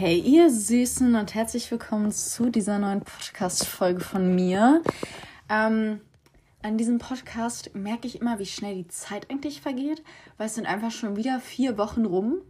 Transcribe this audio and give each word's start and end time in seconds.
Hey 0.00 0.18
ihr 0.18 0.48
Süßen 0.48 1.14
und 1.14 1.34
herzlich 1.34 1.70
willkommen 1.70 2.10
zu 2.10 2.48
dieser 2.48 2.78
neuen 2.78 3.02
Podcast-Folge 3.02 4.00
von 4.00 4.34
mir. 4.34 4.80
Ähm, 5.50 6.00
an 6.62 6.78
diesem 6.78 6.96
Podcast 6.96 7.74
merke 7.74 8.06
ich 8.06 8.18
immer, 8.18 8.38
wie 8.38 8.46
schnell 8.46 8.76
die 8.76 8.88
Zeit 8.88 9.30
eigentlich 9.30 9.60
vergeht, 9.60 10.02
weil 10.38 10.46
es 10.46 10.54
sind 10.54 10.64
einfach 10.64 10.90
schon 10.90 11.16
wieder 11.16 11.38
vier 11.38 11.76
Wochen 11.76 12.06
rum. 12.06 12.40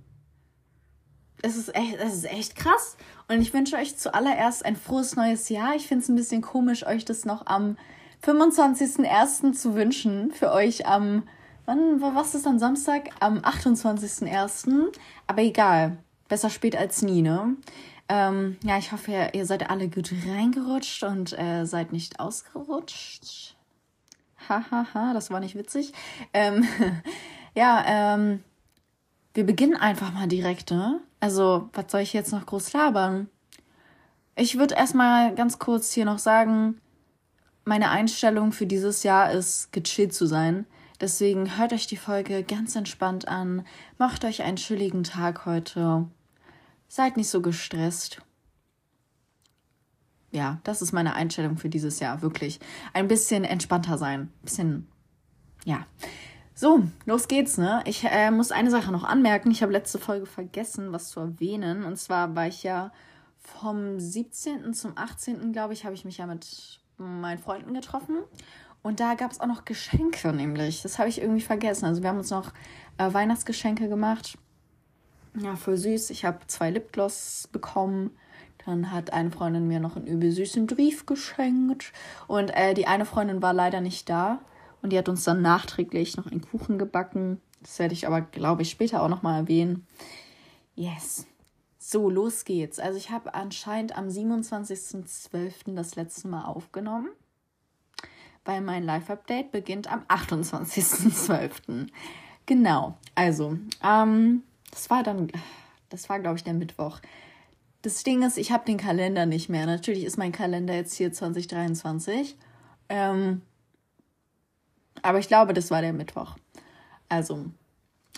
Es 1.42 1.56
ist 1.56 1.74
echt, 1.74 1.96
es 1.96 2.14
ist 2.14 2.30
echt 2.30 2.54
krass. 2.54 2.96
Und 3.26 3.40
ich 3.40 3.52
wünsche 3.52 3.74
euch 3.74 3.96
zuallererst 3.96 4.64
ein 4.64 4.76
frohes 4.76 5.16
neues 5.16 5.48
Jahr. 5.48 5.74
Ich 5.74 5.88
finde 5.88 6.04
es 6.04 6.08
ein 6.08 6.14
bisschen 6.14 6.42
komisch, 6.42 6.86
euch 6.86 7.04
das 7.04 7.24
noch 7.24 7.46
am 7.46 7.76
25.01. 8.24 9.54
zu 9.54 9.74
wünschen. 9.74 10.30
Für 10.30 10.52
euch 10.52 10.86
am, 10.86 11.24
wann, 11.66 12.00
was 12.00 12.36
ist 12.36 12.46
dann 12.46 12.60
Samstag? 12.60 13.10
Am 13.18 13.38
28.01. 13.38 14.92
Aber 15.26 15.42
egal. 15.42 15.98
Besser 16.30 16.48
spät 16.48 16.76
als 16.76 17.02
nie, 17.02 17.20
ne? 17.20 17.56
Ähm, 18.08 18.56
ja, 18.64 18.78
ich 18.78 18.92
hoffe, 18.92 19.30
ihr 19.34 19.44
seid 19.44 19.68
alle 19.68 19.88
gut 19.88 20.12
reingerutscht 20.26 21.02
und 21.02 21.38
äh, 21.38 21.66
seid 21.66 21.92
nicht 21.92 22.20
ausgerutscht. 22.20 23.56
Hahaha, 24.48 24.70
ha, 24.70 24.86
ha, 24.94 25.12
das 25.12 25.30
war 25.30 25.40
nicht 25.40 25.56
witzig. 25.56 25.92
Ähm, 26.32 26.66
ja, 27.54 27.84
ähm, 27.84 28.44
wir 29.34 29.44
beginnen 29.44 29.76
einfach 29.76 30.12
mal 30.12 30.28
direkt, 30.28 30.70
ne? 30.70 31.00
Also, 31.18 31.68
was 31.72 31.90
soll 31.90 32.00
ich 32.00 32.12
jetzt 32.12 32.32
noch 32.32 32.46
groß 32.46 32.72
labern? 32.72 33.28
Ich 34.36 34.56
würde 34.56 34.76
erstmal 34.76 35.34
ganz 35.34 35.58
kurz 35.58 35.92
hier 35.92 36.04
noch 36.04 36.20
sagen, 36.20 36.80
meine 37.64 37.90
Einstellung 37.90 38.52
für 38.52 38.66
dieses 38.66 39.02
Jahr 39.02 39.32
ist, 39.32 39.72
gechillt 39.72 40.14
zu 40.14 40.26
sein. 40.26 40.64
Deswegen 41.00 41.58
hört 41.58 41.72
euch 41.72 41.88
die 41.88 41.96
Folge 41.96 42.44
ganz 42.44 42.76
entspannt 42.76 43.26
an, 43.26 43.66
macht 43.98 44.24
euch 44.24 44.42
einen 44.42 44.56
chilligen 44.56 45.02
Tag 45.02 45.44
heute. 45.44 46.06
Seid 46.92 47.16
nicht 47.16 47.28
so 47.28 47.40
gestresst. 47.40 48.20
Ja, 50.32 50.58
das 50.64 50.82
ist 50.82 50.90
meine 50.90 51.14
Einstellung 51.14 51.56
für 51.56 51.68
dieses 51.68 52.00
Jahr, 52.00 52.20
wirklich. 52.20 52.58
Ein 52.92 53.06
bisschen 53.06 53.44
entspannter 53.44 53.96
sein. 53.96 54.22
Ein 54.22 54.42
bisschen, 54.42 54.88
ja. 55.64 55.86
So, 56.52 56.82
los 57.06 57.28
geht's, 57.28 57.58
ne? 57.58 57.84
Ich 57.86 58.02
äh, 58.02 58.32
muss 58.32 58.50
eine 58.50 58.72
Sache 58.72 58.90
noch 58.90 59.04
anmerken. 59.04 59.52
Ich 59.52 59.62
habe 59.62 59.70
letzte 59.70 60.00
Folge 60.00 60.26
vergessen, 60.26 60.90
was 60.90 61.10
zu 61.10 61.20
erwähnen. 61.20 61.84
Und 61.84 61.96
zwar 61.96 62.34
war 62.34 62.48
ich 62.48 62.64
ja 62.64 62.90
vom 63.38 64.00
17. 64.00 64.74
zum 64.74 64.98
18. 64.98 65.52
glaube 65.52 65.74
ich, 65.74 65.84
habe 65.84 65.94
ich 65.94 66.04
mich 66.04 66.18
ja 66.18 66.26
mit 66.26 66.80
meinen 66.96 67.38
Freunden 67.38 67.72
getroffen. 67.72 68.16
Und 68.82 68.98
da 68.98 69.14
gab 69.14 69.30
es 69.30 69.38
auch 69.38 69.46
noch 69.46 69.64
Geschenke, 69.64 70.32
nämlich. 70.32 70.82
Das 70.82 70.98
habe 70.98 71.08
ich 71.08 71.20
irgendwie 71.20 71.40
vergessen. 71.40 71.84
Also 71.84 72.02
wir 72.02 72.08
haben 72.08 72.18
uns 72.18 72.30
noch 72.30 72.52
äh, 72.98 73.14
Weihnachtsgeschenke 73.14 73.88
gemacht. 73.88 74.36
Ja, 75.38 75.56
voll 75.56 75.76
süß. 75.76 76.10
Ich 76.10 76.24
habe 76.24 76.38
zwei 76.46 76.70
Lipgloss 76.70 77.48
bekommen. 77.52 78.10
Dann 78.66 78.92
hat 78.92 79.12
eine 79.12 79.30
Freundin 79.30 79.68
mir 79.68 79.80
noch 79.80 79.96
einen 79.96 80.06
übel 80.06 80.32
süßen 80.32 80.66
Brief 80.66 81.06
geschenkt. 81.06 81.92
Und 82.26 82.50
äh, 82.50 82.74
die 82.74 82.86
eine 82.86 83.06
Freundin 83.06 83.42
war 83.42 83.52
leider 83.52 83.80
nicht 83.80 84.08
da. 84.08 84.40
Und 84.82 84.92
die 84.92 84.98
hat 84.98 85.08
uns 85.08 85.24
dann 85.24 85.42
nachträglich 85.42 86.16
noch 86.16 86.26
einen 86.26 86.40
Kuchen 86.40 86.78
gebacken. 86.78 87.40
Das 87.62 87.78
werde 87.78 87.94
ich 87.94 88.06
aber, 88.06 88.22
glaube 88.22 88.62
ich, 88.62 88.70
später 88.70 89.02
auch 89.02 89.08
nochmal 89.08 89.40
erwähnen. 89.40 89.86
Yes. 90.74 91.26
So, 91.78 92.08
los 92.08 92.44
geht's. 92.44 92.78
Also 92.78 92.98
ich 92.98 93.10
habe 93.10 93.34
anscheinend 93.34 93.96
am 93.96 94.08
27.12. 94.08 95.74
das 95.74 95.96
letzte 95.96 96.28
Mal 96.28 96.44
aufgenommen, 96.44 97.08
weil 98.44 98.60
mein 98.60 98.84
Live-Update 98.84 99.50
beginnt 99.50 99.90
am 99.90 100.02
28.12. 100.08 101.88
Genau, 102.46 102.96
also, 103.14 103.58
ähm, 103.82 104.42
das 104.70 104.90
war 104.90 105.02
dann, 105.02 105.30
das 105.88 106.08
war, 106.08 106.20
glaube 106.20 106.36
ich, 106.36 106.44
der 106.44 106.54
Mittwoch. 106.54 107.00
Das 107.82 108.02
Ding 108.02 108.22
ist, 108.22 108.36
ich 108.36 108.52
habe 108.52 108.66
den 108.66 108.76
Kalender 108.76 109.26
nicht 109.26 109.48
mehr. 109.48 109.66
Natürlich 109.66 110.04
ist 110.04 110.18
mein 110.18 110.32
Kalender 110.32 110.74
jetzt 110.74 110.94
hier 110.94 111.12
2023. 111.12 112.36
Ähm, 112.88 113.42
aber 115.02 115.18
ich 115.18 115.28
glaube, 115.28 115.54
das 115.54 115.70
war 115.70 115.80
der 115.80 115.92
Mittwoch. 115.92 116.36
Also, 117.08 117.46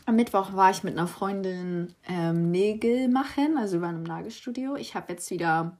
am 0.05 0.17
Mittwoch 0.17 0.55
war 0.55 0.71
ich 0.71 0.83
mit 0.83 0.99
einer 0.99 1.07
Freundin 1.07 1.95
ähm, 2.09 2.51
Nägel 2.51 3.09
machen. 3.09 3.57
Also, 3.57 3.75
wir 3.75 3.83
waren 3.83 3.97
im 3.97 4.03
Nagelstudio. 4.03 4.75
Ich 4.75 4.97
habe 4.97 5.13
jetzt 5.13 5.31
wieder 5.31 5.79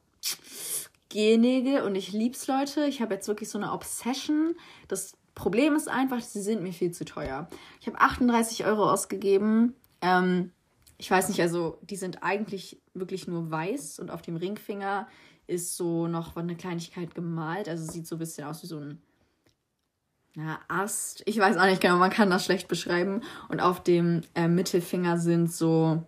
Gelnägel 1.09 1.83
und 1.83 1.97
ich 1.97 2.13
lieb's, 2.13 2.47
Leute. 2.47 2.87
Ich 2.87 3.03
habe 3.03 3.15
jetzt 3.15 3.27
wirklich 3.27 3.49
so 3.49 3.59
eine 3.59 3.73
Obsession. 3.73 4.55
Das 4.89 5.15
Problem 5.35 5.75
ist 5.75 5.89
einfach, 5.89 6.21
sie 6.21 6.41
sind 6.41 6.63
mir 6.63 6.73
viel 6.73 6.93
zu 6.93 7.05
teuer. 7.05 7.49
Ich 7.81 7.87
habe 7.87 8.01
38 8.01 8.65
Euro 8.65 8.91
ausgegeben. 8.91 9.75
Ähm, 10.01 10.53
ich 11.03 11.11
weiß 11.11 11.29
nicht, 11.31 11.41
also 11.41 11.79
die 11.83 11.97
sind 11.97 12.23
eigentlich 12.23 12.81
wirklich 12.95 13.27
nur 13.27 13.51
weiß 13.51 13.99
und 13.99 14.13
auf 14.13 14.23
dem 14.23 14.37
Ringfinger 14.37 15.09
ist 15.49 15.77
so 15.77 16.07
noch 16.07 16.37
eine 16.37 16.55
Kleinigkeit 16.55 17.17
gemalt. 17.17 17.69
Also 17.69 17.91
sieht 17.91 18.07
so 18.07 18.15
ein 18.15 18.21
bisschen 18.21 18.47
aus 18.47 18.63
wie 18.63 18.69
so 18.69 18.79
ein 18.79 19.03
na, 20.37 20.61
Ast. 20.69 21.25
Ich 21.27 21.37
weiß 21.37 21.57
auch 21.57 21.65
nicht 21.65 21.81
genau, 21.81 21.97
man 21.97 22.13
kann 22.13 22.31
das 22.31 22.45
schlecht 22.45 22.69
beschreiben. 22.69 23.23
Und 23.49 23.59
auf 23.59 23.83
dem 23.83 24.21
äh, 24.37 24.47
Mittelfinger 24.47 25.19
sind 25.19 25.53
so, 25.53 26.05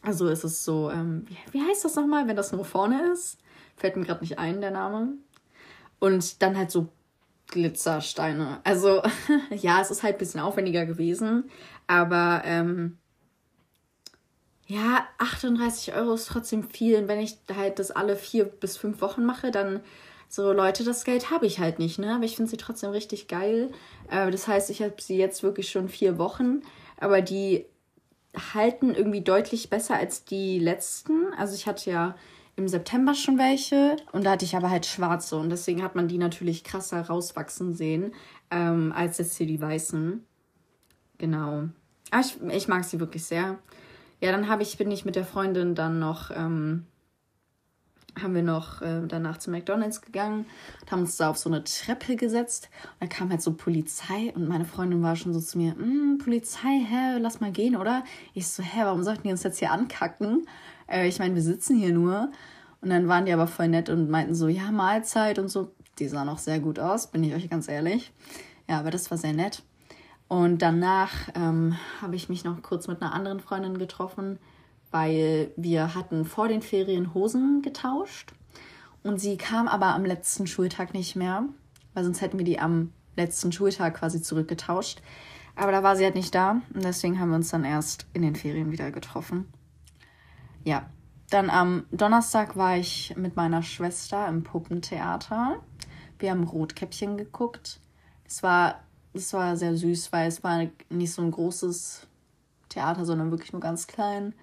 also 0.00 0.28
ist 0.28 0.44
es 0.44 0.64
so, 0.64 0.90
ähm, 0.90 1.26
wie, 1.28 1.36
wie 1.52 1.62
heißt 1.62 1.84
das 1.84 1.94
nochmal, 1.94 2.26
wenn 2.26 2.36
das 2.36 2.52
nur 2.52 2.64
vorne 2.64 3.12
ist? 3.12 3.36
Fällt 3.76 3.98
mir 3.98 4.06
gerade 4.06 4.22
nicht 4.22 4.38
ein, 4.38 4.62
der 4.62 4.70
Name. 4.70 5.08
Und 5.98 6.40
dann 6.40 6.56
halt 6.56 6.70
so 6.70 6.88
Glitzersteine. 7.48 8.62
Also, 8.64 9.02
ja, 9.50 9.82
es 9.82 9.90
ist 9.90 10.02
halt 10.02 10.14
ein 10.14 10.20
bisschen 10.20 10.40
aufwendiger 10.40 10.86
gewesen. 10.86 11.50
Aber, 11.86 12.40
ähm, 12.46 12.96
ja, 14.70 15.04
38 15.18 15.94
Euro 15.96 16.14
ist 16.14 16.28
trotzdem 16.28 16.62
viel. 16.62 16.96
Und 16.96 17.08
wenn 17.08 17.18
ich 17.18 17.38
halt 17.52 17.80
das 17.80 17.90
alle 17.90 18.14
vier 18.14 18.44
bis 18.44 18.76
fünf 18.76 19.00
Wochen 19.00 19.24
mache, 19.24 19.50
dann 19.50 19.80
so, 20.28 20.52
Leute, 20.52 20.84
das 20.84 21.04
Geld 21.04 21.32
habe 21.32 21.46
ich 21.46 21.58
halt 21.58 21.80
nicht, 21.80 21.98
ne? 21.98 22.14
Aber 22.14 22.24
ich 22.24 22.36
finde 22.36 22.52
sie 22.52 22.56
trotzdem 22.56 22.90
richtig 22.90 23.26
geil. 23.26 23.72
Äh, 24.08 24.30
das 24.30 24.46
heißt, 24.46 24.70
ich 24.70 24.80
habe 24.80 24.94
sie 25.00 25.16
jetzt 25.16 25.42
wirklich 25.42 25.70
schon 25.70 25.88
vier 25.88 26.18
Wochen, 26.18 26.62
aber 26.98 27.20
die 27.20 27.66
halten 28.54 28.94
irgendwie 28.94 29.22
deutlich 29.22 29.70
besser 29.70 29.96
als 29.96 30.24
die 30.24 30.60
letzten. 30.60 31.34
Also 31.36 31.56
ich 31.56 31.66
hatte 31.66 31.90
ja 31.90 32.14
im 32.54 32.68
September 32.68 33.14
schon 33.16 33.38
welche 33.38 33.96
und 34.12 34.24
da 34.24 34.32
hatte 34.32 34.44
ich 34.44 34.54
aber 34.54 34.70
halt 34.70 34.86
schwarze 34.86 35.36
und 35.36 35.50
deswegen 35.50 35.82
hat 35.82 35.96
man 35.96 36.06
die 36.06 36.18
natürlich 36.18 36.62
krasser 36.62 37.00
rauswachsen 37.00 37.74
sehen 37.74 38.14
ähm, 38.52 38.92
als 38.94 39.18
jetzt 39.18 39.36
hier 39.36 39.48
die 39.48 39.60
weißen. 39.60 40.24
Genau. 41.18 41.64
Aber 42.12 42.20
ich, 42.20 42.40
ich 42.52 42.68
mag 42.68 42.84
sie 42.84 43.00
wirklich 43.00 43.24
sehr. 43.24 43.58
Ja, 44.20 44.32
dann 44.32 44.48
habe 44.48 44.62
ich, 44.62 44.76
bin 44.76 44.90
ich 44.90 45.04
mit 45.04 45.16
der 45.16 45.24
Freundin 45.24 45.74
dann 45.74 45.98
noch 45.98 46.30
ähm, 46.30 46.86
haben 48.20 48.34
wir 48.34 48.42
noch 48.42 48.82
äh, 48.82 49.06
danach 49.06 49.38
zu 49.38 49.50
McDonalds 49.50 50.02
gegangen 50.02 50.46
und 50.80 50.90
haben 50.90 51.00
uns 51.00 51.16
da 51.16 51.30
auf 51.30 51.38
so 51.38 51.48
eine 51.48 51.64
Treppe 51.64 52.16
gesetzt. 52.16 52.68
Und 52.98 53.10
da 53.10 53.14
kam 53.14 53.30
halt 53.30 53.42
so 53.42 53.54
Polizei 53.54 54.32
und 54.34 54.48
meine 54.48 54.64
Freundin 54.64 55.02
war 55.02 55.16
schon 55.16 55.32
so 55.32 55.40
zu 55.40 55.58
mir, 55.58 55.74
hm, 55.74 56.18
Polizei, 56.22 56.84
hä, 56.86 57.18
lass 57.18 57.40
mal 57.40 57.52
gehen, 57.52 57.76
oder? 57.76 58.04
Ich 58.34 58.48
so, 58.48 58.62
hä, 58.62 58.80
warum 58.82 59.02
sollten 59.02 59.22
die 59.24 59.30
uns 59.30 59.42
jetzt 59.42 59.58
hier 59.58 59.72
ankacken? 59.72 60.46
Äh, 60.88 61.08
ich 61.08 61.18
meine, 61.18 61.34
wir 61.34 61.42
sitzen 61.42 61.76
hier 61.76 61.92
nur. 61.92 62.30
Und 62.80 62.90
dann 62.90 63.08
waren 63.08 63.26
die 63.26 63.32
aber 63.32 63.46
voll 63.46 63.68
nett 63.68 63.90
und 63.90 64.10
meinten 64.10 64.34
so, 64.34 64.48
ja, 64.48 64.70
Mahlzeit 64.70 65.38
und 65.38 65.48
so. 65.48 65.72
Die 65.98 66.08
sah 66.08 66.24
noch 66.24 66.38
sehr 66.38 66.60
gut 66.60 66.78
aus, 66.78 67.08
bin 67.08 67.22
ich 67.22 67.34
euch 67.34 67.50
ganz 67.50 67.68
ehrlich. 67.68 68.12
Ja, 68.68 68.78
aber 68.80 68.90
das 68.90 69.10
war 69.10 69.18
sehr 69.18 69.34
nett. 69.34 69.62
Und 70.30 70.62
danach 70.62 71.10
ähm, 71.34 71.76
habe 72.00 72.16
ich 72.16 72.30
mich 72.30 72.44
noch 72.44 72.62
kurz 72.62 72.88
mit 72.88 73.02
einer 73.02 73.12
anderen 73.12 73.40
Freundin 73.40 73.76
getroffen 73.76 74.38
weil 74.90 75.52
wir 75.56 75.94
hatten 75.94 76.24
vor 76.24 76.48
den 76.48 76.62
Ferien 76.62 77.14
Hosen 77.14 77.62
getauscht 77.62 78.32
und 79.02 79.20
sie 79.20 79.36
kam 79.36 79.68
aber 79.68 79.94
am 79.94 80.04
letzten 80.04 80.46
Schultag 80.46 80.94
nicht 80.94 81.16
mehr, 81.16 81.44
weil 81.94 82.04
sonst 82.04 82.20
hätten 82.20 82.38
wir 82.38 82.44
die 82.44 82.58
am 82.58 82.92
letzten 83.16 83.52
Schultag 83.52 83.94
quasi 83.98 84.20
zurückgetauscht. 84.20 85.00
Aber 85.56 85.72
da 85.72 85.82
war 85.82 85.96
sie 85.96 86.04
halt 86.04 86.14
nicht 86.14 86.34
da 86.34 86.62
und 86.74 86.84
deswegen 86.84 87.18
haben 87.18 87.30
wir 87.30 87.36
uns 87.36 87.50
dann 87.50 87.64
erst 87.64 88.06
in 88.12 88.22
den 88.22 88.36
Ferien 88.36 88.72
wieder 88.72 88.90
getroffen. 88.90 89.52
Ja, 90.64 90.88
dann 91.30 91.50
am 91.50 91.84
Donnerstag 91.92 92.56
war 92.56 92.76
ich 92.76 93.14
mit 93.16 93.36
meiner 93.36 93.62
Schwester 93.62 94.26
im 94.28 94.42
Puppentheater. 94.42 95.60
Wir 96.18 96.30
haben 96.30 96.44
Rotkäppchen 96.44 97.16
geguckt. 97.16 97.80
Es 98.26 98.42
war, 98.42 98.80
es 99.12 99.32
war 99.32 99.56
sehr 99.56 99.76
süß, 99.76 100.12
weil 100.12 100.28
es 100.28 100.42
war 100.44 100.66
nicht 100.88 101.12
so 101.12 101.22
ein 101.22 101.30
großes 101.30 102.06
Theater, 102.68 103.04
sondern 103.04 103.30
wirklich 103.30 103.52
nur 103.52 103.60
ganz 103.60 103.86
klein. 103.86 104.34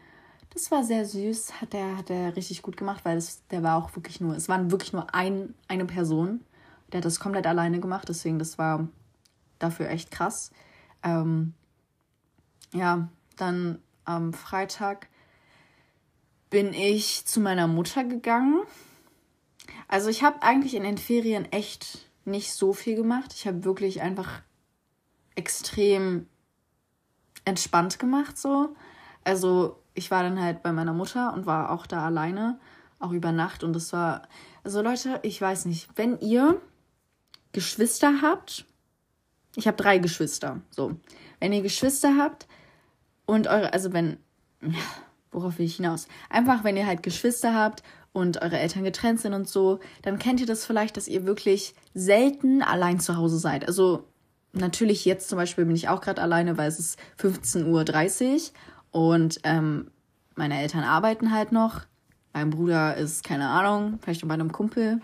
Das 0.54 0.72
war 0.72 0.84
sehr 0.84 1.06
süß, 1.06 1.62
hat 1.62 1.74
er 1.74 1.98
hat 1.98 2.10
er 2.10 2.36
richtig 2.36 2.62
gut 2.62 2.78
gemacht, 2.78 3.06
weil 3.06 3.18
es, 3.18 3.46
der 3.48 3.64
war 3.64 3.78
auch 3.78 3.96
wirklich 3.96 4.22
nur, 4.22 4.36
es 4.36 4.50
waren 4.50 4.72
wirklich 4.72 4.94
nur 4.94 5.14
ein, 5.14 5.54
eine 5.68 5.86
Person. 5.86 6.42
Der 6.92 7.00
hat 7.00 7.06
das 7.06 7.20
komplett 7.20 7.48
alleine 7.48 7.80
gemacht, 7.80 8.10
deswegen 8.10 8.40
das 8.40 8.58
war 8.58 8.88
dafür 9.60 9.90
echt 9.90 10.12
krass. 10.12 10.52
Ähm, 11.04 11.54
ja, 12.74 13.10
dann 13.36 13.80
am 14.06 14.34
Freitag 14.34 15.08
bin 16.50 16.74
ich 16.74 17.26
zu 17.26 17.40
meiner 17.40 17.68
Mutter 17.68 18.04
gegangen. 18.04 18.62
Also 19.88 20.10
ich 20.10 20.24
habe 20.24 20.42
eigentlich 20.42 20.76
in 20.76 20.84
den 20.84 20.98
Ferien 20.98 21.46
echt 21.52 22.10
nicht 22.26 22.54
so 22.54 22.74
viel 22.74 22.96
gemacht. 22.96 23.34
Ich 23.36 23.48
habe 23.48 23.64
wirklich 23.64 24.02
einfach 24.02 24.42
extrem 25.38 26.28
entspannt 27.46 28.00
gemacht 28.00 28.38
so. 28.38 28.76
Also 29.24 29.82
ich 29.94 30.12
war 30.12 30.24
dann 30.24 30.42
halt 30.42 30.62
bei 30.64 30.72
meiner 30.72 30.94
Mutter 30.94 31.34
und 31.34 31.46
war 31.46 31.72
auch 31.72 31.88
da 31.88 32.06
alleine, 32.06 32.60
auch 33.00 33.12
über 33.12 33.32
Nacht. 33.32 33.64
Und 33.64 33.74
das 33.74 33.94
war, 33.94 34.28
also 34.64 34.82
Leute, 34.82 35.20
ich 35.24 35.42
weiß 35.42 35.66
nicht, 35.66 35.90
wenn 35.96 36.20
ihr 36.20 36.62
Geschwister 37.52 38.22
habt, 38.22 38.66
ich 39.56 39.68
habe 39.68 39.78
drei 39.78 39.98
Geschwister, 39.98 40.62
so, 40.70 40.96
wenn 41.40 41.54
ihr 41.54 41.62
Geschwister 41.62 42.18
habt 42.18 42.48
und 43.26 43.48
eure, 43.48 43.74
also 43.74 43.92
wenn, 43.94 44.18
worauf 45.32 45.58
will 45.58 45.66
ich 45.66 45.78
hinaus? 45.78 46.08
Einfach, 46.30 46.64
wenn 46.64 46.78
ihr 46.78 46.86
halt 46.86 47.02
Geschwister 47.02 47.56
habt 47.56 47.82
und 48.14 48.42
eure 48.42 48.60
Eltern 48.60 48.84
getrennt 48.84 49.20
sind 49.20 49.34
und 49.34 49.48
so, 49.48 49.80
dann 50.04 50.20
kennt 50.20 50.40
ihr 50.40 50.46
das 50.46 50.66
vielleicht, 50.66 50.98
dass 50.98 51.08
ihr 51.08 51.26
wirklich 51.26 51.74
selten 51.94 52.62
allein 52.62 53.00
zu 53.00 53.18
Hause 53.18 53.40
seid. 53.40 53.68
Also 53.68 54.08
natürlich 54.60 55.06
jetzt 55.06 55.30
zum 55.30 55.38
Beispiel 55.38 55.66
bin 55.66 55.76
ich 55.76 55.90
auch 55.90 56.02
gerade 56.02 56.22
alleine, 56.22 56.58
weil 56.58 56.68
es 56.68 56.80
ist 56.80 57.00
15.30 57.20 58.34
Uhr 58.34 58.52
und 58.92 59.40
ähm, 59.44 59.92
meine 60.36 60.60
Eltern 60.60 60.84
arbeiten 60.84 61.32
halt 61.32 61.52
noch. 61.52 61.82
Mein 62.34 62.52
Bruder 62.52 62.96
ist, 62.96 63.24
keine 63.24 63.50
Ahnung, 63.50 64.00
vielleicht 64.02 64.28
bei 64.28 64.34
einem 64.34 64.52
Kumpel. 64.52 65.02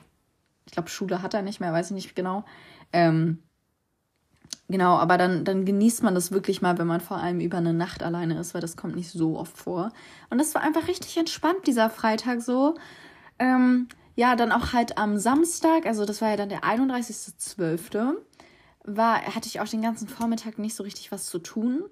Ich 0.66 0.72
glaube, 0.72 0.90
Schule 0.90 1.22
hat 1.22 1.34
er 1.34 1.42
nicht 1.42 1.60
mehr, 1.60 1.74
weiß 1.74 1.88
ich 1.88 1.96
nicht 1.96 2.16
genau. 2.16 2.46
Ähm, 2.92 3.40
genau, 4.68 4.96
aber 4.98 5.18
dann, 5.18 5.44
dann 5.44 5.66
genießt 5.66 6.04
man 6.04 6.16
das 6.16 6.32
wirklich 6.32 6.62
mal, 6.62 6.78
wenn 6.78 6.88
man 6.88 7.02
vor 7.02 7.18
allem 7.18 7.40
über 7.40 7.58
eine 7.58 7.74
Nacht 7.74 8.04
alleine 8.04 8.40
ist, 8.40 8.54
weil 8.54 8.62
das 8.62 8.78
kommt 8.78 8.96
nicht 8.96 9.10
so 9.10 9.38
oft 9.38 9.58
vor. 9.58 9.92
Und 10.30 10.38
das 10.38 10.54
war 10.54 10.62
einfach 10.62 10.88
richtig 10.88 11.18
entspannt, 11.18 11.66
dieser 11.66 11.90
Freitag 11.90 12.42
so. 12.42 12.76
Ähm, 13.40 13.88
ja, 14.16 14.36
dann 14.36 14.52
auch 14.52 14.74
halt 14.74 14.98
am 14.98 15.18
Samstag, 15.18 15.88
also 15.88 16.06
das 16.06 16.22
war 16.22 16.30
ja 16.30 16.38
dann 16.38 16.50
der 16.50 16.62
31.12., 16.62 18.14
war, 18.84 19.22
hatte 19.22 19.48
ich 19.48 19.60
auch 19.60 19.68
den 19.68 19.82
ganzen 19.82 20.08
Vormittag 20.08 20.60
nicht 20.60 20.76
so 20.76 20.84
richtig 20.84 21.12
was 21.12 21.26
zu 21.26 21.40
tun. 21.40 21.84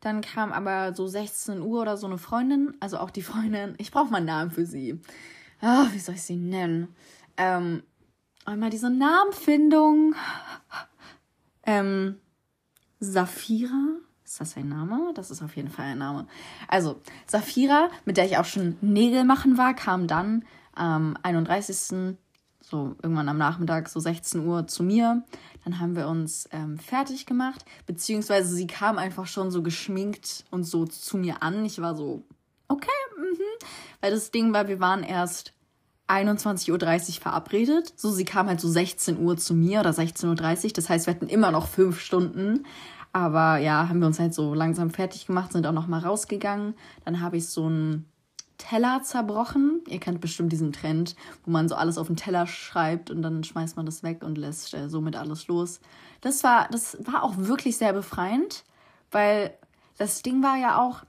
Dann 0.00 0.22
kam 0.22 0.52
aber 0.52 0.94
so 0.94 1.06
16 1.06 1.60
Uhr 1.60 1.82
oder 1.82 1.96
so 1.96 2.06
eine 2.06 2.18
Freundin, 2.18 2.74
also 2.80 2.98
auch 2.98 3.10
die 3.10 3.22
Freundin, 3.22 3.74
ich 3.78 3.90
brauche 3.90 4.10
mal 4.10 4.18
einen 4.18 4.26
Namen 4.26 4.50
für 4.50 4.66
sie. 4.66 5.00
Ah, 5.60 5.86
wie 5.92 5.98
soll 5.98 6.14
ich 6.14 6.22
sie 6.22 6.36
nennen? 6.36 6.94
Ähm, 7.36 7.82
einmal 8.44 8.70
diese 8.70 8.90
Namenfindung. 8.90 10.14
Ähm, 11.64 12.16
Safira. 12.98 13.96
Ist 14.24 14.40
das 14.40 14.56
ein 14.56 14.68
Name? 14.68 15.12
Das 15.14 15.30
ist 15.30 15.42
auf 15.42 15.56
jeden 15.56 15.70
Fall 15.70 15.86
ein 15.86 15.98
Name. 15.98 16.26
Also, 16.68 17.00
Safira, 17.26 17.90
mit 18.04 18.16
der 18.16 18.26
ich 18.26 18.38
auch 18.38 18.44
schon 18.44 18.76
Nägel 18.80 19.24
machen 19.24 19.58
war, 19.58 19.74
kam 19.74 20.06
dann 20.06 20.44
am 20.72 21.16
31 21.22 22.14
so 22.70 22.94
irgendwann 23.02 23.28
am 23.28 23.38
Nachmittag, 23.38 23.88
so 23.88 24.00
16 24.00 24.46
Uhr 24.46 24.66
zu 24.66 24.82
mir. 24.82 25.22
Dann 25.64 25.80
haben 25.80 25.96
wir 25.96 26.08
uns 26.08 26.48
ähm, 26.52 26.78
fertig 26.78 27.26
gemacht, 27.26 27.64
beziehungsweise 27.86 28.54
sie 28.54 28.66
kam 28.66 28.98
einfach 28.98 29.26
schon 29.26 29.50
so 29.50 29.62
geschminkt 29.62 30.44
und 30.50 30.64
so 30.64 30.86
zu 30.86 31.18
mir 31.18 31.42
an. 31.42 31.64
Ich 31.64 31.80
war 31.80 31.94
so, 31.96 32.22
okay, 32.68 32.88
mhm. 33.18 33.66
Weil 34.00 34.12
das 34.12 34.30
Ding 34.30 34.52
war, 34.52 34.68
wir 34.68 34.80
waren 34.80 35.02
erst 35.02 35.52
21.30 36.08 36.70
Uhr 37.16 37.20
verabredet. 37.20 37.92
So, 37.96 38.10
sie 38.10 38.24
kam 38.24 38.48
halt 38.48 38.60
so 38.60 38.68
16 38.68 39.18
Uhr 39.18 39.36
zu 39.36 39.54
mir 39.54 39.80
oder 39.80 39.90
16.30 39.90 40.64
Uhr. 40.64 40.72
Das 40.72 40.88
heißt, 40.88 41.06
wir 41.06 41.14
hatten 41.14 41.28
immer 41.28 41.50
noch 41.50 41.68
fünf 41.68 42.00
Stunden. 42.00 42.64
Aber 43.12 43.58
ja, 43.58 43.88
haben 43.88 44.00
wir 44.00 44.06
uns 44.06 44.18
halt 44.18 44.34
so 44.34 44.54
langsam 44.54 44.90
fertig 44.90 45.26
gemacht, 45.26 45.52
sind 45.52 45.66
auch 45.66 45.72
noch 45.72 45.88
mal 45.88 46.00
rausgegangen. 46.00 46.74
Dann 47.04 47.20
habe 47.20 47.36
ich 47.36 47.48
so 47.48 47.68
ein 47.68 48.06
Teller 48.60 49.02
zerbrochen. 49.02 49.80
Ihr 49.88 49.98
kennt 49.98 50.20
bestimmt 50.20 50.52
diesen 50.52 50.72
Trend, 50.72 51.16
wo 51.44 51.50
man 51.50 51.68
so 51.68 51.74
alles 51.74 51.98
auf 51.98 52.08
den 52.08 52.16
Teller 52.16 52.46
schreibt 52.46 53.10
und 53.10 53.22
dann 53.22 53.42
schmeißt 53.42 53.76
man 53.76 53.86
das 53.86 54.02
weg 54.02 54.22
und 54.22 54.36
lässt 54.36 54.74
äh, 54.74 54.88
somit 54.88 55.16
alles 55.16 55.48
los. 55.48 55.80
Das 56.20 56.44
war, 56.44 56.68
das 56.70 56.98
war 57.06 57.24
auch 57.24 57.36
wirklich 57.36 57.78
sehr 57.78 57.92
befreiend, 57.92 58.64
weil 59.10 59.54
das 59.96 60.22
Ding 60.22 60.42
war 60.42 60.56
ja 60.56 60.80
auch 60.80 61.04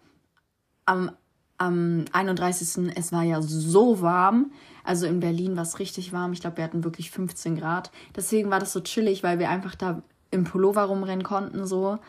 am, 0.85 1.11
am 1.57 2.05
31. 2.13 2.89
Es 2.95 3.11
war 3.11 3.23
ja 3.23 3.41
so 3.41 4.01
warm. 4.01 4.51
Also 4.83 5.05
in 5.05 5.19
Berlin 5.19 5.55
war 5.57 5.63
es 5.63 5.79
richtig 5.79 6.13
warm. 6.13 6.33
Ich 6.33 6.41
glaube, 6.41 6.57
wir 6.57 6.63
hatten 6.63 6.83
wirklich 6.83 7.11
15 7.11 7.57
Grad. 7.57 7.91
Deswegen 8.15 8.49
war 8.49 8.59
das 8.59 8.73
so 8.73 8.79
chillig, 8.79 9.23
weil 9.23 9.39
wir 9.39 9.49
einfach 9.49 9.75
da 9.75 10.01
im 10.31 10.45
Pullover 10.45 10.83
rumrennen 10.83 11.23
konnten, 11.23 11.67
so. 11.67 11.99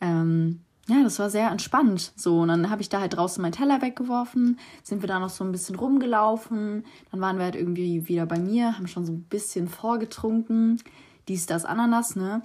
Ähm, 0.00 0.60
ja, 0.88 1.02
das 1.02 1.18
war 1.18 1.30
sehr 1.30 1.50
entspannt. 1.50 2.12
So, 2.16 2.40
und 2.40 2.48
dann 2.48 2.68
habe 2.70 2.82
ich 2.82 2.88
da 2.88 3.00
halt 3.00 3.16
draußen 3.16 3.40
meinen 3.40 3.52
Teller 3.52 3.82
weggeworfen, 3.82 4.58
sind 4.82 5.02
wir 5.02 5.08
da 5.08 5.20
noch 5.20 5.30
so 5.30 5.44
ein 5.44 5.52
bisschen 5.52 5.76
rumgelaufen. 5.76 6.84
Dann 7.10 7.20
waren 7.20 7.38
wir 7.38 7.44
halt 7.44 7.56
irgendwie 7.56 8.08
wieder 8.08 8.26
bei 8.26 8.38
mir, 8.38 8.76
haben 8.76 8.88
schon 8.88 9.06
so 9.06 9.12
ein 9.12 9.22
bisschen 9.22 9.68
vorgetrunken. 9.68 10.82
Dies, 11.28 11.46
das, 11.46 11.64
Ananas, 11.64 12.16
ne? 12.16 12.42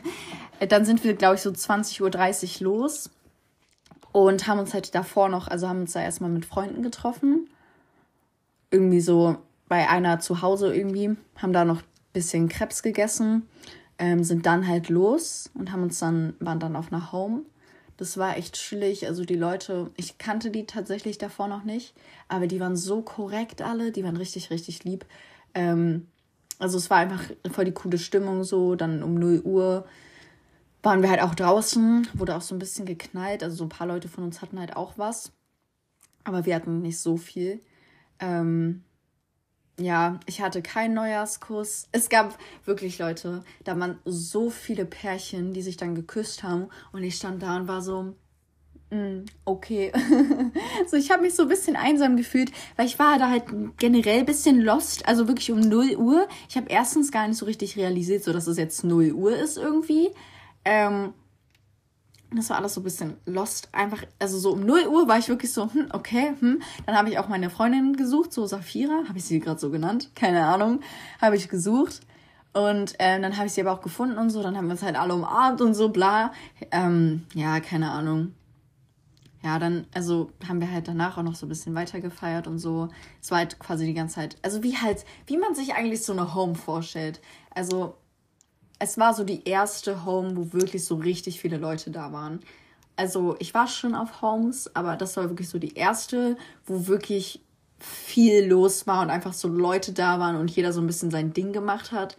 dann 0.68 0.86
sind 0.86 1.04
wir, 1.04 1.14
glaube 1.14 1.34
ich, 1.34 1.42
so 1.42 1.50
20.30 1.50 2.62
Uhr 2.62 2.64
los 2.64 3.10
und 4.12 4.46
haben 4.46 4.58
uns 4.58 4.72
halt 4.72 4.94
davor 4.94 5.28
noch, 5.28 5.48
also 5.48 5.68
haben 5.68 5.82
uns 5.82 5.92
da 5.92 6.00
erstmal 6.00 6.30
mit 6.30 6.46
Freunden 6.46 6.82
getroffen. 6.82 7.50
Irgendwie 8.70 9.02
so 9.02 9.36
bei 9.68 9.90
einer 9.90 10.20
zu 10.20 10.40
Hause 10.40 10.74
irgendwie, 10.74 11.16
haben 11.36 11.52
da 11.52 11.66
noch 11.66 11.82
ein 11.82 12.12
bisschen 12.14 12.48
Krebs 12.48 12.82
gegessen, 12.82 13.46
ähm, 13.98 14.24
sind 14.24 14.46
dann 14.46 14.66
halt 14.66 14.88
los 14.88 15.50
und 15.52 15.70
haben 15.70 15.82
uns 15.82 15.98
dann, 15.98 16.32
waren 16.40 16.60
dann 16.60 16.74
auf 16.74 16.90
einer 16.90 17.12
Home 17.12 17.42
das 17.98 18.16
war 18.16 18.36
echt 18.38 18.54
chillig. 18.54 19.06
Also 19.06 19.24
die 19.24 19.34
Leute, 19.34 19.90
ich 19.96 20.16
kannte 20.18 20.50
die 20.50 20.64
tatsächlich 20.64 21.18
davor 21.18 21.48
noch 21.48 21.64
nicht, 21.64 21.94
aber 22.28 22.46
die 22.46 22.60
waren 22.60 22.76
so 22.76 23.02
korrekt 23.02 23.60
alle, 23.60 23.92
die 23.92 24.04
waren 24.04 24.16
richtig, 24.16 24.50
richtig 24.50 24.84
lieb. 24.84 25.04
Ähm, 25.52 26.06
also 26.60 26.78
es 26.78 26.88
war 26.90 26.98
einfach 26.98 27.22
voll 27.50 27.66
die 27.66 27.72
coole 27.72 27.98
Stimmung 27.98 28.44
so. 28.44 28.76
Dann 28.76 29.02
um 29.02 29.14
0 29.14 29.40
Uhr 29.40 29.84
waren 30.82 31.02
wir 31.02 31.10
halt 31.10 31.20
auch 31.22 31.34
draußen, 31.34 32.08
wurde 32.14 32.36
auch 32.36 32.40
so 32.40 32.54
ein 32.54 32.60
bisschen 32.60 32.86
geknallt. 32.86 33.42
Also 33.42 33.56
so 33.56 33.64
ein 33.64 33.68
paar 33.68 33.88
Leute 33.88 34.08
von 34.08 34.24
uns 34.24 34.40
hatten 34.42 34.60
halt 34.60 34.76
auch 34.76 34.96
was. 34.96 35.32
Aber 36.22 36.46
wir 36.46 36.54
hatten 36.54 36.80
nicht 36.82 37.00
so 37.00 37.16
viel. 37.16 37.60
Ähm, 38.20 38.84
ja, 39.78 40.18
ich 40.26 40.40
hatte 40.40 40.60
keinen 40.60 40.94
Neujahrskuss. 40.94 41.88
Es 41.92 42.08
gab 42.08 42.36
wirklich 42.64 42.98
Leute, 42.98 43.44
da 43.64 43.78
waren 43.78 43.98
so 44.04 44.50
viele 44.50 44.84
Pärchen, 44.84 45.52
die 45.52 45.62
sich 45.62 45.76
dann 45.76 45.94
geküsst 45.94 46.42
haben 46.42 46.68
und 46.92 47.02
ich 47.02 47.16
stand 47.16 47.42
da 47.42 47.56
und 47.56 47.68
war 47.68 47.80
so, 47.80 48.14
mm, 48.90 49.24
okay. 49.44 49.92
so, 50.88 50.96
ich 50.96 51.10
habe 51.10 51.22
mich 51.22 51.34
so 51.34 51.42
ein 51.42 51.48
bisschen 51.48 51.76
einsam 51.76 52.16
gefühlt, 52.16 52.50
weil 52.76 52.86
ich 52.86 52.98
war 52.98 53.18
da 53.18 53.30
halt 53.30 53.44
generell 53.78 54.20
ein 54.20 54.26
bisschen 54.26 54.60
lost, 54.60 55.06
also 55.06 55.28
wirklich 55.28 55.52
um 55.52 55.60
0 55.60 55.96
Uhr. 55.96 56.28
Ich 56.48 56.56
habe 56.56 56.66
erstens 56.68 57.12
gar 57.12 57.28
nicht 57.28 57.38
so 57.38 57.46
richtig 57.46 57.76
realisiert, 57.76 58.24
so 58.24 58.32
dass 58.32 58.48
es 58.48 58.58
jetzt 58.58 58.82
0 58.82 59.12
Uhr 59.12 59.36
ist 59.36 59.58
irgendwie. 59.58 60.10
Ähm, 60.64 61.14
das 62.30 62.50
war 62.50 62.58
alles 62.58 62.74
so 62.74 62.80
ein 62.80 62.84
bisschen 62.84 63.16
lost. 63.26 63.68
Einfach, 63.72 64.02
also 64.18 64.38
so 64.38 64.52
um 64.52 64.60
0 64.64 64.86
Uhr 64.86 65.08
war 65.08 65.18
ich 65.18 65.28
wirklich 65.28 65.52
so, 65.52 65.72
hm, 65.72 65.88
okay, 65.92 66.34
hm. 66.38 66.60
Dann 66.86 66.96
habe 66.96 67.08
ich 67.08 67.18
auch 67.18 67.28
meine 67.28 67.50
Freundin 67.50 67.96
gesucht, 67.96 68.32
so 68.32 68.46
Safira, 68.46 69.04
habe 69.08 69.18
ich 69.18 69.24
sie 69.24 69.40
gerade 69.40 69.58
so 69.58 69.70
genannt, 69.70 70.10
keine 70.14 70.44
Ahnung, 70.44 70.80
habe 71.20 71.36
ich 71.36 71.48
gesucht. 71.48 72.00
Und 72.52 72.94
ähm, 72.98 73.22
dann 73.22 73.36
habe 73.36 73.46
ich 73.46 73.52
sie 73.52 73.60
aber 73.60 73.72
auch 73.72 73.82
gefunden 73.82 74.18
und 74.18 74.30
so. 74.30 74.42
Dann 74.42 74.56
haben 74.56 74.66
wir 74.66 74.72
uns 74.72 74.82
halt 74.82 74.96
alle 74.96 75.14
umarmt 75.14 75.60
und 75.60 75.74
so, 75.74 75.90
bla. 75.90 76.32
Ähm, 76.70 77.24
ja, 77.34 77.60
keine 77.60 77.90
Ahnung. 77.90 78.34
Ja, 79.42 79.58
dann, 79.58 79.86
also 79.94 80.32
haben 80.48 80.60
wir 80.60 80.70
halt 80.70 80.88
danach 80.88 81.16
auch 81.16 81.22
noch 81.22 81.36
so 81.36 81.46
ein 81.46 81.48
bisschen 81.48 81.74
weiter 81.74 82.00
gefeiert 82.00 82.46
und 82.48 82.58
so. 82.58 82.88
Es 83.22 83.30
war 83.30 83.38
halt 83.38 83.58
quasi 83.58 83.86
die 83.86 83.94
ganze 83.94 84.16
Zeit, 84.16 84.36
also 84.42 84.62
wie 84.62 84.76
halt, 84.76 85.04
wie 85.26 85.36
man 85.36 85.54
sich 85.54 85.74
eigentlich 85.74 86.02
so 86.02 86.12
eine 86.12 86.34
Home 86.34 86.56
vorstellt. 86.56 87.20
Also 87.54 87.94
es 88.78 88.98
war 88.98 89.14
so 89.14 89.24
die 89.24 89.44
erste 89.48 90.04
Home, 90.04 90.36
wo 90.36 90.52
wirklich 90.52 90.84
so 90.84 90.96
richtig 90.96 91.40
viele 91.40 91.56
Leute 91.56 91.90
da 91.90 92.12
waren. 92.12 92.40
Also 92.96 93.36
ich 93.38 93.54
war 93.54 93.66
schon 93.66 93.94
auf 93.94 94.22
Homes, 94.22 94.74
aber 94.74 94.96
das 94.96 95.16
war 95.16 95.28
wirklich 95.28 95.48
so 95.48 95.58
die 95.58 95.74
erste, 95.74 96.36
wo 96.66 96.86
wirklich 96.86 97.40
viel 97.78 98.44
los 98.46 98.86
war 98.86 99.02
und 99.02 99.10
einfach 99.10 99.32
so 99.32 99.48
Leute 99.48 99.92
da 99.92 100.18
waren 100.18 100.36
und 100.36 100.50
jeder 100.50 100.72
so 100.72 100.80
ein 100.80 100.86
bisschen 100.86 101.10
sein 101.10 101.32
Ding 101.32 101.52
gemacht 101.52 101.92
hat. 101.92 102.16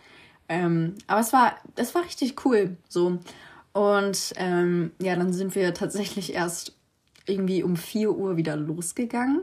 Ähm, 0.48 0.96
aber 1.08 1.20
es 1.20 1.34
war, 1.34 1.58
es 1.75 1.94
war 1.96 2.04
richtig 2.04 2.46
cool. 2.46 2.78
So. 2.88 3.20
Und 3.74 4.34
ähm, 4.38 4.92
ja, 5.01 5.16
dann 5.16 5.34
sind 5.34 5.56
wir 5.56 5.74
tatsächlich 5.74 6.34
erst 6.34 6.75
irgendwie 7.25 7.62
um 7.62 7.75
4 7.75 8.12
Uhr 8.12 8.38
wieder 8.38 8.56
losgegangen. 8.56 9.42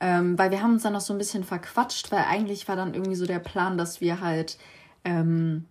Ähm, 0.00 0.38
weil 0.38 0.50
wir 0.50 0.62
haben 0.62 0.74
uns 0.74 0.82
dann 0.82 0.94
noch 0.94 1.00
so 1.00 1.12
ein 1.12 1.18
bisschen 1.18 1.44
verquatscht, 1.44 2.10
weil 2.10 2.24
eigentlich 2.24 2.68
war 2.68 2.76
dann 2.76 2.94
irgendwie 2.94 3.16
so 3.16 3.26
der 3.26 3.38
Plan, 3.38 3.76
dass 3.76 4.00
wir 4.00 4.20
halt 4.20 4.58
ähm, 5.04 5.66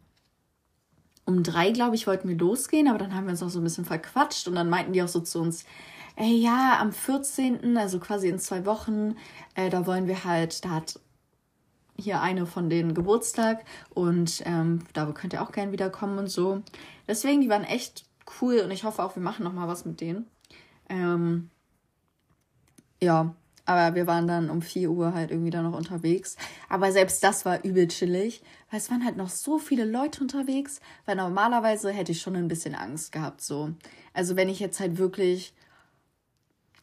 um 1.29 1.43
drei, 1.43 1.71
glaube 1.71 1.95
ich, 1.95 2.07
wollten 2.07 2.27
wir 2.27 2.37
losgehen, 2.37 2.87
aber 2.87 2.97
dann 2.97 3.13
haben 3.13 3.25
wir 3.25 3.31
uns 3.31 3.43
auch 3.43 3.49
so 3.49 3.59
ein 3.59 3.63
bisschen 3.63 3.85
verquatscht 3.85 4.47
und 4.47 4.55
dann 4.55 4.69
meinten 4.69 4.93
die 4.93 5.03
auch 5.03 5.07
so 5.07 5.19
zu 5.19 5.39
uns, 5.39 5.63
ey, 6.15 6.35
ja, 6.35 6.79
am 6.79 6.91
14., 6.91 7.77
also 7.77 7.99
quasi 7.99 8.27
in 8.27 8.39
zwei 8.39 8.65
Wochen, 8.65 9.15
äh, 9.55 9.69
da 9.69 9.85
wollen 9.85 10.07
wir 10.07 10.25
halt, 10.25 10.65
da 10.65 10.71
hat 10.71 10.99
hier 11.95 12.21
eine 12.21 12.45
von 12.45 12.69
denen 12.69 12.93
Geburtstag 12.93 13.63
und 13.91 14.41
ähm, 14.45 14.79
da 14.93 15.05
könnt 15.11 15.33
ihr 15.33 15.41
auch 15.41 15.51
gerne 15.51 15.71
wiederkommen 15.71 16.17
und 16.17 16.29
so. 16.29 16.63
Deswegen, 17.07 17.41
die 17.41 17.49
waren 17.49 17.63
echt 17.63 18.05
cool 18.41 18.61
und 18.61 18.71
ich 18.71 18.83
hoffe 18.83 19.03
auch, 19.03 19.15
wir 19.15 19.23
machen 19.23 19.43
nochmal 19.43 19.67
was 19.67 19.85
mit 19.85 20.01
denen. 20.01 20.25
Ähm, 20.89 21.49
ja, 23.01 23.35
aber 23.69 23.93
wir 23.93 24.07
waren 24.07 24.27
dann 24.27 24.49
um 24.49 24.63
4 24.63 24.89
Uhr 24.89 25.13
halt 25.13 25.29
irgendwie 25.29 25.51
da 25.51 25.61
noch 25.61 25.77
unterwegs. 25.77 26.37
Aber 26.69 26.91
selbst 26.91 27.23
das 27.23 27.45
war 27.45 27.63
übel 27.63 27.87
chillig, 27.87 28.41
weil 28.71 28.79
es 28.79 28.89
waren 28.89 29.05
halt 29.05 29.15
noch 29.15 29.29
so 29.29 29.59
viele 29.59 29.85
Leute 29.85 30.21
unterwegs, 30.21 30.81
weil 31.05 31.15
normalerweise 31.15 31.91
hätte 31.91 32.11
ich 32.11 32.21
schon 32.21 32.35
ein 32.35 32.47
bisschen 32.47 32.73
Angst 32.73 33.11
gehabt, 33.11 33.41
so. 33.41 33.69
Also 34.11 34.35
wenn 34.35 34.49
ich 34.49 34.59
jetzt 34.59 34.79
halt 34.79 34.97
wirklich 34.97 35.53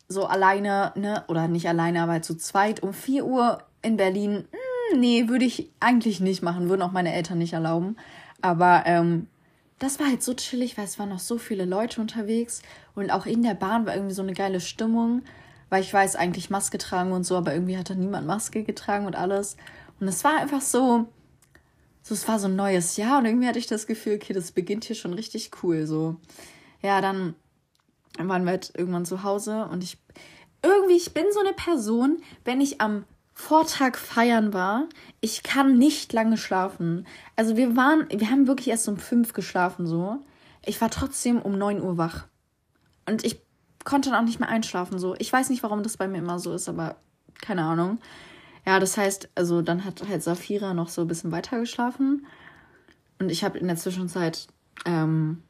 so 0.07 0.27
alleine, 0.27 0.93
ne, 0.95 1.25
oder 1.27 1.49
nicht 1.49 1.69
alleine, 1.69 2.03
aber 2.03 2.13
halt 2.13 2.25
zu 2.25 2.37
zweit 2.37 2.85
um 2.85 2.93
4 2.93 3.27
Uhr 3.27 3.65
in 3.83 3.97
Berlin, 3.97 4.45
mh, 4.53 4.93
hm, 4.93 5.01
nee, 5.01 5.29
würde 5.29 5.45
ich 5.45 5.69
eigentlich 5.81 6.21
nicht 6.21 6.43
machen, 6.43 6.69
würden 6.69 6.83
auch 6.83 6.93
meine 6.93 7.13
Eltern 7.13 7.39
nicht 7.39 7.55
erlauben. 7.55 7.97
Aber 8.43 8.85
ähm, 8.87 9.27
das 9.81 9.99
war 9.99 10.07
halt 10.07 10.23
so 10.23 10.35
chillig, 10.35 10.79
weil 10.79 10.85
es 10.85 11.01
waren 11.01 11.09
noch 11.09 11.19
so 11.19 11.37
viele 11.37 11.65
Leute 11.65 12.01
unterwegs 12.01 12.63
und 12.95 13.11
auch 13.11 13.27
in 13.27 13.43
der 13.43 13.55
Bahn 13.55 13.87
war 13.87 13.95
irgendwie 13.97 14.15
so 14.15 14.23
eine 14.23 14.35
geile 14.35 14.61
Stimmung, 14.61 15.23
weil 15.71 15.83
ich 15.83 15.93
weiß 15.93 16.17
eigentlich 16.17 16.51
Maske 16.51 16.79
tragen 16.79 17.13
und 17.13 17.25
so, 17.25 17.37
aber 17.37 17.53
irgendwie 17.53 17.77
hat 17.77 17.91
da 17.91 17.95
niemand 17.95 18.27
Maske 18.27 18.63
getragen 18.63 19.07
und 19.07 19.17
alles. 19.17 19.57
Und 20.01 20.09
es 20.09 20.23
war 20.25 20.39
einfach 20.39 20.61
so, 20.61 21.07
so, 22.03 22.15
es 22.15 22.29
war 22.29 22.39
so 22.39 22.47
ein 22.47 22.57
neues 22.57 22.97
Jahr 22.97 23.19
und 23.19 23.27
irgendwie 23.27 23.49
hatte 23.49 23.59
ich 23.59 23.67
das 23.67 23.87
Gefühl, 23.87 24.17
okay, 24.17 24.33
das 24.33 24.53
beginnt 24.53 24.85
hier 24.85 24.97
schon 24.97 25.15
richtig 25.15 25.51
cool, 25.63 25.87
so. 25.87 26.17
Ja, 26.83 27.01
dann 27.01 27.35
waren 28.19 28.45
wir 28.45 28.53
halt 28.53 28.73
irgendwann 28.77 29.05
zu 29.05 29.23
Hause 29.23 29.67
und 29.67 29.83
ich, 29.83 29.99
irgendwie, 30.63 30.97
ich 30.97 31.13
bin 31.13 31.25
so 31.33 31.41
eine 31.41 31.53
Person, 31.53 32.23
wenn 32.45 32.61
ich 32.61 32.81
am 32.81 33.05
Vortag 33.35 33.99
feiern 33.99 34.55
war, 34.55 34.89
ich 35.21 35.43
kann 35.43 35.77
nicht 35.77 36.13
lange 36.13 36.39
schlafen. 36.39 37.07
Also 37.37 37.57
wir 37.57 37.77
waren, 37.77 38.07
wir 38.09 38.31
haben 38.31 38.47
wirklich 38.47 38.69
erst 38.69 38.89
um 38.89 38.97
fünf 38.97 39.35
geschlafen, 39.35 39.87
so. 39.87 40.19
Ich 40.65 40.81
war 40.81 40.91
trotzdem 40.91 41.43
um 41.43 41.59
neun 41.59 41.83
Uhr 41.83 41.99
wach. 41.99 42.27
Und 43.05 43.25
ich 43.25 43.46
konnte 43.87 44.11
dann 44.11 44.19
auch 44.21 44.27
nicht 44.27 44.41
mehr 44.41 44.51
einschlafen, 44.51 44.99
so. 44.99 45.15
Ich 45.19 45.33
weiß 45.33 45.49
nicht, 45.49 45.63
warum 45.63 45.83
das 45.83 45.97
bei 45.97 46.09
mir 46.09 46.19
immer 46.19 46.39
so 46.39 46.53
ist, 46.53 46.69
aber 46.69 46.97
keine 47.41 47.63
Ahnung. 47.63 47.99
Ja, 48.67 48.81
das 48.81 48.99
heißt, 48.99 49.31
also 49.37 49.63
dann 49.63 49.85
hat 49.85 50.07
halt 50.09 50.23
Safira 50.23 50.75
noch 50.75 50.89
so 50.89 51.03
ein 51.03 51.09
bisschen 51.09 51.33
weiter 51.33 51.59
geschlafen. 51.61 52.27
Und 53.19 53.31
ich 53.31 53.45
habe 53.45 53.59
in 53.59 53.69
der 53.69 53.77
Zwischenzeit 53.77 54.49
ähm, 54.85 55.43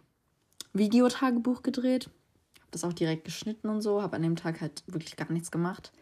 Videotagebuch 0.75 1.63
gedreht. 1.63 2.11
Habe 2.61 2.71
das 2.73 2.85
auch 2.85 2.93
direkt 2.93 3.25
geschnitten 3.25 3.71
und 3.71 3.81
so. 3.81 4.03
Habe 4.03 4.17
an 4.17 4.23
dem 4.23 4.37
Tag 4.37 4.61
halt 4.61 4.85
wirklich 4.87 5.17
gar 5.17 5.33
nichts 5.33 5.51
gemacht. 5.51 5.93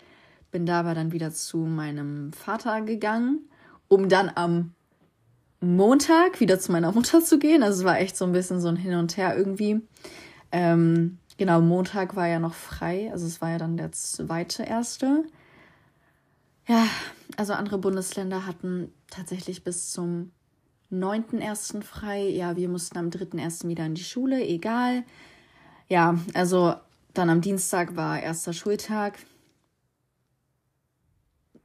Bin 0.51 0.67
da 0.67 0.81
aber 0.81 0.95
dann 0.95 1.13
wieder 1.13 1.31
zu 1.31 1.59
meinem 1.59 2.33
Vater 2.33 2.81
gegangen, 2.81 3.49
um 3.87 4.09
dann 4.09 4.31
am 4.35 4.75
Montag 5.61 6.41
wieder 6.41 6.59
zu 6.59 6.73
meiner 6.73 6.91
Mutter 6.91 7.23
zu 7.23 7.39
gehen. 7.39 7.63
Also 7.63 7.81
es 7.81 7.85
war 7.85 8.01
echt 8.01 8.17
so 8.17 8.25
ein 8.25 8.33
bisschen 8.33 8.61
so 8.61 8.69
ein 8.69 8.77
Hin 8.77 8.95
und 8.97 9.17
Her 9.17 9.37
irgendwie. 9.37 9.81
Ähm, 10.51 11.19
genau, 11.37 11.61
Montag 11.61 12.17
war 12.17 12.29
ja 12.29 12.39
noch 12.39 12.55
frei. 12.55 13.11
Also 13.13 13.27
es 13.27 13.41
war 13.41 13.51
ja 13.51 13.59
dann 13.59 13.77
der 13.77 13.93
zweite 13.93 14.65
erste. 14.65 15.25
Ja, 16.67 16.87
also 17.37 17.53
andere 17.53 17.79
Bundesländer 17.79 18.47
hatten 18.47 18.93
tatsächlich 19.11 19.65
bis 19.65 19.91
zum 19.91 20.33
9.1. 20.91 21.83
frei. 21.83 22.29
Ja, 22.29 22.57
wir 22.57 22.69
mussten 22.69 22.99
am 22.99 23.09
3.1. 23.09 23.69
wieder 23.69 23.85
in 23.85 23.95
die 23.95 24.05
Schule, 24.05 24.45
egal. 24.47 25.05
Ja, 25.89 26.19
also 26.33 26.75
dann 27.13 27.31
am 27.31 27.41
Dienstag 27.41 27.97
war 27.97 28.21
erster 28.21 28.53
Schultag. 28.53 29.19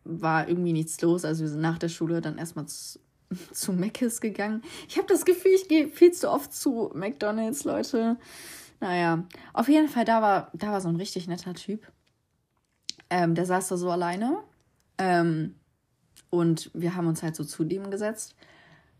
War 0.03 0.47
irgendwie 0.47 0.73
nichts 0.73 0.99
los. 1.01 1.23
Also 1.23 1.41
wir 1.41 1.49
sind 1.49 1.61
nach 1.61 1.77
der 1.77 1.89
Schule 1.89 2.21
dann 2.21 2.37
erstmal 2.37 2.67
zu, 2.67 2.99
zu 3.53 3.71
Mc's 3.73 4.21
gegangen. 4.21 4.63
Ich 4.87 4.97
habe 4.97 5.07
das 5.07 5.23
Gefühl, 5.23 5.51
ich 5.55 5.67
gehe 5.67 5.87
viel 5.87 6.11
zu 6.11 6.29
oft 6.29 6.53
zu 6.53 6.91
McDonalds, 6.93 7.63
Leute. 7.63 8.17
Naja, 8.79 9.25
auf 9.53 9.67
jeden 9.67 9.89
Fall, 9.89 10.05
da 10.05 10.21
war, 10.21 10.51
da 10.53 10.71
war 10.71 10.81
so 10.81 10.89
ein 10.89 10.95
richtig 10.95 11.27
netter 11.27 11.53
Typ. 11.53 11.91
Ähm, 13.09 13.35
der 13.35 13.45
saß 13.45 13.67
da 13.67 13.77
so 13.77 13.89
alleine 13.89 14.43
ähm, 14.97 15.55
und 16.29 16.69
wir 16.73 16.95
haben 16.95 17.07
uns 17.07 17.23
halt 17.23 17.35
so 17.35 17.43
zu 17.43 17.63
dem 17.63 17.89
gesetzt, 17.89 18.35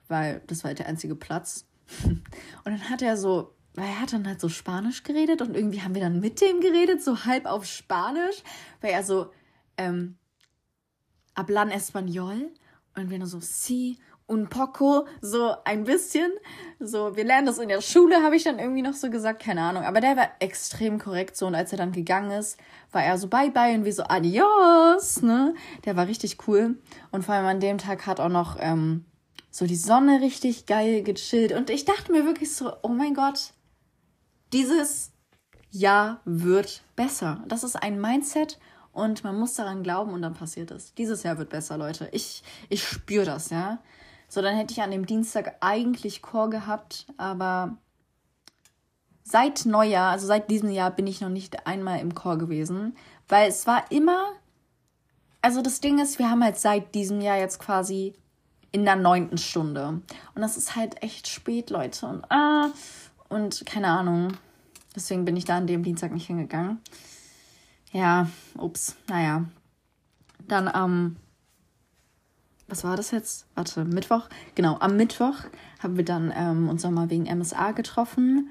weil 0.07 0.41
das 0.47 0.63
war 0.63 0.69
halt 0.69 0.79
der 0.79 0.87
einzige 0.87 1.15
Platz. 1.15 1.65
und 2.05 2.25
dann 2.65 2.89
hat 2.89 3.01
er 3.01 3.17
so, 3.17 3.55
weil 3.75 3.85
er 3.85 4.01
hat 4.01 4.13
dann 4.13 4.27
halt 4.27 4.41
so 4.41 4.49
Spanisch 4.49 5.03
geredet 5.03 5.41
und 5.41 5.55
irgendwie 5.55 5.81
haben 5.81 5.93
wir 5.93 6.01
dann 6.01 6.19
mit 6.19 6.41
dem 6.41 6.59
geredet, 6.59 7.03
so 7.03 7.25
halb 7.25 7.45
auf 7.45 7.65
Spanisch, 7.65 8.43
weil 8.81 8.91
er 8.91 9.03
so, 9.03 9.31
ähm, 9.77 10.17
hablan 11.35 11.71
español 11.71 12.49
und 12.95 13.09
wir 13.09 13.19
nur 13.19 13.27
so, 13.27 13.39
sí, 13.39 13.97
un 14.29 14.47
poco, 14.47 15.07
so 15.21 15.55
ein 15.65 15.83
bisschen. 15.83 16.31
So, 16.79 17.15
wir 17.15 17.23
lernen 17.23 17.47
das 17.47 17.57
in 17.57 17.69
der 17.69 17.81
Schule, 17.81 18.23
habe 18.23 18.35
ich 18.35 18.43
dann 18.43 18.59
irgendwie 18.59 18.81
noch 18.81 18.93
so 18.93 19.09
gesagt, 19.09 19.41
keine 19.41 19.61
Ahnung. 19.61 19.83
Aber 19.83 19.99
der 19.99 20.15
war 20.15 20.29
extrem 20.39 20.99
korrekt 20.99 21.35
so 21.35 21.47
und 21.47 21.55
als 21.55 21.71
er 21.71 21.77
dann 21.77 21.91
gegangen 21.91 22.31
ist, 22.31 22.57
war 22.91 23.03
er 23.03 23.17
so 23.17 23.27
bye 23.27 23.51
bye 23.51 23.73
und 23.73 23.85
wir 23.85 23.93
so 23.93 24.03
adios, 24.03 25.21
ne? 25.21 25.55
Der 25.85 25.95
war 25.95 26.07
richtig 26.07 26.47
cool. 26.47 26.77
Und 27.11 27.25
vor 27.25 27.35
allem 27.35 27.45
an 27.45 27.59
dem 27.59 27.77
Tag 27.77 28.05
hat 28.05 28.19
auch 28.19 28.29
noch 28.29 28.57
ähm, 28.59 29.05
so 29.51 29.65
die 29.65 29.75
Sonne 29.75 30.21
richtig 30.21 30.65
geil 30.65 31.03
gechillt. 31.03 31.51
Und 31.51 31.69
ich 31.69 31.85
dachte 31.85 32.11
mir 32.11 32.25
wirklich 32.25 32.55
so, 32.55 32.71
oh 32.83 32.89
mein 32.89 33.13
Gott, 33.13 33.53
dieses 34.53 35.11
Jahr 35.71 36.21
wird 36.25 36.83
besser. 36.95 37.43
Das 37.47 37.63
ist 37.63 37.75
ein 37.75 37.99
Mindset 37.99 38.59
und 38.91 39.23
man 39.23 39.37
muss 39.37 39.53
daran 39.53 39.83
glauben 39.83 40.13
und 40.13 40.21
dann 40.21 40.33
passiert 40.33 40.71
es. 40.71 40.93
Dieses 40.93 41.23
Jahr 41.23 41.37
wird 41.37 41.49
besser, 41.49 41.77
Leute. 41.77 42.09
Ich, 42.11 42.43
ich 42.69 42.83
spüre 42.83 43.25
das, 43.25 43.49
ja. 43.49 43.79
So, 44.29 44.43
dann 44.43 44.55
hätte 44.55 44.73
ich 44.73 44.81
an 44.81 44.91
dem 44.91 45.07
Dienstag 45.07 45.55
eigentlich 45.59 46.21
Chor 46.21 46.51
gehabt, 46.51 47.07
aber 47.17 47.77
seit 49.23 49.65
Neujahr, 49.65 50.11
also 50.11 50.27
seit 50.27 50.51
diesem 50.51 50.69
Jahr, 50.69 50.91
bin 50.91 51.07
ich 51.07 51.19
noch 51.19 51.29
nicht 51.29 51.65
einmal 51.65 51.99
im 51.99 52.13
Chor 52.13 52.37
gewesen, 52.37 52.95
weil 53.27 53.49
es 53.49 53.65
war 53.65 53.91
immer, 53.91 54.33
also 55.41 55.63
das 55.63 55.81
Ding 55.81 55.99
ist, 55.99 56.19
wir 56.19 56.29
haben 56.29 56.43
halt 56.43 56.57
seit 56.57 56.93
diesem 56.93 57.21
Jahr 57.21 57.37
jetzt 57.37 57.59
quasi 57.59 58.13
in 58.71 58.85
der 58.85 58.95
neunten 58.95 59.39
Stunde. 59.39 60.01
Und 60.35 60.41
das 60.41 60.57
ist 60.57 60.75
halt 60.75 61.01
echt 61.01 61.27
spät, 61.27 61.71
Leute. 61.71 62.05
Und 62.05 62.31
ah, 62.31 62.69
und 63.29 63.65
keine 63.65 63.87
Ahnung. 63.87 64.33
Deswegen 64.95 65.25
bin 65.25 65.37
ich 65.37 65.45
da 65.45 65.57
an 65.57 65.67
dem 65.67 65.83
Dienstag 65.83 66.11
nicht 66.11 66.27
hingegangen. 66.27 66.81
Ja, 67.91 68.29
ups, 68.57 68.95
naja. 69.07 69.45
Dann 70.47 70.67
am 70.67 70.91
ähm, 70.91 71.15
was 72.69 72.83
war 72.83 72.95
das 72.95 73.11
jetzt? 73.11 73.47
Warte, 73.55 73.85
Mittwoch? 73.85 74.29
Genau, 74.55 74.77
am 74.79 74.95
Mittwoch 74.95 75.35
haben 75.81 75.97
wir 75.97 76.05
dann 76.05 76.33
ähm, 76.35 76.69
uns 76.69 76.83
nochmal 76.83 77.09
wegen 77.09 77.23
MSA 77.23 77.71
getroffen. 77.71 78.49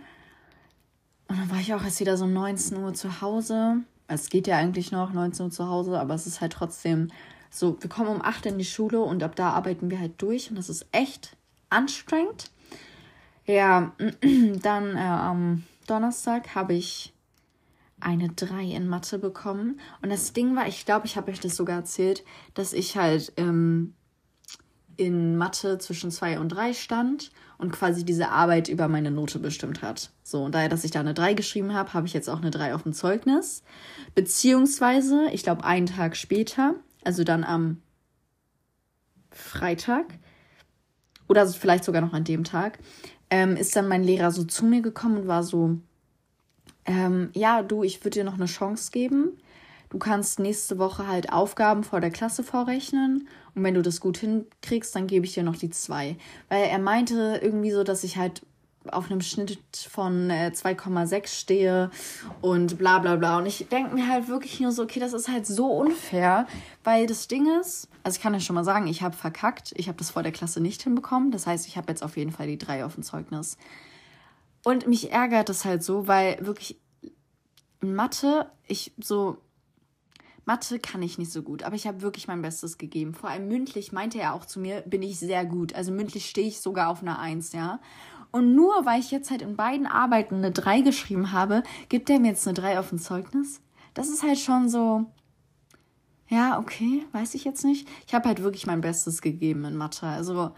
Und 1.29 1.39
dann 1.39 1.51
war 1.51 1.59
ich 1.59 1.75
auch 1.75 1.85
erst 1.85 2.01
wieder 2.01 2.17
so 2.17 2.27
19 2.27 2.79
Uhr 2.79 2.95
zu 2.95 3.21
Hause. 3.21 3.79
Es 4.07 4.31
geht 4.31 4.47
ja 4.47 4.57
eigentlich 4.57 4.93
noch 4.93 5.13
19 5.13 5.47
Uhr 5.47 5.53
zu 5.53 5.69
Hause, 5.69 6.01
aber 6.01 6.15
es 6.15 6.27
ist 6.27 6.41
halt 6.41 6.53
trotzdem 6.53 7.09
so, 7.51 7.77
wir 7.81 7.89
kommen 7.89 8.09
um 8.09 8.23
8 8.23 8.47
in 8.47 8.59
die 8.59 8.65
Schule 8.65 9.01
und 9.01 9.23
ab 9.23 9.37
da 9.37 9.51
arbeiten 9.51 9.91
wir 9.91 10.01
halt 10.01 10.21
durch 10.21 10.51
und 10.51 10.57
das 10.57 10.69
ist 10.69 10.87
echt 10.93 11.37
anstrengend. 11.71 12.51
Ja, 13.47 13.93
dann 14.63 14.97
äh, 14.97 15.01
am 15.01 15.65
Donnerstag 15.87 16.55
habe 16.55 16.75
ich 16.75 17.15
eine 18.01 18.29
3 18.29 18.65
in 18.65 18.89
Mathe 18.89 19.19
bekommen. 19.19 19.81
Und 20.03 20.11
das 20.11 20.33
Ding 20.33 20.55
war, 20.57 20.69
ich 20.69 20.87
glaube, 20.87 21.07
ich 21.07 21.17
habe 21.17 21.31
euch 21.31 21.41
das 21.41 21.57
sogar 21.57 21.77
erzählt, 21.77 22.25
dass 22.55 22.73
ich 22.73 22.97
halt 22.97 23.33
ähm, 23.37 23.95
in 24.99 25.37
Mathe 25.37 25.79
zwischen 25.79 26.11
zwei 26.11 26.39
und 26.39 26.51
drei 26.51 26.75
stand 26.75 27.31
und 27.57 27.73
quasi 27.73 28.05
diese 28.05 28.31
Arbeit 28.31 28.69
über 28.69 28.89
meine 28.89 29.11
Note 29.11 29.39
bestimmt 29.39 29.81
hat. 29.81 30.11
So, 30.23 30.43
und 30.43 30.55
daher, 30.55 30.69
dass 30.69 30.85
ich 30.85 30.91
da 30.91 31.01
eine 31.01 31.15
3 31.15 31.35
geschrieben 31.35 31.73
habe, 31.73 31.95
habe 31.95 32.07
ich 32.07 32.13
jetzt 32.13 32.29
auch 32.29 32.39
eine 32.39 32.51
3 32.51 32.75
auf 32.75 32.83
dem 32.83 32.93
Zeugnis. 32.93 33.63
Beziehungsweise, 34.15 35.29
ich 35.33 35.45
glaube, 35.45 35.65
einen 35.65 35.87
Tag 35.87 36.17
später, 36.17 36.75
also 37.05 37.25
dann 37.25 37.45
am 37.45 37.81
Freitag 39.31 40.07
oder 41.29 41.47
vielleicht 41.47 41.85
sogar 41.85 42.03
noch 42.03 42.13
an 42.13 42.25
dem 42.25 42.43
Tag, 42.43 42.79
ähm, 43.31 43.57
ist 43.57 43.77
dann 43.77 43.89
mein 43.89 44.03
Lehrer 44.03 44.33
so 44.33 44.45
zu 44.45 44.65
mir 44.65 44.83
gekommen 44.83 45.19
und 45.19 45.29
war 45.29 45.45
so, 45.45 45.79
ähm, 46.87 47.31
ja, 47.35 47.63
du, 47.63 47.85
ich 47.85 48.01
würde 48.01 48.19
dir 48.19 48.25
noch 48.25 48.35
eine 48.35 48.47
Chance 48.47 48.91
geben. 48.91 49.39
Du 49.91 49.99
kannst 49.99 50.39
nächste 50.39 50.79
Woche 50.79 51.07
halt 51.07 51.33
Aufgaben 51.33 51.83
vor 51.83 52.01
der 52.01 52.11
Klasse 52.11 52.43
vorrechnen 52.43 53.29
und 53.55 53.65
wenn 53.65 53.75
du 53.75 53.83
das 53.83 54.01
gut 54.01 54.19
hinkriegst, 54.19 54.95
dann 54.95 55.07
gebe 55.07 55.27
ich 55.27 55.35
dir 55.35 55.43
noch 55.43 55.57
die 55.57 55.71
zwei. 55.71 56.17
Weil 56.49 56.65
er 56.65 56.79
meinte 56.79 57.41
irgendwie 57.43 57.71
so, 57.71 57.85
dass 57.85 58.05
ich 58.05 58.17
halt 58.17 58.43
auf 58.93 59.11
einem 59.11 59.21
Schnitt 59.21 59.59
von 59.91 60.31
äh, 60.31 60.51
2,6 60.55 61.27
stehe 61.29 61.91
und 62.41 62.79
bla 62.79 62.99
bla 62.99 63.17
bla. 63.17 63.39
Und 63.39 63.47
ich 63.47 63.67
denke 63.69 63.95
mir 63.95 64.09
halt 64.09 64.29
wirklich 64.29 64.61
nur 64.61 64.73
so, 64.73 64.83
okay, 64.83 65.01
das 65.01 65.13
ist 65.13 65.29
halt 65.29 65.47
so 65.47 65.67
unfair, 65.67 66.47
weil 66.85 67.07
das 67.07 67.29
Ding 67.29 67.47
ist, 67.61 67.89
also 68.03 68.17
ich 68.17 68.23
kann 68.23 68.33
ja 68.33 68.41
schon 68.41 68.55
mal 68.55 68.65
sagen, 68.65 68.87
ich 68.87 69.03
habe 69.03 69.17
verkackt. 69.17 69.73
Ich 69.77 69.89
habe 69.89 69.99
das 69.99 70.11
vor 70.11 70.23
der 70.23 70.33
Klasse 70.33 70.61
nicht 70.61 70.83
hinbekommen. 70.83 71.31
Das 71.31 71.47
heißt, 71.47 71.67
ich 71.67 71.77
habe 71.77 71.89
jetzt 71.89 72.03
auf 72.03 72.17
jeden 72.17 72.33
Fall 72.33 72.47
die 72.47 72.59
drei 72.59 72.85
auf 72.85 72.95
dem 72.95 73.03
Zeugnis. 73.03 73.59
Und 74.65 74.87
mich 74.87 75.13
ärgert 75.13 75.49
das 75.49 75.65
halt 75.65 75.83
so, 75.83 76.09
weil 76.09 76.39
wirklich 76.45 76.79
Mathe 77.81 78.51
ich 78.67 78.93
so 78.99 79.39
Mathe 80.49 80.79
kann 80.79 81.03
ich 81.03 81.19
nicht 81.19 81.31
so 81.31 81.43
gut, 81.43 81.63
aber 81.63 81.77
ich 81.77 81.87
habe 81.87 82.01
wirklich 82.01 82.27
mein 82.27 82.41
Bestes 82.41 82.79
gegeben. 82.79 83.13
Vor 83.13 83.29
allem 83.29 83.49
mündlich 83.49 83.93
meinte 83.93 84.19
er 84.19 84.33
auch 84.33 84.47
zu 84.47 84.59
mir, 84.61 84.81
bin 84.81 85.03
ich 85.03 85.19
sehr 85.19 85.45
gut. 85.45 85.75
Also 85.75 85.93
mündlich 85.93 86.27
stehe 86.27 86.49
ich 86.49 86.63
sogar 86.63 86.89
auf 86.89 87.03
einer 87.03 87.19
Eins, 87.19 87.53
ja. 87.53 87.81
Und 88.31 88.55
nur 88.55 88.87
weil 88.87 88.99
ich 88.99 89.11
jetzt 89.11 89.31
halt 89.31 89.43
in 89.43 89.57
beiden 89.57 89.87
Arbeiten 89.87 90.37
eine 90.37 90.51
3 90.51 90.81
geschrieben 90.81 91.33
habe, 91.33 91.63
gibt 91.91 92.09
er 92.09 92.19
mir 92.19 92.29
jetzt 92.29 92.49
eine 92.49 92.55
3 92.55 92.79
auf 92.79 92.91
ein 92.91 92.99
Zeugnis? 92.99 93.61
Das 93.93 94.09
ist 94.09 94.23
halt 94.23 94.39
schon 94.39 94.71
so. 94.71 95.05
Ja, 96.29 96.59
okay, 96.59 97.05
weiß 97.13 97.35
ich 97.35 97.45
jetzt 97.45 97.63
nicht. 97.63 97.87
Ich 98.07 98.15
habe 98.15 98.27
halt 98.27 98.43
wirklich 98.43 98.67
mein 98.67 98.81
Bestes 98.81 99.21
gegeben 99.21 99.67
in 99.67 99.77
Mathe. 99.77 100.07
Also 100.07 100.53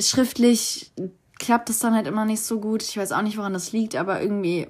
schriftlich 0.00 0.92
klappt 1.40 1.68
es 1.68 1.80
dann 1.80 1.94
halt 1.94 2.06
immer 2.06 2.24
nicht 2.24 2.42
so 2.42 2.60
gut. 2.60 2.84
Ich 2.84 2.96
weiß 2.96 3.10
auch 3.10 3.22
nicht, 3.22 3.38
woran 3.38 3.54
das 3.54 3.72
liegt, 3.72 3.96
aber 3.96 4.22
irgendwie 4.22 4.68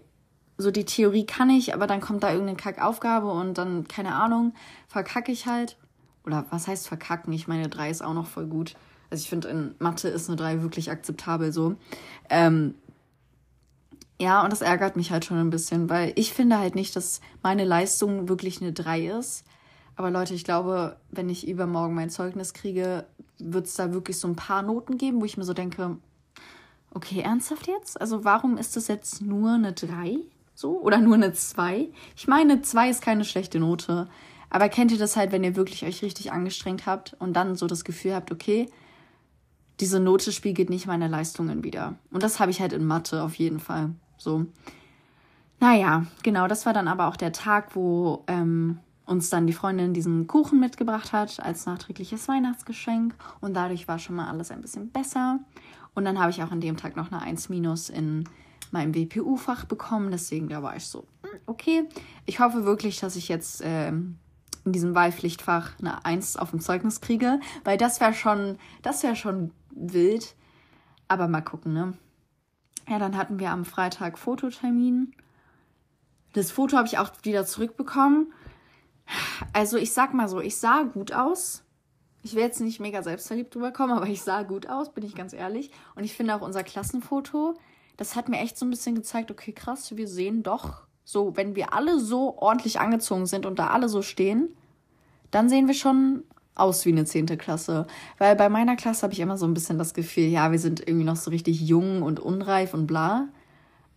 so 0.58 0.72
die 0.72 0.84
Theorie 0.84 1.24
kann 1.24 1.50
ich, 1.50 1.72
aber 1.72 1.86
dann 1.86 2.00
kommt 2.00 2.24
da 2.24 2.32
irgendeine 2.32 2.56
Kackaufgabe 2.56 3.30
und 3.30 3.56
dann, 3.56 3.86
keine 3.86 4.14
Ahnung, 4.14 4.52
verkacke 4.88 5.30
ich 5.30 5.46
halt. 5.46 5.76
Oder 6.26 6.44
was 6.50 6.66
heißt 6.66 6.88
verkacken? 6.88 7.32
Ich 7.32 7.46
meine, 7.46 7.68
drei 7.68 7.88
ist 7.88 8.02
auch 8.02 8.12
noch 8.12 8.26
voll 8.26 8.46
gut. 8.46 8.74
Also 9.08 9.22
ich 9.22 9.30
finde, 9.30 9.48
in 9.48 9.74
Mathe 9.78 10.08
ist 10.08 10.28
eine 10.28 10.36
drei 10.36 10.60
wirklich 10.60 10.90
akzeptabel 10.90 11.52
so. 11.52 11.76
Ähm, 12.28 12.74
ja, 14.20 14.42
und 14.42 14.52
das 14.52 14.60
ärgert 14.60 14.96
mich 14.96 15.12
halt 15.12 15.24
schon 15.24 15.38
ein 15.38 15.50
bisschen, 15.50 15.88
weil 15.88 16.12
ich 16.16 16.32
finde 16.32 16.58
halt 16.58 16.74
nicht, 16.74 16.96
dass 16.96 17.20
meine 17.42 17.64
Leistung 17.64 18.28
wirklich 18.28 18.60
eine 18.60 18.72
drei 18.72 19.06
ist. 19.06 19.44
Aber 19.94 20.10
Leute, 20.10 20.34
ich 20.34 20.44
glaube, 20.44 20.96
wenn 21.10 21.28
ich 21.28 21.48
übermorgen 21.48 21.94
mein 21.94 22.10
Zeugnis 22.10 22.52
kriege, 22.52 23.06
wird 23.38 23.66
es 23.66 23.74
da 23.74 23.92
wirklich 23.92 24.18
so 24.18 24.26
ein 24.26 24.36
paar 24.36 24.62
Noten 24.62 24.98
geben, 24.98 25.20
wo 25.20 25.24
ich 25.24 25.36
mir 25.36 25.44
so 25.44 25.54
denke, 25.54 25.96
okay, 26.92 27.20
ernsthaft 27.20 27.68
jetzt? 27.68 28.00
Also 28.00 28.24
warum 28.24 28.56
ist 28.56 28.76
das 28.76 28.88
jetzt 28.88 29.22
nur 29.22 29.52
eine 29.52 29.72
3? 29.72 30.18
So? 30.58 30.80
Oder 30.80 30.98
nur 30.98 31.14
eine 31.14 31.32
2? 31.32 31.88
Ich 32.16 32.26
meine, 32.26 32.62
2 32.62 32.90
ist 32.90 33.00
keine 33.00 33.24
schlechte 33.24 33.60
Note. 33.60 34.08
Aber 34.50 34.68
kennt 34.68 34.90
ihr 34.90 34.98
das 34.98 35.16
halt, 35.16 35.30
wenn 35.30 35.44
ihr 35.44 35.54
wirklich 35.54 35.84
euch 35.84 36.02
richtig 36.02 36.32
angestrengt 36.32 36.84
habt 36.84 37.14
und 37.20 37.34
dann 37.34 37.54
so 37.54 37.68
das 37.68 37.84
Gefühl 37.84 38.12
habt, 38.16 38.32
okay, 38.32 38.68
diese 39.78 40.00
Note 40.00 40.32
spiegelt 40.32 40.68
nicht 40.68 40.88
meine 40.88 41.06
Leistungen 41.06 41.62
wieder. 41.62 41.94
Und 42.10 42.24
das 42.24 42.40
habe 42.40 42.50
ich 42.50 42.60
halt 42.60 42.72
in 42.72 42.84
Mathe 42.84 43.22
auf 43.22 43.36
jeden 43.36 43.60
Fall. 43.60 43.90
So. 44.16 44.46
Naja, 45.60 46.06
genau, 46.24 46.48
das 46.48 46.66
war 46.66 46.72
dann 46.72 46.88
aber 46.88 47.06
auch 47.06 47.16
der 47.16 47.32
Tag, 47.32 47.76
wo 47.76 48.24
ähm, 48.26 48.80
uns 49.06 49.30
dann 49.30 49.46
die 49.46 49.52
Freundin 49.52 49.94
diesen 49.94 50.26
Kuchen 50.26 50.58
mitgebracht 50.58 51.12
hat 51.12 51.38
als 51.38 51.66
nachträgliches 51.66 52.26
Weihnachtsgeschenk. 52.26 53.14
Und 53.40 53.54
dadurch 53.54 53.86
war 53.86 54.00
schon 54.00 54.16
mal 54.16 54.28
alles 54.28 54.50
ein 54.50 54.60
bisschen 54.60 54.90
besser. 54.90 55.38
Und 55.94 56.04
dann 56.04 56.18
habe 56.18 56.32
ich 56.32 56.42
auch 56.42 56.50
an 56.50 56.60
dem 56.60 56.76
Tag 56.76 56.96
noch 56.96 57.12
eine 57.12 57.22
1 57.22 57.48
minus 57.48 57.90
in 57.90 58.24
meinem 58.72 58.94
WPU-Fach 58.94 59.64
bekommen. 59.64 60.10
Deswegen, 60.10 60.48
da 60.48 60.62
war 60.62 60.76
ich 60.76 60.86
so, 60.86 61.06
hm, 61.22 61.40
okay. 61.46 61.88
Ich 62.26 62.40
hoffe 62.40 62.64
wirklich, 62.64 63.00
dass 63.00 63.16
ich 63.16 63.28
jetzt 63.28 63.62
äh, 63.62 63.88
in 63.88 64.16
diesem 64.64 64.94
Wahlpflichtfach 64.94 65.78
eine 65.78 66.04
1 66.04 66.36
auf 66.36 66.50
dem 66.50 66.60
Zeugnis 66.60 67.00
kriege, 67.00 67.40
weil 67.64 67.78
das 67.78 68.00
wäre 68.00 68.14
schon, 68.14 68.58
das 68.82 69.02
wäre 69.02 69.16
schon 69.16 69.52
wild. 69.70 70.34
Aber 71.08 71.28
mal 71.28 71.40
gucken, 71.40 71.72
ne? 71.72 71.94
Ja, 72.88 72.98
dann 72.98 73.16
hatten 73.16 73.38
wir 73.38 73.50
am 73.50 73.64
Freitag 73.64 74.18
Fototermin. 74.18 75.14
Das 76.32 76.50
Foto 76.50 76.76
habe 76.76 76.86
ich 76.86 76.98
auch 76.98 77.10
wieder 77.22 77.44
zurückbekommen. 77.46 78.32
Also 79.52 79.76
ich 79.76 79.92
sag 79.92 80.14
mal 80.14 80.28
so, 80.28 80.40
ich 80.40 80.56
sah 80.56 80.82
gut 80.82 81.12
aus. 81.12 81.64
Ich 82.22 82.34
will 82.34 82.42
jetzt 82.42 82.60
nicht 82.60 82.80
mega 82.80 83.02
selbstverliebt 83.02 83.54
drüber 83.54 83.72
kommen, 83.72 83.92
aber 83.92 84.06
ich 84.06 84.22
sah 84.22 84.42
gut 84.42 84.68
aus, 84.68 84.92
bin 84.92 85.04
ich 85.04 85.14
ganz 85.14 85.32
ehrlich. 85.32 85.70
Und 85.94 86.04
ich 86.04 86.14
finde 86.14 86.34
auch 86.34 86.42
unser 86.42 86.64
Klassenfoto, 86.64 87.54
das 87.98 88.16
hat 88.16 88.28
mir 88.28 88.38
echt 88.38 88.56
so 88.56 88.64
ein 88.64 88.70
bisschen 88.70 88.94
gezeigt, 88.94 89.30
okay, 89.30 89.52
krass, 89.52 89.94
wir 89.94 90.08
sehen 90.08 90.42
doch 90.42 90.86
so, 91.04 91.36
wenn 91.36 91.56
wir 91.56 91.74
alle 91.74 91.98
so 91.98 92.38
ordentlich 92.38 92.80
angezogen 92.80 93.26
sind 93.26 93.44
und 93.44 93.58
da 93.58 93.68
alle 93.68 93.88
so 93.88 94.02
stehen, 94.02 94.48
dann 95.30 95.48
sehen 95.48 95.66
wir 95.66 95.74
schon 95.74 96.22
aus 96.54 96.86
wie 96.86 96.92
eine 96.92 97.04
zehnte 97.04 97.36
Klasse. 97.36 97.86
Weil 98.16 98.36
bei 98.36 98.48
meiner 98.48 98.76
Klasse 98.76 99.02
habe 99.02 99.12
ich 99.12 99.20
immer 99.20 99.36
so 99.36 99.46
ein 99.46 99.54
bisschen 99.54 99.78
das 99.78 99.94
Gefühl, 99.94 100.24
ja, 100.24 100.52
wir 100.52 100.58
sind 100.58 100.80
irgendwie 100.80 101.04
noch 101.04 101.16
so 101.16 101.30
richtig 101.30 101.60
jung 101.60 102.02
und 102.02 102.20
unreif 102.20 102.72
und 102.72 102.86
bla. 102.86 103.28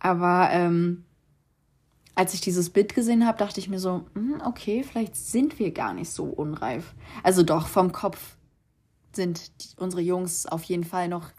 Aber 0.00 0.48
ähm, 0.50 1.04
als 2.16 2.34
ich 2.34 2.40
dieses 2.40 2.70
Bild 2.70 2.94
gesehen 2.94 3.26
habe, 3.26 3.38
dachte 3.38 3.60
ich 3.60 3.68
mir 3.68 3.78
so, 3.78 4.04
hm, 4.14 4.42
okay, 4.44 4.82
vielleicht 4.82 5.14
sind 5.14 5.60
wir 5.60 5.70
gar 5.70 5.94
nicht 5.94 6.10
so 6.10 6.24
unreif. 6.24 6.94
Also 7.22 7.44
doch, 7.44 7.68
vom 7.68 7.92
Kopf 7.92 8.36
sind 9.12 9.52
die, 9.62 9.80
unsere 9.80 10.02
Jungs 10.02 10.46
auf 10.46 10.64
jeden 10.64 10.84
Fall 10.84 11.08
noch 11.08 11.30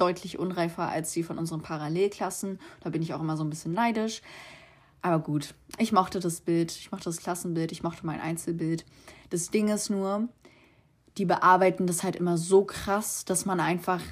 deutlich 0.00 0.38
unreifer 0.38 0.88
als 0.88 1.12
die 1.12 1.22
von 1.22 1.38
unseren 1.38 1.62
Parallelklassen. 1.62 2.58
Da 2.80 2.90
bin 2.90 3.02
ich 3.02 3.14
auch 3.14 3.20
immer 3.20 3.36
so 3.36 3.44
ein 3.44 3.50
bisschen 3.50 3.72
neidisch. 3.72 4.22
Aber 5.02 5.18
gut, 5.18 5.54
ich 5.78 5.92
mochte 5.92 6.20
das 6.20 6.40
Bild, 6.40 6.72
ich 6.72 6.92
mochte 6.92 7.04
das 7.04 7.18
Klassenbild, 7.18 7.72
ich 7.72 7.82
mochte 7.82 8.04
mein 8.04 8.20
Einzelbild. 8.20 8.84
Das 9.30 9.50
Ding 9.50 9.68
ist 9.68 9.88
nur, 9.88 10.28
die 11.16 11.24
bearbeiten 11.24 11.86
das 11.86 12.02
halt 12.02 12.16
immer 12.16 12.36
so 12.36 12.64
krass, 12.64 13.24
dass 13.24 13.46
man 13.46 13.60
einfach 13.60 14.02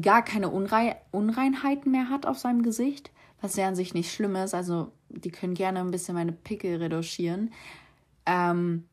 gar 0.00 0.24
keine 0.24 0.48
Unrei 0.50 0.96
Unreinheiten 1.10 1.90
mehr 1.92 2.08
hat 2.08 2.26
auf 2.26 2.38
seinem 2.38 2.62
Gesicht, 2.62 3.10
was 3.40 3.56
ja 3.56 3.66
an 3.66 3.76
sich 3.76 3.94
nicht 3.94 4.12
schlimm 4.12 4.36
ist. 4.36 4.54
Also 4.54 4.92
die 5.08 5.30
können 5.30 5.54
gerne 5.54 5.80
ein 5.80 5.90
bisschen 5.90 6.14
meine 6.14 6.32
Pickel 6.32 6.76
reduzieren. 6.76 7.52
Ähm, 8.26 8.84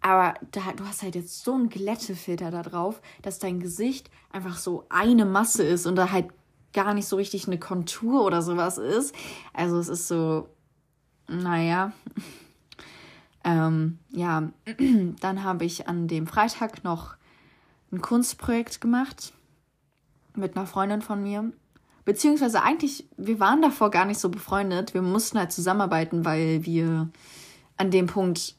aber 0.00 0.34
da, 0.52 0.60
du 0.76 0.84
hast 0.84 1.02
halt 1.02 1.14
jetzt 1.14 1.44
so 1.44 1.54
einen 1.54 1.68
Glättefilter 1.68 2.50
da 2.50 2.62
drauf, 2.62 3.00
dass 3.22 3.38
dein 3.38 3.60
Gesicht 3.60 4.10
einfach 4.30 4.56
so 4.56 4.84
eine 4.88 5.24
Masse 5.24 5.62
ist 5.62 5.86
und 5.86 5.96
da 5.96 6.12
halt 6.12 6.28
gar 6.72 6.94
nicht 6.94 7.08
so 7.08 7.16
richtig 7.16 7.46
eine 7.46 7.58
Kontur 7.58 8.24
oder 8.24 8.42
sowas 8.42 8.78
ist. 8.78 9.14
Also 9.52 9.78
es 9.78 9.88
ist 9.88 10.08
so, 10.08 10.48
naja. 11.28 11.92
Ähm, 13.44 13.98
ja, 14.10 14.50
dann 15.20 15.44
habe 15.44 15.64
ich 15.64 15.88
an 15.88 16.08
dem 16.08 16.26
Freitag 16.26 16.82
noch 16.84 17.14
ein 17.90 18.02
Kunstprojekt 18.02 18.80
gemacht 18.80 19.32
mit 20.34 20.56
einer 20.56 20.66
Freundin 20.66 21.00
von 21.00 21.22
mir. 21.22 21.52
Beziehungsweise 22.04 22.62
eigentlich, 22.62 23.08
wir 23.16 23.38
waren 23.40 23.62
davor 23.62 23.90
gar 23.90 24.04
nicht 24.04 24.18
so 24.18 24.28
befreundet. 24.28 24.92
Wir 24.92 25.02
mussten 25.02 25.38
halt 25.38 25.52
zusammenarbeiten, 25.52 26.24
weil 26.24 26.66
wir 26.66 27.08
an 27.76 27.90
dem 27.90 28.06
Punkt, 28.06 28.56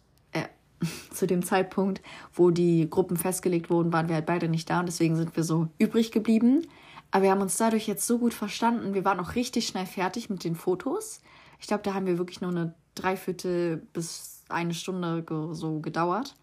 zu 1.13 1.27
dem 1.27 1.43
Zeitpunkt, 1.43 2.01
wo 2.33 2.51
die 2.51 2.89
Gruppen 2.89 3.17
festgelegt 3.17 3.69
wurden, 3.69 3.93
waren 3.93 4.07
wir 4.07 4.15
halt 4.15 4.25
beide 4.25 4.47
nicht 4.47 4.69
da 4.69 4.79
und 4.79 4.85
deswegen 4.85 5.15
sind 5.15 5.35
wir 5.35 5.43
so 5.43 5.67
übrig 5.77 6.11
geblieben. 6.11 6.67
Aber 7.11 7.23
wir 7.23 7.31
haben 7.31 7.41
uns 7.41 7.57
dadurch 7.57 7.87
jetzt 7.87 8.05
so 8.05 8.19
gut 8.19 8.33
verstanden. 8.33 8.93
Wir 8.93 9.03
waren 9.03 9.19
auch 9.19 9.35
richtig 9.35 9.67
schnell 9.67 9.85
fertig 9.85 10.29
mit 10.29 10.43
den 10.43 10.55
Fotos. 10.55 11.21
Ich 11.59 11.67
glaube, 11.67 11.83
da 11.83 11.93
haben 11.93 12.05
wir 12.05 12.17
wirklich 12.17 12.41
nur 12.41 12.51
eine 12.51 12.75
Dreiviertel 12.95 13.77
bis 13.93 14.43
eine 14.49 14.73
Stunde 14.73 15.25
so 15.53 15.79
gedauert. 15.79 16.35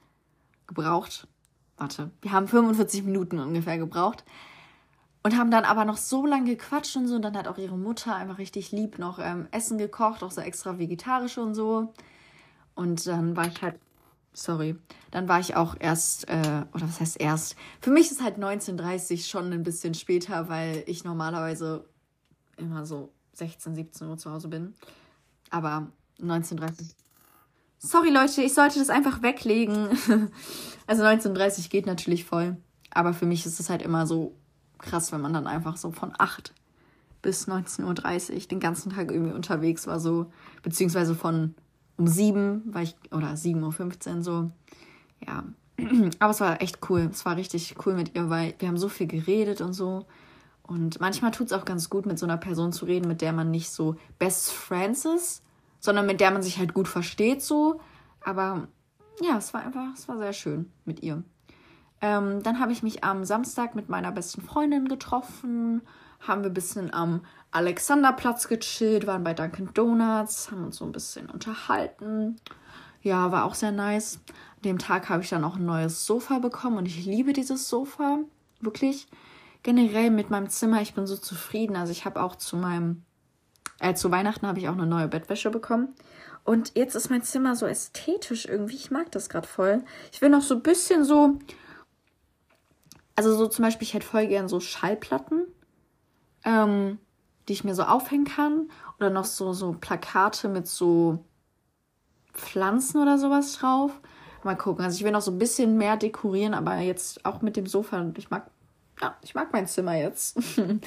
Gebraucht. 0.67 1.29
Warte, 1.77 2.11
wir 2.23 2.33
haben 2.33 2.49
45 2.49 3.05
Minuten 3.05 3.39
ungefähr 3.39 3.79
gebraucht. 3.79 4.25
Und 5.23 5.37
haben 5.37 5.51
dann 5.51 5.65
aber 5.65 5.85
noch 5.85 5.97
so 5.97 6.25
lange 6.25 6.51
gequatscht 6.51 6.97
und 6.97 7.09
so. 7.09 7.17
Und 7.17 7.23
dann 7.23 7.37
hat 7.37 7.49
auch 7.49 7.59
ihre 7.59 7.77
Mutter 7.77 8.15
einfach 8.15 8.39
richtig 8.39 8.73
lieb 8.73 8.99
noch 8.99 9.19
ähm, 9.19 9.49
Essen 9.51 9.79
gekocht, 9.79 10.23
auch 10.23 10.31
so 10.31 10.41
extra 10.41 10.79
vegetarisch 10.79 11.39
und 11.39 11.55
so. 11.55 11.93
Und 12.75 13.07
dann 13.07 13.37
war 13.37 13.47
ich 13.47 13.61
halt, 13.63 13.79
sorry, 14.37 14.77
dann 15.11 15.29
war 15.29 15.41
ich 15.41 15.57
auch 15.57 15.77
erst, 15.79 16.29
äh, 16.29 16.65
oder 16.73 16.89
was 16.89 17.01
heißt 17.01 17.21
erst? 17.21 17.57
Für 17.81 17.91
mich 17.91 18.11
ist 18.11 18.23
halt 18.23 18.39
19.30 18.39 19.29
schon 19.29 19.53
ein 19.53 19.63
bisschen 19.63 19.95
später, 19.95 20.49
weil 20.49 20.85
ich 20.87 21.05
normalerweise 21.05 21.89
immer 22.59 22.85
so 22.85 23.13
16, 23.33 23.75
17 23.75 24.09
Uhr 24.09 24.19
zu 24.19 24.31
Hause 24.31 24.49
bin. 24.49 24.75
Aber 25.51 25.89
19.30 26.21 26.95
Sorry 27.79 28.11
Leute, 28.11 28.43
ich 28.43 28.55
sollte 28.55 28.79
das 28.79 28.91
einfach 28.91 29.23
weglegen. 29.23 29.89
also 30.87 31.03
19.30 31.03 31.69
geht 31.69 31.87
natürlich 31.87 32.25
voll. 32.25 32.57
Aber 32.91 33.13
für 33.13 33.27
mich 33.27 33.45
ist 33.47 33.61
es 33.61 33.71
halt 33.71 33.83
immer 33.83 34.07
so 34.07 34.35
krass, 34.79 35.13
wenn 35.13 35.21
man 35.21 35.33
dann 35.33 35.47
einfach 35.47 35.77
so 35.77 35.93
von 35.93 36.13
8 36.19 36.53
bis 37.23 37.49
19.30 37.49 38.33
Uhr 38.33 38.41
den 38.49 38.61
ganzen 38.61 38.93
Tag 38.93 39.11
irgendwie 39.11 39.35
unterwegs 39.35 39.87
war, 39.87 40.01
so, 40.01 40.31
beziehungsweise 40.63 41.15
von 41.15 41.55
um 41.97 42.07
7 42.07 42.63
war 42.67 42.83
ich, 42.83 42.97
oder 43.11 43.29
7.15 43.29 44.17
Uhr 44.17 44.23
so. 44.23 44.51
Ja. 45.27 45.45
Aber 46.19 46.31
es 46.31 46.41
war 46.41 46.61
echt 46.63 46.79
cool. 46.91 47.09
Es 47.13 47.25
war 47.25 47.37
richtig 47.37 47.75
cool 47.85 47.95
mit 47.95 48.15
ihr, 48.15 48.31
weil 48.31 48.55
wir 48.59 48.69
haben 48.69 48.79
so 48.79 48.89
viel 48.89 49.07
geredet 49.07 49.61
und 49.61 49.73
so. 49.73 50.07
Und 50.63 51.01
manchmal 51.01 51.31
tut 51.31 51.47
es 51.47 51.53
auch 51.53 51.65
ganz 51.65 51.91
gut, 51.91 52.07
mit 52.07 52.19
so 52.19 52.27
einer 52.27 52.39
Person 52.39 52.73
zu 52.73 52.87
reden, 52.87 53.09
mit 53.09 53.23
der 53.23 53.33
man 53.33 53.51
nicht 53.51 53.71
so 53.71 53.97
Best 54.19 54.53
Friends 54.53 55.05
ist, 55.05 55.43
sondern 55.79 56.07
mit 56.07 56.21
der 56.21 56.33
man 56.33 56.43
sich 56.43 56.59
halt 56.59 56.75
gut 56.75 56.89
versteht 56.89 57.43
so. 57.43 57.81
Aber 58.21 58.67
ja, 59.21 59.37
es 59.39 59.55
war 59.55 59.65
einfach, 59.65 59.95
es 59.95 60.09
war 60.09 60.19
sehr 60.19 60.33
schön 60.33 60.71
mit 60.85 61.03
ihr. 61.03 61.23
Ähm, 62.01 62.43
dann 62.43 62.61
habe 62.61 62.73
ich 62.73 62.83
mich 62.83 63.05
am 63.05 63.25
Samstag 63.25 63.75
mit 63.75 63.89
meiner 63.89 64.13
besten 64.13 64.43
Freundin 64.43 64.89
getroffen, 64.89 65.83
haben 66.21 66.43
wir 66.43 66.51
ein 66.51 66.55
bisschen 66.55 66.93
am 66.93 67.25
Alexanderplatz 67.51 68.49
gechillt, 68.49 69.07
waren 69.07 69.25
bei 69.25 69.35
Dunkin' 69.35 69.73
Donuts, 69.73 70.51
haben 70.51 70.65
uns 70.65 70.77
so 70.77 70.85
ein 70.85 70.93
bisschen 70.93 71.31
unterhalten. 71.31 72.37
Ja, 73.03 73.31
war 73.31 73.45
auch 73.45 73.55
sehr 73.55 73.73
nice. 73.73 74.21
An 74.57 74.63
dem 74.63 74.79
Tag 74.79 75.09
habe 75.09 75.23
ich 75.23 75.29
dann 75.29 75.45
auch 75.45 75.57
ein 75.57 75.65
neues 75.65 76.07
Sofa 76.07 76.39
bekommen 76.39 76.79
und 76.79 76.87
ich 76.87 77.05
liebe 77.05 77.33
dieses 77.33 77.69
Sofa. 77.69 78.19
Wirklich. 78.61 79.07
Generell 79.63 80.11
mit 80.11 80.31
meinem 80.31 80.49
Zimmer, 80.49 80.83
ich 80.83 80.95
bin 80.95 81.07
so 81.07 81.17
zufrieden. 81.17 81.77
Also 81.77 81.93
ich 81.93 82.05
habe 82.05 82.23
auch 82.23 82.37
zu 82.37 82.57
meinem 82.57 83.03
äh, 83.81 83.95
zu 83.95 84.11
Weihnachten 84.11 84.47
habe 84.47 84.59
ich 84.59 84.69
auch 84.69 84.75
eine 84.75 84.87
neue 84.87 85.09
Bettwäsche 85.09 85.51
bekommen. 85.51 85.95
Und 86.45 86.73
jetzt 86.77 86.95
ist 86.95 87.11
mein 87.11 87.23
Zimmer 87.23 87.57
so 87.57 87.67
ästhetisch 87.67 88.47
irgendwie. 88.47 88.77
Ich 88.77 88.91
mag 88.91 89.11
das 89.11 89.29
gerade 89.29 89.47
voll. 89.47 89.85
Ich 90.13 90.23
will 90.23 90.31
noch 90.31 90.43
so 90.43 90.55
ein 90.55 90.63
bisschen 90.63 91.05
so. 91.05 91.39
Also 93.17 93.35
so 93.35 93.47
zum 93.49 93.65
Beispiel, 93.65 93.87
ich 93.87 93.95
hätte 93.95 94.07
voll 94.07 94.27
gern 94.27 94.49
so 94.49 94.61
Schallplatten, 94.61 95.47
ähm, 96.47 96.99
die 97.49 97.53
ich 97.53 97.65
mir 97.65 97.75
so 97.75 97.83
aufhängen 97.83 98.25
kann. 98.25 98.71
Oder 98.99 99.11
noch 99.11 99.27
so, 99.27 99.53
so 99.53 99.77
Plakate 99.79 100.49
mit 100.49 100.67
so 100.67 101.23
Pflanzen 102.33 103.03
oder 103.03 103.19
sowas 103.19 103.59
drauf. 103.59 103.93
Mal 104.43 104.57
gucken. 104.57 104.85
Also 104.85 104.97
ich 104.97 105.05
will 105.05 105.13
noch 105.13 105.21
so 105.21 105.33
ein 105.33 105.39
bisschen 105.39 105.77
mehr 105.77 105.97
dekorieren, 105.97 106.55
aber 106.55 106.77
jetzt 106.79 107.27
auch 107.27 107.43
mit 107.43 107.57
dem 107.57 107.67
Sofa. 107.67 108.13
Ich 108.17 108.31
mag, 108.31 108.51
ja, 109.03 109.17
ich 109.23 109.35
mag 109.35 109.53
mein 109.53 109.67
Zimmer 109.67 109.97
jetzt. 109.97 110.39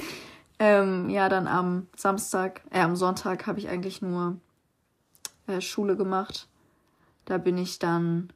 ähm, 0.60 1.10
ja, 1.10 1.30
dann 1.30 1.48
am 1.48 1.88
Samstag, 1.95 2.62
äh, 2.72 2.80
am 2.80 2.95
Sonntag 2.95 3.45
habe 3.45 3.60
ich 3.60 3.69
eigentlich 3.69 4.02
nur 4.02 4.38
äh, 5.48 5.62
Schule 5.62 5.95
gemacht. 5.95 6.48
Da 7.26 7.38
bin 7.38 7.58
ich 7.58 7.80
dann. 7.80 8.32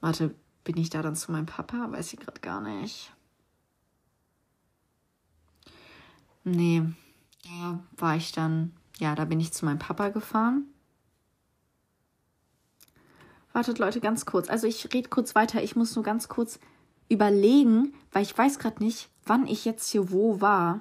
Warte, 0.00 0.34
bin 0.62 0.76
ich 0.76 0.90
da 0.90 1.02
dann 1.02 1.16
zu 1.16 1.32
meinem 1.32 1.46
Papa? 1.46 1.90
Weiß 1.90 2.12
ich 2.12 2.20
gerade 2.20 2.40
gar 2.40 2.60
nicht. 2.60 3.12
Nee, 6.50 6.82
da 7.44 7.78
war 7.96 8.16
ich 8.16 8.32
dann. 8.32 8.72
Ja, 8.98 9.14
da 9.14 9.24
bin 9.24 9.40
ich 9.40 9.52
zu 9.52 9.64
meinem 9.64 9.78
Papa 9.78 10.08
gefahren. 10.08 10.64
Wartet, 13.52 13.78
Leute, 13.78 14.00
ganz 14.00 14.26
kurz. 14.26 14.48
Also 14.48 14.66
ich 14.66 14.92
rede 14.92 15.08
kurz 15.08 15.34
weiter. 15.34 15.62
Ich 15.62 15.76
muss 15.76 15.94
nur 15.94 16.04
ganz 16.04 16.28
kurz 16.28 16.58
überlegen, 17.08 17.94
weil 18.12 18.22
ich 18.22 18.36
weiß 18.36 18.58
gerade 18.58 18.82
nicht, 18.82 19.08
wann 19.24 19.46
ich 19.46 19.64
jetzt 19.64 19.90
hier 19.90 20.10
wo 20.10 20.40
war. 20.40 20.80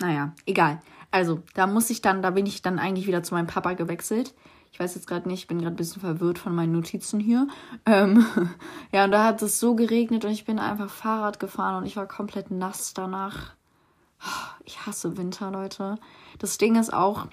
Naja, 0.00 0.34
egal. 0.46 0.80
Also, 1.10 1.42
da 1.54 1.66
muss 1.66 1.90
ich 1.90 2.02
dann, 2.02 2.22
da 2.22 2.30
bin 2.30 2.46
ich 2.46 2.62
dann 2.62 2.78
eigentlich 2.78 3.06
wieder 3.06 3.22
zu 3.22 3.34
meinem 3.34 3.46
Papa 3.46 3.72
gewechselt. 3.72 4.34
Ich 4.72 4.80
weiß 4.80 4.94
jetzt 4.94 5.06
gerade 5.06 5.28
nicht, 5.28 5.40
ich 5.40 5.46
bin 5.46 5.58
gerade 5.58 5.74
ein 5.74 5.76
bisschen 5.76 6.00
verwirrt 6.00 6.38
von 6.38 6.54
meinen 6.54 6.72
Notizen 6.72 7.20
hier. 7.20 7.48
Ähm, 7.86 8.24
ja, 8.92 9.04
und 9.04 9.10
da 9.10 9.24
hat 9.24 9.42
es 9.42 9.60
so 9.60 9.74
geregnet 9.74 10.24
und 10.24 10.30
ich 10.30 10.44
bin 10.44 10.58
einfach 10.58 10.90
Fahrrad 10.90 11.40
gefahren 11.40 11.76
und 11.76 11.86
ich 11.86 11.96
war 11.96 12.06
komplett 12.06 12.50
nass 12.50 12.94
danach. 12.94 13.54
Ich 14.64 14.84
hasse 14.84 15.16
Winter, 15.16 15.50
Leute. 15.50 15.96
Das 16.38 16.58
Ding 16.58 16.76
ist 16.76 16.92
auch, 16.92 17.26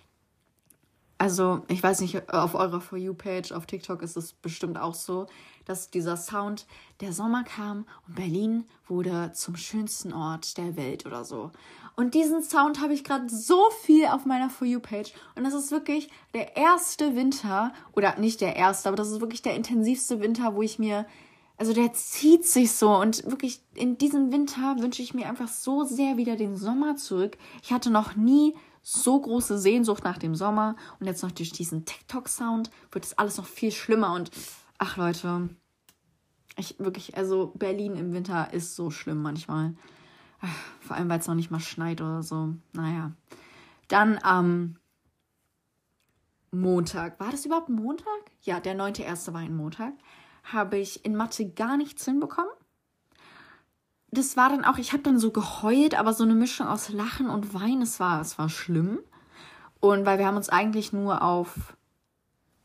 also 1.18 1.64
ich 1.68 1.84
weiß 1.84 2.00
nicht, 2.00 2.32
auf 2.32 2.56
eurer 2.56 2.80
For 2.80 2.98
You-Page 2.98 3.52
auf 3.52 3.66
TikTok 3.66 4.02
ist 4.02 4.16
es 4.16 4.32
bestimmt 4.32 4.78
auch 4.78 4.94
so, 4.94 5.28
dass 5.66 5.90
dieser 5.90 6.18
Sound, 6.18 6.66
der 7.02 7.14
Sommer 7.14 7.44
kam 7.44 7.86
und 8.08 8.16
Berlin 8.16 8.66
wurde 8.88 9.32
zum 9.34 9.56
schönsten 9.56 10.14
Ort 10.14 10.58
der 10.58 10.78
Welt 10.78 11.06
oder 11.06 11.26
so. 11.26 11.52
Und 11.96 12.14
diesen 12.14 12.44
Sound 12.44 12.82
habe 12.82 12.94
ich 12.94 13.04
gerade 13.04 13.30
so 13.30 13.70
viel 13.82 14.08
auf 14.08 14.26
meiner 14.26 14.50
For 14.50 14.68
You-Page. 14.68 15.14
Und 15.36 15.44
das 15.46 15.54
ist 15.54 15.72
wirklich 15.72 16.10
der 16.34 16.58
erste 16.58 17.16
Winter, 17.16 17.72
oder 17.94 18.18
nicht 18.18 18.42
der 18.42 18.56
erste, 18.56 18.90
aber 18.90 18.98
das 18.98 19.12
ist 19.12 19.22
wirklich 19.22 19.42
der 19.42 19.56
intensivste 19.56 20.20
Winter, 20.20 20.56
wo 20.56 20.62
ich 20.62 20.78
mir, 20.78 21.06
also 21.58 21.72
der 21.72 21.94
zieht 21.94 22.46
sich 22.46 22.74
so. 22.74 22.96
Und 22.96 23.24
wirklich 23.26 23.62
in 23.76 23.98
diesem 23.98 24.32
Winter 24.34 24.76
wünsche 24.80 25.02
ich 25.02 25.14
mir 25.14 25.28
einfach 25.28 25.48
so 25.48 25.86
sehr 25.86 26.18
wieder 26.18 26.36
den 26.36 26.58
Sommer 26.58 26.98
zurück. 26.98 27.38
Ich 27.64 27.72
hatte 27.72 27.90
noch 27.90 28.16
nie 28.16 28.54
so 28.82 29.20
große 29.20 29.58
Sehnsucht 29.58 30.04
nach 30.04 30.18
dem 30.18 30.36
Sommer. 30.36 30.76
Und 31.00 31.08
jetzt 31.08 31.24
noch 31.24 31.32
durch 31.32 31.52
diesen 31.54 31.86
TikTok-Sound 31.86 32.70
wird 32.92 33.06
es 33.06 33.18
alles 33.18 33.38
noch 33.38 33.48
viel 33.48 33.72
schlimmer. 33.72 34.14
Und 34.14 34.32
ach 34.78 34.98
Leute, 34.98 35.50
ich 36.58 36.80
wirklich, 36.80 37.18
also 37.18 37.54
Berlin 37.56 37.96
im 37.96 38.14
Winter 38.14 38.54
ist 38.54 38.76
so 38.76 38.90
schlimm 38.90 39.22
manchmal. 39.22 39.76
Vor 40.82 40.96
allem, 40.96 41.10
weil 41.10 41.20
es 41.20 41.28
noch 41.28 41.36
nicht 41.36 41.52
mal 41.52 41.60
schneit 41.60 42.02
oder 42.02 42.24
so. 42.24 42.54
Naja. 42.74 43.12
Dann 43.88 44.20
am 44.22 44.78
Montag. 46.52 47.20
War 47.20 47.32
das 47.32 47.46
überhaupt 47.46 47.70
Montag? 47.70 48.08
Ja, 48.42 48.60
der 48.60 48.76
9.1. 48.76 49.34
war 49.34 49.42
ein 49.42 49.56
Montag. 49.56 49.94
Habe 50.44 50.78
ich 50.78 51.06
in 51.06 51.16
Mathe 51.16 51.50
gar 51.50 51.78
nichts 51.78 52.06
hinbekommen. 52.06 52.52
Das 54.12 54.38
war 54.38 54.50
dann 54.50 54.64
auch, 54.64 54.78
ich 54.78 54.94
habe 54.94 55.04
dann 55.04 55.20
so 55.20 55.32
geheult, 55.32 55.98
aber 56.00 56.14
so 56.14 56.24
eine 56.24 56.36
Mischung 56.36 56.68
aus 56.68 56.90
Lachen 56.90 57.30
und 57.30 57.54
Weinen. 57.54 57.82
Es 57.82 58.00
war, 58.00 58.22
es 58.22 58.38
war 58.38 58.50
schlimm. 58.50 59.00
Und 59.80 60.06
weil 60.06 60.20
wir 60.20 60.26
haben 60.26 60.38
uns 60.38 60.50
eigentlich 60.50 60.94
nur 60.94 61.22
auf, 61.22 61.76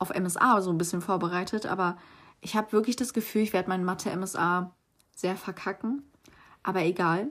auf 0.01 0.13
MSA 0.13 0.61
so 0.63 0.71
ein 0.71 0.79
bisschen 0.79 1.01
vorbereitet, 1.01 1.67
aber 1.67 1.97
ich 2.41 2.57
habe 2.57 2.73
wirklich 2.73 2.97
das 2.97 3.13
Gefühl, 3.13 3.43
ich 3.43 3.53
werde 3.53 3.69
mein 3.69 3.85
Mathe-MSA 3.85 4.75
sehr 5.15 5.37
verkacken. 5.37 6.03
Aber 6.63 6.83
egal. 6.83 7.29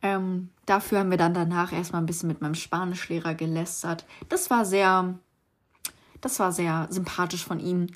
Ähm, 0.00 0.50
dafür 0.64 1.00
haben 1.00 1.10
wir 1.10 1.18
dann 1.18 1.34
danach 1.34 1.72
erstmal 1.72 2.00
ein 2.00 2.06
bisschen 2.06 2.28
mit 2.28 2.40
meinem 2.40 2.54
Spanischlehrer 2.54 3.34
gelästert. 3.34 4.06
Das 4.28 4.48
war 4.48 4.64
sehr, 4.64 5.18
das 6.20 6.38
war 6.38 6.52
sehr 6.52 6.86
sympathisch 6.90 7.44
von 7.44 7.58
ihm. 7.58 7.88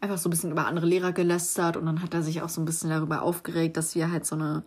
Einfach 0.00 0.18
so 0.18 0.28
ein 0.28 0.30
bisschen 0.30 0.52
über 0.52 0.66
andere 0.66 0.86
Lehrer 0.86 1.12
gelästert 1.12 1.78
und 1.78 1.86
dann 1.86 2.02
hat 2.02 2.12
er 2.12 2.22
sich 2.22 2.42
auch 2.42 2.50
so 2.50 2.60
ein 2.60 2.66
bisschen 2.66 2.90
darüber 2.90 3.22
aufgeregt, 3.22 3.78
dass 3.78 3.94
wir 3.94 4.10
halt 4.10 4.26
so 4.26 4.34
eine 4.34 4.64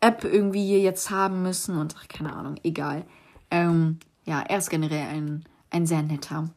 App 0.00 0.22
irgendwie 0.22 0.64
hier 0.64 0.80
jetzt 0.80 1.10
haben 1.10 1.42
müssen 1.42 1.76
und 1.76 1.96
ach, 1.98 2.06
keine 2.06 2.34
Ahnung, 2.34 2.54
egal. 2.62 3.04
Ähm, 3.50 3.98
ja, 4.24 4.40
er 4.40 4.58
ist 4.58 4.70
generell 4.70 5.08
ein, 5.08 5.44
ein 5.70 5.86
sehr 5.86 6.02
netter. 6.02 6.50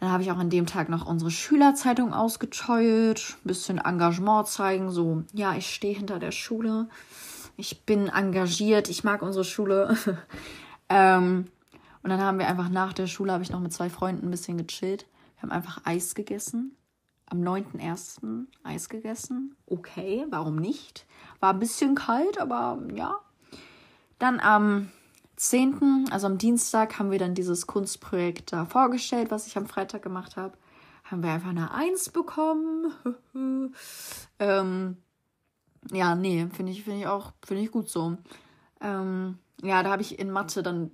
Dann 0.00 0.10
habe 0.10 0.22
ich 0.22 0.30
auch 0.30 0.38
an 0.38 0.50
dem 0.50 0.66
Tag 0.66 0.88
noch 0.88 1.06
unsere 1.06 1.30
Schülerzeitung 1.30 2.14
ausgescheut, 2.14 3.36
ein 3.44 3.48
bisschen 3.48 3.78
Engagement 3.78 4.46
zeigen, 4.46 4.90
so, 4.90 5.24
ja, 5.32 5.54
ich 5.56 5.74
stehe 5.74 5.94
hinter 5.94 6.18
der 6.18 6.32
Schule 6.32 6.88
ich 7.58 7.84
bin 7.84 8.08
engagiert, 8.08 8.88
ich 8.88 9.04
mag 9.04 9.20
unsere 9.20 9.44
Schule. 9.44 9.96
ähm, 10.88 11.46
und 12.02 12.10
dann 12.10 12.20
haben 12.20 12.38
wir 12.38 12.46
einfach 12.46 12.68
nach 12.68 12.92
der 12.92 13.08
Schule, 13.08 13.32
habe 13.32 13.42
ich 13.42 13.50
noch 13.50 13.60
mit 13.60 13.72
zwei 13.72 13.90
Freunden 13.90 14.28
ein 14.28 14.30
bisschen 14.30 14.56
gechillt. 14.56 15.06
Wir 15.34 15.42
haben 15.42 15.50
einfach 15.50 15.80
Eis 15.84 16.14
gegessen. 16.14 16.76
Am 17.26 17.40
9.1. 17.40 18.46
Eis 18.62 18.88
gegessen. 18.88 19.56
Okay, 19.66 20.24
warum 20.30 20.56
nicht? 20.56 21.04
War 21.40 21.52
ein 21.52 21.58
bisschen 21.58 21.96
kalt, 21.96 22.40
aber 22.40 22.78
ja. 22.94 23.18
Dann 24.20 24.38
am 24.38 24.88
10., 25.38 26.08
also 26.10 26.26
am 26.26 26.36
Dienstag, 26.36 26.98
haben 26.98 27.10
wir 27.10 27.18
dann 27.18 27.34
dieses 27.34 27.66
Kunstprojekt 27.66 28.52
da 28.52 28.64
vorgestellt, 28.64 29.30
was 29.30 29.46
ich 29.46 29.56
am 29.56 29.66
Freitag 29.66 30.02
gemacht 30.02 30.36
habe. 30.36 30.58
Haben 31.04 31.22
wir 31.22 31.30
einfach 31.30 31.50
eine 31.50 31.70
Eins 31.72 32.10
bekommen. 32.10 32.92
ähm, 34.38 34.96
ja, 35.92 36.14
nee, 36.16 36.48
finde 36.52 36.72
ich, 36.72 36.82
finde 36.82 37.00
ich 37.00 37.06
auch, 37.06 37.32
finde 37.46 37.62
ich 37.62 37.70
gut 37.70 37.88
so. 37.88 38.18
Ähm, 38.80 39.38
ja, 39.62 39.82
da 39.82 39.90
habe 39.90 40.02
ich 40.02 40.18
in 40.18 40.30
Mathe 40.30 40.62
dann 40.62 40.90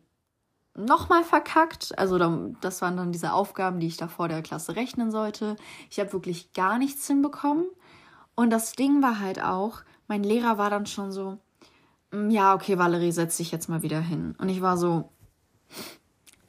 nochmal 0.76 1.24
verkackt. 1.24 1.98
Also 1.98 2.18
das 2.60 2.82
waren 2.82 2.96
dann 2.96 3.12
diese 3.12 3.32
Aufgaben, 3.32 3.80
die 3.80 3.86
ich 3.86 3.96
da 3.96 4.08
vor 4.08 4.28
der 4.28 4.42
Klasse 4.42 4.76
rechnen 4.76 5.10
sollte. 5.10 5.56
Ich 5.90 5.98
habe 6.00 6.12
wirklich 6.12 6.52
gar 6.52 6.78
nichts 6.78 7.06
hinbekommen. 7.06 7.66
Und 8.34 8.50
das 8.50 8.72
Ding 8.72 9.02
war 9.02 9.20
halt 9.20 9.42
auch, 9.42 9.80
mein 10.06 10.22
Lehrer 10.22 10.58
war 10.58 10.68
dann 10.68 10.86
schon 10.86 11.12
so, 11.12 11.38
ja, 12.28 12.54
okay, 12.54 12.78
Valerie, 12.78 13.12
setz 13.12 13.36
dich 13.36 13.50
jetzt 13.52 13.68
mal 13.68 13.82
wieder 13.82 14.00
hin. 14.00 14.34
Und 14.38 14.48
ich 14.48 14.60
war 14.60 14.76
so, 14.76 15.10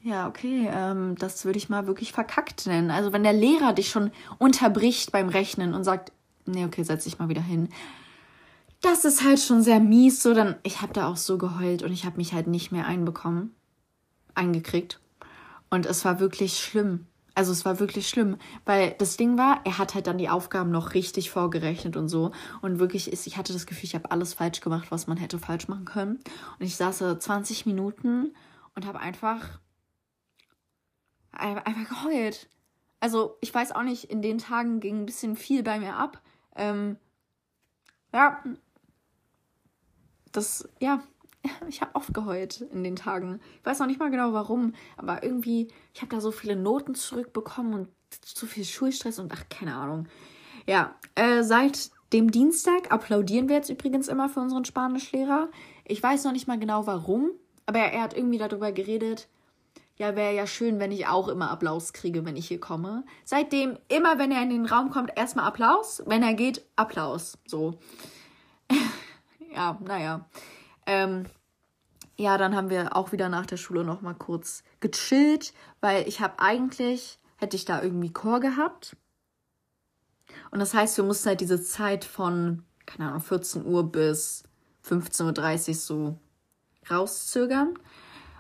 ja, 0.01 0.28
okay, 0.28 0.69
ähm, 0.71 1.15
das 1.17 1.45
würde 1.45 1.58
ich 1.58 1.69
mal 1.69 1.88
wirklich 1.88 2.12
verkackt 2.12 2.67
nennen. 2.67 2.91
Also 2.91 3.12
wenn 3.12 3.23
der 3.23 3.34
Lehrer 3.34 3.73
dich 3.73 3.89
schon 3.89 4.12
unterbricht 4.38 5.12
beim 5.12 5.30
Rechnen 5.30 5.73
und 5.73 5.84
sagt, 5.84 6.12
nee, 6.45 6.65
okay, 6.65 6.84
setz 6.84 7.06
dich 7.06 7.17
mal 7.17 7.30
wieder 7.30 7.41
hin, 7.41 7.69
das 8.82 9.04
ist 9.04 9.23
halt 9.23 9.39
schon 9.39 9.63
sehr 9.63 9.80
mies. 9.80 10.21
So, 10.21 10.34
dann, 10.34 10.56
ich 10.63 10.82
habe 10.82 10.93
da 10.93 11.08
auch 11.08 11.17
so 11.17 11.38
geheult 11.38 11.82
und 11.82 11.91
ich 11.91 12.06
habe 12.06 12.17
mich 12.17 12.34
halt 12.34 12.45
nicht 12.45 12.71
mehr 12.71 12.86
einbekommen, 12.86 13.56
eingekriegt. 14.36 14.99
Und 15.71 15.88
es 15.88 16.06
war 16.06 16.19
wirklich 16.19 16.60
schlimm. 16.60 17.08
Also 17.36 17.52
es 17.52 17.65
war 17.65 17.80
wirklich 17.80 18.08
schlimm, 18.08 18.38
weil 18.63 18.95
das 18.98 19.17
Ding 19.17 19.38
war, 19.38 19.60
er 19.65 19.78
hat 19.78 19.93
halt 19.93 20.08
dann 20.08 20.17
die 20.17 20.30
Aufgaben 20.30 20.71
noch 20.71 20.93
richtig 20.93 21.30
vorgerechnet 21.30 21.98
und 21.98 22.08
so. 22.08 22.32
Und 22.62 22.80
wirklich 22.80 23.12
ist, 23.12 23.28
ich 23.28 23.36
hatte 23.36 23.52
das 23.52 23.65
Gefühl, 23.65 23.84
ich 23.84 23.95
habe 23.95 24.10
alles 24.10 24.34
falsch 24.34 24.62
gemacht, 24.62 24.88
was 24.89 25.06
man 25.08 25.17
hätte 25.17 25.38
falsch 25.38 25.67
machen 25.67 25.84
können. 25.84 26.19
Und 26.60 26.65
ich 26.65 26.78
saß 26.78 27.00
so 27.00 27.13
20 27.13 27.65
Minuten 27.65 28.34
und 28.74 28.86
habe 28.86 29.00
einfach, 29.02 29.60
einfach 31.34 31.89
geheult. 31.89 32.50
Also 33.02 33.38
ich 33.41 33.54
weiß 33.54 33.74
auch 33.74 33.84
nicht, 33.84 34.06
in 34.06 34.21
den 34.21 34.38
Tagen 34.38 34.80
ging 34.80 35.02
ein 35.02 35.06
bisschen 35.06 35.36
viel 35.36 35.62
bei 35.62 35.78
mir 35.78 35.98
ab. 35.98 36.21
Ähm, 36.56 36.95
ja, 38.13 38.41
das, 40.32 40.69
ja, 40.80 41.04
ich 41.68 41.82
habe 41.82 41.96
oft 41.96 42.14
geheult 42.14 42.62
in 42.62 42.84
den 42.84 42.96
Tagen. 42.96 43.40
Ich 43.60 43.66
weiß 43.66 43.80
noch 43.80 43.88
nicht 43.88 44.00
mal 44.00 44.12
genau 44.12 44.34
warum, 44.34 44.74
aber 44.98 45.24
irgendwie, 45.24 45.68
ich 45.94 46.02
habe 46.02 46.14
da 46.14 46.22
so 46.22 46.32
viele 46.32 46.56
Noten 46.56 46.96
zurückbekommen 46.96 47.74
und 47.74 47.90
zu 48.22 48.46
viel 48.46 48.66
Schulstress 48.66 49.20
und 49.20 49.32
ach, 49.34 49.44
keine 49.50 49.76
Ahnung. 49.76 50.08
Ja, 50.68 50.96
äh, 51.16 51.44
seit 51.44 51.92
dem 52.14 52.32
Dienstag 52.32 52.92
applaudieren 52.92 53.50
wir 53.50 53.56
jetzt 53.56 53.70
übrigens 53.70 54.08
immer 54.08 54.30
für 54.30 54.40
unseren 54.40 54.66
Spanischlehrer. 54.66 55.50
Ich 55.86 56.02
weiß 56.02 56.24
noch 56.24 56.32
nicht 56.32 56.48
mal 56.48 56.60
genau 56.60 56.88
warum, 56.88 57.32
aber 57.66 57.80
er, 57.80 57.94
er 57.94 58.02
hat 58.02 58.16
irgendwie 58.16 58.38
darüber 58.38 58.72
geredet. 58.72 59.28
Ja, 59.98 60.16
wäre 60.16 60.36
ja 60.36 60.46
schön, 60.46 60.80
wenn 60.80 60.92
ich 60.92 61.08
auch 61.08 61.30
immer 61.30 61.52
Applaus 61.52 61.94
kriege, 61.94 62.26
wenn 62.26 62.36
ich 62.36 62.50
hier 62.50 62.60
komme. 62.60 63.06
Seitdem, 63.24 63.78
immer 63.88 64.20
wenn 64.20 64.32
er 64.32 64.44
in 64.44 64.50
den 64.50 64.66
Raum 64.66 64.90
kommt, 64.90 65.12
erstmal 65.16 65.46
Applaus. 65.46 66.04
Wenn 66.06 66.22
er 66.22 66.34
geht, 66.34 66.66
Applaus. 66.76 67.38
So 67.46 67.76
ja, 69.56 69.78
naja. 69.82 70.26
Ähm, 70.86 71.26
ja, 72.17 72.38
dann 72.38 72.56
haben 72.56 72.69
wir 72.69 72.95
auch 72.95 73.12
wieder 73.12 73.30
nach 73.30 73.45
der 73.45 73.58
Schule 73.58 73.84
noch 73.84 74.02
mal 74.02 74.13
kurz 74.13 74.63
gechillt, 74.80 75.54
weil 75.82 76.08
ich 76.08 76.21
habe 76.21 76.39
eigentlich, 76.39 77.19
hätte 77.38 77.56
ich 77.56 77.65
da 77.65 77.82
irgendwie 77.82 78.13
Chor 78.13 78.39
gehabt. 78.39 78.95
Und 80.52 80.60
das 80.60 80.74
heißt, 80.74 80.98
wir 80.98 81.04
mussten 81.04 81.30
halt 81.30 81.41
diese 81.41 81.62
Zeit 81.62 82.06
von, 82.06 82.63
keine 82.86 83.10
Ahnung, 83.10 83.21
14 83.21 83.65
Uhr 83.65 83.91
bis 83.91 84.43
15.30 84.88 85.69
Uhr 85.69 85.76
so 85.76 86.19
rauszögern. 86.89 87.78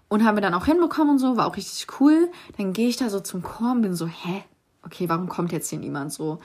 Und 0.07 0.23
haben 0.23 0.37
wir 0.37 0.41
dann 0.41 0.53
auch 0.53 0.65
hinbekommen 0.65 1.13
und 1.13 1.19
so, 1.19 1.35
war 1.35 1.47
auch 1.47 1.57
richtig 1.57 1.87
cool. 1.99 2.31
Dann 2.57 2.73
gehe 2.73 2.87
ich 2.87 2.97
da 2.97 3.09
so 3.09 3.19
zum 3.19 3.41
Chor 3.41 3.71
und 3.71 3.81
bin 3.81 3.95
so, 3.95 4.07
hä? 4.07 4.43
Okay, 4.83 5.09
warum 5.09 5.27
kommt 5.27 5.51
jetzt 5.51 5.69
hier 5.69 5.79
niemand 5.79 6.13
so? 6.13 6.39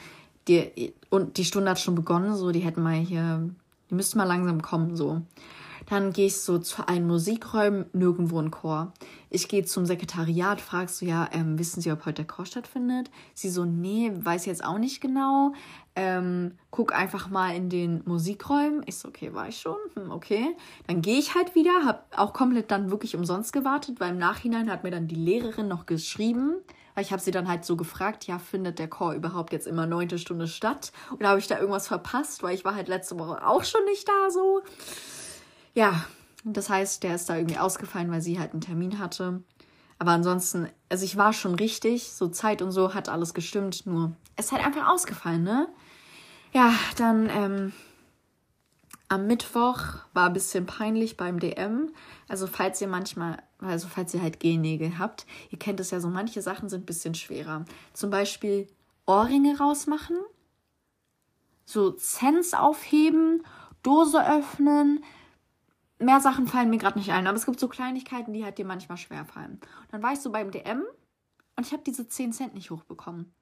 Die, 0.49 0.95
und 1.11 1.37
die 1.37 1.45
Stunde 1.45 1.71
hat 1.71 1.79
schon 1.79 1.95
begonnen, 1.95 2.35
so, 2.35 2.51
die 2.51 2.61
hätten 2.61 2.83
mal 2.83 2.95
hier 2.95 3.51
die 3.91 3.97
müssten 3.97 4.19
mal 4.19 4.25
langsam 4.25 4.63
kommen, 4.63 4.97
so. 4.97 5.23
Dann 5.91 6.13
gehe 6.13 6.27
ich 6.27 6.41
so 6.41 6.59
zu 6.59 6.87
einem 6.87 7.09
Musikräumen, 7.09 7.87
nirgendwo 7.93 8.41
ein 8.41 8.53
Chor. 8.53 8.93
Ich 9.29 9.49
gehe 9.49 9.65
zum 9.65 9.87
Sekretariat, 9.87 10.61
frage 10.61 10.89
so, 10.89 11.05
ja, 11.05 11.29
ähm, 11.33 11.59
wissen 11.59 11.81
Sie, 11.81 11.91
ob 11.91 12.07
heute 12.07 12.23
der 12.23 12.29
Chor 12.29 12.47
stattfindet? 12.47 13.11
Sie 13.35 13.51
so, 13.51 13.65
nee, 13.65 14.13
weiß 14.15 14.47
jetzt 14.47 14.65
auch 14.65 14.79
nicht 14.79 15.01
genau. 15.01 15.53
Ähm, 15.97 16.57
guck 16.71 16.95
einfach 16.95 17.29
mal 17.29 17.57
in 17.57 17.71
den 17.71 18.03
Musikräumen. 18.05 18.85
Ich 18.87 18.99
so, 18.99 19.09
okay, 19.09 19.35
war 19.35 19.49
ich 19.49 19.59
schon? 19.59 19.75
Hm, 19.95 20.13
okay. 20.13 20.57
Dann 20.87 21.03
gehe 21.03 21.19
ich 21.19 21.35
halt 21.35 21.57
wieder, 21.57 21.85
habe 21.85 22.05
auch 22.17 22.35
komplett 22.35 22.71
dann 22.71 22.93
wirklich 22.93 23.17
umsonst 23.17 23.53
gewartet, 23.53 23.99
weil 23.99 24.11
im 24.11 24.19
Nachhinein 24.19 24.71
hat 24.71 24.85
mir 24.85 24.93
dann 24.93 25.09
die 25.09 25.17
Lehrerin 25.17 25.67
noch 25.67 25.87
geschrieben, 25.87 26.55
weil 26.95 27.03
ich 27.03 27.11
habe 27.11 27.21
sie 27.21 27.33
dann 27.33 27.49
halt 27.49 27.65
so 27.65 27.77
gefragt, 27.77 28.29
ja, 28.29 28.39
findet 28.39 28.79
der 28.79 28.87
Chor 28.87 29.15
überhaupt 29.15 29.53
jetzt 29.53 29.67
immer 29.67 29.87
neunte 29.87 30.19
Stunde 30.21 30.47
statt? 30.47 30.93
Oder 31.19 31.31
habe 31.31 31.41
ich 31.41 31.49
da 31.49 31.59
irgendwas 31.59 31.89
verpasst? 31.89 32.45
Weil 32.45 32.55
ich 32.55 32.65
war 32.65 32.77
halt 32.77 32.87
letzte 32.87 33.19
Woche 33.19 33.45
auch 33.45 33.65
schon 33.65 33.85
nicht 33.87 34.09
da 34.09 34.31
so. 34.31 34.63
Ja, 35.75 36.05
das 36.45 36.71
heißt, 36.71 37.03
der 37.03 37.15
ist 37.15 37.29
da 37.29 37.37
irgendwie 37.37 37.59
ausgefallen, 37.59 38.11
weil 38.11 38.23
sie 38.23 38.39
halt 38.39 38.53
einen 38.53 38.61
Termin 38.61 38.99
hatte. 38.99 39.43
Aber 39.99 40.13
ansonsten, 40.13 40.69
also 40.89 41.05
ich 41.05 41.17
war 41.17 41.33
schon 41.33 41.55
richtig, 41.55 42.13
so 42.13 42.29
Zeit 42.29 42.63
und 42.63 42.73
so 42.73 42.95
hat 42.95 43.09
alles 43.09 43.35
gestimmt, 43.35 43.85
nur 43.87 44.17
es 44.37 44.47
ist 44.47 44.53
halt 44.53 44.65
einfach 44.65 44.89
ausgefallen, 44.89 45.43
ne? 45.43 45.69
Ja, 46.53 46.73
dann 46.97 47.29
ähm, 47.29 47.73
am 49.09 49.27
Mittwoch 49.27 49.79
war 50.15 50.27
ein 50.29 50.33
bisschen 50.33 50.67
peinlich 50.67 51.17
beim 51.17 51.39
DM. 51.39 51.91
Also 52.29 52.47
falls 52.47 52.81
ihr 52.81 52.89
manchmal, 52.89 53.43
also 53.59 53.89
falls 53.89 54.15
ihr 54.15 54.23
halt 54.23 54.41
Gelnägel 54.41 54.99
habt, 54.99 55.27
ihr 55.51 55.59
kennt 55.59 55.81
es 55.81 55.91
ja 55.91 56.01
so, 56.01 56.09
manche 56.09 56.41
Sachen 56.43 56.69
sind 56.69 56.85
ein 56.85 56.87
bisschen 56.87 57.15
schwerer. 57.15 57.65
Zum 57.93 58.11
Beispiel 58.11 58.69
Ohrringe 59.07 59.59
rausmachen, 59.59 60.17
so 61.65 61.91
Zens 61.91 62.55
aufheben, 62.55 63.45
Dose 63.83 64.25
öffnen, 64.27 65.03
mehr 66.01 66.21
Sachen 66.21 66.47
fallen 66.47 66.71
mir 66.71 66.79
gerade 66.79 66.99
nicht 66.99 67.13
ein, 67.13 67.27
aber 67.27 67.37
es 67.37 67.47
gibt 67.47 67.61
so 67.61 67.69
Kleinigkeiten, 67.69 68.33
die 68.33 68.45
halt 68.45 68.59
dir 68.59 68.65
manchmal 68.65 68.99
schwer 68.99 69.25
fallen. 69.25 69.61
Dann 69.91 70.03
war 70.03 70.13
ich 70.13 70.21
so 70.21 70.31
beim 70.31 70.51
DM 70.51 70.83
und 71.57 71.67
ich 71.67 71.73
habe 71.73 71.83
diese 71.85 72.09
10 72.09 72.33
Cent 72.33 72.55
nicht 72.55 72.71
hochbekommen. 72.71 73.33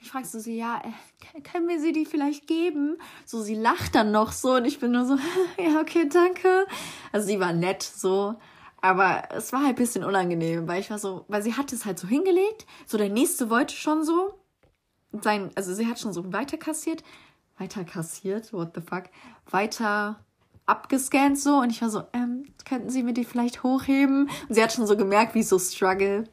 Ich 0.00 0.10
frage 0.10 0.26
so 0.26 0.40
sie, 0.40 0.56
ja, 0.56 0.82
äh, 0.84 1.40
können 1.42 1.68
wir 1.68 1.80
sie 1.80 1.92
die 1.92 2.06
vielleicht 2.06 2.48
geben? 2.48 2.98
So, 3.24 3.40
sie 3.40 3.54
lacht 3.54 3.94
dann 3.94 4.10
noch 4.10 4.32
so 4.32 4.54
und 4.54 4.64
ich 4.64 4.80
bin 4.80 4.90
nur 4.90 5.06
so, 5.06 5.16
ja, 5.58 5.80
okay, 5.80 6.08
danke. 6.08 6.66
Also 7.12 7.28
sie 7.28 7.38
war 7.38 7.52
nett 7.52 7.82
so, 7.82 8.34
aber 8.80 9.28
es 9.30 9.52
war 9.52 9.60
halt 9.60 9.70
ein 9.70 9.76
bisschen 9.76 10.02
unangenehm, 10.02 10.66
weil 10.66 10.80
ich 10.80 10.90
war 10.90 10.98
so, 10.98 11.24
weil 11.28 11.42
sie 11.42 11.54
hat 11.54 11.72
es 11.72 11.84
halt 11.84 12.00
so 12.00 12.08
hingelegt, 12.08 12.66
so 12.84 12.98
der 12.98 13.10
nächste 13.10 13.48
wollte 13.48 13.74
schon 13.74 14.04
so 14.04 14.34
sein, 15.22 15.50
also 15.54 15.72
sie 15.72 15.86
hat 15.86 16.00
schon 16.00 16.12
so 16.12 16.32
weiter 16.32 16.56
kassiert, 16.56 17.04
weiter 17.58 17.84
kassiert, 17.84 18.52
what 18.52 18.72
the 18.74 18.80
fuck, 18.80 19.04
weiter 19.50 20.24
abgescannt 20.72 21.38
so 21.38 21.58
und 21.58 21.70
ich 21.70 21.80
war 21.82 21.90
so, 21.90 22.02
ähm, 22.12 22.44
könnten 22.64 22.90
Sie 22.90 23.02
mir 23.02 23.12
die 23.12 23.24
vielleicht 23.24 23.62
hochheben? 23.62 24.28
Und 24.48 24.54
sie 24.54 24.62
hat 24.62 24.72
schon 24.72 24.86
so 24.86 24.96
gemerkt, 24.96 25.34
wie 25.34 25.40
ich 25.40 25.48
so 25.48 25.58
struggle. 25.58 26.24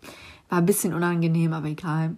War 0.50 0.60
ein 0.60 0.66
bisschen 0.66 0.94
unangenehm, 0.94 1.54
aber 1.54 1.68
egal. 1.68 2.18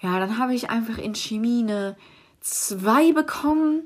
Ja, 0.00 0.20
dann 0.20 0.38
habe 0.38 0.54
ich 0.54 0.70
einfach 0.70 0.98
in 0.98 1.14
Chemie 1.14 1.62
eine 1.62 1.96
2 2.40 3.12
bekommen. 3.12 3.82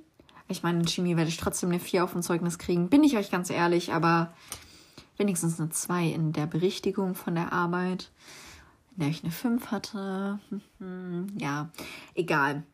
Ich 0.49 0.63
meine, 0.63 0.81
in 0.81 0.87
Chemie 0.87 1.17
werde 1.17 1.31
ich 1.31 1.39
trotzdem 1.39 1.71
eine 1.71 1.81
4 1.81 2.05
auf 2.05 2.13
dem 2.13 2.23
Zeugnis 2.23 2.59
kriegen, 2.59 2.91
bin 2.91 3.05
ich 3.05 3.17
euch 3.17 3.31
ganz 3.31 3.49
ehrlich, 3.49 3.93
aber 3.93 4.35
wenigstens 5.17 5.59
eine 5.59 5.71
2 5.71 6.07
in 6.07 6.33
der 6.33 6.47
Berichtigung 6.47 7.15
von 7.15 7.35
der 7.35 7.53
Arbeit, 7.53 8.11
in 8.93 9.01
der 9.01 9.09
ich 9.09 9.23
eine 9.23 9.33
5 9.33 9.71
hatte. 9.71 10.39
Ja, 11.39 11.71
egal. 12.15 12.65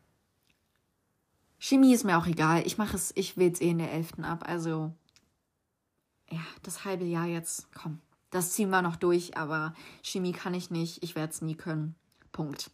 Chemie 1.59 1.93
ist 1.93 2.05
mir 2.05 2.17
auch 2.17 2.25
egal. 2.25 2.65
Ich 2.65 2.77
mache 2.77 2.95
es, 2.95 3.11
ich 3.15 3.37
will 3.37 3.51
es 3.51 3.61
eh 3.61 3.69
in 3.69 3.79
der 3.79 3.91
11. 3.91 4.19
ab. 4.23 4.45
Also, 4.47 4.91
ja, 6.31 6.41
das 6.63 6.85
halbe 6.85 7.05
Jahr 7.05 7.25
jetzt, 7.25 7.67
komm, 7.73 7.99
das 8.31 8.53
ziehen 8.53 8.69
wir 8.69 8.81
noch 8.81 8.95
durch, 8.95 9.37
aber 9.37 9.73
Chemie 10.01 10.31
kann 10.31 10.53
ich 10.53 10.71
nicht. 10.71 11.03
Ich 11.03 11.15
werde 11.15 11.31
es 11.33 11.41
nie 11.41 11.55
können. 11.55 11.95
Punkt. 12.31 12.71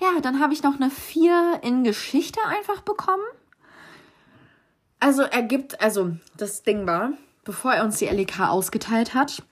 Ja, 0.00 0.20
dann 0.22 0.40
habe 0.40 0.54
ich 0.54 0.62
noch 0.62 0.76
eine 0.76 0.90
4 0.90 1.60
in 1.62 1.84
Geschichte 1.84 2.40
einfach 2.46 2.80
bekommen. 2.80 3.22
Also 4.98 5.22
er 5.22 5.42
gibt, 5.42 5.80
also 5.80 6.16
das 6.36 6.62
Ding 6.62 6.86
war, 6.86 7.12
bevor 7.44 7.72
er 7.74 7.84
uns 7.84 7.98
die 7.98 8.06
LEK 8.06 8.40
ausgeteilt 8.40 9.14
hat, 9.14 9.42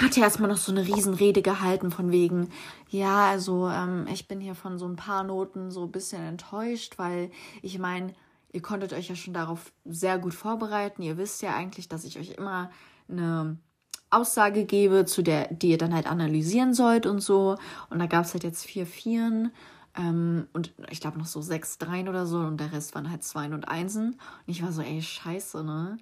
hat 0.00 0.16
er 0.16 0.24
erstmal 0.24 0.48
noch 0.48 0.56
so 0.56 0.72
eine 0.72 0.86
Riesenrede 0.86 1.42
gehalten 1.42 1.90
von 1.90 2.10
wegen, 2.10 2.48
ja, 2.88 3.28
also 3.28 3.68
ähm, 3.68 4.06
ich 4.12 4.28
bin 4.28 4.40
hier 4.40 4.54
von 4.54 4.78
so 4.78 4.86
ein 4.86 4.96
paar 4.96 5.24
Noten 5.24 5.70
so 5.70 5.84
ein 5.84 5.92
bisschen 5.92 6.22
enttäuscht, 6.22 6.94
weil 6.96 7.30
ich 7.62 7.78
meine, 7.78 8.14
ihr 8.52 8.62
konntet 8.62 8.92
euch 8.92 9.08
ja 9.08 9.14
schon 9.14 9.34
darauf 9.34 9.72
sehr 9.84 10.18
gut 10.18 10.34
vorbereiten. 10.34 11.02
Ihr 11.02 11.18
wisst 11.18 11.42
ja 11.42 11.54
eigentlich, 11.54 11.88
dass 11.88 12.04
ich 12.04 12.18
euch 12.18 12.30
immer 12.30 12.70
eine 13.08 13.58
Aussage 14.08 14.64
gebe, 14.64 15.04
zu 15.04 15.22
der, 15.22 15.52
die 15.52 15.70
ihr 15.70 15.78
dann 15.78 15.94
halt 15.94 16.06
analysieren 16.06 16.72
sollt 16.74 17.06
und 17.06 17.20
so. 17.20 17.56
Und 17.90 17.98
da 17.98 18.06
gab 18.06 18.24
es 18.24 18.32
halt 18.32 18.44
jetzt 18.44 18.64
vier 18.64 18.86
Vieren 18.86 19.52
ähm, 19.96 20.46
und 20.54 20.72
ich 20.90 21.00
glaube 21.00 21.18
noch 21.18 21.26
so 21.26 21.42
sechs 21.42 21.76
Dreien 21.78 22.08
oder 22.08 22.26
so 22.26 22.38
und 22.38 22.58
der 22.58 22.72
Rest 22.72 22.94
waren 22.94 23.10
halt 23.10 23.22
Zweien 23.22 23.52
und 23.52 23.68
Einsen. 23.68 24.12
Und 24.12 24.18
ich 24.46 24.62
war 24.62 24.72
so, 24.72 24.80
ey, 24.80 25.02
scheiße, 25.02 25.62
ne? 25.62 25.98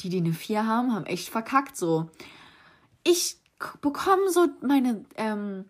Die, 0.00 0.08
die 0.08 0.18
eine 0.18 0.32
Vier 0.32 0.66
haben, 0.66 0.94
haben 0.94 1.06
echt 1.06 1.28
verkackt 1.28 1.76
so 1.76 2.10
ich 3.04 3.36
bekomme 3.80 4.30
so 4.30 4.48
meine, 4.60 5.04
ähm, 5.16 5.66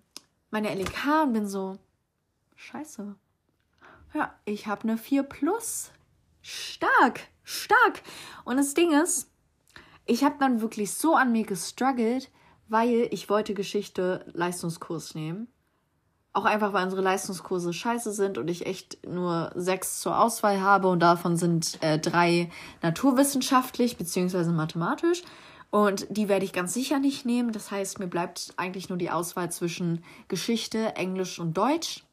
meine 0.51 0.75
LEK 0.75 1.25
und 1.25 1.33
bin 1.33 1.47
so, 1.47 1.79
scheiße. 2.57 3.14
Ja, 4.14 4.35
ich 4.45 4.66
habe 4.66 4.83
eine 4.83 4.99
4 4.99 5.23
plus. 5.23 5.90
Stark, 6.42 7.21
stark. 7.45 8.03
Und 8.45 8.57
das 8.57 8.75
Ding 8.75 8.92
ist, 8.92 9.31
ich 10.07 10.25
habe 10.25 10.37
dann 10.38 10.61
wirklich 10.61 10.92
so 10.92 11.14
an 11.14 11.33
mir 11.33 11.45
gestruggelt, 11.45 12.31
weil 12.68 13.09
ich 13.11 13.29
wollte 13.29 13.55
Geschichte 13.55 14.25
Leistungskurs 14.33 15.14
nehmen. 15.14 15.49
Auch 16.35 16.47
einfach, 16.47 16.73
weil 16.73 16.85
unsere 16.85 17.03
Leistungskurse 17.03 17.73
scheiße 17.75 18.12
sind 18.12 18.38
und 18.38 18.49
ich 18.49 18.66
echt 18.66 19.07
nur 19.07 19.53
sechs 19.55 20.01
zur 20.01 20.18
Auswahl 20.18 20.62
habe 20.62 20.88
und 20.88 21.01
davon 21.01 21.37
sind 21.37 21.79
äh, 21.83 21.99
drei 21.99 22.51
naturwissenschaftlich 22.81 23.99
bzw. 23.99 24.45
mathematisch. 24.51 25.23
Und 25.73 26.07
die 26.11 26.29
werde 26.29 26.45
ich 26.45 26.53
ganz 26.53 26.75
sicher 26.75 26.99
nicht 26.99 27.25
nehmen. 27.25 27.51
Das 27.51 27.71
heißt, 27.71 27.99
mir 27.99 28.07
bleibt 28.07 28.53
eigentlich 28.59 28.91
nur 28.91 28.99
die 28.99 29.11
Auswahl 29.11 29.51
zwischen 29.51 30.05
Geschichte, 30.29 30.97
Englisch 30.97 31.39
und 31.39 31.57
Deutsch. 31.57 32.05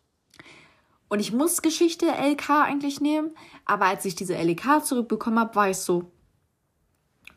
Und 1.09 1.19
ich 1.19 1.33
muss 1.33 1.61
Geschichte 1.61 2.05
LK 2.05 2.49
eigentlich 2.51 3.01
nehmen. 3.01 3.31
Aber 3.65 3.87
als 3.87 4.05
ich 4.05 4.15
diese 4.15 4.37
LK 4.37 4.85
zurückbekommen 4.85 5.39
habe, 5.39 5.55
war 5.55 5.69
ich 5.69 5.77
so, 5.77 6.09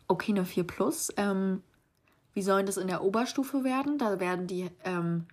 okay, 0.06 0.30
eine 0.30 0.44
4 0.44 0.64
plus. 0.64 1.12
Ähm, 1.16 1.60
wie 2.34 2.42
sollen 2.42 2.66
das 2.66 2.76
in 2.76 2.86
der 2.86 3.02
Oberstufe 3.02 3.64
werden? 3.64 3.98
Da 3.98 4.20
werden 4.20 4.46
die, 4.46 4.70
ähm, 4.84 5.26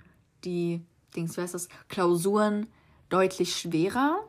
die 0.44 0.84
Dings, 1.16 1.38
wie 1.38 1.42
heißt 1.42 1.54
das, 1.54 1.70
Klausuren 1.88 2.66
deutlich 3.10 3.56
schwerer. 3.56 4.28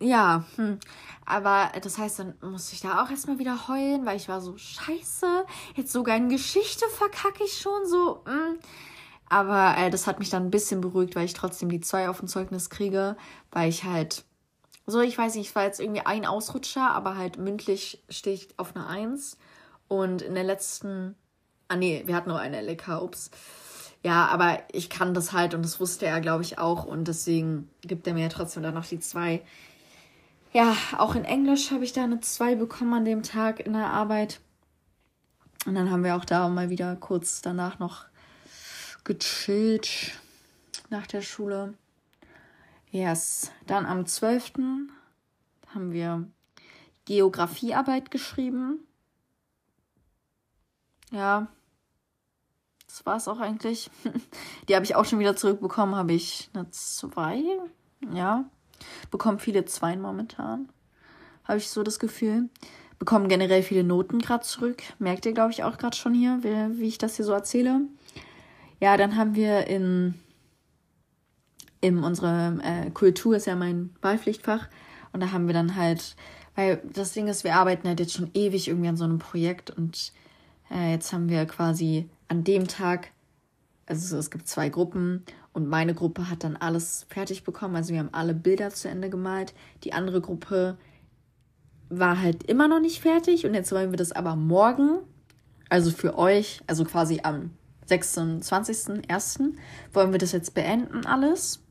Ja, 0.00 0.44
hm. 0.56 0.78
aber 1.24 1.70
das 1.80 1.98
heißt, 1.98 2.18
dann 2.18 2.34
musste 2.42 2.74
ich 2.74 2.80
da 2.80 3.02
auch 3.02 3.10
erstmal 3.10 3.38
wieder 3.38 3.68
heulen, 3.68 4.04
weil 4.04 4.16
ich 4.16 4.28
war 4.28 4.40
so, 4.40 4.56
scheiße, 4.56 5.46
jetzt 5.76 5.92
sogar 5.92 6.16
in 6.16 6.28
Geschichte 6.28 6.84
verkacke 6.88 7.44
ich 7.44 7.58
schon 7.58 7.86
so. 7.86 8.22
Hm. 8.26 8.58
Aber 9.28 9.76
äh, 9.78 9.90
das 9.90 10.06
hat 10.06 10.18
mich 10.18 10.30
dann 10.30 10.46
ein 10.46 10.50
bisschen 10.50 10.80
beruhigt, 10.80 11.16
weil 11.16 11.24
ich 11.24 11.32
trotzdem 11.32 11.68
die 11.68 11.80
zwei 11.80 12.08
auf 12.08 12.18
dem 12.18 12.28
Zeugnis 12.28 12.70
kriege, 12.70 13.16
weil 13.50 13.68
ich 13.68 13.84
halt, 13.84 14.24
so, 14.86 15.00
ich 15.00 15.16
weiß 15.16 15.34
nicht, 15.36 15.48
ich 15.48 15.54
war 15.54 15.64
jetzt 15.64 15.80
irgendwie 15.80 16.04
ein 16.04 16.26
Ausrutscher, 16.26 16.90
aber 16.90 17.16
halt 17.16 17.38
mündlich 17.38 18.04
stehe 18.08 18.34
ich 18.34 18.48
auf 18.58 18.76
einer 18.76 18.86
Eins. 18.86 19.38
Und 19.88 20.22
in 20.22 20.34
der 20.34 20.44
letzten, 20.44 21.14
ah 21.68 21.76
nee, 21.76 22.02
wir 22.06 22.16
hatten 22.16 22.28
nur 22.30 22.38
eine 22.38 22.60
LK, 22.60 23.00
ups. 23.00 23.30
Ja, 24.02 24.26
aber 24.26 24.58
ich 24.70 24.90
kann 24.90 25.14
das 25.14 25.32
halt 25.32 25.54
und 25.54 25.62
das 25.62 25.80
wusste 25.80 26.04
er, 26.04 26.20
glaube 26.20 26.42
ich, 26.42 26.58
auch. 26.58 26.84
Und 26.84 27.08
deswegen 27.08 27.70
gibt 27.80 28.06
er 28.06 28.12
mir 28.12 28.24
ja 28.24 28.28
trotzdem 28.28 28.62
dann 28.62 28.74
noch 28.74 28.84
die 28.84 29.00
zwei 29.00 29.42
ja, 30.54 30.76
auch 30.98 31.16
in 31.16 31.24
Englisch 31.24 31.72
habe 31.72 31.84
ich 31.84 31.92
da 31.92 32.04
eine 32.04 32.20
2 32.20 32.54
bekommen 32.54 32.94
an 32.94 33.04
dem 33.04 33.24
Tag 33.24 33.58
in 33.58 33.72
der 33.72 33.90
Arbeit. 33.90 34.40
Und 35.66 35.74
dann 35.74 35.90
haben 35.90 36.04
wir 36.04 36.14
auch 36.14 36.24
da 36.24 36.48
mal 36.48 36.70
wieder 36.70 36.94
kurz 36.94 37.42
danach 37.42 37.80
noch 37.80 38.04
gechillt 39.02 40.12
nach 40.90 41.08
der 41.08 41.22
Schule. 41.22 41.74
Yes. 42.90 43.50
Dann 43.66 43.84
am 43.84 44.06
12. 44.06 44.52
haben 45.74 45.92
wir 45.92 46.28
Geografiearbeit 47.04 48.12
geschrieben. 48.12 48.78
Ja, 51.10 51.48
das 52.86 53.04
war 53.04 53.16
es 53.16 53.26
auch 53.26 53.40
eigentlich. 53.40 53.90
Die 54.68 54.76
habe 54.76 54.84
ich 54.84 54.94
auch 54.94 55.04
schon 55.04 55.18
wieder 55.18 55.34
zurückbekommen. 55.34 55.96
Habe 55.96 56.12
ich 56.12 56.48
eine 56.54 56.70
2? 56.70 57.42
Ja 58.12 58.44
bekommen 59.10 59.38
viele 59.38 59.64
Zweien 59.64 60.00
momentan. 60.00 60.68
Habe 61.44 61.58
ich 61.58 61.68
so 61.68 61.82
das 61.82 61.98
Gefühl. 61.98 62.48
Bekommen 62.98 63.28
generell 63.28 63.62
viele 63.62 63.84
Noten 63.84 64.18
gerade 64.18 64.44
zurück. 64.44 64.82
Merkt 64.98 65.26
ihr, 65.26 65.32
glaube 65.32 65.52
ich, 65.52 65.64
auch 65.64 65.76
gerade 65.78 65.96
schon 65.96 66.14
hier, 66.14 66.38
wie, 66.42 66.80
wie 66.80 66.88
ich 66.88 66.98
das 66.98 67.16
hier 67.16 67.24
so 67.24 67.32
erzähle. 67.32 67.80
Ja, 68.80 68.96
dann 68.96 69.16
haben 69.16 69.34
wir 69.34 69.66
in, 69.66 70.14
in 71.80 72.02
unserer 72.02 72.58
äh, 72.62 72.90
Kultur, 72.90 73.36
ist 73.36 73.46
ja 73.46 73.56
mein 73.56 73.90
Wahlpflichtfach, 74.00 74.68
und 75.12 75.20
da 75.20 75.32
haben 75.32 75.46
wir 75.46 75.54
dann 75.54 75.76
halt 75.76 76.16
Weil 76.54 76.82
das 76.92 77.12
Ding 77.12 77.28
ist, 77.28 77.44
wir 77.44 77.56
arbeiten 77.56 77.88
halt 77.88 78.00
jetzt 78.00 78.12
schon 78.12 78.30
ewig 78.34 78.68
irgendwie 78.68 78.88
an 78.88 78.96
so 78.96 79.04
einem 79.04 79.18
Projekt 79.18 79.70
und 79.70 80.12
äh, 80.70 80.92
jetzt 80.92 81.12
haben 81.12 81.28
wir 81.28 81.46
quasi 81.46 82.08
an 82.28 82.44
dem 82.44 82.68
Tag, 82.68 83.10
also 83.86 84.16
es 84.16 84.30
gibt 84.30 84.48
zwei 84.48 84.68
Gruppen 84.68 85.24
und 85.54 85.68
meine 85.68 85.94
Gruppe 85.94 86.28
hat 86.28 86.44
dann 86.44 86.56
alles 86.56 87.06
fertig 87.08 87.44
bekommen. 87.44 87.76
Also 87.76 87.92
wir 87.92 88.00
haben 88.00 88.12
alle 88.12 88.34
Bilder 88.34 88.70
zu 88.70 88.88
Ende 88.88 89.08
gemalt. 89.08 89.54
Die 89.84 89.92
andere 89.92 90.20
Gruppe 90.20 90.76
war 91.88 92.20
halt 92.20 92.42
immer 92.42 92.68
noch 92.68 92.80
nicht 92.80 93.00
fertig 93.00 93.46
und 93.46 93.54
jetzt 93.54 93.70
wollen 93.72 93.92
wir 93.92 93.96
das 93.96 94.12
aber 94.12 94.36
morgen, 94.36 94.98
also 95.70 95.92
für 95.92 96.18
euch, 96.18 96.60
also 96.66 96.84
quasi 96.84 97.20
am 97.22 97.50
26.01. 97.88 99.54
wollen 99.92 100.12
wir 100.12 100.18
das 100.18 100.32
jetzt 100.32 100.54
beenden 100.54 101.06
alles. 101.06 101.62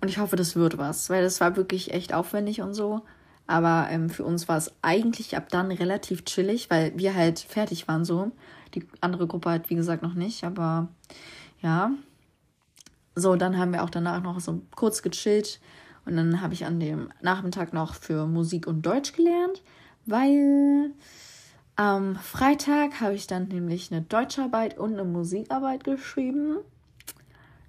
Und 0.00 0.08
ich 0.08 0.18
hoffe, 0.18 0.36
das 0.36 0.54
wird 0.54 0.78
was, 0.78 1.10
weil 1.10 1.22
das 1.22 1.40
war 1.40 1.56
wirklich 1.56 1.92
echt 1.92 2.14
aufwendig 2.14 2.60
und 2.60 2.74
so. 2.74 3.02
Aber 3.46 3.88
ähm, 3.90 4.08
für 4.08 4.24
uns 4.24 4.48
war 4.48 4.56
es 4.56 4.72
eigentlich 4.82 5.36
ab 5.36 5.48
dann 5.48 5.72
relativ 5.72 6.24
chillig, 6.24 6.70
weil 6.70 6.96
wir 6.96 7.14
halt 7.14 7.40
fertig 7.40 7.88
waren 7.88 8.04
so. 8.04 8.30
Die 8.74 8.86
andere 9.00 9.26
Gruppe 9.26 9.50
halt, 9.50 9.68
wie 9.68 9.74
gesagt, 9.74 10.02
noch 10.02 10.14
nicht. 10.14 10.44
Aber 10.44 10.88
ja. 11.60 11.90
So, 13.14 13.36
dann 13.36 13.58
haben 13.58 13.72
wir 13.72 13.84
auch 13.84 13.90
danach 13.90 14.22
noch 14.22 14.40
so 14.40 14.62
kurz 14.74 15.02
gechillt. 15.02 15.60
Und 16.04 16.16
dann 16.16 16.40
habe 16.40 16.54
ich 16.54 16.66
an 16.66 16.80
dem 16.80 17.10
Nachmittag 17.22 17.72
noch 17.72 17.94
für 17.94 18.26
Musik 18.26 18.66
und 18.66 18.84
Deutsch 18.84 19.12
gelernt, 19.14 19.62
weil 20.04 20.90
am 21.76 22.16
Freitag 22.16 23.00
habe 23.00 23.14
ich 23.14 23.26
dann 23.26 23.48
nämlich 23.48 23.90
eine 23.90 24.02
Deutscharbeit 24.02 24.78
und 24.78 24.92
eine 24.92 25.04
Musikarbeit 25.04 25.82
geschrieben. 25.82 26.58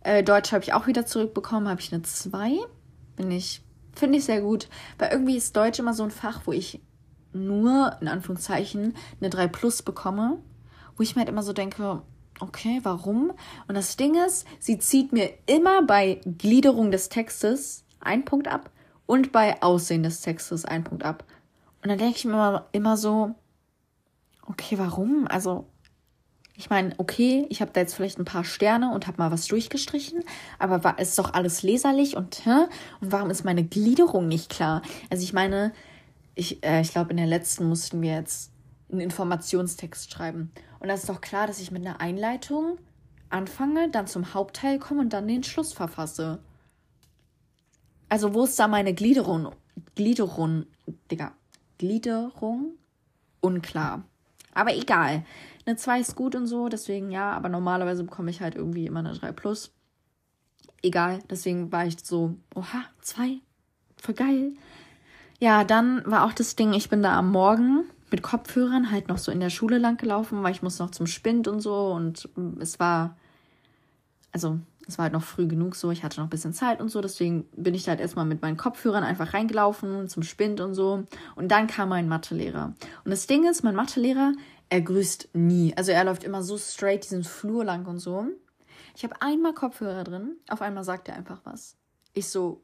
Äh, 0.02 0.24
Deutsch 0.24 0.52
habe 0.52 0.64
ich 0.64 0.74
auch 0.74 0.86
wieder 0.86 1.06
zurückbekommen, 1.06 1.68
habe 1.68 1.82
ich 1.82 1.94
eine 1.94 2.04
2. 2.04 2.58
Bin 3.16 3.32
ich, 3.32 3.64
finde 3.96 4.18
ich 4.18 4.26
sehr 4.26 4.42
gut. 4.42 4.68
Weil 5.00 5.12
irgendwie 5.12 5.38
ist 5.38 5.56
Deutsch 5.56 5.80
immer 5.80 5.94
so 5.94 6.04
ein 6.04 6.12
Fach, 6.12 6.42
wo 6.46 6.52
ich 6.52 6.82
nur, 7.34 7.98
in 8.02 8.08
Anführungszeichen, 8.08 8.96
eine 9.20 9.30
3 9.30 9.48
plus 9.48 9.82
bekomme. 9.82 10.38
Wo 10.98 11.04
ich 11.04 11.16
mir 11.16 11.22
halt 11.22 11.30
immer 11.30 11.44
so 11.44 11.54
denke, 11.54 12.04
okay, 12.40 12.80
warum? 12.84 13.32
Und 13.68 13.76
das 13.76 13.98
Ding 13.98 14.16
ist, 14.16 14.46
sie 14.60 14.78
zieht 14.78 15.14
mir 15.14 15.32
immer 15.46 15.84
bei 15.84 16.22
Gliederung 16.26 16.92
des 16.92 17.10
Textes 17.10 17.84
einen 18.00 18.26
Punkt 18.26 18.48
ab 18.48 18.70
und 19.06 19.32
bei 19.32 19.62
Aussehen 19.62 20.04
des 20.04 20.22
Textes 20.22 20.66
einen 20.66 20.84
Punkt 20.84 21.04
ab. 21.04 21.24
Und 21.82 21.90
dann 21.90 21.98
denke 21.98 22.18
ich 22.18 22.26
mir 22.26 22.34
immer, 22.34 22.68
immer 22.72 22.98
so, 22.98 23.36
okay, 24.48 24.78
warum? 24.78 25.28
Also, 25.28 25.68
ich 26.58 26.70
meine, 26.70 26.94
okay, 26.98 27.46
ich 27.50 27.62
habe 27.62 27.72
da 27.74 27.82
jetzt 27.82 27.96
vielleicht 27.96 28.18
ein 28.18 28.26
paar 28.26 28.46
Sterne 28.46 28.94
und 28.94 29.08
habe 29.08 29.18
mal 29.18 29.32
was 29.32 29.48
durchgestrichen, 29.48 30.24
aber 30.58 30.84
war, 30.84 31.00
ist 31.00 31.20
doch 31.20 31.34
alles 31.34 31.64
leserlich 31.64 32.16
und 32.16 32.46
hä? 32.46 32.68
Und 33.02 33.12
warum 33.12 33.30
ist 33.30 33.44
meine 33.44 33.64
Gliederung 33.64 34.28
nicht 34.28 34.50
klar? 34.50 34.82
Also 35.10 35.24
ich 35.24 35.34
meine, 35.34 35.74
ich, 36.34 36.64
äh, 36.64 36.82
ich 36.82 36.92
glaube, 36.92 37.12
in 37.12 37.18
der 37.18 37.28
letzten 37.28 37.68
mussten 37.68 38.02
wir 38.02 38.14
jetzt 38.14 38.52
einen 38.96 39.02
Informationstext 39.02 40.12
schreiben. 40.12 40.52
Und 40.80 40.88
da 40.88 40.94
ist 40.94 41.10
doch 41.10 41.22
klar, 41.22 41.48
dass 41.48 41.60
ich 41.60 41.72
mit 41.72 41.86
einer 41.86 42.02
Einleitung 42.02 42.78
anfange, 43.30 43.90
dann 43.90 44.08
zum 44.08 44.34
Hauptteil 44.34 44.80
komme 44.80 45.02
und 45.02 45.14
dann 45.14 45.28
den 45.28 45.44
Schluss 45.44 45.74
verfasse. 45.74 46.40
Also 48.10 48.34
wo 48.34 48.44
ist 48.44 48.60
da 48.60 48.68
meine 48.68 48.94
Gliederung? 48.94 49.52
Gliederung, 49.96 50.66
Digga, 51.12 51.34
Gliederung? 51.78 52.74
Unklar. 53.42 54.04
Aber 54.54 54.76
egal. 54.76 55.26
Eine 55.66 55.76
2 55.76 56.00
ist 56.00 56.16
gut 56.16 56.36
und 56.36 56.48
so, 56.48 56.70
deswegen 56.70 57.12
ja, 57.12 57.32
aber 57.32 57.50
normalerweise 57.50 58.04
bekomme 58.04 58.30
ich 58.30 58.42
halt 58.42 58.56
irgendwie 58.56 58.86
immer 58.86 59.00
eine 59.00 59.14
3 59.14 59.32
plus. 59.32 59.74
Egal, 60.82 61.20
deswegen 61.30 61.72
war 61.72 61.86
ich 61.86 61.98
so, 62.04 62.36
oha, 62.54 62.84
2, 63.02 63.40
voll 63.98 64.16
geil. 64.16 64.54
Ja, 65.40 65.64
dann 65.64 66.04
war 66.06 66.26
auch 66.26 66.34
das 66.34 66.56
Ding, 66.56 66.74
ich 66.74 66.90
bin 66.90 67.02
da 67.02 67.18
am 67.18 67.32
Morgen 67.32 67.86
mit 68.12 68.22
Kopfhörern 68.22 68.92
halt 68.92 69.08
noch 69.08 69.18
so 69.18 69.32
in 69.32 69.40
der 69.40 69.50
Schule 69.50 69.78
lang 69.78 69.98
gelaufen, 69.98 70.44
weil 70.44 70.52
ich 70.52 70.62
muss 70.62 70.80
noch 70.80 70.92
zum 70.92 71.08
Spind 71.08 71.48
und 71.48 71.60
so 71.60 71.92
und 71.92 72.30
es 72.60 72.80
war, 72.80 73.18
also 74.32 74.60
es 74.88 74.98
war 74.98 75.04
halt 75.04 75.14
noch 75.14 75.24
früh 75.24 75.48
genug 75.48 75.76
so, 75.76 75.92
ich 75.92 76.04
hatte 76.04 76.20
noch 76.20 76.28
ein 76.28 76.30
bisschen 76.30 76.54
Zeit 76.54 76.80
und 76.80 76.90
so, 76.90 77.02
deswegen 77.02 77.46
bin 77.56 77.74
ich 77.74 77.84
da 77.84 77.92
halt 77.92 78.02
erstmal 78.02 78.26
mit 78.26 78.42
meinen 78.42 78.58
Kopfhörern 78.58 79.04
einfach 79.04 79.34
reingelaufen 79.34 80.08
zum 80.08 80.24
Spind 80.24 80.62
und 80.62 80.76
so. 80.76 81.04
Und 81.36 81.50
dann 81.50 81.68
kam 81.68 81.90
mein 81.90 82.08
Mathelehrer. 82.08 82.76
Und 83.04 83.12
das 83.12 83.28
Ding 83.28 83.50
ist, 83.50 83.64
mein 83.64 83.76
Mathelehrer, 83.76 84.34
er 84.70 84.82
grüßt 84.82 85.30
nie. 85.34 85.74
Also 85.76 85.92
er 85.92 86.04
läuft 86.04 86.24
immer 86.24 86.44
so 86.44 86.58
straight 86.58 87.04
diesen 87.04 87.24
Flur 87.24 87.66
lang 87.66 87.86
und 87.86 88.00
so. 88.00 88.28
Ich 88.96 89.04
habe 89.04 89.22
einmal 89.22 89.54
Kopfhörer 89.54 90.04
drin, 90.04 90.38
auf 90.50 90.62
einmal 90.62 90.84
sagt 90.84 91.10
er 91.10 91.16
einfach 91.16 91.42
was. 91.44 91.76
Ich 92.14 92.30
so, 92.30 92.62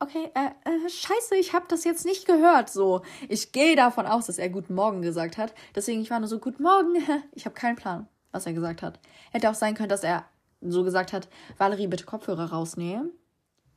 okay, 0.00 0.30
äh, 0.34 0.46
äh, 0.68 0.88
scheiße, 0.88 1.36
ich 1.36 1.52
habe 1.52 1.66
das 1.68 1.84
jetzt 1.84 2.04
nicht 2.04 2.26
gehört. 2.26 2.70
So, 2.70 3.02
ich 3.28 3.52
gehe 3.52 3.76
davon 3.76 4.06
aus, 4.06 4.26
dass 4.26 4.38
er 4.38 4.48
Guten 4.48 4.74
Morgen 4.74 5.02
gesagt 5.02 5.38
hat. 5.38 5.54
Deswegen, 5.74 6.00
ich 6.00 6.10
war 6.10 6.18
nur 6.18 6.28
so, 6.28 6.38
Guten 6.38 6.62
Morgen. 6.62 6.96
Ich 7.32 7.44
habe 7.44 7.54
keinen 7.54 7.76
Plan, 7.76 8.08
was 8.32 8.46
er 8.46 8.52
gesagt 8.52 8.82
hat. 8.82 8.98
Hätte 9.30 9.48
auch 9.48 9.54
sein 9.54 9.74
können, 9.74 9.88
dass 9.88 10.02
er 10.02 10.24
so 10.60 10.84
gesagt 10.84 11.12
hat, 11.12 11.28
Valerie, 11.58 11.86
bitte 11.86 12.04
Kopfhörer 12.04 12.50
rausnehmen, 12.50 13.10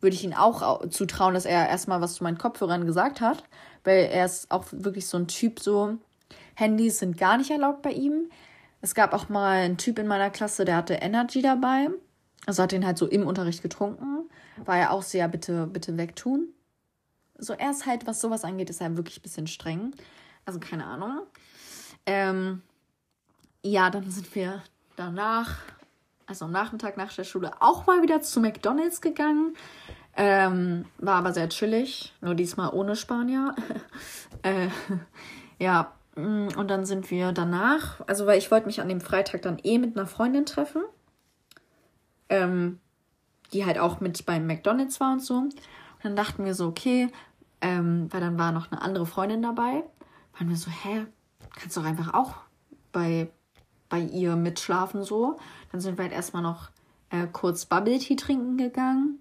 würde 0.01 0.15
ich 0.15 0.23
ihm 0.23 0.33
auch 0.33 0.87
zutrauen, 0.89 1.33
dass 1.33 1.45
er 1.45 1.69
erstmal 1.69 2.01
was 2.01 2.15
zu 2.15 2.23
meinen 2.23 2.37
Kopfhörern 2.37 2.85
gesagt 2.85 3.21
hat, 3.21 3.43
weil 3.83 4.05
er 4.05 4.25
ist 4.25 4.51
auch 4.51 4.65
wirklich 4.71 5.07
so 5.07 5.17
ein 5.17 5.27
Typ, 5.27 5.59
so 5.61 5.97
Handys 6.55 6.99
sind 6.99 7.17
gar 7.17 7.37
nicht 7.37 7.51
erlaubt 7.51 7.81
bei 7.83 7.91
ihm. 7.91 8.29
Es 8.81 8.95
gab 8.95 9.13
auch 9.13 9.29
mal 9.29 9.59
einen 9.59 9.77
Typ 9.77 9.97
in 9.99 10.07
meiner 10.07 10.29
Klasse, 10.29 10.65
der 10.65 10.75
hatte 10.75 10.95
Energy 10.95 11.41
dabei, 11.41 11.89
also 12.45 12.63
hat 12.63 12.71
den 12.71 12.85
halt 12.85 12.97
so 12.97 13.07
im 13.07 13.25
Unterricht 13.25 13.61
getrunken, 13.61 14.29
war 14.65 14.77
ja 14.77 14.89
auch 14.89 15.03
sehr 15.03 15.27
bitte, 15.27 15.67
bitte 15.67 15.97
wegtun. 15.97 16.49
So, 17.37 17.53
er 17.53 17.71
ist 17.71 17.85
halt, 17.85 18.05
was 18.05 18.21
sowas 18.21 18.43
angeht, 18.43 18.69
ist 18.69 18.81
er 18.81 18.95
wirklich 18.95 19.19
ein 19.19 19.23
bisschen 19.23 19.47
streng. 19.47 19.93
Also 20.45 20.59
keine 20.59 20.85
Ahnung. 20.85 21.21
Ähm, 22.05 22.61
ja, 23.63 23.89
dann 23.89 24.11
sind 24.11 24.33
wir 24.35 24.61
danach 24.95 25.57
also 26.25 26.45
am 26.45 26.51
Nachmittag 26.51 26.97
nach 26.97 27.13
der 27.13 27.23
Schule, 27.23 27.51
auch 27.59 27.85
mal 27.85 28.01
wieder 28.01 28.21
zu 28.21 28.39
McDonalds 28.39 29.01
gegangen. 29.01 29.55
Ähm, 30.15 30.85
war 30.99 31.15
aber 31.15 31.33
sehr 31.33 31.49
chillig, 31.49 32.13
nur 32.21 32.35
diesmal 32.35 32.69
ohne 32.71 32.95
Spanier. 32.95 33.55
äh, 34.43 34.67
ja, 35.59 35.91
mm, 36.15 36.49
und 36.55 36.69
dann 36.69 36.85
sind 36.85 37.09
wir 37.09 37.31
danach, 37.31 38.01
also 38.07 38.25
weil 38.27 38.37
ich 38.37 38.51
wollte 38.51 38.67
mich 38.67 38.79
an 38.79 38.89
dem 38.89 39.01
Freitag 39.01 39.41
dann 39.41 39.59
eh 39.63 39.79
mit 39.79 39.97
einer 39.97 40.05
Freundin 40.05 40.45
treffen, 40.45 40.83
ähm, 42.29 42.79
die 43.51 43.65
halt 43.65 43.77
auch 43.77 43.99
mit 43.99 44.25
beim 44.25 44.47
McDonalds 44.47 44.99
war 44.99 45.13
und 45.13 45.21
so. 45.21 45.35
Und 45.35 45.53
dann 46.01 46.15
dachten 46.15 46.45
wir 46.45 46.55
so, 46.55 46.67
okay, 46.67 47.09
ähm, 47.61 48.07
weil 48.11 48.21
dann 48.21 48.37
war 48.37 48.51
noch 48.51 48.71
eine 48.71 48.81
andere 48.81 49.05
Freundin 49.05 49.41
dabei, 49.41 49.83
waren 50.37 50.49
wir 50.49 50.55
so, 50.55 50.71
hä, 50.71 51.05
kannst 51.55 51.77
du 51.77 51.81
doch 51.81 51.87
einfach 51.87 52.13
auch 52.13 52.35
bei 52.91 53.29
bei 53.93 53.99
ihr 53.99 54.35
mitschlafen 54.35 55.03
so. 55.03 55.37
Dann 55.71 55.79
sind 55.79 55.99
wir 55.99 56.05
halt 56.05 56.13
erstmal 56.13 56.41
noch 56.41 56.71
äh, 57.11 57.27
kurz 57.31 57.67
Bubble 57.67 57.99
Tea 57.99 58.15
trinken 58.15 58.57
gegangen. 58.57 59.19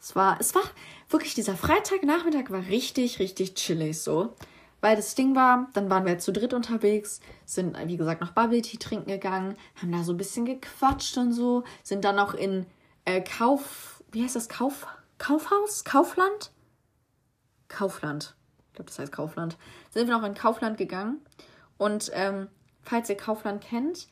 Es 0.00 0.14
war, 0.14 0.36
es 0.38 0.54
war 0.54 0.62
wirklich 1.08 1.34
dieser 1.34 1.56
Freitagnachmittag 1.56 2.50
war 2.50 2.66
richtig, 2.66 3.18
richtig 3.18 3.54
chillig 3.56 3.98
so. 4.00 4.36
Weil 4.82 4.96
das 4.96 5.14
Ding 5.14 5.36
war, 5.36 5.68
dann 5.74 5.88
waren 5.88 6.04
wir 6.04 6.18
zu 6.18 6.32
dritt 6.32 6.52
unterwegs, 6.52 7.20
sind, 7.46 7.78
wie 7.86 7.96
gesagt, 7.96 8.20
noch 8.20 8.32
Bubble 8.32 8.60
Tea 8.60 8.78
trinken 8.78 9.08
gegangen, 9.08 9.56
haben 9.80 9.92
da 9.92 10.02
so 10.02 10.12
ein 10.12 10.16
bisschen 10.16 10.44
gequatscht 10.44 11.16
und 11.16 11.32
so, 11.32 11.62
sind 11.84 12.04
dann 12.04 12.16
noch 12.16 12.34
in 12.34 12.66
äh, 13.04 13.20
Kauf, 13.22 14.02
wie 14.10 14.24
heißt 14.24 14.34
das, 14.34 14.48
Kauf, 14.48 14.88
Kaufhaus? 15.18 15.84
Kaufland? 15.84 16.50
Kaufland. 17.68 18.34
Ich 18.68 18.74
glaube, 18.74 18.90
das 18.90 18.98
heißt 18.98 19.12
Kaufland. 19.12 19.56
Sind 19.90 20.08
wir 20.08 20.18
noch 20.18 20.26
in 20.26 20.34
Kaufland 20.34 20.76
gegangen 20.76 21.20
und 21.78 22.10
ähm, 22.12 22.48
falls 22.82 23.08
ihr 23.08 23.16
Kaufland 23.16 23.62
kennt, 23.62 24.08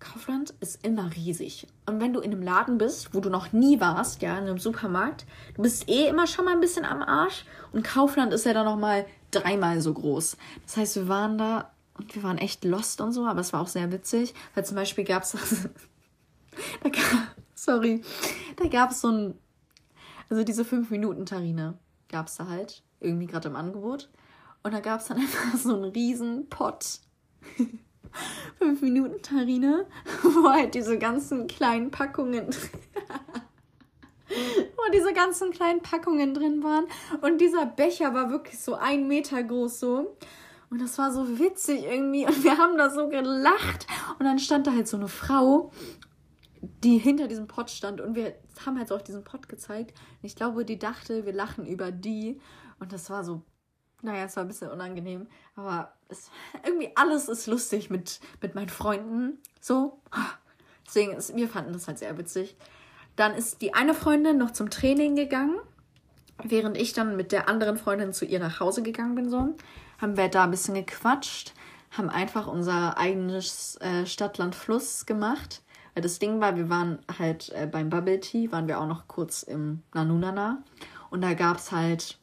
Kaufland 0.00 0.54
ist 0.60 0.84
immer 0.84 1.10
riesig. 1.14 1.66
Und 1.86 2.00
wenn 2.00 2.12
du 2.12 2.20
in 2.20 2.32
einem 2.32 2.42
Laden 2.42 2.76
bist, 2.76 3.14
wo 3.14 3.20
du 3.20 3.30
noch 3.30 3.52
nie 3.52 3.80
warst, 3.80 4.20
ja, 4.22 4.36
in 4.36 4.44
einem 4.44 4.58
Supermarkt, 4.58 5.24
du 5.54 5.62
bist 5.62 5.88
eh 5.88 6.08
immer 6.08 6.26
schon 6.26 6.46
mal 6.46 6.52
ein 6.52 6.60
bisschen 6.60 6.84
am 6.84 7.02
Arsch. 7.02 7.44
Und 7.72 7.84
Kaufland 7.84 8.32
ist 8.32 8.46
ja 8.46 8.54
dann 8.54 8.64
nochmal 8.64 9.06
dreimal 9.30 9.80
so 9.80 9.94
groß. 9.94 10.36
Das 10.66 10.76
heißt, 10.76 10.96
wir 10.96 11.08
waren 11.08 11.38
da 11.38 11.70
und 11.94 12.14
wir 12.14 12.22
waren 12.22 12.38
echt 12.38 12.64
lost 12.64 13.00
und 13.00 13.12
so, 13.12 13.26
aber 13.26 13.40
es 13.40 13.52
war 13.52 13.60
auch 13.60 13.68
sehr 13.68 13.92
witzig, 13.92 14.34
weil 14.54 14.64
zum 14.64 14.76
Beispiel 14.76 15.04
gab 15.04 15.22
es, 15.22 15.32
da 16.82 16.90
sorry, 17.54 18.02
da 18.56 18.68
gab 18.68 18.90
es 18.90 19.02
so 19.02 19.08
ein, 19.08 19.34
also 20.28 20.44
diese 20.44 20.62
5-Minuten-Tarine 20.62 21.78
gab 22.08 22.26
es 22.26 22.36
da 22.36 22.48
halt, 22.48 22.82
irgendwie 23.00 23.26
gerade 23.26 23.48
im 23.48 23.56
Angebot. 23.56 24.08
Und 24.62 24.72
da 24.72 24.80
gab 24.80 25.00
es 25.00 25.06
dann 25.06 25.18
einfach 25.20 25.56
so 25.58 25.74
einen 25.74 25.84
riesen 25.92 26.48
Pott 26.48 27.00
5 28.58 28.82
Minuten 28.82 29.22
Tarine, 29.22 29.86
wo 30.22 30.50
halt 30.50 30.74
diese 30.74 30.98
ganzen 30.98 31.46
kleinen 31.46 31.90
Packungen, 31.90 32.48
wo 34.30 34.92
diese 34.92 35.12
ganzen 35.12 35.50
kleinen 35.50 35.82
Packungen 35.82 36.34
drin 36.34 36.62
waren. 36.62 36.86
Und 37.20 37.38
dieser 37.38 37.66
Becher 37.66 38.14
war 38.14 38.30
wirklich 38.30 38.58
so 38.60 38.74
ein 38.74 39.08
Meter 39.08 39.42
groß 39.42 39.80
so. 39.80 40.16
Und 40.70 40.80
das 40.80 40.98
war 40.98 41.12
so 41.12 41.38
witzig 41.38 41.84
irgendwie. 41.84 42.26
Und 42.26 42.44
wir 42.44 42.58
haben 42.58 42.78
da 42.78 42.90
so 42.90 43.08
gelacht. 43.08 43.86
Und 44.18 44.26
dann 44.26 44.38
stand 44.38 44.66
da 44.66 44.72
halt 44.72 44.88
so 44.88 44.96
eine 44.96 45.08
Frau, 45.08 45.72
die 46.60 46.98
hinter 46.98 47.28
diesem 47.28 47.46
Pott 47.46 47.70
stand. 47.70 48.00
Und 48.00 48.14
wir 48.14 48.34
haben 48.64 48.78
halt 48.78 48.88
so 48.88 48.96
auch 48.96 49.02
diesen 49.02 49.24
Pott 49.24 49.48
gezeigt. 49.48 49.98
Und 50.22 50.26
ich 50.26 50.36
glaube, 50.36 50.64
die 50.64 50.78
dachte, 50.78 51.26
wir 51.26 51.32
lachen 51.32 51.66
über 51.66 51.90
die. 51.90 52.40
Und 52.78 52.92
das 52.92 53.10
war 53.10 53.24
so 53.24 53.42
naja, 54.02 54.24
es 54.24 54.36
war 54.36 54.44
ein 54.44 54.48
bisschen 54.48 54.70
unangenehm, 54.70 55.26
aber 55.56 55.92
es, 56.08 56.30
irgendwie 56.64 56.90
alles 56.94 57.28
ist 57.28 57.46
lustig 57.46 57.90
mit, 57.90 58.20
mit 58.40 58.54
meinen 58.54 58.68
Freunden. 58.68 59.38
So. 59.60 60.00
Deswegen, 60.86 61.12
ist, 61.12 61.36
wir 61.36 61.48
fanden 61.48 61.72
das 61.72 61.86
halt 61.86 61.98
sehr 61.98 62.16
witzig. 62.18 62.56
Dann 63.20 63.34
ist 63.34 63.60
die 63.60 63.74
eine 63.74 63.92
Freundin 63.92 64.38
noch 64.38 64.50
zum 64.50 64.70
Training 64.70 65.14
gegangen, 65.14 65.58
während 66.42 66.78
ich 66.78 66.94
dann 66.94 67.18
mit 67.18 67.32
der 67.32 67.50
anderen 67.50 67.76
Freundin 67.76 68.14
zu 68.14 68.24
ihr 68.24 68.38
nach 68.38 68.60
Hause 68.60 68.82
gegangen 68.82 69.14
bin. 69.14 69.28
So 69.28 69.56
haben 69.98 70.16
wir 70.16 70.28
da 70.28 70.44
ein 70.44 70.50
bisschen 70.50 70.72
gequatscht, 70.72 71.52
haben 71.90 72.08
einfach 72.08 72.46
unser 72.46 72.96
eigenes 72.96 73.76
äh, 73.82 74.06
Stadtland 74.06 74.54
Fluss 74.54 75.04
gemacht. 75.04 75.60
Weil 75.92 76.02
das 76.02 76.18
Ding 76.18 76.40
war, 76.40 76.56
wir 76.56 76.70
waren 76.70 77.00
halt 77.18 77.50
äh, 77.50 77.66
beim 77.66 77.90
Bubble 77.90 78.20
Tea, 78.20 78.50
waren 78.52 78.68
wir 78.68 78.80
auch 78.80 78.86
noch 78.86 79.06
kurz 79.06 79.42
im 79.42 79.82
Nanunana. 79.92 80.62
Und 81.10 81.20
da 81.20 81.34
gab 81.34 81.58
es 81.58 81.72
halt 81.72 82.18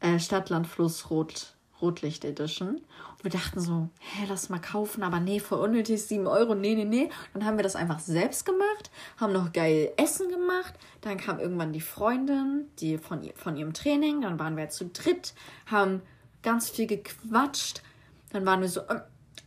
äh, 0.00 0.18
Stadtland 0.18 0.66
Fluss 0.66 1.08
Rot, 1.08 1.53
Rotlicht 1.80 2.24
Edition. 2.24 2.76
Und 2.76 3.24
wir 3.24 3.30
dachten 3.30 3.60
so, 3.60 3.88
hä, 3.98 4.26
lass 4.28 4.48
mal 4.48 4.60
kaufen, 4.60 5.02
aber 5.02 5.20
nee, 5.20 5.40
voll 5.40 5.60
unnötig, 5.60 6.02
7 6.02 6.26
Euro, 6.26 6.54
nee, 6.54 6.74
nee, 6.74 6.84
nee. 6.84 7.10
Dann 7.32 7.44
haben 7.44 7.56
wir 7.56 7.62
das 7.62 7.76
einfach 7.76 7.98
selbst 7.98 8.46
gemacht, 8.46 8.90
haben 9.16 9.32
noch 9.32 9.52
geil 9.52 9.92
Essen 9.96 10.28
gemacht. 10.28 10.74
Dann 11.00 11.18
kam 11.18 11.38
irgendwann 11.38 11.72
die 11.72 11.80
Freundin, 11.80 12.68
die 12.78 12.98
von, 12.98 13.28
von 13.34 13.56
ihrem 13.56 13.72
Training, 13.72 14.20
dann 14.20 14.38
waren 14.38 14.56
wir 14.56 14.68
zu 14.68 14.86
dritt, 14.86 15.34
haben 15.66 16.02
ganz 16.42 16.70
viel 16.70 16.86
gequatscht. 16.86 17.82
Dann 18.30 18.46
waren 18.46 18.60
wir 18.60 18.68
so, 18.68 18.80
äh, 18.80 19.00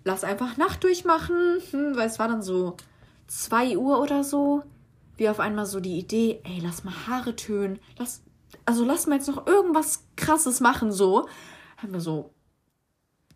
lass 0.03 0.23
einfach 0.23 0.57
Nacht 0.57 0.83
durchmachen, 0.83 1.61
hm, 1.71 1.95
weil 1.95 2.07
es 2.07 2.19
war 2.19 2.27
dann 2.27 2.41
so 2.41 2.77
2 3.27 3.77
Uhr 3.77 4.01
oder 4.01 4.23
so. 4.23 4.63
Wie 5.17 5.29
auf 5.29 5.39
einmal 5.39 5.65
so 5.65 5.79
die 5.79 5.97
Idee, 5.97 6.41
ey, 6.43 6.59
lass 6.61 6.83
mal 6.83 6.93
Haare 7.07 7.35
tönen, 7.35 7.79
lass 7.97 8.21
also 8.65 8.83
lass 8.83 9.07
mal 9.07 9.15
jetzt 9.15 9.27
noch 9.27 9.47
irgendwas 9.47 10.03
krasses 10.15 10.59
machen, 10.59 10.91
so. 10.91 11.27
Haben 11.77 11.93
wir 11.93 12.01
so, 12.01 12.33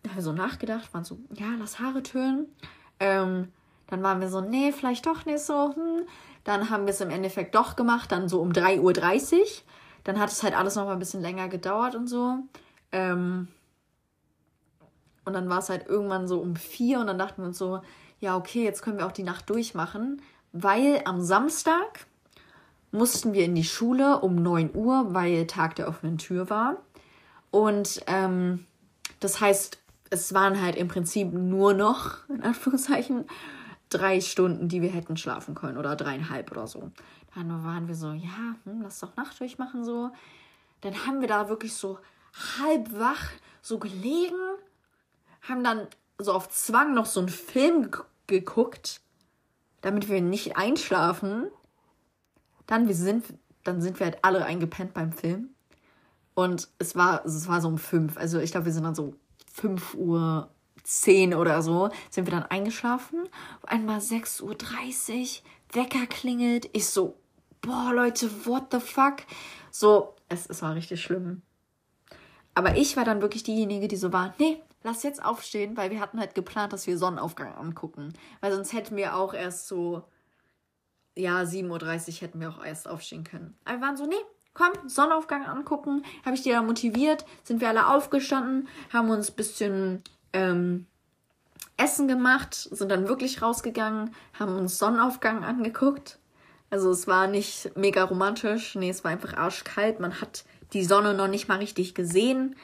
haben 0.08 0.16
wir 0.16 0.24
so 0.24 0.34
nachgedacht, 0.34 0.94
waren 0.94 1.04
so, 1.04 1.20
ja, 1.34 1.48
lass 1.58 1.80
Haare 1.80 2.04
tönen. 2.04 2.48
Ähm, 3.00 3.52
dann 3.88 4.04
waren 4.04 4.22
wir 4.22 4.30
so, 4.30 4.42
nee, 4.42 4.72
vielleicht 4.72 5.06
doch 5.06 5.26
nicht 5.26 5.39
so. 5.39 5.76
Hm. 5.76 6.08
Dann 6.44 6.70
haben 6.70 6.86
wir 6.86 6.94
es 6.94 7.02
im 7.02 7.10
Endeffekt 7.10 7.56
doch 7.56 7.76
gemacht, 7.76 8.12
dann 8.12 8.30
so 8.30 8.42
um 8.42 8.52
3.30 8.52 9.39
Uhr. 9.39 9.46
Dann 10.04 10.20
hat 10.20 10.32
es 10.32 10.42
halt 10.42 10.58
alles 10.58 10.76
noch 10.76 10.86
mal 10.86 10.94
ein 10.94 11.00
bisschen 11.00 11.22
länger 11.22 11.50
gedauert 11.50 11.96
und 11.96 12.08
so. 12.08 12.39
Ähm, 12.92 13.48
und 15.26 15.34
dann 15.34 15.50
war 15.50 15.60
es 15.60 15.70
halt 15.70 15.88
irgendwann 15.88 16.28
so 16.28 16.39
um 16.39 16.56
vier 16.56 17.00
und 17.00 17.08
dann 17.08 17.20
dachten 17.20 17.42
wir 17.42 17.48
uns 17.48 17.58
so, 17.58 17.82
ja, 18.20 18.36
okay, 18.36 18.64
jetzt 18.64 18.82
können 18.82 18.98
wir 18.98 19.06
auch 19.06 19.12
die 19.12 19.24
Nacht 19.24 19.50
durchmachen, 19.50 20.22
weil 20.52 21.02
am 21.06 21.22
Samstag 21.22 22.08
mussten 22.92 23.34
wir 23.34 23.46
in 23.46 23.56
die 23.56 23.64
Schule 23.64 24.20
um 24.20 24.36
9 24.36 24.72
Uhr, 24.76 25.14
weil 25.14 25.48
Tag 25.48 25.76
der 25.76 25.88
offenen 25.88 26.18
Tür 26.18 26.50
war. 26.50 26.78
Und 27.52 28.02
ähm, 28.08 28.66
das 29.20 29.39
heißt, 29.39 29.78
es 30.10 30.34
waren 30.34 30.62
halt 30.62 30.76
im 30.76 30.88
Prinzip 30.88 31.32
nur 31.32 31.74
noch, 31.74 32.28
in 32.30 32.41
Anführungszeichen, 32.41 33.26
drei 33.89 34.22
Stunden, 34.22 34.70
die 34.70 34.82
wir 34.82 34.89
hätten 34.89 35.18
schlafen 35.18 35.54
können 35.54 35.78
oder 35.78 35.95
dreieinhalb 35.95 36.52
oder 36.52 36.66
so. 36.66 36.91
Dann 37.36 37.64
waren 37.64 37.88
wir 37.88 37.95
so, 37.95 38.12
ja, 38.12 38.56
hm, 38.64 38.82
lass 38.82 38.99
doch 38.99 39.16
Nacht 39.16 39.39
durchmachen 39.39 39.84
so. 39.84 40.12
Dann 40.82 41.06
haben 41.06 41.22
wir 41.22 41.28
da 41.28 41.49
wirklich 41.49 41.74
so 41.74 41.99
halb 42.60 42.97
wach 42.97 43.30
so 43.62 43.78
gelegen, 43.78 44.39
haben 45.41 45.64
dann 45.64 45.88
so 46.18 46.34
auf 46.34 46.49
Zwang 46.49 46.93
noch 46.93 47.06
so 47.06 47.20
einen 47.20 47.30
Film 47.30 47.89
geguckt, 48.28 49.02
damit 49.82 50.10
wir 50.10 50.22
nicht 50.22 50.58
einschlafen. 50.58 51.47
Dann, 52.68 52.88
wir 52.88 52.95
sind, 52.95 53.26
dann 53.64 53.82
sind 53.82 53.99
wir 53.99 54.08
halt 54.08 54.24
alle 54.24 54.45
eingepennt 54.45 54.93
beim 54.93 55.12
Film. 55.12 55.54
Und 56.34 56.70
es 56.80 56.96
war, 56.96 57.26
es 57.26 57.48
war 57.48 57.62
so 57.62 57.68
um 57.68 57.78
fünf. 57.78 58.18
Also 58.18 58.40
ich 58.40 58.52
glaube, 58.52 58.66
wir 58.66 58.74
sind 58.74 58.84
dann 58.84 58.96
so 58.96 59.16
fünf 59.52 59.94
Uhr 59.96 60.50
zehn 60.84 61.34
oder 61.34 61.62
so, 61.62 61.90
sind 62.10 62.26
wir 62.26 62.32
dann 62.32 62.46
eingeschlafen. 62.46 63.24
Einmal 63.64 64.00
6.30 64.00 64.42
Uhr, 64.44 65.44
Wecker 65.74 66.06
klingelt. 66.08 66.70
Ich 66.74 66.88
so, 66.88 67.16
boah, 67.62 67.92
Leute, 67.94 68.30
what 68.46 68.72
the 68.72 68.80
fuck? 68.80 69.18
So, 69.70 70.16
es, 70.30 70.48
es 70.48 70.62
war 70.62 70.76
richtig 70.76 71.02
schlimm. 71.02 71.42
Aber 72.56 72.76
ich 72.76 72.98
war 72.98 73.06
dann 73.06 73.22
wirklich 73.22 73.44
diejenige, 73.44 73.88
die 73.88 73.96
so 73.96 74.12
war, 74.12 74.34
nee, 74.40 74.62
lass 74.84 75.04
jetzt 75.04 75.24
aufstehen, 75.24 75.78
weil 75.78 75.92
wir 75.92 76.02
hatten 76.02 76.20
halt 76.20 76.36
geplant, 76.36 76.74
dass 76.74 76.88
wir 76.88 76.98
Sonnenaufgang 76.98 77.54
angucken. 77.54 78.14
Weil 78.42 78.52
sonst 78.52 78.74
hätten 78.74 78.96
wir 78.96 79.16
auch 79.16 79.34
erst 79.34 79.68
so 79.68 80.04
ja, 81.16 81.42
7.30 81.42 81.68
Uhr 81.70 82.22
hätten 82.22 82.40
wir 82.40 82.50
auch 82.50 82.64
erst 82.64 82.88
aufstehen 82.88 83.24
können. 83.24 83.58
Aber 83.66 83.78
wir 83.78 83.82
waren 83.82 83.98
so, 83.98 84.06
nee, 84.06 84.16
komm, 84.54 84.72
Sonnenaufgang 84.88 85.45
angucken. 85.45 86.04
Habe 86.26 86.36
ich 86.36 86.43
die 86.43 86.52
da 86.52 86.62
motiviert, 86.62 87.26
sind 87.43 87.62
wir 87.62 87.70
alle 87.70 87.88
aufgestanden, 87.88 88.68
haben 88.91 89.10
uns 89.10 89.32
ein 89.32 89.36
bisschen 89.36 90.04
ähm, 90.34 90.86
Essen 91.78 92.08
gemacht, 92.08 92.54
sind 92.54 92.89
dann 92.89 93.08
wirklich 93.08 93.41
rausgegangen, 93.41 94.14
haben 94.38 94.56
uns 94.56 94.78
Sonnenaufgang 94.78 95.43
angeguckt. 95.43 96.20
Also 96.70 96.91
es 96.91 97.08
war 97.08 97.28
nicht 97.28 97.76
mega 97.76 98.04
romantisch, 98.04 98.76
nee, 98.76 98.89
es 98.89 99.04
war 99.04 99.12
einfach 99.12 99.34
arschkalt. 99.34 99.99
Man 99.99 100.22
hat 100.22 100.45
die 100.74 100.86
Sonne 100.86 101.14
noch 101.14 101.28
nicht 101.28 101.49
mal 101.49 101.58
richtig 101.58 101.95
gesehen. 101.95 102.56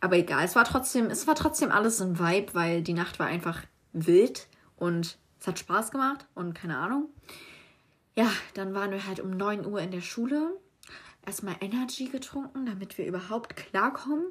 Aber 0.00 0.16
egal, 0.16 0.44
es 0.44 0.54
war 0.54 0.64
trotzdem, 0.64 1.06
es 1.06 1.26
war 1.26 1.34
trotzdem 1.34 1.72
alles 1.72 2.00
ein 2.02 2.18
Vibe, 2.18 2.54
weil 2.54 2.82
die 2.82 2.92
Nacht 2.92 3.18
war 3.18 3.26
einfach 3.26 3.62
wild 3.92 4.48
und 4.76 5.16
es 5.40 5.46
hat 5.46 5.58
Spaß 5.58 5.90
gemacht 5.90 6.26
und 6.34 6.54
keine 6.54 6.76
Ahnung 6.76 7.08
ja, 8.16 8.30
dann 8.54 8.74
waren 8.74 8.92
wir 8.92 9.06
halt 9.06 9.20
um 9.20 9.30
9 9.30 9.66
Uhr 9.66 9.80
in 9.80 9.90
der 9.90 10.00
Schule. 10.00 10.56
Erstmal 11.26 11.56
Energy 11.60 12.06
getrunken, 12.06 12.66
damit 12.66 12.98
wir 12.98 13.06
überhaupt 13.06 13.56
klarkommen. 13.56 14.26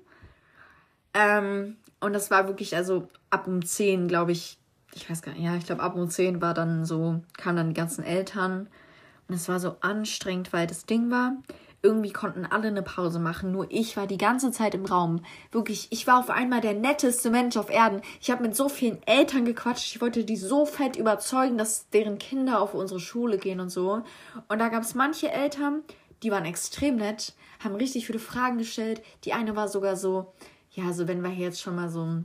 Ähm, 1.13 1.77
und 1.99 2.13
das 2.13 2.31
war 2.31 2.47
wirklich, 2.47 2.75
also 2.75 3.07
ab 3.29 3.47
um 3.47 3.65
10, 3.65 4.07
glaube 4.07 4.31
ich, 4.31 4.57
ich 4.93 5.09
weiß 5.09 5.21
gar 5.21 5.33
nicht, 5.33 5.43
ja, 5.43 5.55
ich 5.55 5.65
glaube 5.65 5.81
ab 5.81 5.95
um 5.95 6.09
10 6.09 6.41
war 6.41 6.53
dann 6.53 6.85
so, 6.85 7.21
kamen 7.37 7.57
dann 7.57 7.69
die 7.69 7.75
ganzen 7.75 8.03
Eltern. 8.03 8.67
Und 9.27 9.35
es 9.35 9.47
war 9.47 9.59
so 9.59 9.77
anstrengend, 9.81 10.53
weil 10.53 10.67
das 10.67 10.85
Ding 10.85 11.09
war, 11.09 11.37
irgendwie 11.83 12.13
konnten 12.13 12.45
alle 12.45 12.69
eine 12.69 12.81
Pause 12.81 13.19
machen, 13.19 13.51
nur 13.51 13.67
ich 13.69 13.97
war 13.97 14.07
die 14.07 14.17
ganze 14.17 14.51
Zeit 14.51 14.73
im 14.73 14.85
Raum. 14.85 15.21
Wirklich, 15.51 15.87
ich 15.91 16.07
war 16.07 16.17
auf 16.17 16.29
einmal 16.29 16.61
der 16.61 16.73
netteste 16.73 17.29
Mensch 17.29 17.57
auf 17.57 17.69
Erden. 17.69 18.01
Ich 18.21 18.31
habe 18.31 18.41
mit 18.41 18.55
so 18.55 18.69
vielen 18.69 19.03
Eltern 19.05 19.43
gequatscht, 19.43 19.93
ich 19.93 20.01
wollte 20.01 20.23
die 20.23 20.37
so 20.37 20.65
fett 20.65 20.95
überzeugen, 20.95 21.57
dass 21.57 21.89
deren 21.89 22.19
Kinder 22.19 22.61
auf 22.61 22.73
unsere 22.73 23.01
Schule 23.01 23.37
gehen 23.37 23.59
und 23.59 23.69
so. 23.69 24.01
Und 24.47 24.59
da 24.59 24.69
gab 24.69 24.83
es 24.83 24.95
manche 24.95 25.29
Eltern, 25.29 25.81
die 26.23 26.31
waren 26.31 26.45
extrem 26.45 26.95
nett, 26.95 27.33
haben 27.59 27.75
richtig 27.75 28.07
viele 28.07 28.19
Fragen 28.19 28.57
gestellt. 28.57 29.01
Die 29.25 29.33
eine 29.33 29.55
war 29.55 29.67
sogar 29.67 29.95
so, 29.95 30.33
ja, 30.71 30.85
also 30.85 31.07
wenn 31.07 31.21
wir 31.21 31.31
jetzt 31.31 31.61
schon 31.61 31.75
mal 31.75 31.89
so, 31.89 32.23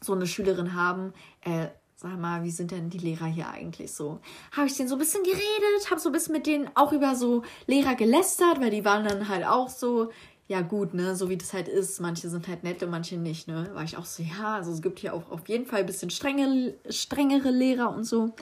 so 0.00 0.14
eine 0.14 0.26
Schülerin 0.26 0.74
haben, 0.74 1.12
äh, 1.42 1.68
sag 1.96 2.18
mal, 2.18 2.44
wie 2.44 2.50
sind 2.50 2.70
denn 2.70 2.90
die 2.90 2.98
Lehrer 2.98 3.26
hier 3.26 3.48
eigentlich 3.48 3.92
so? 3.92 4.20
Habe 4.52 4.68
ich 4.68 4.76
denen 4.76 4.88
so 4.88 4.94
ein 4.94 5.00
bisschen 5.00 5.24
geredet, 5.24 5.90
habe 5.90 6.00
so 6.00 6.08
ein 6.10 6.12
bisschen 6.12 6.32
mit 6.32 6.46
denen 6.46 6.70
auch 6.74 6.92
über 6.92 7.16
so 7.16 7.42
Lehrer 7.66 7.96
gelästert, 7.96 8.60
weil 8.60 8.70
die 8.70 8.84
waren 8.84 9.04
dann 9.04 9.28
halt 9.28 9.44
auch 9.44 9.68
so, 9.68 10.10
ja 10.46 10.60
gut, 10.60 10.94
ne, 10.94 11.16
so 11.16 11.28
wie 11.28 11.36
das 11.36 11.52
halt 11.52 11.68
ist. 11.68 12.00
Manche 12.00 12.28
sind 12.28 12.46
halt 12.46 12.62
nett 12.62 12.82
und 12.82 12.90
manche 12.90 13.16
nicht, 13.16 13.48
ne? 13.48 13.70
War 13.74 13.82
ich 13.82 13.96
auch 13.96 14.06
so, 14.06 14.22
ja, 14.22 14.54
also 14.54 14.72
es 14.72 14.80
gibt 14.80 15.00
hier 15.00 15.12
auch 15.12 15.30
auf 15.30 15.48
jeden 15.48 15.66
Fall 15.66 15.80
ein 15.80 15.86
bisschen 15.86 16.10
strenge, 16.10 16.74
strengere 16.88 17.50
Lehrer 17.50 17.94
und 17.94 18.04
so. 18.04 18.32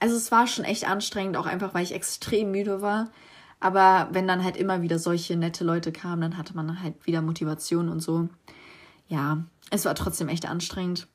Also 0.00 0.16
es 0.16 0.32
war 0.32 0.46
schon 0.46 0.64
echt 0.64 0.88
anstrengend, 0.88 1.36
auch 1.36 1.46
einfach, 1.46 1.74
weil 1.74 1.84
ich 1.84 1.94
extrem 1.94 2.50
müde 2.50 2.82
war. 2.82 3.10
Aber 3.60 4.08
wenn 4.12 4.26
dann 4.26 4.42
halt 4.42 4.56
immer 4.56 4.80
wieder 4.82 4.98
solche 4.98 5.36
nette 5.36 5.64
Leute 5.64 5.92
kamen, 5.92 6.22
dann 6.22 6.36
hatte 6.38 6.56
man 6.56 6.82
halt 6.82 7.06
wieder 7.06 7.20
Motivation 7.20 7.88
und 7.90 8.00
so. 8.00 8.28
Ja, 9.08 9.44
es 9.70 9.84
war 9.84 9.94
trotzdem 9.94 10.28
echt 10.28 10.48
anstrengend. 10.48 11.06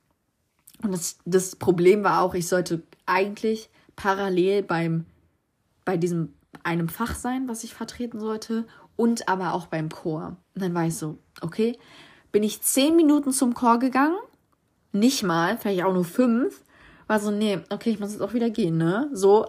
Und 0.83 0.91
das, 0.91 1.17
das 1.25 1.55
Problem 1.55 2.03
war 2.03 2.21
auch, 2.21 2.35
ich 2.35 2.47
sollte 2.47 2.83
eigentlich 3.05 3.69
parallel 3.95 4.61
beim, 4.61 5.05
bei 5.85 5.97
diesem 5.97 6.33
einem 6.63 6.89
Fach 6.89 7.15
sein, 7.15 7.47
was 7.47 7.63
ich 7.63 7.73
vertreten 7.73 8.19
sollte, 8.19 8.65
und 8.95 9.27
aber 9.27 9.53
auch 9.53 9.67
beim 9.67 9.89
Chor. 9.89 10.37
Und 10.53 10.61
dann 10.61 10.73
war 10.73 10.85
ich 10.85 10.95
so, 10.95 11.17
okay, 11.41 11.77
bin 12.31 12.43
ich 12.43 12.61
zehn 12.61 12.95
Minuten 12.95 13.31
zum 13.31 13.53
Chor 13.53 13.79
gegangen, 13.79 14.17
nicht 14.91 15.23
mal, 15.23 15.57
vielleicht 15.57 15.83
auch 15.83 15.93
nur 15.93 16.05
fünf, 16.05 16.63
war 17.07 17.19
so, 17.19 17.31
nee, 17.31 17.59
okay, 17.69 17.91
ich 17.91 17.99
muss 17.99 18.13
jetzt 18.13 18.21
auch 18.21 18.33
wieder 18.33 18.49
gehen, 18.49 18.77
ne? 18.77 19.09
So. 19.13 19.45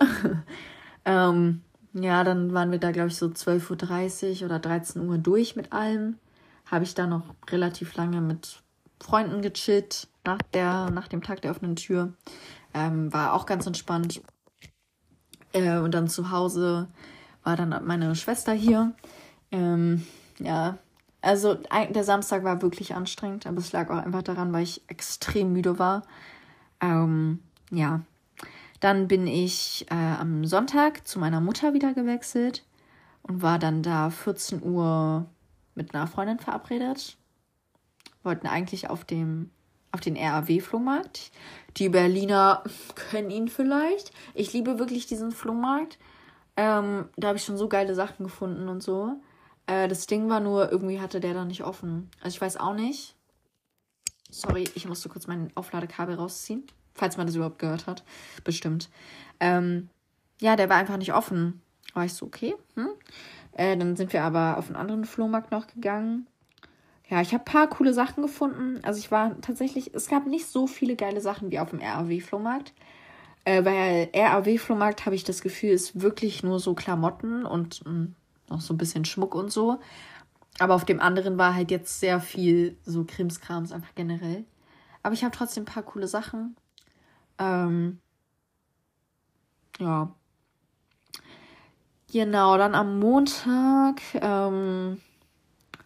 ähm, 1.05 1.63
ja, 2.03 2.25
dann 2.25 2.53
waren 2.53 2.71
wir 2.71 2.79
da, 2.79 2.91
glaube 2.91 3.09
ich, 3.09 3.17
so 3.17 3.27
12.30 3.27 4.41
Uhr 4.41 4.47
oder 4.47 4.59
13 4.59 5.09
Uhr 5.09 5.17
durch 5.17 5.57
mit 5.57 5.73
allem. 5.73 6.19
Habe 6.67 6.85
ich 6.85 6.95
da 6.95 7.07
noch 7.07 7.23
relativ 7.49 7.95
lange 7.97 8.21
mit 8.21 8.63
Freunden 9.01 9.41
gechillt 9.41 10.09
nach, 10.25 10.43
der, 10.53 10.91
nach 10.91 11.09
dem 11.09 11.23
Tag 11.23 11.41
der 11.41 11.53
offenen 11.53 11.77
Tür. 11.77 12.13
Ähm, 12.75 13.13
war 13.13 13.33
auch 13.33 13.47
ganz 13.47 13.67
entspannt. 13.67 14.21
Äh, 15.53 15.79
und 15.79 15.95
dann 15.95 16.09
zu 16.09 16.31
Hause 16.31 16.89
war 17.43 17.57
dann 17.57 17.87
meine 17.87 18.15
Schwester 18.15 18.53
hier. 18.53 18.93
Ähm, 19.51 20.05
ja, 20.39 20.77
also 21.23 21.55
der 21.55 22.05
Samstag 22.05 22.45
war 22.45 22.61
wirklich 22.61 22.95
anstrengend, 22.95 23.47
aber 23.47 23.59
es 23.59 23.73
lag 23.73 23.89
auch 23.89 24.05
einfach 24.05 24.23
daran, 24.23 24.53
weil 24.53 24.65
ich 24.65 24.83
extrem 24.89 25.53
müde 25.53 25.79
war. 25.79 26.03
Ähm, 26.81 27.41
ja, 27.71 28.03
dann 28.81 29.09
bin 29.09 29.27
ich 29.27 29.87
äh, 29.91 29.95
am 29.95 30.45
Sonntag 30.45 31.07
zu 31.07 31.19
meiner 31.19 31.41
Mutter 31.41 31.75
wieder 31.75 31.95
gewechselt 31.95 32.65
und 33.23 33.43
war 33.43 33.59
dann 33.59 33.83
da 33.83 34.11
14 34.11 34.63
Uhr 34.63 35.27
mit 35.75 35.95
einer 35.95 36.07
Freundin 36.07 36.39
verabredet. 36.39 37.17
wollten 38.23 38.47
eigentlich 38.47 38.91
auf 38.91 39.05
dem 39.05 39.51
auf 39.93 40.01
den 40.01 40.17
RAW-Flohmarkt. 40.17 41.31
Die 41.79 41.89
Berliner 41.89 42.63
können 43.11 43.31
ihn 43.31 43.49
vielleicht. 43.49 44.13
Ich 44.35 44.53
liebe 44.53 44.79
wirklich 44.79 45.07
diesen 45.07 45.33
Flohmarkt. 45.33 45.99
Ähm, 46.57 47.09
da 47.17 47.29
habe 47.29 47.39
ich 47.39 47.45
schon 47.45 47.57
so 47.57 47.69
geile 47.69 47.95
Sachen 47.95 48.25
gefunden 48.25 48.69
und 48.69 48.83
so. 48.83 49.17
Äh, 49.67 49.89
das 49.89 50.07
Ding 50.07 50.29
war 50.29 50.41
nur, 50.41 50.71
irgendwie 50.71 51.01
hatte 51.01 51.21
der 51.21 51.35
da 51.35 51.45
nicht 51.45 51.65
offen. 51.65 52.11
Also 52.21 52.35
ich 52.35 52.41
weiß 52.41 52.57
auch 52.59 52.75
nicht. 52.75 53.15
Sorry, 54.31 54.65
ich 54.75 54.87
musste 54.87 55.09
kurz 55.09 55.27
mein 55.27 55.51
Aufladekabel 55.55 56.17
rausziehen. 56.17 56.67
Falls 56.97 57.17
man 57.17 57.27
das 57.27 57.37
überhaupt 57.37 57.59
gehört 57.59 57.87
hat. 57.87 58.03
Bestimmt. 58.45 58.89
Ähm, 59.41 59.89
ja, 60.41 60.57
der 60.57 60.69
war 60.69 60.77
einfach 60.77 60.97
nicht 60.97 61.13
offen. 61.13 61.61
War 61.95 62.05
ich 62.05 62.15
so, 62.15 62.27
okay. 62.27 62.55
Hm? 62.75 62.89
Äh, 63.53 63.77
dann 63.77 63.97
sind 63.97 64.13
wir 64.13 64.23
aber 64.23 64.59
auf 64.59 64.67
einen 64.67 64.77
anderen 64.77 65.05
Flohmarkt 65.05 65.51
noch 65.51 65.67
gegangen. 65.67 66.27
Ja, 67.09 67.21
ich 67.21 67.33
habe 67.33 67.43
ein 67.43 67.53
paar 67.53 67.69
coole 67.69 67.95
Sachen 67.95 68.23
gefunden. 68.23 68.81
Also 68.83 68.99
ich 68.99 69.11
war 69.11 69.41
tatsächlich, 69.41 69.95
es 69.95 70.09
gab 70.09 70.27
nicht 70.27 70.47
so 70.47 70.67
viele 70.67 70.97
geile 70.97 71.21
Sachen 71.21 71.51
wie 71.51 71.59
auf 71.59 71.71
dem 71.71 71.81
RAW-Flohmarkt. 71.81 72.73
Äh, 73.45 73.65
weil 73.65 74.11
RAW-Flohmarkt 74.15 75.07
habe 75.07 75.15
ich 75.15 75.23
das 75.23 75.41
Gefühl, 75.41 75.71
ist 75.71 76.01
wirklich 76.01 76.43
nur 76.43 76.59
so 76.59 76.75
Klamotten 76.75 77.47
und 77.47 77.85
mh, 77.85 77.91
hm, 77.91 78.15
noch 78.51 78.61
so 78.61 78.75
ein 78.75 78.79
bisschen 78.79 79.05
Schmuck 79.05 79.35
und 79.35 79.53
so. 79.53 79.79
Aber 80.59 80.75
auf 80.75 80.85
dem 80.85 81.01
anderen 81.01 81.39
war 81.39 81.55
halt 81.55 81.71
jetzt 81.71 82.01
sehr 82.01 82.21
viel 82.21 82.77
so 82.85 83.05
Krimskrams 83.05 83.73
einfach 83.73 83.95
generell. 83.95 84.45
Aber 85.03 85.15
ich 85.15 85.23
habe 85.23 85.37
trotzdem 85.37 85.63
ein 85.63 85.67
paar 85.67 85.83
coole 85.85 86.09
Sachen. 86.09 86.57
Ähm, 87.39 88.01
ja. 89.79 90.15
Genau, 92.13 92.57
dann 92.57 92.75
am 92.75 92.99
Montag 93.01 94.01
ähm, 94.15 95.01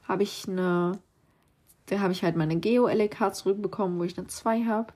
habe 0.07 0.23
ich 0.23 0.47
eine, 0.49 0.99
da 1.87 2.01
habe 2.01 2.13
ich 2.13 2.23
halt 2.25 2.37
meine 2.37 2.57
Geo-LK 2.57 3.35
zurückbekommen, 3.35 3.99
wo 3.99 4.05
ich 4.05 4.19
eine 4.19 4.27
2 4.29 4.65
habe. 4.65 4.93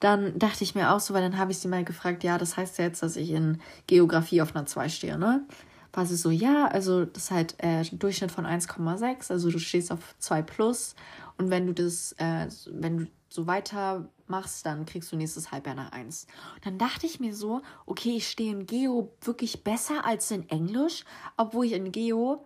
Dann 0.00 0.38
dachte 0.38 0.64
ich 0.64 0.74
mir 0.74 0.92
auch 0.92 1.00
so, 1.00 1.14
weil 1.14 1.22
dann 1.22 1.38
habe 1.38 1.52
ich 1.52 1.58
sie 1.58 1.68
mal 1.68 1.84
gefragt, 1.84 2.24
ja, 2.24 2.38
das 2.38 2.56
heißt 2.56 2.78
ja 2.78 2.84
jetzt, 2.86 3.02
dass 3.02 3.16
ich 3.16 3.30
in 3.30 3.60
Geografie 3.86 4.42
auf 4.42 4.56
einer 4.56 4.66
2 4.66 4.88
stehe, 4.88 5.18
ne? 5.18 5.46
War 5.92 6.06
sie 6.06 6.16
so, 6.16 6.30
ja, 6.30 6.66
also 6.68 7.04
das 7.04 7.24
ist 7.24 7.30
halt 7.32 7.56
äh, 7.58 7.84
Durchschnitt 7.92 8.30
von 8.32 8.46
1,6, 8.46 9.30
also 9.30 9.50
du 9.50 9.58
stehst 9.58 9.92
auf 9.92 10.14
2 10.20 10.42
plus 10.42 10.94
und 11.38 11.50
wenn 11.50 11.66
du 11.66 11.74
das, 11.74 12.12
äh, 12.18 12.48
wenn 12.70 12.98
du 12.98 13.06
so 13.30 13.46
weiter 13.46 14.08
machst, 14.26 14.66
dann 14.66 14.86
kriegst 14.86 15.10
du 15.12 15.16
nächstes 15.16 15.52
Halbjahr 15.52 15.76
nach 15.76 15.92
1. 15.92 16.26
Und 16.56 16.66
dann 16.66 16.78
dachte 16.78 17.06
ich 17.06 17.20
mir 17.20 17.34
so, 17.34 17.62
okay, 17.86 18.16
ich 18.16 18.28
stehe 18.28 18.52
in 18.52 18.66
Geo 18.66 19.12
wirklich 19.22 19.64
besser 19.64 20.04
als 20.04 20.30
in 20.30 20.48
Englisch, 20.48 21.04
obwohl 21.36 21.66
ich 21.66 21.72
in 21.72 21.92
Geo 21.92 22.44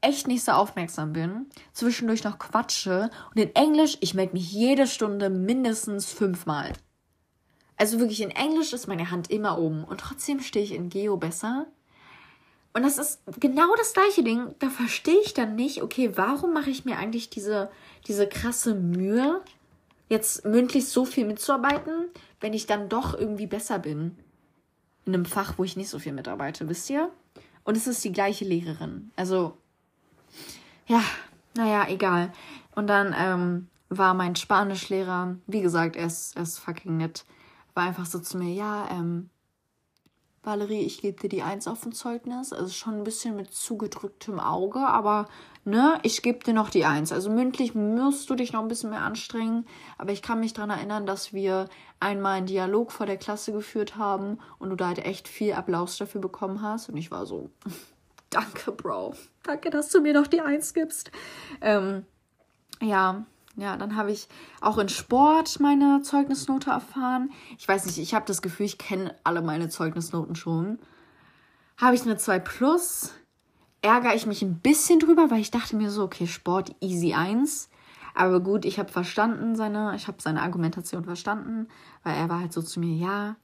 echt 0.00 0.28
nicht 0.28 0.44
so 0.44 0.52
aufmerksam 0.52 1.12
bin, 1.12 1.46
zwischendurch 1.72 2.22
noch 2.22 2.38
quatsche 2.38 3.10
und 3.34 3.40
in 3.40 3.54
Englisch, 3.56 3.98
ich 4.00 4.14
melde 4.14 4.34
mich 4.34 4.52
jede 4.52 4.86
Stunde 4.86 5.28
mindestens 5.28 6.12
fünfmal. 6.12 6.72
Also 7.76 7.98
wirklich 7.98 8.20
in 8.20 8.30
Englisch 8.30 8.72
ist 8.72 8.86
meine 8.86 9.10
Hand 9.10 9.30
immer 9.30 9.58
oben 9.58 9.84
und 9.84 10.00
trotzdem 10.00 10.40
stehe 10.40 10.64
ich 10.64 10.72
in 10.72 10.88
Geo 10.88 11.16
besser. 11.16 11.66
Und 12.74 12.82
das 12.82 12.98
ist 12.98 13.20
genau 13.40 13.74
das 13.76 13.92
gleiche 13.92 14.22
Ding. 14.22 14.54
Da 14.58 14.68
verstehe 14.68 15.20
ich 15.24 15.34
dann 15.34 15.56
nicht, 15.56 15.82
okay, 15.82 16.12
warum 16.16 16.52
mache 16.52 16.70
ich 16.70 16.84
mir 16.84 16.98
eigentlich 16.98 17.30
diese, 17.30 17.70
diese 18.06 18.28
krasse 18.28 18.74
Mühe, 18.74 19.42
jetzt 20.08 20.44
mündlich 20.44 20.88
so 20.88 21.04
viel 21.04 21.26
mitzuarbeiten, 21.26 22.08
wenn 22.40 22.52
ich 22.52 22.66
dann 22.66 22.88
doch 22.88 23.14
irgendwie 23.14 23.46
besser 23.46 23.78
bin. 23.78 24.16
In 25.04 25.14
einem 25.14 25.24
Fach, 25.24 25.54
wo 25.56 25.64
ich 25.64 25.76
nicht 25.76 25.88
so 25.88 25.98
viel 25.98 26.12
mitarbeite, 26.12 26.68
wisst 26.68 26.90
ihr? 26.90 27.10
Und 27.64 27.76
es 27.76 27.86
ist 27.86 28.04
die 28.04 28.12
gleiche 28.12 28.44
Lehrerin. 28.44 29.10
Also, 29.16 29.56
ja, 30.86 31.02
naja, 31.54 31.86
egal. 31.88 32.32
Und 32.74 32.86
dann 32.86 33.14
ähm, 33.18 33.68
war 33.88 34.14
mein 34.14 34.36
Spanischlehrer, 34.36 35.36
wie 35.46 35.60
gesagt, 35.60 35.96
er 35.96 36.06
ist, 36.06 36.36
er 36.36 36.42
ist 36.42 36.58
fucking 36.58 36.96
nett 36.96 37.24
war 37.78 37.86
einfach 37.86 38.06
so 38.06 38.18
zu 38.18 38.38
mir, 38.38 38.52
ja, 38.52 38.88
ähm, 38.90 39.30
Valerie, 40.42 40.82
ich 40.82 41.00
gebe 41.00 41.20
dir 41.20 41.28
die 41.28 41.42
Eins 41.42 41.66
auf 41.66 41.82
dem 41.82 41.92
Zeugnis. 41.92 42.52
Also 42.52 42.72
schon 42.72 42.94
ein 42.94 43.04
bisschen 43.04 43.36
mit 43.36 43.52
zugedrücktem 43.52 44.38
Auge, 44.40 44.80
aber 44.80 45.28
ne, 45.64 45.98
ich 46.02 46.22
gebe 46.22 46.44
dir 46.44 46.54
noch 46.54 46.70
die 46.70 46.84
Eins. 46.84 47.12
Also 47.12 47.30
mündlich 47.30 47.74
musst 47.74 48.30
du 48.30 48.34
dich 48.34 48.52
noch 48.52 48.62
ein 48.62 48.68
bisschen 48.68 48.90
mehr 48.90 49.02
anstrengen. 49.02 49.66
Aber 49.98 50.12
ich 50.12 50.22
kann 50.22 50.40
mich 50.40 50.52
daran 50.52 50.70
erinnern, 50.70 51.06
dass 51.06 51.32
wir 51.32 51.68
einmal 52.00 52.38
einen 52.38 52.46
Dialog 52.46 52.92
vor 52.92 53.06
der 53.06 53.16
Klasse 53.16 53.52
geführt 53.52 53.96
haben 53.96 54.38
und 54.58 54.70
du 54.70 54.76
da 54.76 54.88
halt 54.88 55.04
echt 55.04 55.28
viel 55.28 55.52
Applaus 55.52 55.98
dafür 55.98 56.20
bekommen 56.20 56.62
hast. 56.62 56.88
Und 56.88 56.96
ich 56.96 57.10
war 57.10 57.26
so, 57.26 57.50
danke, 58.30 58.72
Bro. 58.72 59.14
Danke, 59.42 59.70
dass 59.70 59.90
du 59.90 60.00
mir 60.00 60.14
noch 60.14 60.26
die 60.28 60.40
Eins 60.40 60.72
gibst. 60.72 61.10
Ähm, 61.60 62.06
ja, 62.80 63.26
ja, 63.58 63.76
dann 63.76 63.96
habe 63.96 64.12
ich 64.12 64.28
auch 64.60 64.78
in 64.78 64.88
Sport 64.88 65.58
meine 65.58 66.00
Zeugnisnote 66.02 66.70
erfahren. 66.70 67.30
Ich 67.58 67.66
weiß 67.66 67.86
nicht, 67.86 67.98
ich 67.98 68.14
habe 68.14 68.24
das 68.24 68.40
Gefühl, 68.40 68.66
ich 68.66 68.78
kenne 68.78 69.14
alle 69.24 69.42
meine 69.42 69.68
Zeugnisnoten 69.68 70.36
schon. 70.36 70.78
Habe 71.76 71.96
ich 71.96 72.02
eine 72.02 72.16
2 72.16 72.38
plus. 72.38 73.12
Ärgere 73.82 74.14
ich 74.14 74.26
mich 74.26 74.42
ein 74.42 74.60
bisschen 74.60 75.00
drüber, 75.00 75.30
weil 75.30 75.40
ich 75.40 75.50
dachte 75.50 75.74
mir 75.74 75.90
so, 75.90 76.04
okay, 76.04 76.28
Sport 76.28 76.74
easy 76.80 77.14
1. 77.14 77.68
Aber 78.14 78.40
gut, 78.40 78.64
ich 78.64 78.78
habe 78.78 78.92
verstanden 78.92 79.56
seine, 79.56 79.94
ich 79.96 80.06
habe 80.06 80.22
seine 80.22 80.42
Argumentation 80.42 81.04
verstanden, 81.04 81.68
weil 82.04 82.16
er 82.16 82.28
war 82.28 82.40
halt 82.40 82.52
so 82.52 82.62
zu 82.62 82.78
mir, 82.78 82.94
ja, 82.94 83.36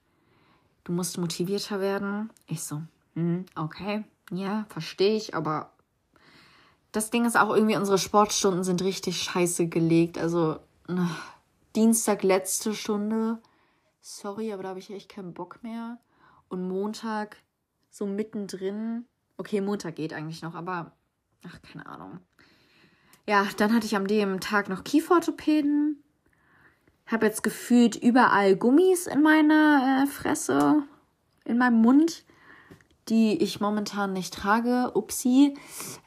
du 0.85 0.93
musst 0.93 1.19
motivierter 1.19 1.81
werden. 1.81 2.31
Ich 2.47 2.63
so, 2.63 2.83
hm, 3.15 3.47
okay, 3.57 4.05
ja, 4.31 4.65
verstehe 4.69 5.17
ich, 5.17 5.35
aber 5.35 5.73
das 6.95 7.11
Ding 7.11 7.25
ist 7.25 7.37
auch 7.37 7.53
irgendwie, 7.53 7.77
unsere 7.77 7.99
Sportstunden 7.99 8.63
sind 8.63 8.81
richtig 8.83 9.21
scheiße 9.21 9.67
gelegt. 9.67 10.17
Also 10.17 10.61
Dienstag 11.75 12.23
letzte 12.23 12.73
Stunde. 12.73 13.43
Sorry, 14.01 14.53
aber 14.53 14.63
da 14.63 14.69
habe 14.71 14.79
ich 14.79 14.91
echt 14.91 15.09
keinen 15.09 15.35
Bock 15.35 15.59
mehr. 15.63 15.99
Und 16.49 16.69
Montag 16.69 17.39
so 17.91 18.07
mittendrin. 18.07 19.07
Okay, 19.37 19.61
Montag 19.61 19.97
geht 19.97 20.13
eigentlich 20.13 20.43
noch, 20.43 20.55
aber 20.55 20.93
ach, 21.45 21.61
keine 21.63 21.85
Ahnung. 21.87 22.21
Ja, 23.27 23.45
dann 23.57 23.75
hatte 23.75 23.87
ich 23.87 23.97
am 23.97 24.07
dem 24.07 24.39
Tag 24.39 24.69
noch 24.69 24.85
Kieferorthopäden. 24.85 26.01
Habe 27.07 27.27
jetzt 27.27 27.43
gefühlt 27.43 27.97
überall 27.97 28.55
Gummis 28.55 29.09
in 29.09 29.21
meiner 29.21 30.05
äh, 30.05 30.07
Fresse, 30.07 30.85
in 31.45 31.59
meinem 31.59 31.83
Mund 31.83 32.25
die 33.09 33.37
ich 33.43 33.61
momentan 33.61 34.13
nicht 34.13 34.35
trage. 34.35 34.93
Upsi. 34.95 35.55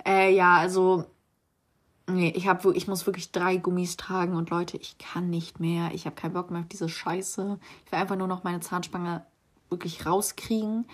Äh, 0.05 0.33
ja, 0.33 0.57
also. 0.57 1.05
Nee, 2.09 2.31
ich, 2.35 2.47
hab, 2.47 2.63
ich 2.65 2.87
muss 2.87 3.05
wirklich 3.05 3.33
drei 3.33 3.57
Gummis 3.57 3.97
tragen 3.97 4.37
und 4.37 4.49
Leute, 4.49 4.77
ich 4.77 4.97
kann 4.97 5.29
nicht 5.29 5.59
mehr. 5.59 5.91
Ich 5.93 6.05
habe 6.05 6.15
keinen 6.15 6.33
Bock 6.33 6.51
mehr 6.51 6.61
auf 6.61 6.67
diese 6.69 6.87
Scheiße. 6.87 7.59
Ich 7.85 7.91
will 7.91 7.99
einfach 7.99 8.15
nur 8.15 8.27
noch 8.27 8.45
meine 8.45 8.61
Zahnspange 8.61 9.25
wirklich 9.69 10.05
rauskriegen. 10.05 10.85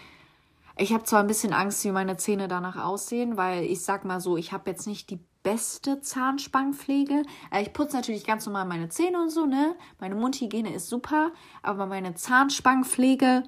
Ich 0.75 0.91
habe 0.91 1.03
zwar 1.03 1.19
ein 1.19 1.27
bisschen 1.27 1.53
Angst, 1.53 1.83
wie 1.85 1.91
meine 1.91 2.17
Zähne 2.17 2.47
danach 2.47 2.83
aussehen, 2.83 3.37
weil 3.37 3.63
ich 3.63 3.83
sag 3.83 4.05
mal 4.05 4.19
so, 4.19 4.37
ich 4.37 4.53
habe 4.53 4.71
jetzt 4.71 4.87
nicht 4.87 5.11
die 5.11 5.19
beste 5.43 6.01
Zahnspangenpflege. 6.01 7.23
Äh, 7.51 7.61
ich 7.61 7.73
putze 7.73 7.95
natürlich 7.95 8.25
ganz 8.25 8.45
normal 8.45 8.65
meine 8.65 8.89
Zähne 8.89 9.21
und 9.21 9.29
so, 9.29 9.45
ne? 9.45 9.75
Meine 9.99 10.15
Mundhygiene 10.15 10.73
ist 10.73 10.87
super, 10.87 11.31
aber 11.61 11.85
meine 11.85 12.15
Zahnspangenpflege 12.15 13.43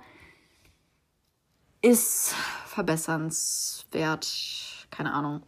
ist 1.86 2.34
verbessernswert. 2.66 4.28
Keine 4.90 5.14
Ahnung. 5.14 5.44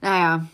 Naja, 0.00 0.46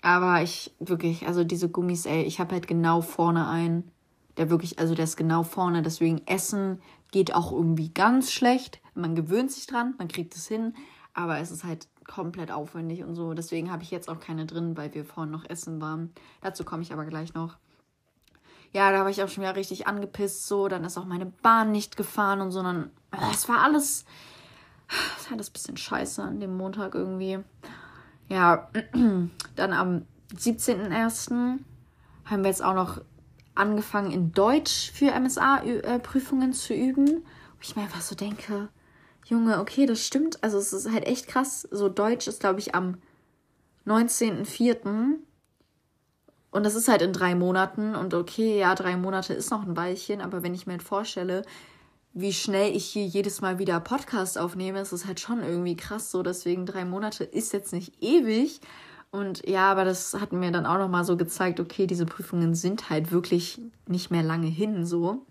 aber 0.00 0.42
ich 0.42 0.72
wirklich, 0.78 1.26
also 1.26 1.42
diese 1.42 1.68
Gummis, 1.68 2.06
ey, 2.06 2.22
ich 2.22 2.38
habe 2.38 2.54
halt 2.54 2.68
genau 2.68 3.00
vorne 3.00 3.48
einen, 3.48 3.90
der 4.36 4.48
wirklich, 4.48 4.78
also 4.78 4.94
der 4.94 5.04
ist 5.04 5.16
genau 5.16 5.42
vorne, 5.42 5.82
deswegen 5.82 6.24
Essen 6.26 6.80
geht 7.10 7.34
auch 7.34 7.50
irgendwie 7.50 7.88
ganz 7.88 8.30
schlecht. 8.30 8.80
Man 8.94 9.16
gewöhnt 9.16 9.50
sich 9.50 9.66
dran, 9.66 9.94
man 9.98 10.06
kriegt 10.06 10.36
es 10.36 10.46
hin, 10.46 10.74
aber 11.14 11.38
es 11.38 11.50
ist 11.50 11.64
halt 11.64 11.88
komplett 12.06 12.52
aufwendig 12.52 13.02
und 13.02 13.16
so. 13.16 13.34
Deswegen 13.34 13.72
habe 13.72 13.82
ich 13.82 13.90
jetzt 13.90 14.08
auch 14.08 14.20
keine 14.20 14.46
drin, 14.46 14.76
weil 14.76 14.94
wir 14.94 15.04
vorhin 15.04 15.32
noch 15.32 15.48
essen 15.48 15.80
waren. 15.80 16.12
Dazu 16.42 16.64
komme 16.64 16.82
ich 16.82 16.92
aber 16.92 17.06
gleich 17.06 17.34
noch. 17.34 17.56
Ja, 18.72 18.92
da 18.92 19.00
war 19.00 19.10
ich 19.10 19.22
auch 19.22 19.28
schon 19.28 19.42
wieder 19.42 19.56
richtig 19.56 19.88
angepisst, 19.88 20.46
so. 20.46 20.68
Dann 20.68 20.84
ist 20.84 20.96
auch 20.96 21.06
meine 21.06 21.26
Bahn 21.26 21.72
nicht 21.72 21.96
gefahren 21.96 22.40
und 22.40 22.52
so. 22.52 22.62
Dann, 22.62 22.90
es 23.32 23.48
war 23.48 23.62
alles, 23.62 24.04
das 24.88 25.26
ist 25.26 25.32
alles 25.32 25.50
ein 25.50 25.52
bisschen 25.52 25.76
scheiße 25.76 26.22
an 26.22 26.40
dem 26.40 26.56
Montag 26.56 26.94
irgendwie. 26.94 27.38
Ja, 28.28 28.68
dann 29.56 29.72
am 29.72 30.06
17.01. 30.34 31.58
haben 32.24 32.42
wir 32.42 32.50
jetzt 32.50 32.64
auch 32.64 32.74
noch 32.74 33.00
angefangen 33.54 34.12
in 34.12 34.32
Deutsch 34.32 34.90
für 34.92 35.12
MSA-Prüfungen 35.18 36.52
zu 36.52 36.74
üben. 36.74 37.24
Wo 37.54 37.60
ich 37.62 37.74
mir 37.74 37.82
einfach 37.82 38.02
so 38.02 38.14
denke, 38.14 38.68
Junge, 39.24 39.58
okay, 39.60 39.86
das 39.86 40.04
stimmt. 40.04 40.42
Also 40.44 40.58
es 40.58 40.72
ist 40.72 40.90
halt 40.90 41.06
echt 41.06 41.26
krass. 41.26 41.66
So 41.70 41.88
Deutsch 41.88 42.28
ist, 42.28 42.40
glaube 42.40 42.60
ich, 42.60 42.74
am 42.74 42.98
19.04. 43.86 45.14
Und 46.50 46.64
das 46.64 46.74
ist 46.74 46.88
halt 46.88 47.02
in 47.02 47.12
drei 47.12 47.34
Monaten. 47.34 47.96
Und 47.96 48.14
okay, 48.14 48.58
ja, 48.58 48.74
drei 48.74 48.96
Monate 48.96 49.34
ist 49.34 49.50
noch 49.50 49.66
ein 49.66 49.76
Weilchen. 49.76 50.20
Aber 50.20 50.42
wenn 50.42 50.54
ich 50.54 50.66
mir 50.66 50.74
halt 50.74 50.82
vorstelle, 50.82 51.42
wie 52.18 52.32
schnell 52.32 52.74
ich 52.74 52.86
hier 52.86 53.04
jedes 53.04 53.42
Mal 53.42 53.58
wieder 53.58 53.78
Podcast 53.78 54.38
aufnehme, 54.38 54.80
ist 54.80 54.92
es 54.92 55.04
halt 55.04 55.20
schon 55.20 55.42
irgendwie 55.42 55.76
krass 55.76 56.10
so. 56.10 56.22
Deswegen 56.22 56.64
drei 56.64 56.86
Monate 56.86 57.24
ist 57.24 57.52
jetzt 57.52 57.74
nicht 57.74 58.02
ewig. 58.02 58.62
Und 59.10 59.46
ja, 59.46 59.70
aber 59.70 59.84
das 59.84 60.14
hat 60.14 60.32
mir 60.32 60.50
dann 60.50 60.64
auch 60.64 60.78
nochmal 60.78 61.04
so 61.04 61.18
gezeigt, 61.18 61.60
okay, 61.60 61.86
diese 61.86 62.06
Prüfungen 62.06 62.54
sind 62.54 62.88
halt 62.88 63.12
wirklich 63.12 63.60
nicht 63.86 64.10
mehr 64.10 64.22
lange 64.22 64.46
hin 64.46 64.86
so. 64.86 65.26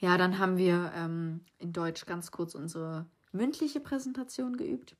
Ja, 0.00 0.18
dann 0.18 0.40
haben 0.40 0.56
wir 0.56 0.90
ähm, 0.96 1.42
in 1.58 1.72
Deutsch 1.72 2.06
ganz 2.06 2.32
kurz 2.32 2.56
unsere 2.56 3.06
mündliche 3.30 3.78
Präsentation 3.78 4.56
geübt 4.56 4.96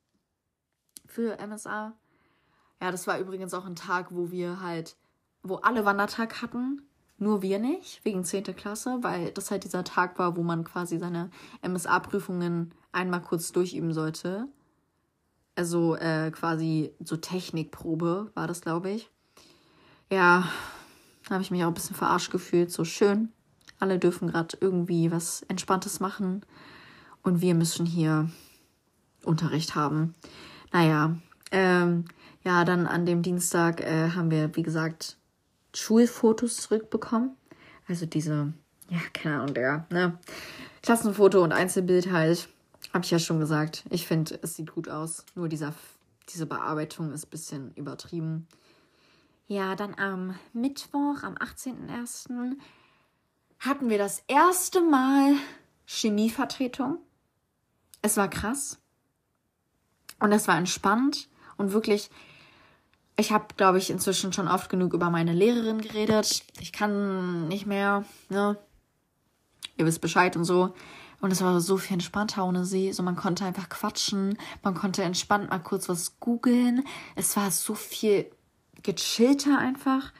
für 1.07 1.39
MSA. 1.45 1.93
Ja, 2.81 2.91
das 2.93 3.09
war 3.09 3.19
übrigens 3.19 3.53
auch 3.53 3.67
ein 3.67 3.75
Tag, 3.75 4.15
wo 4.15 4.31
wir 4.31 4.61
halt, 4.61 4.97
wo 5.43 5.57
alle 5.57 5.85
Wandertag 5.85 6.41
hatten, 6.41 6.83
nur 7.21 7.43
wir 7.43 7.59
nicht, 7.59 8.05
wegen 8.05 8.25
10. 8.25 8.45
Klasse, 8.57 8.99
weil 9.03 9.31
das 9.33 9.51
halt 9.51 9.65
dieser 9.65 9.85
Tag 9.85 10.19
war, 10.19 10.37
wo 10.37 10.43
man 10.43 10.65
quasi 10.65 10.99
seine 10.99 11.31
MSA-Prüfungen 11.63 12.73
einmal 12.93 13.23
kurz 13.23 13.53
durchüben 13.53 13.93
sollte. 13.93 14.49
Also 15.55 15.97
äh, 15.97 16.31
quasi 16.31 16.93
so 17.01 17.17
Technikprobe 17.17 18.31
war 18.35 18.47
das, 18.47 18.63
glaube 18.63 18.91
ich. 18.91 19.11
Ja, 20.11 20.49
da 21.29 21.35
habe 21.35 21.43
ich 21.43 21.51
mich 21.51 21.63
auch 21.63 21.69
ein 21.69 21.75
bisschen 21.75 21.97
verarscht 21.97 22.33
gefühlt. 22.33 22.73
So 22.73 22.85
schön. 22.85 23.31
Alle 23.79 23.99
dürfen 23.99 24.29
gerade 24.29 24.57
irgendwie 24.61 25.13
was 25.13 25.43
Entspanntes 25.43 26.01
machen. 26.01 26.45
Und 27.23 27.43
wir 27.43 27.55
müssen 27.55 27.85
hier 27.85 28.31
Unterricht 29.25 29.75
haben. 29.75 30.15
Naja, 30.73 31.17
ähm, 31.53 32.07
ja, 32.43 32.65
dann 32.65 32.87
an 32.87 33.05
dem 33.05 33.23
Dienstag 33.23 33.81
äh, 33.83 34.11
haben 34.11 34.31
wir, 34.31 34.57
wie 34.57 34.63
gesagt, 34.63 35.19
Schulfotos 35.75 36.57
zurückbekommen. 36.57 37.37
Also 37.89 38.07
diese, 38.07 38.53
ja, 38.89 38.99
keine 39.13 39.41
Ahnung, 39.41 39.55
der, 39.55 39.87
ne? 39.91 40.19
Klassenfoto 40.83 41.43
und 41.43 41.53
Einzelbild 41.53 42.11
halt. 42.11 42.49
Habe 42.93 43.05
ich 43.05 43.11
ja 43.11 43.19
schon 43.19 43.41
gesagt. 43.41 43.85
Ich 43.91 44.07
finde, 44.07 44.39
es 44.43 44.57
sieht 44.57 44.73
gut 44.75 44.89
aus. 44.89 45.25
Nur 45.35 45.49
dieser, 45.49 45.75
diese 46.29 46.47
Bearbeitung 46.47 47.13
ist 47.13 47.27
ein 47.27 47.31
bisschen 47.31 47.75
übertrieben. 47.75 48.49
Ja, 49.47 49.75
dann 49.75 49.95
am 49.97 50.37
Mittwoch, 50.53 51.23
am 51.23 51.35
18.01. 51.35 52.57
hatten 53.59 53.91
wir 53.91 53.99
das 53.99 54.23
erste 54.29 54.81
Mal 54.81 55.35
Chemievertretung. 55.87 56.99
Es 58.03 58.17
war 58.17 58.29
krass. 58.29 58.79
Und 60.21 60.33
es 60.33 60.47
war 60.47 60.57
entspannt 60.57 61.29
und 61.57 61.73
wirklich, 61.73 62.11
ich 63.21 63.33
habe, 63.33 63.55
glaube 63.57 63.79
ich, 63.79 63.91
inzwischen 63.91 64.33
schon 64.33 64.49
oft 64.49 64.69
genug 64.69 64.95
über 64.95 65.11
meine 65.11 65.33
Lehrerin 65.33 65.81
geredet. 65.81 66.43
Ich 66.61 66.73
kann 66.73 67.49
nicht 67.49 67.67
mehr, 67.67 68.05
ne? 68.29 68.59
Ihr 69.77 69.87
wisst 69.87 70.01
Bescheid 70.01 70.37
und 70.37 70.45
so. 70.45 70.75
Und 71.21 71.33
es 71.33 71.43
war 71.43 71.61
so 71.61 71.77
viel 71.77 71.95
entspannter 71.95 72.45
ohne 72.45 72.65
sie. 72.65 72.93
So, 72.93 73.03
man 73.03 73.17
konnte 73.17 73.45
einfach 73.45 73.69
quatschen. 73.69 74.39
Man 74.63 74.75
konnte 74.75 75.03
entspannt 75.03 75.51
mal 75.51 75.59
kurz 75.59 75.89
was 75.89 76.19
googeln. 76.19 76.85
Es 77.15 77.37
war 77.37 77.51
so 77.51 77.75
viel 77.75 78.31
gechillter 78.83 79.59
einfach. 79.59 80.13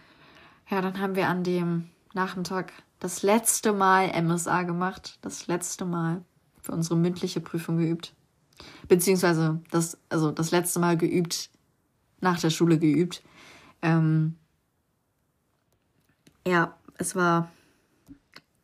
Ja, 0.69 0.81
dann 0.81 1.01
haben 1.01 1.17
wir 1.17 1.29
an 1.29 1.43
dem 1.43 1.89
Nachmittag 2.13 2.73
das 2.99 3.23
letzte 3.23 3.73
Mal 3.73 4.11
MSA 4.23 4.63
gemacht. 4.63 5.19
Das 5.23 5.47
letzte 5.47 5.85
Mal 5.85 6.23
für 6.61 6.73
unsere 6.73 6.97
mündliche 6.97 7.41
Prüfung 7.41 7.79
geübt. 7.79 8.15
Beziehungsweise 8.89 9.61
das, 9.71 9.97
also 10.11 10.31
das 10.31 10.51
letzte 10.51 10.81
Mal 10.81 10.99
geübt, 10.99 11.51
nach 12.21 12.41
der 12.41 12.51
Schule 12.51 12.79
geübt. 12.79 13.23
Ähm, 13.83 14.37
ja, 16.47 16.77
es 16.99 17.15
war 17.15 17.51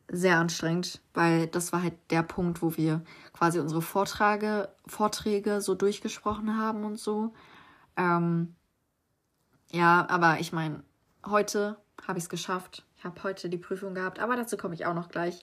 sehr 0.09 0.39
anstrengend, 0.39 1.01
weil 1.15 1.47
das 1.49 1.73
war 1.73 1.83
halt 1.83 1.95
der 2.11 2.23
Punkt, 2.23 2.63
wo 2.63 2.77
wir 2.77 3.03
quasi 3.33 3.59
unsere 3.59 3.83
Vorträge, 3.83 4.69
Vorträge 4.87 5.61
so 5.61 5.75
durchgesprochen 5.75 6.57
haben 6.57 6.85
und 6.85 6.99
so. 6.99 7.35
Ähm, 7.97 8.55
ja, 9.73 10.07
aber 10.09 10.39
ich 10.39 10.53
meine, 10.53 10.83
heute 11.25 11.77
habe 12.07 12.19
ich 12.19 12.25
es 12.25 12.31
geschafft. 12.31 12.85
Ich 12.97 13.05
habe 13.05 13.23
heute 13.25 13.49
die 13.49 13.59
Prüfung 13.59 13.95
gehabt, 13.95 14.21
aber 14.21 14.37
dazu 14.37 14.57
komme 14.57 14.75
ich 14.75 14.87
auch 14.87 14.95
noch 14.95 15.09
gleich. 15.09 15.43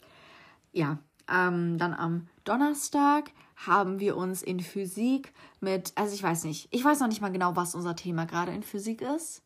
Ja, 0.72 0.98
ähm, 1.30 1.78
dann 1.78 1.94
am 1.94 2.28
Donnerstag 2.44 3.32
haben 3.56 4.00
wir 4.00 4.18
uns 4.18 4.42
in 4.42 4.60
Physik 4.60 5.34
mit, 5.60 5.94
also 5.96 6.14
ich 6.14 6.24
weiß 6.24 6.44
nicht, 6.44 6.68
ich 6.72 6.84
weiß 6.84 7.00
noch 7.00 7.08
nicht 7.08 7.22
mal 7.22 7.32
genau, 7.32 7.56
was 7.56 7.76
unser 7.76 7.96
Thema 7.96 8.26
gerade 8.26 8.52
in 8.52 8.64
Physik 8.64 9.02
ist. 9.02 9.42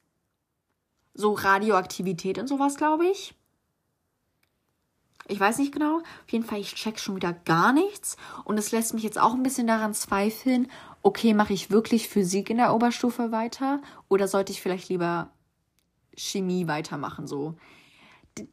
So 1.13 1.33
Radioaktivität 1.33 2.37
und 2.37 2.47
sowas, 2.47 2.75
glaube 2.75 3.07
ich. 3.07 3.33
Ich 5.29 5.39
weiß 5.39 5.57
nicht 5.57 5.73
genau. 5.73 5.97
Auf 5.97 6.31
jeden 6.31 6.45
Fall, 6.45 6.59
ich 6.59 6.75
check 6.75 6.99
schon 6.99 7.15
wieder 7.15 7.33
gar 7.33 7.73
nichts. 7.73 8.17
Und 8.45 8.57
es 8.57 8.71
lässt 8.71 8.93
mich 8.93 9.03
jetzt 9.03 9.19
auch 9.19 9.33
ein 9.33 9.43
bisschen 9.43 9.67
daran 9.67 9.93
zweifeln, 9.93 10.69
okay, 11.01 11.33
mache 11.33 11.53
ich 11.53 11.69
wirklich 11.69 12.07
Physik 12.07 12.49
in 12.49 12.57
der 12.57 12.73
Oberstufe 12.73 13.31
weiter? 13.31 13.81
Oder 14.09 14.27
sollte 14.27 14.51
ich 14.51 14.61
vielleicht 14.61 14.89
lieber 14.89 15.31
Chemie 16.15 16.67
weitermachen? 16.67 17.27
So. 17.27 17.55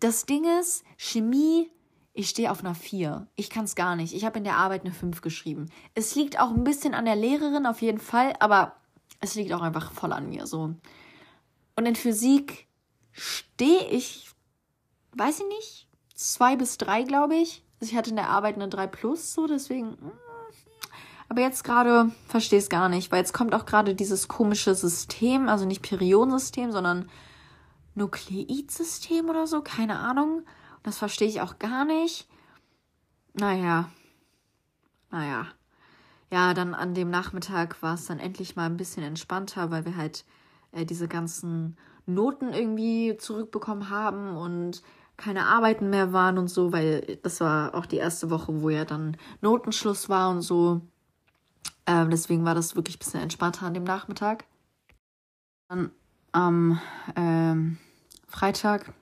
Das 0.00 0.26
Ding 0.26 0.44
ist, 0.60 0.84
Chemie, 0.96 1.70
ich 2.14 2.28
stehe 2.28 2.50
auf 2.50 2.60
einer 2.60 2.76
4. 2.76 3.26
Ich 3.34 3.50
kann 3.50 3.64
es 3.64 3.74
gar 3.74 3.96
nicht. 3.96 4.14
Ich 4.14 4.24
habe 4.24 4.38
in 4.38 4.44
der 4.44 4.56
Arbeit 4.56 4.82
eine 4.82 4.94
5 4.94 5.20
geschrieben. 5.20 5.68
Es 5.94 6.14
liegt 6.14 6.38
auch 6.38 6.50
ein 6.50 6.64
bisschen 6.64 6.94
an 6.94 7.04
der 7.04 7.16
Lehrerin 7.16 7.66
auf 7.66 7.82
jeden 7.82 7.98
Fall, 7.98 8.34
aber 8.38 8.76
es 9.20 9.34
liegt 9.34 9.52
auch 9.52 9.62
einfach 9.62 9.90
voll 9.92 10.12
an 10.12 10.28
mir 10.28 10.46
so. 10.46 10.74
Und 11.76 11.86
in 11.86 11.96
Physik 11.96 12.68
stehe 13.10 13.88
ich, 13.90 14.30
weiß 15.12 15.40
ich 15.40 15.46
nicht, 15.48 15.88
zwei 16.14 16.54
bis 16.54 16.78
drei, 16.78 17.02
glaube 17.02 17.34
ich. 17.34 17.64
Also 17.80 17.90
ich 17.90 17.98
hatte 17.98 18.10
in 18.10 18.16
der 18.16 18.30
Arbeit 18.30 18.54
eine 18.54 18.68
3 18.68 18.86
plus, 18.86 19.34
so 19.34 19.48
deswegen. 19.48 19.90
Mm. 19.90 20.12
Aber 21.28 21.40
jetzt 21.40 21.64
gerade 21.64 22.12
verstehe 22.28 22.60
ich 22.60 22.66
es 22.66 22.70
gar 22.70 22.88
nicht, 22.88 23.10
weil 23.10 23.18
jetzt 23.18 23.32
kommt 23.32 23.56
auch 23.56 23.66
gerade 23.66 23.96
dieses 23.96 24.28
komische 24.28 24.76
System, 24.76 25.48
also 25.48 25.64
nicht 25.64 25.82
Periodensystem, 25.82 26.70
sondern 26.70 27.10
Nukleidsystem 27.96 29.28
oder 29.28 29.48
so, 29.48 29.62
keine 29.62 29.98
Ahnung. 29.98 30.44
Das 30.84 30.98
verstehe 30.98 31.26
ich 31.26 31.40
auch 31.40 31.58
gar 31.58 31.84
nicht. 31.84 32.28
Naja. 33.32 33.90
Naja. 35.10 35.46
Ja, 36.30 36.54
dann 36.54 36.74
an 36.74 36.94
dem 36.94 37.10
Nachmittag 37.10 37.82
war 37.82 37.94
es 37.94 38.06
dann 38.06 38.20
endlich 38.20 38.54
mal 38.54 38.66
ein 38.66 38.76
bisschen 38.76 39.02
entspannter, 39.02 39.70
weil 39.70 39.84
wir 39.86 39.96
halt 39.96 40.24
äh, 40.72 40.84
diese 40.84 41.08
ganzen 41.08 41.76
Noten 42.06 42.52
irgendwie 42.52 43.16
zurückbekommen 43.18 43.88
haben 43.88 44.36
und 44.36 44.82
keine 45.16 45.46
Arbeiten 45.46 45.90
mehr 45.90 46.12
waren 46.12 46.38
und 46.38 46.48
so, 46.48 46.72
weil 46.72 47.18
das 47.22 47.40
war 47.40 47.74
auch 47.74 47.86
die 47.86 47.96
erste 47.96 48.30
Woche, 48.30 48.60
wo 48.60 48.68
ja 48.68 48.84
dann 48.84 49.16
Notenschluss 49.40 50.08
war 50.08 50.30
und 50.30 50.42
so. 50.42 50.82
Ähm, 51.86 52.10
deswegen 52.10 52.44
war 52.44 52.54
das 52.54 52.76
wirklich 52.76 52.96
ein 52.96 52.98
bisschen 52.98 53.20
entspannter 53.20 53.66
an 53.66 53.74
dem 53.74 53.84
Nachmittag. 53.84 54.44
Dann 55.68 55.92
am 56.32 56.80
ähm, 57.16 57.78
Freitag 58.26 58.92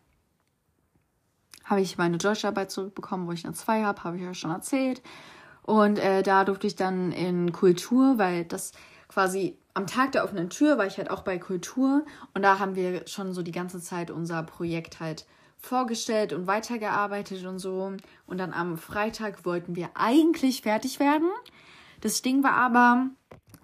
habe 1.72 1.80
ich 1.80 1.96
meine 1.96 2.18
Deutscharbeit 2.18 2.70
zurückbekommen, 2.70 3.26
wo 3.26 3.32
ich 3.32 3.46
eine 3.46 3.54
2 3.54 3.82
habe, 3.82 4.04
habe 4.04 4.18
ich 4.18 4.22
ja 4.22 4.34
schon 4.34 4.50
erzählt. 4.50 5.00
Und 5.62 5.98
äh, 5.98 6.22
da 6.22 6.44
durfte 6.44 6.66
ich 6.66 6.76
dann 6.76 7.12
in 7.12 7.50
Kultur, 7.52 8.18
weil 8.18 8.44
das 8.44 8.72
quasi 9.08 9.56
am 9.72 9.86
Tag 9.86 10.12
der 10.12 10.24
offenen 10.24 10.50
Tür 10.50 10.76
war 10.76 10.86
ich 10.86 10.98
halt 10.98 11.10
auch 11.10 11.22
bei 11.22 11.38
Kultur 11.38 12.04
und 12.34 12.42
da 12.42 12.58
haben 12.58 12.74
wir 12.74 13.06
schon 13.06 13.32
so 13.32 13.42
die 13.42 13.52
ganze 13.52 13.80
Zeit 13.80 14.10
unser 14.10 14.42
Projekt 14.42 15.00
halt 15.00 15.24
vorgestellt 15.56 16.34
und 16.34 16.46
weitergearbeitet 16.46 17.46
und 17.46 17.58
so. 17.58 17.92
Und 18.26 18.38
dann 18.38 18.52
am 18.52 18.76
Freitag 18.76 19.46
wollten 19.46 19.74
wir 19.74 19.88
eigentlich 19.94 20.62
fertig 20.62 21.00
werden. 21.00 21.30
Das 22.02 22.20
Ding 22.20 22.42
war 22.42 22.54
aber, 22.54 23.06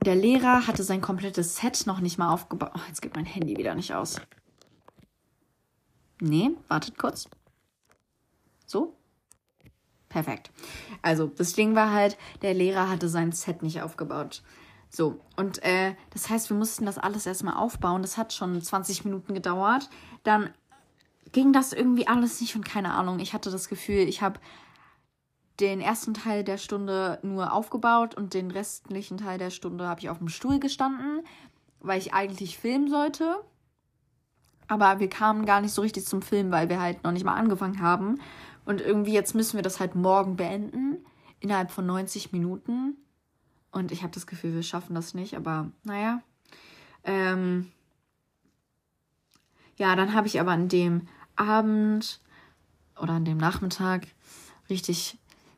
der 0.03 0.15
Lehrer 0.15 0.67
hatte 0.67 0.83
sein 0.83 1.03
komplettes 1.03 1.57
Set 1.57 1.87
noch 1.87 2.01
nicht 2.01 2.17
mal 2.17 2.33
aufgebaut. 2.33 2.71
Oh, 2.75 2.81
jetzt 2.89 3.03
geht 3.03 3.17
mein 3.17 3.27
Handy 3.27 3.59
wieder 3.59 3.75
nicht 3.75 3.95
aus. 3.95 4.19
Nee, 6.21 6.53
wartet 6.69 6.97
kurz. 6.97 7.29
So? 8.69 8.95
Perfekt. 10.09 10.51
Also, 11.03 11.27
das 11.27 11.55
Ding 11.55 11.75
war 11.75 11.93
halt, 11.93 12.17
der 12.43 12.55
Lehrer 12.55 12.89
hatte 12.89 13.09
sein 13.09 13.33
Set 13.33 13.63
nicht 13.63 13.83
aufgebaut. 13.83 14.43
So, 14.91 15.21
und 15.37 15.63
äh, 15.63 15.95
das 16.11 16.31
heißt, 16.31 16.49
wir 16.49 16.57
mussten 16.57 16.87
das 16.87 16.99
alles 16.99 17.27
erstmal 17.27 17.57
aufbauen. 17.57 18.03
Das 18.03 18.17
hat 18.17 18.33
schon 18.33 18.61
20 18.61 19.05
Minuten 19.05 19.35
gedauert. 19.35 19.91
Dann 20.23 20.51
ging 21.33 21.53
das 21.53 21.73
irgendwie 21.73 22.07
alles 22.07 22.41
nicht 22.41 22.57
und 22.57 22.65
keine 22.65 22.93
Ahnung. 22.93 23.19
Ich 23.19 23.35
hatte 23.35 23.51
das 23.51 23.69
Gefühl, 23.69 24.09
ich 24.09 24.23
habe 24.23 24.41
den 25.61 25.81
ersten 25.81 26.15
Teil 26.15 26.45
der 26.45 26.57
Stunde 26.57 27.19
nur 27.23 27.53
aufgebaut 27.53 28.15
und 28.15 28.33
den 28.33 28.51
restlichen 28.51 29.19
Teil 29.19 29.39
der 29.39 29.51
Stunde 29.51 29.87
habe 29.87 30.01
ich 30.01 30.09
auf 30.09 30.19
dem 30.19 30.29
Stuhl 30.29 30.61
gestanden, 30.61 31.23
weil 31.81 31.99
ich 31.99 32.15
eigentlich 32.15 32.59
filmen 32.59 32.89
sollte. 32.89 33.37
Aber 34.69 35.01
wir 35.01 35.09
kamen 35.09 35.47
gar 35.47 35.61
nicht 35.61 35.73
so 35.73 35.83
richtig 35.83 36.07
zum 36.07 36.23
Film, 36.23 36.51
weil 36.51 36.69
wir 36.69 36.81
halt 36.81 37.03
noch 37.03 37.13
nicht 37.13 37.25
mal 37.25 37.35
angefangen 37.35 37.81
haben. 37.81 38.21
Und 38.69 38.83
irgendwie 38.83 39.15
jetzt 39.15 39.35
müssen 39.35 39.57
wir 39.57 39.63
das 39.63 39.81
halt 39.81 39.95
morgen 39.95 40.37
beenden, 40.37 40.99
innerhalb 41.41 41.71
von 41.71 41.87
90 41.87 42.33
Minuten. 42.33 42.99
Und 43.73 43.93
ich 43.93 44.03
habe 44.03 44.13
das 44.13 44.27
Gefühl, 44.27 44.53
wir 44.53 44.63
schaffen 44.63 44.95
das 44.95 45.15
nicht, 45.15 45.39
aber 45.39 45.73
naja. 45.85 46.21
Ähm 47.03 47.73
ja, 49.77 49.97
dann 49.97 50.13
habe 50.13 50.27
ich 50.27 50.39
aber 50.39 50.51
an 50.51 50.69
dem 50.69 51.09
Abend 51.35 52.21
oder 53.01 53.15
an 53.15 53.25
dem 53.25 53.39
Nachmittag 53.39 54.09
richtig 54.69 55.17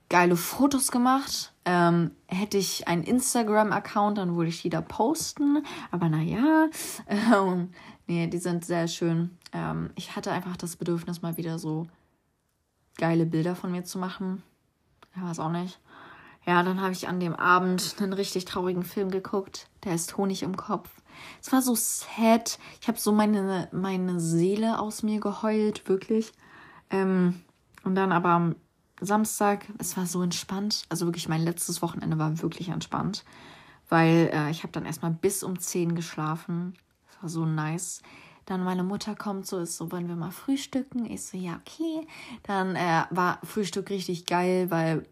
geile 0.08 0.36
Fotos 0.36 0.92
gemacht. 0.92 1.52
Äh, 1.64 1.70
Ähm, 1.72 2.12
hätte 2.26 2.58
ich 2.58 2.86
einen 2.86 3.02
Instagram-Account, 3.02 4.18
dann 4.18 4.36
würde 4.36 4.50
ich 4.50 4.62
die 4.62 4.70
da 4.70 4.82
posten. 4.82 5.64
Aber 5.90 6.08
naja, 6.08 6.68
ähm, 7.08 7.70
nee, 8.06 8.28
die 8.28 8.38
sind 8.38 8.64
sehr 8.64 8.86
schön. 8.86 9.36
Ähm, 9.52 9.90
ich 9.96 10.14
hatte 10.14 10.30
einfach 10.30 10.56
das 10.56 10.76
Bedürfnis, 10.76 11.22
mal 11.22 11.36
wieder 11.36 11.58
so 11.58 11.88
geile 12.96 13.26
Bilder 13.26 13.56
von 13.56 13.72
mir 13.72 13.84
zu 13.84 13.98
machen. 13.98 14.42
Ja, 15.16 15.24
weiß 15.24 15.40
auch 15.40 15.50
nicht. 15.50 15.80
Ja, 16.46 16.62
dann 16.62 16.80
habe 16.80 16.92
ich 16.92 17.08
an 17.08 17.20
dem 17.20 17.36
Abend 17.36 17.96
einen 18.00 18.12
richtig 18.12 18.44
traurigen 18.44 18.82
Film 18.82 19.10
geguckt. 19.10 19.68
Der 19.84 19.94
ist 19.94 20.16
Honig 20.16 20.42
im 20.42 20.56
Kopf. 20.56 20.90
Es 21.42 21.52
war 21.52 21.60
so 21.60 21.74
sad. 21.74 22.58
Ich 22.80 22.88
habe 22.88 22.98
so 22.98 23.12
meine, 23.12 23.68
meine 23.72 24.20
Seele 24.20 24.78
aus 24.78 25.02
mir 25.02 25.20
geheult, 25.20 25.88
wirklich. 25.88 26.32
Ähm, 26.90 27.42
und 27.84 27.94
dann 27.94 28.12
aber 28.12 28.30
am 28.30 28.56
Samstag, 29.00 29.66
es 29.78 29.96
war 29.96 30.06
so 30.06 30.22
entspannt. 30.22 30.84
Also 30.88 31.06
wirklich, 31.06 31.28
mein 31.28 31.42
letztes 31.42 31.82
Wochenende 31.82 32.18
war 32.18 32.40
wirklich 32.42 32.68
entspannt. 32.68 33.24
Weil 33.88 34.30
äh, 34.32 34.50
ich 34.50 34.62
habe 34.62 34.72
dann 34.72 34.86
erstmal 34.86 35.10
bis 35.10 35.42
um 35.42 35.58
10 35.58 35.94
geschlafen. 35.94 36.74
Das 37.06 37.22
war 37.22 37.28
so 37.28 37.44
nice. 37.44 38.02
Dann 38.50 38.64
meine 38.64 38.82
Mutter 38.82 39.14
kommt 39.14 39.46
so, 39.46 39.60
ist 39.60 39.76
so, 39.76 39.92
wollen 39.92 40.08
wir 40.08 40.16
mal 40.16 40.32
frühstücken? 40.32 41.08
Ich 41.08 41.24
so, 41.24 41.38
ja, 41.38 41.60
okay. 41.60 42.04
Dann 42.42 42.74
äh, 42.74 43.04
war 43.10 43.38
Frühstück 43.44 43.90
richtig 43.90 44.26
geil, 44.26 44.72
weil 44.72 45.06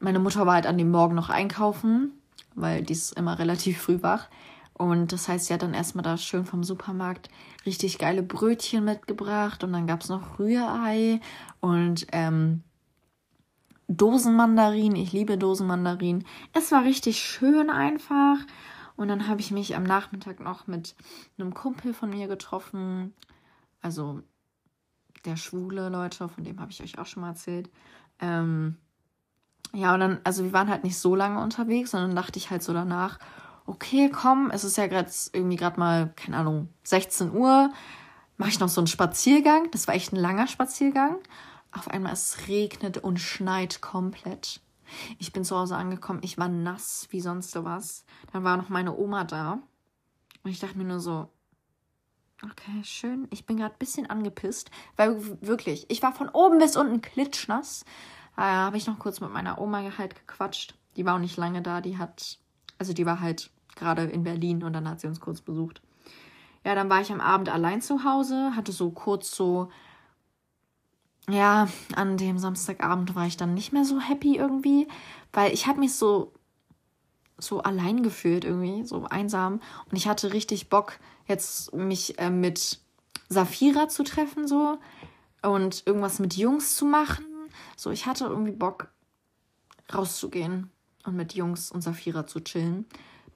meine 0.00 0.18
Mutter 0.18 0.46
war 0.46 0.54
halt 0.54 0.66
an 0.66 0.78
dem 0.78 0.90
Morgen 0.90 1.14
noch 1.14 1.28
einkaufen, 1.28 2.12
weil 2.54 2.84
die 2.84 2.94
ist 2.94 3.18
immer 3.18 3.38
relativ 3.38 3.82
früh 3.82 4.02
wach. 4.02 4.30
Und 4.72 5.12
das 5.12 5.28
heißt, 5.28 5.44
sie 5.44 5.52
hat 5.52 5.60
dann 5.60 5.74
erstmal 5.74 6.04
da 6.04 6.16
schön 6.16 6.46
vom 6.46 6.64
Supermarkt 6.64 7.28
richtig 7.66 7.98
geile 7.98 8.22
Brötchen 8.22 8.82
mitgebracht 8.86 9.62
und 9.62 9.74
dann 9.74 9.86
gab 9.86 10.00
es 10.00 10.08
noch 10.08 10.38
Rührei 10.38 11.20
und 11.60 12.06
ähm, 12.12 12.62
Dosenmandarin. 13.88 14.96
Ich 14.96 15.12
liebe 15.12 15.36
Dosenmandarin. 15.36 16.24
Es 16.54 16.72
war 16.72 16.84
richtig 16.84 17.18
schön 17.18 17.68
einfach. 17.68 18.38
Und 18.96 19.08
dann 19.08 19.28
habe 19.28 19.40
ich 19.40 19.50
mich 19.50 19.74
am 19.76 19.84
Nachmittag 19.84 20.40
noch 20.40 20.66
mit 20.66 20.94
einem 21.38 21.54
Kumpel 21.54 21.94
von 21.94 22.10
mir 22.10 22.28
getroffen. 22.28 23.14
Also 23.80 24.22
der 25.24 25.36
schwule 25.36 25.88
Leute, 25.88 26.28
von 26.28 26.44
dem 26.44 26.60
habe 26.60 26.70
ich 26.70 26.82
euch 26.82 26.98
auch 26.98 27.06
schon 27.06 27.22
mal 27.22 27.30
erzählt. 27.30 27.70
Ähm, 28.20 28.76
ja, 29.72 29.94
und 29.94 30.00
dann, 30.00 30.20
also 30.24 30.44
wir 30.44 30.52
waren 30.52 30.68
halt 30.68 30.84
nicht 30.84 30.98
so 30.98 31.14
lange 31.14 31.40
unterwegs, 31.42 31.92
sondern 31.92 32.14
dachte 32.14 32.38
ich 32.38 32.50
halt 32.50 32.62
so 32.62 32.72
danach, 32.72 33.18
okay, 33.66 34.10
komm, 34.10 34.50
es 34.50 34.64
ist 34.64 34.76
ja 34.76 34.86
gerade 34.86 35.10
irgendwie 35.32 35.56
gerade 35.56 35.78
mal, 35.78 36.12
keine 36.16 36.36
Ahnung, 36.36 36.68
16 36.84 37.32
Uhr, 37.32 37.72
mache 38.36 38.50
ich 38.50 38.60
noch 38.60 38.68
so 38.68 38.80
einen 38.80 38.88
Spaziergang. 38.88 39.70
Das 39.70 39.86
war 39.86 39.94
echt 39.94 40.12
ein 40.12 40.16
langer 40.16 40.46
Spaziergang. 40.46 41.16
Auf 41.70 41.88
einmal 41.88 42.12
es 42.12 42.48
regnet 42.48 42.98
und 42.98 43.18
schneit 43.18 43.80
komplett. 43.80 44.60
Ich 45.18 45.32
bin 45.32 45.44
zu 45.44 45.56
Hause 45.56 45.76
angekommen, 45.76 46.20
ich 46.22 46.38
war 46.38 46.48
nass 46.48 47.06
wie 47.10 47.20
sonst 47.20 47.54
was. 47.64 48.04
Dann 48.32 48.44
war 48.44 48.56
noch 48.56 48.68
meine 48.68 48.96
Oma 48.96 49.24
da. 49.24 49.58
Und 50.44 50.50
ich 50.50 50.58
dachte 50.58 50.78
mir 50.78 50.84
nur 50.84 51.00
so, 51.00 51.28
okay, 52.42 52.82
schön. 52.82 53.28
Ich 53.30 53.46
bin 53.46 53.56
gerade 53.56 53.74
ein 53.74 53.78
bisschen 53.78 54.08
angepisst, 54.08 54.70
weil 54.96 55.22
wirklich, 55.40 55.86
ich 55.88 56.02
war 56.02 56.12
von 56.12 56.28
oben 56.28 56.58
bis 56.58 56.76
unten 56.76 57.00
klitschnass. 57.00 57.84
Äh, 58.36 58.42
habe 58.42 58.76
ich 58.76 58.86
noch 58.86 58.98
kurz 58.98 59.20
mit 59.20 59.30
meiner 59.30 59.60
Oma 59.60 59.82
halt 59.98 60.14
gequatscht. 60.14 60.74
Die 60.96 61.04
war 61.04 61.14
auch 61.14 61.20
nicht 61.20 61.36
lange 61.36 61.62
da, 61.62 61.80
die 61.80 61.98
hat, 61.98 62.38
also 62.78 62.92
die 62.92 63.06
war 63.06 63.20
halt 63.20 63.50
gerade 63.76 64.04
in 64.04 64.24
Berlin 64.24 64.62
und 64.62 64.72
dann 64.72 64.88
hat 64.88 65.00
sie 65.00 65.06
uns 65.06 65.20
kurz 65.20 65.40
besucht. 65.40 65.82
Ja, 66.64 66.74
dann 66.74 66.90
war 66.90 67.00
ich 67.00 67.10
am 67.10 67.20
Abend 67.20 67.48
allein 67.48 67.80
zu 67.80 68.04
Hause, 68.04 68.54
hatte 68.54 68.72
so 68.72 68.90
kurz 68.90 69.34
so 69.34 69.70
ja, 71.28 71.68
an 71.94 72.16
dem 72.16 72.38
Samstagabend 72.38 73.14
war 73.14 73.26
ich 73.26 73.36
dann 73.36 73.54
nicht 73.54 73.72
mehr 73.72 73.84
so 73.84 74.00
happy 74.00 74.36
irgendwie, 74.36 74.88
weil 75.32 75.52
ich 75.52 75.66
habe 75.66 75.80
mich 75.80 75.94
so 75.94 76.32
so 77.38 77.60
allein 77.60 78.02
gefühlt 78.04 78.44
irgendwie, 78.44 78.84
so 78.84 79.04
einsam 79.04 79.60
und 79.90 79.96
ich 79.96 80.06
hatte 80.06 80.32
richtig 80.32 80.68
Bock 80.68 80.98
jetzt 81.26 81.74
mich 81.74 82.18
äh, 82.18 82.30
mit 82.30 82.80
Safira 83.28 83.88
zu 83.88 84.04
treffen 84.04 84.46
so 84.46 84.78
und 85.42 85.82
irgendwas 85.86 86.20
mit 86.20 86.36
Jungs 86.36 86.76
zu 86.76 86.84
machen. 86.84 87.24
So, 87.76 87.90
ich 87.90 88.06
hatte 88.06 88.26
irgendwie 88.26 88.52
Bock 88.52 88.92
rauszugehen 89.92 90.70
und 91.04 91.16
mit 91.16 91.34
Jungs 91.34 91.72
und 91.72 91.82
Safira 91.82 92.26
zu 92.26 92.40
chillen. 92.40 92.86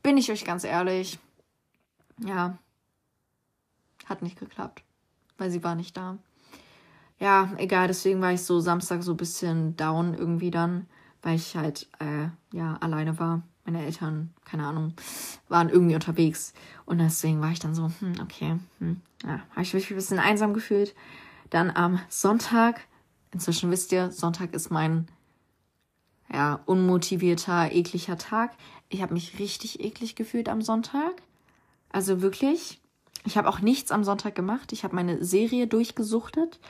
Bin 0.02 0.16
ich 0.16 0.30
euch 0.30 0.44
ganz 0.44 0.62
ehrlich? 0.62 1.18
Ja, 2.24 2.58
hat 4.04 4.22
nicht 4.22 4.38
geklappt, 4.38 4.84
weil 5.36 5.50
sie 5.50 5.64
war 5.64 5.74
nicht 5.74 5.96
da 5.96 6.18
ja, 7.18 7.50
egal, 7.56 7.88
deswegen 7.88 8.20
war 8.20 8.32
ich 8.32 8.42
so 8.42 8.60
Samstag 8.60 9.02
so 9.02 9.12
ein 9.12 9.16
bisschen 9.16 9.76
down 9.76 10.14
irgendwie 10.14 10.50
dann, 10.50 10.86
weil 11.22 11.36
ich 11.36 11.56
halt, 11.56 11.88
äh, 11.98 12.28
ja, 12.56 12.76
alleine 12.80 13.18
war. 13.18 13.42
Meine 13.64 13.84
Eltern, 13.84 14.32
keine 14.44 14.64
Ahnung, 14.64 14.94
waren 15.48 15.68
irgendwie 15.70 15.96
unterwegs. 15.96 16.54
Und 16.84 16.98
deswegen 16.98 17.40
war 17.40 17.50
ich 17.50 17.58
dann 17.58 17.74
so, 17.74 17.90
hm, 17.98 18.14
okay, 18.22 18.58
hm, 18.78 19.00
ja, 19.24 19.40
habe 19.50 19.62
ich 19.62 19.74
mich 19.74 19.90
ein 19.90 19.96
bisschen 19.96 20.20
einsam 20.20 20.54
gefühlt. 20.54 20.94
Dann 21.50 21.70
am 21.70 21.98
Sonntag, 22.08 22.82
inzwischen 23.32 23.70
wisst 23.72 23.90
ihr, 23.90 24.12
Sonntag 24.12 24.54
ist 24.54 24.70
mein, 24.70 25.08
ja, 26.32 26.60
unmotivierter, 26.66 27.72
ekliger 27.72 28.18
Tag. 28.18 28.52
Ich 28.88 29.02
habe 29.02 29.14
mich 29.14 29.38
richtig 29.38 29.80
eklig 29.80 30.14
gefühlt 30.14 30.48
am 30.48 30.62
Sonntag. 30.62 31.22
Also 31.90 32.22
wirklich. 32.22 32.80
Ich 33.24 33.36
habe 33.36 33.48
auch 33.48 33.60
nichts 33.60 33.90
am 33.90 34.04
Sonntag 34.04 34.36
gemacht. 34.36 34.72
Ich 34.72 34.84
habe 34.84 34.94
meine 34.94 35.24
Serie 35.24 35.66
durchgesuchtet. 35.66 36.60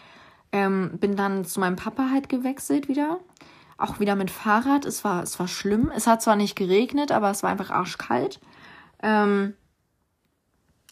Ähm, 0.56 0.92
bin 0.98 1.16
dann 1.16 1.44
zu 1.44 1.60
meinem 1.60 1.76
Papa 1.76 2.08
halt 2.10 2.30
gewechselt 2.30 2.88
wieder. 2.88 3.20
Auch 3.76 4.00
wieder 4.00 4.16
mit 4.16 4.30
Fahrrad. 4.30 4.86
Es 4.86 5.04
war, 5.04 5.22
es 5.22 5.38
war 5.38 5.48
schlimm. 5.48 5.92
Es 5.94 6.06
hat 6.06 6.22
zwar 6.22 6.34
nicht 6.34 6.56
geregnet, 6.56 7.12
aber 7.12 7.30
es 7.30 7.42
war 7.42 7.50
einfach 7.50 7.68
arschkalt. 7.68 8.40
Ähm, 9.02 9.52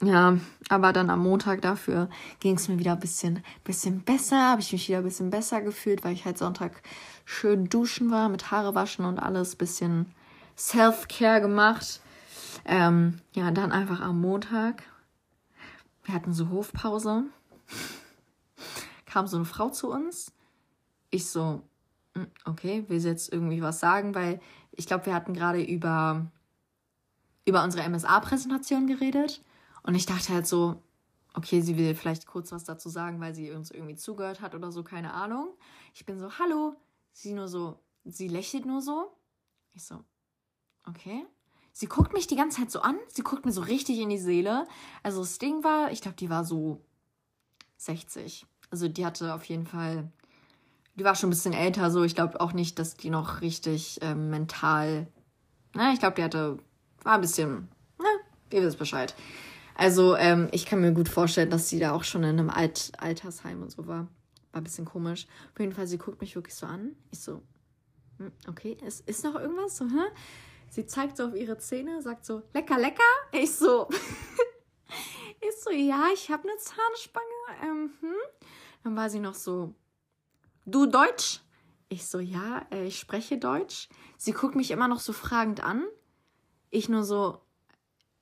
ja, 0.02 0.36
aber 0.68 0.92
dann 0.92 1.08
am 1.08 1.20
Montag 1.20 1.62
dafür 1.62 2.10
ging 2.40 2.56
es 2.56 2.68
mir 2.68 2.78
wieder 2.78 2.92
ein 2.92 3.00
bisschen, 3.00 3.42
bisschen 3.64 4.02
besser. 4.02 4.50
Habe 4.50 4.60
ich 4.60 4.70
mich 4.70 4.86
wieder 4.86 4.98
ein 4.98 5.04
bisschen 5.04 5.30
besser 5.30 5.62
gefühlt, 5.62 6.04
weil 6.04 6.12
ich 6.12 6.26
halt 6.26 6.36
Sonntag 6.36 6.82
schön 7.24 7.70
duschen 7.70 8.10
war, 8.10 8.28
mit 8.28 8.50
Haare 8.50 8.74
waschen 8.74 9.06
und 9.06 9.18
alles. 9.18 9.56
Bisschen 9.56 10.12
Self-Care 10.58 11.40
gemacht. 11.40 12.02
Ähm, 12.66 13.18
ja, 13.32 13.50
dann 13.50 13.72
einfach 13.72 14.02
am 14.02 14.20
Montag. 14.20 14.82
Wir 16.04 16.14
hatten 16.14 16.34
so 16.34 16.50
Hofpause 16.50 17.24
kam 19.14 19.28
so 19.28 19.36
eine 19.36 19.44
Frau 19.44 19.70
zu 19.70 19.92
uns. 19.92 20.32
Ich 21.10 21.26
so, 21.26 21.62
hm, 22.14 22.26
okay, 22.46 22.84
will 22.88 22.98
sie 22.98 23.10
jetzt 23.10 23.32
irgendwie 23.32 23.62
was 23.62 23.78
sagen, 23.78 24.12
weil 24.12 24.40
ich 24.72 24.88
glaube, 24.88 25.06
wir 25.06 25.14
hatten 25.14 25.34
gerade 25.34 25.62
über, 25.62 26.26
über 27.44 27.62
unsere 27.62 27.88
MSA-Präsentation 27.88 28.88
geredet. 28.88 29.40
Und 29.84 29.94
ich 29.94 30.06
dachte 30.06 30.34
halt 30.34 30.48
so, 30.48 30.82
okay, 31.32 31.60
sie 31.60 31.78
will 31.78 31.94
vielleicht 31.94 32.26
kurz 32.26 32.50
was 32.50 32.64
dazu 32.64 32.88
sagen, 32.88 33.20
weil 33.20 33.36
sie 33.36 33.52
uns 33.52 33.70
irgendwie 33.70 33.94
zugehört 33.94 34.40
hat 34.40 34.56
oder 34.56 34.72
so, 34.72 34.82
keine 34.82 35.14
Ahnung. 35.14 35.50
Ich 35.94 36.04
bin 36.04 36.18
so, 36.18 36.36
hallo. 36.40 36.74
Sie 37.12 37.34
nur 37.34 37.46
so, 37.46 37.78
sie 38.04 38.26
lächelt 38.26 38.66
nur 38.66 38.82
so. 38.82 39.16
Ich 39.74 39.84
so, 39.84 40.02
okay. 40.88 41.24
Sie 41.70 41.86
guckt 41.86 42.14
mich 42.14 42.26
die 42.26 42.34
ganze 42.34 42.58
Zeit 42.58 42.72
so 42.72 42.80
an. 42.80 42.98
Sie 43.06 43.22
guckt 43.22 43.46
mir 43.46 43.52
so 43.52 43.60
richtig 43.60 44.00
in 44.00 44.08
die 44.08 44.18
Seele. 44.18 44.66
Also 45.04 45.20
das 45.20 45.38
Ding 45.38 45.62
war, 45.62 45.92
ich 45.92 46.00
glaube, 46.00 46.16
die 46.16 46.30
war 46.30 46.44
so 46.44 46.80
60. 47.76 48.44
Also 48.74 48.88
die 48.88 49.06
hatte 49.06 49.32
auf 49.32 49.44
jeden 49.44 49.68
Fall, 49.68 50.10
die 50.96 51.04
war 51.04 51.14
schon 51.14 51.28
ein 51.28 51.30
bisschen 51.30 51.52
älter, 51.52 51.92
so 51.92 52.02
ich 52.02 52.16
glaube 52.16 52.40
auch 52.40 52.52
nicht, 52.52 52.76
dass 52.80 52.96
die 52.96 53.08
noch 53.08 53.40
richtig 53.40 54.00
ähm, 54.02 54.30
mental, 54.30 55.06
na, 55.74 55.92
ich 55.92 56.00
glaube, 56.00 56.16
die 56.16 56.24
hatte, 56.24 56.58
war 57.04 57.14
ein 57.14 57.20
bisschen, 57.20 57.68
na, 58.00 58.08
ihr 58.50 58.62
wisst 58.64 58.80
Bescheid. 58.80 59.14
Also 59.76 60.16
ähm, 60.16 60.48
ich 60.50 60.66
kann 60.66 60.80
mir 60.80 60.90
gut 60.90 61.08
vorstellen, 61.08 61.50
dass 61.50 61.68
sie 61.68 61.78
da 61.78 61.92
auch 61.92 62.02
schon 62.02 62.24
in 62.24 62.30
einem 62.30 62.50
Alt 62.50 62.90
Altersheim 62.98 63.62
und 63.62 63.70
so 63.70 63.86
war. 63.86 64.08
War 64.50 64.60
ein 64.60 64.64
bisschen 64.64 64.86
komisch. 64.86 65.28
Auf 65.52 65.60
jeden 65.60 65.70
Fall, 65.70 65.86
sie 65.86 65.98
guckt 65.98 66.20
mich 66.20 66.34
wirklich 66.34 66.56
so 66.56 66.66
an. 66.66 66.96
Ich 67.12 67.20
so, 67.20 67.42
hm, 68.18 68.32
okay, 68.48 68.76
ist, 68.84 69.08
ist 69.08 69.22
noch 69.22 69.36
irgendwas? 69.36 69.76
So, 69.76 69.84
hä? 69.84 70.10
Sie 70.68 70.84
zeigt 70.84 71.16
so 71.16 71.28
auf 71.28 71.36
ihre 71.36 71.58
Zähne, 71.58 72.02
sagt 72.02 72.26
so, 72.26 72.42
lecker, 72.52 72.80
lecker. 72.80 73.04
Ich 73.30 73.54
so, 73.54 73.88
ich 75.40 75.62
so, 75.62 75.70
ja, 75.70 76.08
ich 76.12 76.28
habe 76.28 76.48
eine 76.48 76.58
Zahnspange. 76.58 77.24
Ähm, 77.62 77.92
hm. 78.00 78.14
Dann 78.84 78.96
war 78.96 79.08
sie 79.08 79.18
noch 79.18 79.34
so, 79.34 79.74
du 80.66 80.86
Deutsch? 80.86 81.40
Ich 81.88 82.06
so, 82.06 82.18
ja, 82.18 82.66
äh, 82.70 82.84
ich 82.84 82.98
spreche 82.98 83.38
Deutsch. 83.38 83.88
Sie 84.18 84.32
guckt 84.32 84.54
mich 84.54 84.70
immer 84.70 84.88
noch 84.88 85.00
so 85.00 85.14
fragend 85.14 85.64
an. 85.64 85.84
Ich 86.70 86.90
nur 86.90 87.02
so, 87.02 87.40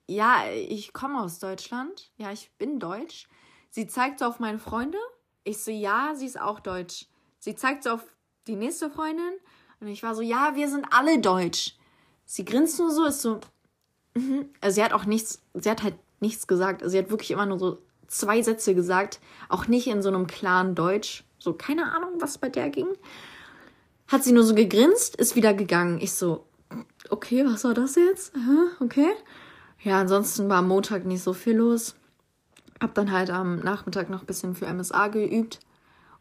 ja, 0.07 0.45
ich 0.49 0.93
komme 0.93 1.21
aus 1.21 1.39
Deutschland. 1.39 2.11
Ja, 2.17 2.31
ich 2.31 2.51
bin 2.57 2.79
Deutsch. 2.79 3.27
Sie 3.69 3.87
zeigt 3.87 4.19
so 4.19 4.25
auf 4.25 4.39
meine 4.39 4.59
Freunde. 4.59 4.97
Ich 5.43 5.61
so, 5.61 5.69
ja, 5.69 6.13
sie 6.15 6.27
ist 6.27 6.39
auch 6.39 6.61
Deutsch. 6.61 7.07
Sie 7.39 7.55
zeigt 7.55 7.83
so 7.83 7.91
auf 7.91 8.05
die 8.47 8.55
nächste 8.55 8.89
Freundin. 8.89 9.33
Und 9.81 9.87
ich 9.87 10.01
war 10.01 10.15
so, 10.15 10.21
ja, 10.21 10.55
wir 10.55 10.69
sind 10.69 10.85
alle 10.91 11.19
Deutsch. 11.19 11.75
Sie 12.23 12.45
grinst 12.45 12.79
nur 12.79 12.89
so, 12.89 13.05
ist 13.05 13.21
so, 13.21 13.41
mhm. 14.13 14.49
also 14.61 14.75
sie 14.75 14.83
hat 14.83 14.93
auch 14.93 15.05
nichts, 15.05 15.41
sie 15.55 15.69
hat 15.69 15.83
halt 15.83 15.95
nichts 16.21 16.47
gesagt. 16.47 16.83
Also 16.83 16.93
sie 16.93 16.99
hat 16.99 17.09
wirklich 17.09 17.31
immer 17.31 17.45
nur 17.45 17.59
so 17.59 17.79
zwei 18.13 18.41
Sätze 18.41 18.75
gesagt, 18.75 19.19
auch 19.49 19.67
nicht 19.67 19.87
in 19.87 20.01
so 20.01 20.09
einem 20.09 20.27
klaren 20.27 20.75
Deutsch. 20.75 21.23
So, 21.39 21.53
keine 21.53 21.93
Ahnung, 21.93 22.13
was 22.19 22.37
bei 22.37 22.49
der 22.49 22.69
ging. 22.69 22.87
hat 24.07 24.23
sie 24.23 24.31
nur 24.31 24.43
so 24.43 24.53
gegrinst, 24.55 25.15
ist 25.15 25.35
wieder 25.35 25.53
gegangen. 25.53 25.99
Ich 25.99 26.13
so, 26.13 26.45
okay, 27.09 27.45
was 27.45 27.63
war 27.63 27.73
das 27.73 27.95
jetzt? 27.95 28.33
Okay. 28.79 29.09
Ja, 29.81 29.99
ansonsten 29.99 30.49
war 30.49 30.59
am 30.59 30.67
Montag 30.67 31.05
nicht 31.05 31.23
so 31.23 31.33
viel 31.33 31.57
los. 31.57 31.95
Hab 32.79 32.93
dann 32.93 33.11
halt 33.11 33.29
am 33.29 33.59
Nachmittag 33.59 34.09
noch 34.09 34.21
ein 34.21 34.25
bisschen 34.25 34.55
für 34.55 34.71
MSA 34.71 35.07
geübt. 35.09 35.59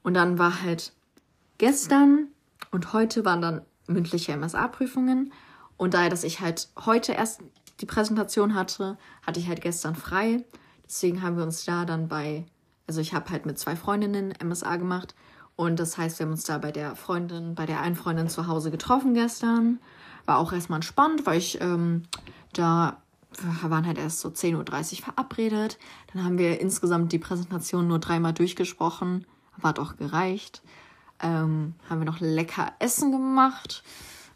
Und 0.03 0.15
dann 0.15 0.39
war 0.39 0.63
halt 0.63 0.93
gestern 1.59 2.29
und 2.71 2.93
heute 2.93 3.25
waren 3.25 3.43
dann 3.43 3.63
mündliche 3.87 4.37
MSA-Prüfungen. 4.37 5.33
Und 5.77 5.95
daher, 5.95 6.11
dass 6.11 6.25
ich 6.25 6.41
halt 6.41 6.69
heute 6.85 7.13
erst 7.13 7.41
die 7.81 7.87
Präsentation 7.87 8.55
hatte, 8.55 8.99
hatte 9.27 9.41
ich 9.41 9.49
halt 9.49 9.61
gestern 9.61 9.95
frei. 9.95 10.45
Deswegen 10.93 11.23
haben 11.23 11.39
wir 11.39 11.43
uns 11.43 11.65
da 11.65 11.87
dann 11.87 12.07
bei, 12.07 12.45
also 12.87 13.01
ich 13.01 13.15
habe 13.15 13.31
halt 13.31 13.47
mit 13.47 13.59
zwei 13.59 13.77
Freundinnen 13.77 14.35
MSA 14.45 14.77
gemacht. 14.77 15.15
Und 15.57 15.81
das 15.81 15.97
heißt, 15.97 16.19
wir 16.19 16.27
haben 16.27 16.33
uns 16.33 16.45
da 16.45 16.59
bei 16.59 16.71
der 16.71 16.97
Freundin, 16.97 17.55
bei 17.55 17.65
der 17.65 17.81
einen 17.81 17.97
Freundin 17.97 18.29
zu 18.29 18.47
Hause 18.47 18.71
getroffen 18.71 19.15
gestern. 19.15 19.79
War 20.27 20.37
auch 20.37 20.53
erstmal 20.53 20.77
entspannt, 20.77 21.25
weil 21.25 21.39
ich 21.39 21.63
ähm, 21.63 22.03
da 22.53 22.99
wir 23.63 23.71
waren 23.71 23.87
halt 23.87 23.97
erst 23.97 24.21
so 24.21 24.29
10.30 24.29 24.99
Uhr 24.99 25.05
verabredet. 25.05 25.79
Dann 26.13 26.25
haben 26.25 26.37
wir 26.37 26.61
insgesamt 26.61 27.13
die 27.13 27.19
Präsentation 27.19 27.89
nur 27.89 27.99
dreimal 27.99 28.35
durchgesprochen. 28.35 29.27
Hat 29.63 29.79
auch 29.79 29.97
gereicht. 29.97 30.61
Ähm, 31.23 31.75
haben 31.89 32.01
wir 32.01 32.05
noch 32.05 32.21
lecker 32.21 32.73
Essen 32.81 33.13
gemacht. 33.13 33.83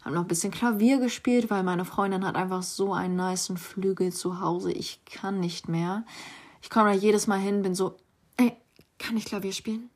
Haben 0.03 0.15
noch 0.15 0.21
ein 0.21 0.27
bisschen 0.27 0.51
Klavier 0.51 0.97
gespielt, 0.97 1.51
weil 1.51 1.61
meine 1.61 1.85
Freundin 1.85 2.25
hat 2.25 2.35
einfach 2.35 2.63
so 2.63 2.93
einen 2.93 3.15
niceen 3.15 3.57
Flügel 3.57 4.11
zu 4.11 4.39
Hause. 4.39 4.71
Ich 4.71 5.05
kann 5.05 5.39
nicht 5.39 5.67
mehr. 5.67 6.03
Ich 6.61 6.69
komme 6.69 6.91
da 6.91 6.95
jedes 6.95 7.27
Mal 7.27 7.39
hin, 7.39 7.61
bin 7.61 7.75
so, 7.75 7.97
ey, 8.37 8.55
kann 8.99 9.17
ich 9.17 9.25
Klavier 9.25 9.53
spielen? 9.53 9.89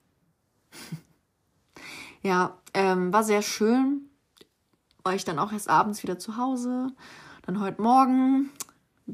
ja, 2.21 2.57
ähm, 2.73 3.11
war 3.11 3.23
sehr 3.23 3.41
schön. 3.41 4.09
War 5.03 5.15
ich 5.15 5.25
dann 5.25 5.39
auch 5.39 5.51
erst 5.51 5.69
abends 5.69 6.03
wieder 6.03 6.19
zu 6.19 6.37
Hause. 6.37 6.87
Dann 7.43 7.59
heute 7.59 7.81
Morgen 7.81 8.51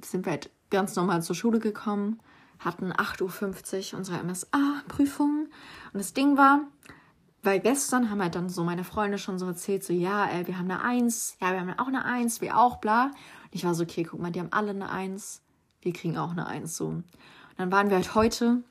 sind 0.03 0.25
wir 0.25 0.33
halt 0.33 0.49
ganz 0.69 0.95
normal 0.95 1.23
zur 1.23 1.35
Schule 1.35 1.59
gekommen, 1.59 2.19
hatten 2.59 2.91
8.50 2.91 3.93
Uhr 3.93 3.99
unsere 3.99 4.23
MSA-Prüfung. 4.23 5.47
Und 5.93 5.97
das 5.97 6.13
Ding 6.13 6.37
war, 6.37 6.61
weil 7.43 7.59
gestern 7.59 8.09
haben 8.09 8.21
halt 8.21 8.35
dann 8.35 8.49
so 8.49 8.63
meine 8.63 8.83
Freunde 8.83 9.17
schon 9.17 9.39
so 9.39 9.45
erzählt, 9.45 9.83
so, 9.83 9.93
ja, 9.93 10.25
ey, 10.25 10.47
wir 10.47 10.57
haben 10.57 10.69
eine 10.69 10.83
Eins, 10.83 11.37
ja, 11.39 11.51
wir 11.51 11.61
haben 11.61 11.79
auch 11.79 11.87
eine 11.87 12.03
Eins, 12.03 12.41
wir 12.41 12.57
auch, 12.57 12.77
bla. 12.77 13.05
Und 13.05 13.13
ich 13.51 13.63
war 13.63 13.73
so, 13.73 13.83
okay, 13.83 14.03
guck 14.03 14.19
mal, 14.19 14.31
die 14.31 14.39
haben 14.39 14.51
alle 14.51 14.71
eine 14.71 14.89
Eins, 14.89 15.41
wir 15.81 15.93
kriegen 15.93 16.17
auch 16.17 16.31
eine 16.31 16.47
Eins, 16.47 16.75
so. 16.75 17.03
Dann 17.57 17.71
waren 17.71 17.89
wir 17.89 17.97
halt 17.97 18.15
heute, 18.15 18.63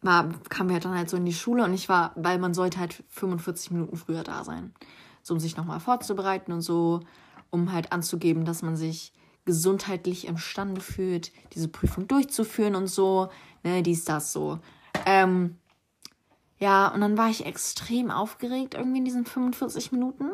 war, 0.00 0.28
kamen 0.48 0.70
wir 0.70 0.74
halt 0.74 0.84
dann 0.84 0.96
halt 0.96 1.10
so 1.10 1.16
in 1.16 1.26
die 1.26 1.34
Schule 1.34 1.64
und 1.64 1.74
ich 1.74 1.88
war, 1.88 2.12
weil 2.16 2.38
man 2.38 2.54
sollte 2.54 2.78
halt 2.78 3.04
45 3.08 3.70
Minuten 3.72 3.96
früher 3.96 4.22
da 4.22 4.44
sein, 4.44 4.72
so 5.22 5.34
um 5.34 5.40
sich 5.40 5.56
nochmal 5.56 5.80
vorzubereiten 5.80 6.52
und 6.52 6.62
so, 6.62 7.00
um 7.50 7.72
halt 7.72 7.92
anzugeben, 7.92 8.44
dass 8.44 8.62
man 8.62 8.76
sich 8.76 9.12
gesundheitlich 9.44 10.26
imstande 10.26 10.80
fühlt, 10.80 11.32
diese 11.54 11.68
Prüfung 11.68 12.08
durchzuführen 12.08 12.74
und 12.74 12.88
so, 12.88 13.28
ne, 13.62 13.82
dies, 13.82 14.04
das 14.04 14.32
so. 14.32 14.58
Ähm, 15.04 15.56
ja, 16.58 16.88
und 16.88 17.00
dann 17.00 17.18
war 17.18 17.28
ich 17.28 17.46
extrem 17.46 18.10
aufgeregt 18.10 18.74
irgendwie 18.74 18.98
in 18.98 19.04
diesen 19.04 19.26
45 19.26 19.92
Minuten. 19.92 20.30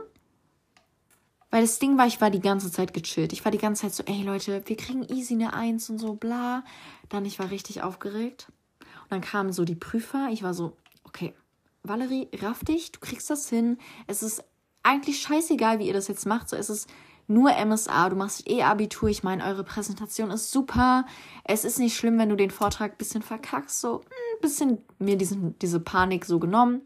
Weil 1.52 1.60
das 1.60 1.78
Ding 1.78 1.98
war, 1.98 2.06
ich 2.06 2.18
war 2.22 2.30
die 2.30 2.40
ganze 2.40 2.72
Zeit 2.72 2.94
gechillt. 2.94 3.34
Ich 3.34 3.44
war 3.44 3.52
die 3.52 3.58
ganze 3.58 3.82
Zeit 3.82 3.92
so, 3.92 4.02
ey 4.04 4.22
Leute, 4.22 4.62
wir 4.64 4.76
kriegen 4.76 5.04
easy 5.04 5.34
eine 5.34 5.52
Eins 5.52 5.90
und 5.90 5.98
so, 5.98 6.14
bla. 6.14 6.64
Dann, 7.10 7.26
ich 7.26 7.38
war 7.38 7.50
richtig 7.50 7.82
aufgeregt. 7.82 8.46
Und 8.80 9.12
dann 9.12 9.20
kamen 9.20 9.52
so 9.52 9.66
die 9.66 9.74
Prüfer. 9.74 10.30
Ich 10.32 10.42
war 10.42 10.54
so, 10.54 10.78
okay, 11.04 11.34
Valerie, 11.82 12.30
raff 12.40 12.64
dich, 12.64 12.90
du 12.92 13.00
kriegst 13.00 13.28
das 13.28 13.50
hin. 13.50 13.76
Es 14.06 14.22
ist 14.22 14.42
eigentlich 14.82 15.20
scheißegal, 15.20 15.78
wie 15.78 15.88
ihr 15.88 15.92
das 15.92 16.08
jetzt 16.08 16.24
macht. 16.24 16.48
So, 16.48 16.56
es 16.56 16.70
ist 16.70 16.88
nur 17.26 17.50
MSA, 17.50 18.08
du 18.08 18.16
machst 18.16 18.48
eh 18.48 18.62
Abitur. 18.62 19.10
Ich 19.10 19.22
meine, 19.22 19.44
eure 19.44 19.62
Präsentation 19.62 20.30
ist 20.30 20.52
super. 20.52 21.04
Es 21.44 21.66
ist 21.66 21.78
nicht 21.78 21.98
schlimm, 21.98 22.18
wenn 22.18 22.30
du 22.30 22.36
den 22.36 22.50
Vortrag 22.50 22.92
ein 22.92 22.98
bisschen 22.98 23.20
verkackst. 23.20 23.78
So 23.78 24.00
ein 24.00 24.06
hm, 24.06 24.40
bisschen 24.40 24.78
mir 24.98 25.18
diesen, 25.18 25.58
diese 25.58 25.80
Panik 25.80 26.24
so 26.24 26.38
genommen. 26.38 26.80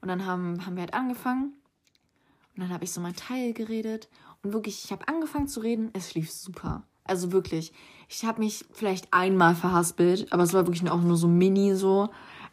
Und 0.00 0.06
dann 0.06 0.24
haben, 0.26 0.64
haben 0.64 0.76
wir 0.76 0.82
halt 0.82 0.94
angefangen. 0.94 1.54
Und 2.56 2.62
dann 2.62 2.70
habe 2.70 2.84
ich 2.84 2.92
so 2.92 3.00
mein 3.00 3.16
Teil 3.16 3.52
geredet. 3.52 4.08
Und 4.42 4.52
wirklich, 4.52 4.84
ich 4.84 4.92
habe 4.92 5.06
angefangen 5.08 5.48
zu 5.48 5.60
reden. 5.60 5.90
Es 5.92 6.14
lief 6.14 6.30
super. 6.30 6.82
Also 7.04 7.32
wirklich. 7.32 7.72
Ich 8.08 8.24
habe 8.24 8.40
mich 8.40 8.64
vielleicht 8.72 9.12
einmal 9.12 9.54
verhaspelt, 9.54 10.32
aber 10.32 10.42
es 10.42 10.54
war 10.54 10.66
wirklich 10.66 10.88
auch 10.90 11.02
nur 11.02 11.16
so 11.16 11.28
mini 11.28 11.74
so. 11.74 12.10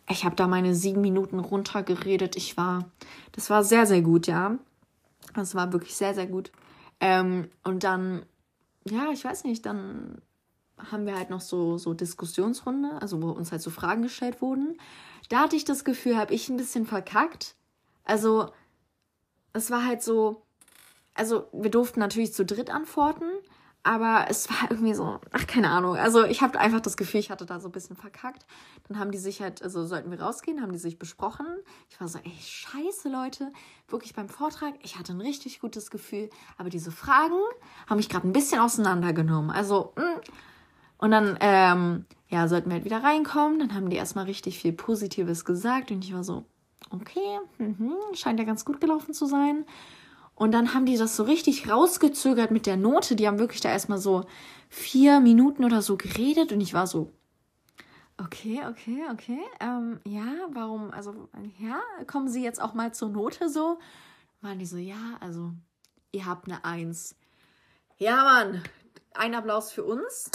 Ich 0.10 0.26
habe 0.26 0.36
da 0.36 0.48
meine 0.48 0.76
sieben 0.76 1.02
Minuten 1.02 1.40
runtergeredet. 1.40 2.36
Ich 2.36 2.58
war, 2.58 2.92
das 3.32 3.50
war 3.50 3.64
sehr, 3.64 3.86
sehr 3.86 4.02
gut, 4.02 4.28
ja. 4.28 4.58
Das 5.34 5.56
war 5.56 5.72
wirklich 5.72 5.96
sehr, 5.96 6.14
sehr 6.14 6.28
gut. 6.28 6.52
Ähm, 7.00 7.50
und 7.64 7.84
dann, 7.84 8.26
ja, 8.90 9.12
ich 9.12 9.24
weiß 9.24 9.46
nicht, 9.46 9.66
dann 9.66 10.22
haben 10.78 11.06
wir 11.06 11.16
halt 11.16 11.30
noch 11.30 11.42
so, 11.42 11.78
so 11.78 11.94
Diskussionsrunde, 11.94 13.02
also 13.02 13.22
wo 13.22 13.30
uns 13.30 13.52
halt 13.52 13.62
so 13.62 13.70
Fragen 13.70 14.02
gestellt 14.02 14.42
wurden. 14.42 14.78
Da 15.30 15.40
hatte 15.40 15.56
ich 15.56 15.66
das 15.66 15.86
Gefühl, 15.86 16.18
habe 16.18 16.34
ich 16.34 16.50
ein 16.50 16.58
bisschen 16.58 16.86
verkackt. 16.86 17.56
Also, 18.04 18.50
es 19.54 19.72
war 19.72 19.86
halt 19.86 20.02
so, 20.02 20.44
also 21.14 21.48
wir 21.54 21.70
durften 21.70 22.00
natürlich 22.00 22.34
zu 22.34 22.46
dritt 22.46 22.70
antworten, 22.70 23.26
aber 23.84 24.26
es 24.30 24.50
war 24.50 24.58
irgendwie 24.72 24.94
so, 24.94 25.20
ach, 25.32 25.48
keine 25.48 25.70
Ahnung. 25.70 25.96
Also 25.96 26.24
ich 26.24 26.42
habe 26.42 26.60
einfach 26.60 26.80
das 26.80 26.98
Gefühl, 26.98 27.20
ich 27.20 27.30
hatte 27.30 27.46
da 27.46 27.60
so 27.60 27.68
ein 27.68 27.74
bisschen 27.74 27.96
verkackt. 27.96 28.46
Dann 28.88 28.98
haben 28.98 29.12
die 29.12 29.18
sich 29.18 29.42
halt, 29.42 29.62
also 29.62 29.86
sollten 29.86 30.10
wir 30.10 30.22
rausgehen, 30.22 30.62
haben 30.62 30.72
die 30.72 30.80
sich 30.80 30.98
besprochen. 30.98 31.46
Ich 31.90 32.00
war 32.00 32.08
so, 32.08 32.20
ey, 32.20 32.34
scheiße, 32.42 33.10
Leute. 33.10 33.52
Wirklich 33.88 34.14
beim 34.14 34.30
Vortrag, 34.30 34.74
ich 34.82 34.98
hatte 34.98 35.14
ein 35.14 35.22
richtig 35.22 35.60
gutes 35.60 35.92
Gefühl. 35.92 36.30
Aber 36.58 36.70
diese 36.70 36.92
Fragen 36.92 37.40
haben 37.88 37.98
mich 37.98 38.10
gerade 38.10 38.28
ein 38.28 38.34
bisschen 38.34 38.60
auseinandergenommen. 38.60 39.52
Also, 39.52 39.94
mh. 39.96 40.04
Mm. 40.04 40.22
und 41.00 41.12
dann, 41.12 41.38
ähm, 41.42 42.06
ja, 42.30 42.48
sollten 42.48 42.70
wir 42.70 42.76
halt 42.76 42.86
wieder 42.86 43.04
reinkommen. 43.04 43.60
Dann 43.60 43.76
haben 43.76 43.90
die 43.90 43.98
erstmal 43.98 44.26
richtig 44.26 44.60
viel 44.60 44.74
Positives 44.74 45.46
gesagt. 45.46 45.92
Und 45.92 46.04
ich 46.04 46.14
war 46.14 46.24
so, 46.24 46.46
okay, 46.94 47.40
mh, 47.58 47.96
scheint 48.14 48.40
ja 48.40 48.46
ganz 48.46 48.66
gut 48.66 48.80
gelaufen 48.80 49.14
zu 49.14 49.26
sein. 49.26 49.66
Und 50.36 50.52
dann 50.52 50.74
haben 50.74 50.86
die 50.86 50.98
das 50.98 51.16
so 51.16 51.24
richtig 51.24 51.70
rausgezögert 51.70 52.52
mit 52.52 52.66
der 52.66 52.78
Note. 52.78 53.16
Die 53.16 53.28
haben 53.28 53.40
wirklich 53.40 53.62
da 53.62 53.70
erstmal 53.70 54.00
so 54.00 54.26
vier 54.70 55.20
Minuten 55.20 55.64
oder 55.64 55.82
so 55.82 55.96
geredet 55.98 56.52
und 56.52 56.62
ich 56.62 56.74
war 56.74 56.88
so, 56.88 57.12
okay, 58.18 58.62
okay, 58.68 59.04
okay. 59.12 59.40
Ähm, 59.60 60.00
ja, 60.06 60.26
warum, 60.50 60.92
also, 60.92 61.30
ja, 61.60 61.80
kommen 62.08 62.30
Sie 62.30 62.44
jetzt 62.44 62.62
auch 62.62 62.74
mal 62.74 62.94
zur 62.94 63.10
Note 63.10 63.50
so? 63.50 63.80
Waren 64.42 64.60
die 64.60 64.66
so, 64.66 64.78
ja, 64.78 65.18
also, 65.20 65.54
ihr 66.12 66.26
habt 66.26 66.48
eine 66.48 66.66
Eins. 66.66 67.16
Ja, 67.98 68.24
Mann, 68.24 68.64
ein 69.14 69.36
Applaus 69.36 69.72
für 69.72 69.84
uns. 69.84 70.32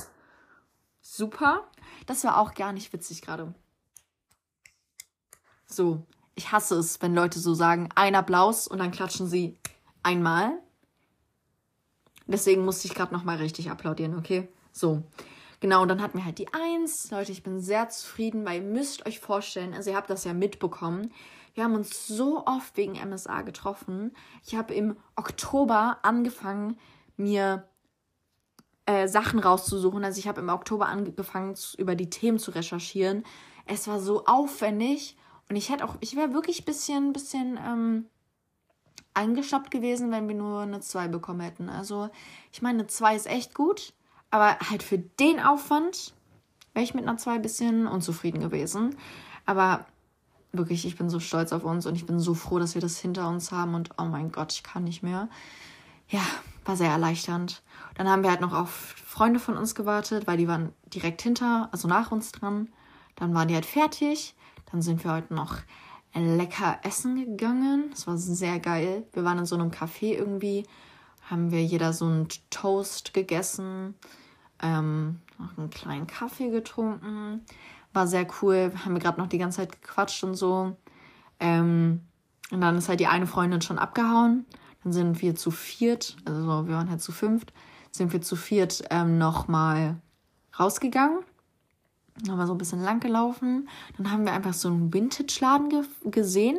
Super. 1.01 1.69
Das 2.07 2.23
war 2.25 2.39
auch 2.39 2.55
gar 2.55 2.73
nicht 2.73 2.93
witzig 2.93 3.23
gerade. 3.23 3.53
So, 5.67 6.07
ich 6.39 6.53
hasse 6.53 6.77
es, 6.77 7.03
wenn 7.03 7.15
Leute 7.15 7.41
so 7.41 7.53
sagen, 7.53 7.89
ein 7.97 8.15
Applaus 8.15 8.69
und 8.69 8.79
dann 8.79 8.93
klatschen 8.93 9.27
sie 9.27 9.59
einmal. 10.05 10.53
Deswegen 12.27 12.65
musste 12.65 12.87
ich 12.87 12.95
gerade 12.95 13.13
nochmal 13.13 13.39
richtig 13.39 13.71
applaudieren, 13.71 14.17
okay? 14.17 14.49
So. 14.73 15.03
Genau, 15.61 15.83
und 15.83 15.89
dann 15.89 16.01
hatten 16.01 16.19
wir 16.19 16.25
halt 16.25 16.39
die 16.39 16.47
Eins. 16.53 17.11
Leute, 17.11 17.33
ich 17.33 17.43
bin 17.43 17.61
sehr 17.61 17.89
zufrieden, 17.89 18.47
weil 18.47 18.63
ihr 18.63 18.69
müsst 18.69 19.05
euch 19.07 19.19
vorstellen, 19.19 19.75
also 19.75 19.91
ihr 19.91 19.97
habt 19.97 20.11
das 20.11 20.23
ja 20.23 20.33
mitbekommen. 20.33 21.13
Wir 21.55 21.65
haben 21.65 21.75
uns 21.75 22.07
so 22.07 22.47
oft 22.47 22.77
wegen 22.77 22.93
MSA 22.93 23.43
getroffen. 23.43 24.13
Ich 24.47 24.55
habe 24.55 24.75
im 24.75 24.97
Oktober 25.17 25.99
angefangen, 26.03 26.79
mir 27.17 27.69
äh, 28.87 29.09
Sachen 29.09 29.41
rauszusuchen. 29.41 30.05
Also 30.05 30.21
ich 30.21 30.29
habe 30.29 30.41
im 30.41 30.51
Oktober 30.51 30.87
angefangen, 30.87 31.57
über 31.77 31.97
die 31.97 32.11
Themen 32.11 32.39
zu 32.39 32.53
recherchieren. 32.53 33.25
Es 33.67 33.89
war 33.89 33.99
so 33.99 34.25
aufwendig 34.27 35.18
und 35.49 35.57
ich 35.57 35.71
hätte 35.71 35.85
auch, 35.85 35.97
ich 36.01 36.17
wäre 36.17 36.33
wirklich 36.33 36.63
ein 36.63 36.65
bisschen, 36.65 37.13
bisschen 37.13 37.59
ähm, 37.65 38.07
eingeschnappt 39.15 39.71
gewesen, 39.71 40.11
wenn 40.11 40.29
wir 40.29 40.35
nur 40.35 40.61
eine 40.61 40.81
2 40.81 41.09
bekommen 41.09 41.41
hätten. 41.41 41.69
Also, 41.69 42.11
ich 42.53 42.63
meine, 42.63 42.81
eine 42.81 42.87
2 42.87 43.17
ist 43.17 43.27
echt 43.27 43.55
gut, 43.55 43.93
aber 44.31 44.59
halt 44.71 44.83
für 44.83 44.99
den 44.99 45.41
Aufwand 45.41 46.15
wäre 46.75 46.85
ich 46.85 46.95
mit 46.95 47.05
einer 47.05 47.17
2 47.17 47.33
ein 47.33 47.43
bisschen 47.43 47.87
unzufrieden 47.87 48.41
gewesen. 48.41 48.97
Aber 49.47 49.87
wirklich, 50.53 50.85
ich 50.85 50.97
bin 50.97 51.11
so 51.11 51.21
stolz 51.21 51.53
auf 51.53 51.65
uns 51.65 51.87
und 51.87 51.95
ich 51.95 52.07
bin 52.07 52.21
so 52.21 52.35
froh, 52.35 52.59
dass 52.59 52.75
wir 52.75 52.83
das 52.83 52.99
hinter 52.99 53.29
uns 53.29 53.51
haben 53.51 53.75
und 53.75 53.91
oh 53.99 54.05
mein 54.05 54.31
Gott, 54.31 54.53
ich 54.53 54.63
kann 54.63 54.85
nicht 54.85 55.03
mehr. 55.03 55.29
Ja, 56.09 56.23
war 56.65 56.77
sehr 56.77 56.91
erleichternd. 56.91 57.63
Dann 57.95 58.09
haben 58.09 58.23
wir 58.23 58.31
halt 58.31 58.41
noch 58.41 58.53
auf 58.53 58.71
Freunde 58.71 59.41
von 59.41 59.57
uns 59.57 59.75
gewartet, 59.75 60.27
weil 60.27 60.37
die 60.37 60.49
waren 60.49 60.73
direkt 60.87 61.23
hinter, 61.23 61.69
also 61.73 61.89
nach 61.89 62.13
uns 62.13 62.33
dran. 62.33 62.69
Dann 63.17 63.35
waren 63.35 63.49
die 63.49 63.55
halt 63.55 63.67
fertig. 63.67 64.35
Dann 64.71 64.83
sind 64.83 65.03
wir 65.05 65.13
heute 65.13 65.35
noch 65.35 65.57
lecker 66.15 66.79
essen 66.83 67.17
gegangen. 67.17 67.91
Das 67.91 68.07
war 68.07 68.17
sehr 68.17 68.59
geil. 68.61 69.07
Wir 69.13 69.25
waren 69.25 69.39
in 69.39 69.47
so 69.47 69.55
einem 69.55 69.71
Café 69.71 70.15
irgendwie, 70.17 70.67
haben 71.23 71.51
wir 71.51 71.63
jeder 71.63 71.93
so 71.93 72.07
einen 72.07 72.29
Toast 72.51 73.15
gegessen, 73.15 73.95
ähm, 74.63 75.21
noch 75.39 75.57
einen 75.57 75.71
kleinen 75.71 76.07
Kaffee 76.07 76.51
getrunken. 76.51 77.45
War 77.93 78.07
sehr 78.07 78.27
cool. 78.43 78.73
Haben 78.85 78.95
wir 78.95 79.01
gerade 79.01 79.21
noch 79.21 79.29
die 79.29 79.39
ganze 79.39 79.59
Zeit 79.59 79.81
gequatscht 79.81 80.25
und 80.25 80.35
so. 80.35 80.77
Ähm, 81.41 82.03
Und 82.51 82.61
dann 82.63 82.79
ist 82.79 82.89
halt 82.89 83.01
die 83.01 83.07
eine 83.07 83.27
Freundin 83.27 83.61
schon 83.61 83.79
abgehauen. 83.79 84.47
Dann 84.83 84.93
sind 84.93 85.21
wir 85.21 85.35
zu 85.35 85.51
viert, 85.51 86.17
also 86.25 86.67
wir 86.67 86.75
waren 86.75 86.89
halt 86.89 87.03
zu 87.03 87.13
fünft, 87.13 87.53
sind 87.91 88.13
wir 88.13 88.23
zu 88.23 88.37
viert 88.37 88.85
ähm, 88.91 89.19
nochmal 89.19 89.97
rausgegangen. 90.59 91.19
Dann 92.23 92.33
haben 92.33 92.39
wir 92.39 92.47
so 92.47 92.55
ein 92.55 92.59
bisschen 92.59 92.83
lang 92.83 93.01
gelaufen. 93.01 93.69
Dann 93.97 94.11
haben 94.11 94.25
wir 94.25 94.33
einfach 94.33 94.55
so 94.55 94.69
einen 94.69 94.93
Vintage-Laden 94.93 95.69
ge 95.69 95.85
gesehen. 96.05 96.59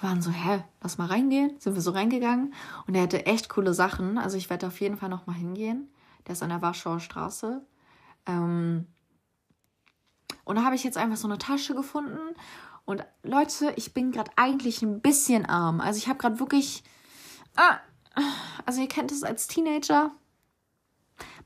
Wir 0.00 0.08
waren 0.08 0.22
so, 0.22 0.30
hä, 0.30 0.62
lass 0.82 0.98
mal 0.98 1.06
reingehen. 1.06 1.58
Sind 1.58 1.74
wir 1.74 1.82
so 1.82 1.90
reingegangen. 1.90 2.54
Und 2.86 2.94
der 2.94 3.02
hatte 3.02 3.26
echt 3.26 3.48
coole 3.48 3.74
Sachen. 3.74 4.18
Also 4.18 4.36
ich 4.36 4.48
werde 4.50 4.66
auf 4.66 4.80
jeden 4.80 4.96
Fall 4.96 5.08
nochmal 5.08 5.36
hingehen. 5.36 5.88
Der 6.26 6.34
ist 6.34 6.42
an 6.42 6.50
der 6.50 6.62
Warschauer 6.62 7.00
Straße. 7.00 7.62
Ähm 8.26 8.86
und 10.44 10.56
da 10.56 10.64
habe 10.64 10.76
ich 10.76 10.84
jetzt 10.84 10.96
einfach 10.96 11.16
so 11.16 11.28
eine 11.28 11.38
Tasche 11.38 11.74
gefunden. 11.74 12.18
Und 12.84 13.04
Leute, 13.22 13.72
ich 13.76 13.92
bin 13.92 14.12
gerade 14.12 14.30
eigentlich 14.36 14.82
ein 14.82 15.00
bisschen 15.00 15.44
arm. 15.44 15.80
Also 15.80 15.98
ich 15.98 16.08
habe 16.08 16.18
gerade 16.18 16.40
wirklich. 16.40 16.84
Ah, 17.56 17.78
also 18.64 18.80
ihr 18.80 18.88
kennt 18.88 19.12
es 19.12 19.24
als 19.24 19.46
Teenager. 19.46 20.12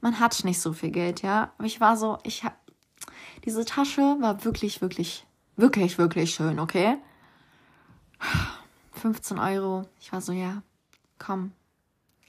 Man 0.01 0.21
hat 0.21 0.45
nicht 0.45 0.61
so 0.61 0.73
viel 0.73 0.91
Geld, 0.91 1.23
ja. 1.23 1.53
Aber 1.57 1.67
ich 1.67 1.81
war 1.81 1.97
so, 1.97 2.19
ich 2.23 2.45
habe 2.45 2.55
diese 3.45 3.65
Tasche 3.65 4.17
war 4.21 4.45
wirklich, 4.45 4.81
wirklich, 4.81 5.27
wirklich, 5.57 5.99
wirklich 5.99 6.35
schön, 6.35 6.59
okay? 6.59 6.97
15 8.93 9.39
Euro. 9.39 9.85
Ich 10.01 10.13
war 10.13 10.21
so, 10.21 10.33
ja, 10.33 10.63
komm. 11.19 11.53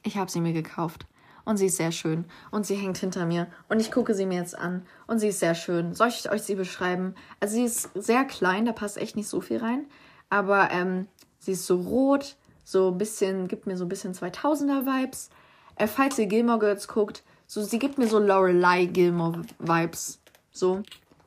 Ich 0.02 0.16
habe 0.16 0.30
sie 0.30 0.40
mir 0.40 0.52
gekauft. 0.52 1.06
Und 1.44 1.58
sie 1.58 1.66
ist 1.66 1.76
sehr 1.76 1.92
schön. 1.92 2.24
Und 2.50 2.66
sie 2.66 2.74
hängt 2.74 2.98
hinter 2.98 3.26
mir. 3.26 3.48
Und 3.68 3.80
ich 3.80 3.92
gucke 3.92 4.14
sie 4.14 4.26
mir 4.26 4.38
jetzt 4.38 4.58
an. 4.58 4.86
Und 5.06 5.18
sie 5.18 5.28
ist 5.28 5.40
sehr 5.40 5.54
schön. 5.54 5.94
Soll 5.94 6.08
ich 6.08 6.30
euch 6.30 6.42
sie 6.42 6.54
beschreiben? 6.54 7.14
Also 7.38 7.56
sie 7.56 7.64
ist 7.64 7.90
sehr 7.94 8.24
klein, 8.24 8.64
da 8.64 8.72
passt 8.72 8.96
echt 8.96 9.14
nicht 9.14 9.28
so 9.28 9.40
viel 9.40 9.58
rein. 9.58 9.86
Aber 10.30 10.70
ähm, 10.70 11.06
sie 11.38 11.52
ist 11.52 11.66
so 11.66 11.76
rot, 11.76 12.36
so 12.64 12.88
ein 12.88 12.98
bisschen, 12.98 13.46
gibt 13.46 13.66
mir 13.66 13.76
so 13.76 13.84
ein 13.84 13.88
bisschen 13.88 14.14
2000er-Vibes. 14.14 15.28
Äh, 15.76 15.86
falls 15.86 16.18
ihr 16.18 16.26
Gilmore 16.26 16.58
Girls 16.58 16.88
guckt, 16.88 17.22
so, 17.46 17.62
sie 17.62 17.78
gibt 17.78 17.98
mir 17.98 18.08
so 18.08 18.18
Lorelei 18.18 18.86
Gilmore-Vibes. 18.86 20.18
So. 20.50 20.82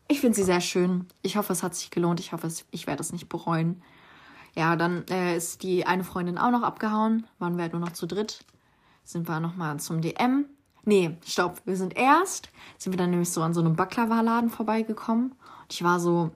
Ich 0.07 0.21
finde 0.21 0.35
sie 0.35 0.43
sehr 0.43 0.61
schön. 0.61 1.07
Ich 1.21 1.35
hoffe, 1.35 1.53
es 1.53 1.63
hat 1.63 1.75
sich 1.75 1.91
gelohnt. 1.91 2.19
Ich 2.19 2.31
hoffe, 2.31 2.49
ich 2.71 2.87
werde 2.87 3.01
es 3.01 3.11
nicht 3.11 3.27
bereuen. 3.27 3.81
Ja, 4.55 4.75
dann 4.75 5.05
äh, 5.09 5.35
ist 5.35 5.63
die 5.63 5.85
eine 5.85 6.03
Freundin 6.03 6.37
auch 6.37 6.51
noch 6.51 6.63
abgehauen. 6.63 7.27
Waren 7.39 7.57
wir 7.57 7.63
halt 7.63 7.73
nur 7.73 7.81
noch 7.81 7.91
zu 7.91 8.07
dritt. 8.07 8.45
Sind 9.03 9.27
wir 9.27 9.39
nochmal 9.39 9.79
zum 9.79 10.01
DM. 10.01 10.45
Nee, 10.83 11.17
stopp. 11.25 11.61
Wir 11.65 11.75
sind 11.75 11.97
erst, 11.97 12.49
sind 12.77 12.93
wir 12.93 12.97
dann 12.97 13.09
nämlich 13.09 13.29
so 13.29 13.41
an 13.41 13.53
so 13.53 13.59
einem 13.59 13.75
Baklava-Laden 13.75 14.49
vorbeigekommen. 14.49 15.31
Und 15.31 15.73
ich 15.73 15.83
war 15.83 15.99
so, 15.99 16.31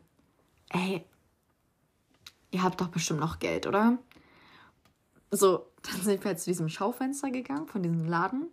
ey, 0.69 1.05
ihr 2.51 2.61
habt 2.61 2.82
doch 2.82 2.89
bestimmt 2.89 3.22
noch 3.22 3.39
Geld, 3.39 3.65
oder? 3.65 3.97
So, 5.32 5.67
dann 5.84 6.01
sind 6.01 6.24
wir 6.24 6.32
jetzt 6.32 6.43
zu 6.43 6.49
diesem 6.49 6.67
Schaufenster 6.67 7.32
gegangen 7.32 7.67
von 7.67 7.82
diesem 7.82 8.05
Laden. 8.05 8.49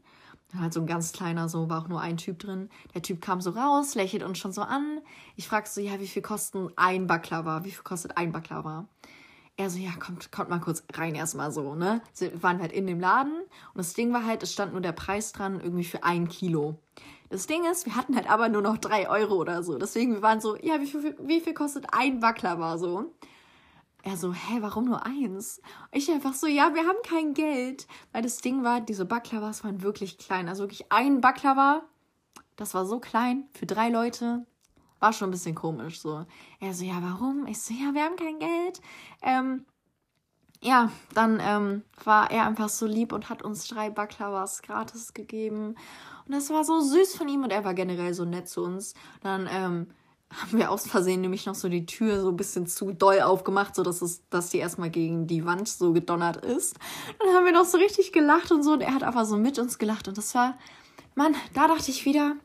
Halt 0.56 0.72
so 0.72 0.80
ein 0.80 0.86
ganz 0.86 1.12
kleiner, 1.12 1.48
so 1.48 1.68
war 1.68 1.82
auch 1.82 1.88
nur 1.88 2.00
ein 2.00 2.16
Typ 2.16 2.38
drin. 2.38 2.70
Der 2.94 3.02
Typ 3.02 3.20
kam 3.20 3.40
so 3.40 3.50
raus, 3.50 3.94
lächelt 3.94 4.22
uns 4.22 4.38
schon 4.38 4.52
so 4.52 4.62
an. 4.62 5.00
Ich 5.36 5.46
frag 5.46 5.66
so, 5.66 5.80
ja, 5.80 6.00
wie 6.00 6.06
viel 6.06 6.22
kostet 6.22 6.72
ein 6.76 7.06
Baklava? 7.06 7.64
Wie 7.64 7.70
viel 7.70 7.82
kostet 7.82 8.16
ein 8.16 8.32
Baklava? 8.32 8.86
Er 9.58 9.68
so, 9.68 9.78
ja, 9.78 9.90
kommt, 9.98 10.32
kommt 10.32 10.48
mal 10.48 10.60
kurz 10.60 10.84
rein 10.94 11.14
erstmal 11.14 11.50
so, 11.52 11.74
ne? 11.74 12.00
Wir 12.16 12.42
waren 12.42 12.60
halt 12.60 12.72
in 12.72 12.86
dem 12.86 13.00
Laden 13.00 13.40
und 13.40 13.76
das 13.76 13.92
Ding 13.92 14.12
war 14.12 14.24
halt, 14.24 14.42
es 14.42 14.52
stand 14.52 14.72
nur 14.72 14.80
der 14.80 14.92
Preis 14.92 15.32
dran, 15.32 15.60
irgendwie 15.60 15.84
für 15.84 16.04
ein 16.04 16.28
Kilo. 16.28 16.78
Das 17.28 17.46
Ding 17.46 17.64
ist, 17.70 17.84
wir 17.84 17.96
hatten 17.96 18.16
halt 18.16 18.30
aber 18.30 18.48
nur 18.48 18.62
noch 18.62 18.78
drei 18.78 19.08
Euro 19.10 19.34
oder 19.34 19.62
so. 19.62 19.76
Deswegen, 19.76 20.14
wir 20.14 20.22
waren 20.22 20.40
so, 20.40 20.56
ja, 20.56 20.80
wie 20.80 20.86
viel, 20.86 21.14
wie 21.20 21.40
viel 21.40 21.54
kostet 21.54 21.86
ein 21.92 22.20
Baklava 22.20 22.78
so? 22.78 23.12
Er 24.08 24.16
so, 24.16 24.32
hä, 24.32 24.56
warum 24.60 24.86
nur 24.86 25.04
eins? 25.04 25.60
Ich 25.92 26.10
einfach 26.10 26.32
so, 26.32 26.46
ja, 26.46 26.74
wir 26.74 26.86
haben 26.86 26.96
kein 27.06 27.34
Geld. 27.34 27.86
Weil 28.10 28.22
das 28.22 28.38
Ding 28.38 28.64
war, 28.64 28.80
diese 28.80 29.04
Baklawas 29.04 29.64
waren 29.64 29.82
wirklich 29.82 30.16
klein. 30.16 30.48
Also 30.48 30.62
wirklich 30.62 30.90
ein 30.90 31.20
Baklava, 31.20 31.82
das 32.56 32.72
war 32.72 32.86
so 32.86 33.00
klein 33.00 33.44
für 33.52 33.66
drei 33.66 33.90
Leute. 33.90 34.46
War 34.98 35.12
schon 35.12 35.28
ein 35.28 35.32
bisschen 35.32 35.54
komisch 35.54 36.00
so. 36.00 36.24
Er 36.58 36.72
so, 36.72 36.86
ja, 36.86 37.02
warum? 37.02 37.46
Ich 37.48 37.60
so, 37.60 37.74
ja, 37.74 37.92
wir 37.92 38.02
haben 38.02 38.16
kein 38.16 38.38
Geld. 38.38 38.80
Ähm, 39.20 39.66
ja, 40.62 40.90
dann 41.12 41.38
ähm, 41.42 41.82
war 42.02 42.30
er 42.30 42.46
einfach 42.46 42.70
so 42.70 42.86
lieb 42.86 43.12
und 43.12 43.28
hat 43.28 43.42
uns 43.42 43.68
drei 43.68 43.90
Baklawas 43.90 44.62
gratis 44.62 45.12
gegeben. 45.12 45.74
Und 46.24 46.34
das 46.34 46.48
war 46.48 46.64
so 46.64 46.80
süß 46.80 47.14
von 47.14 47.28
ihm 47.28 47.44
und 47.44 47.50
er 47.50 47.64
war 47.64 47.74
generell 47.74 48.14
so 48.14 48.24
nett 48.24 48.48
zu 48.48 48.62
uns. 48.62 48.94
Dann 49.20 49.46
ähm, 49.52 49.88
haben 50.30 50.58
wir 50.58 50.70
aus 50.70 50.86
Versehen 50.86 51.22
nämlich 51.22 51.46
noch 51.46 51.54
so 51.54 51.68
die 51.68 51.86
Tür 51.86 52.20
so 52.20 52.28
ein 52.28 52.36
bisschen 52.36 52.66
zu 52.66 52.92
doll 52.92 53.20
aufgemacht, 53.20 53.74
so 53.74 53.82
dass 53.82 54.02
es, 54.02 54.28
dass 54.28 54.50
die 54.50 54.58
erstmal 54.58 54.90
gegen 54.90 55.26
die 55.26 55.46
Wand 55.46 55.68
so 55.68 55.92
gedonnert 55.92 56.44
ist. 56.44 56.76
Dann 57.18 57.34
haben 57.34 57.46
wir 57.46 57.52
noch 57.52 57.64
so 57.64 57.78
richtig 57.78 58.12
gelacht 58.12 58.52
und 58.52 58.62
so 58.62 58.72
und 58.72 58.82
er 58.82 58.94
hat 58.94 59.02
einfach 59.02 59.24
so 59.24 59.36
mit 59.36 59.58
uns 59.58 59.78
gelacht 59.78 60.06
und 60.06 60.18
das 60.18 60.34
war, 60.34 60.58
Mann, 61.14 61.34
da 61.54 61.66
dachte 61.66 61.90
ich 61.90 62.04
wieder, 62.04 62.36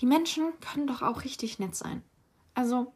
die 0.00 0.06
Menschen 0.06 0.52
können 0.60 0.86
doch 0.86 1.02
auch 1.02 1.24
richtig 1.24 1.58
nett 1.58 1.76
sein. 1.76 2.02
Also, 2.54 2.92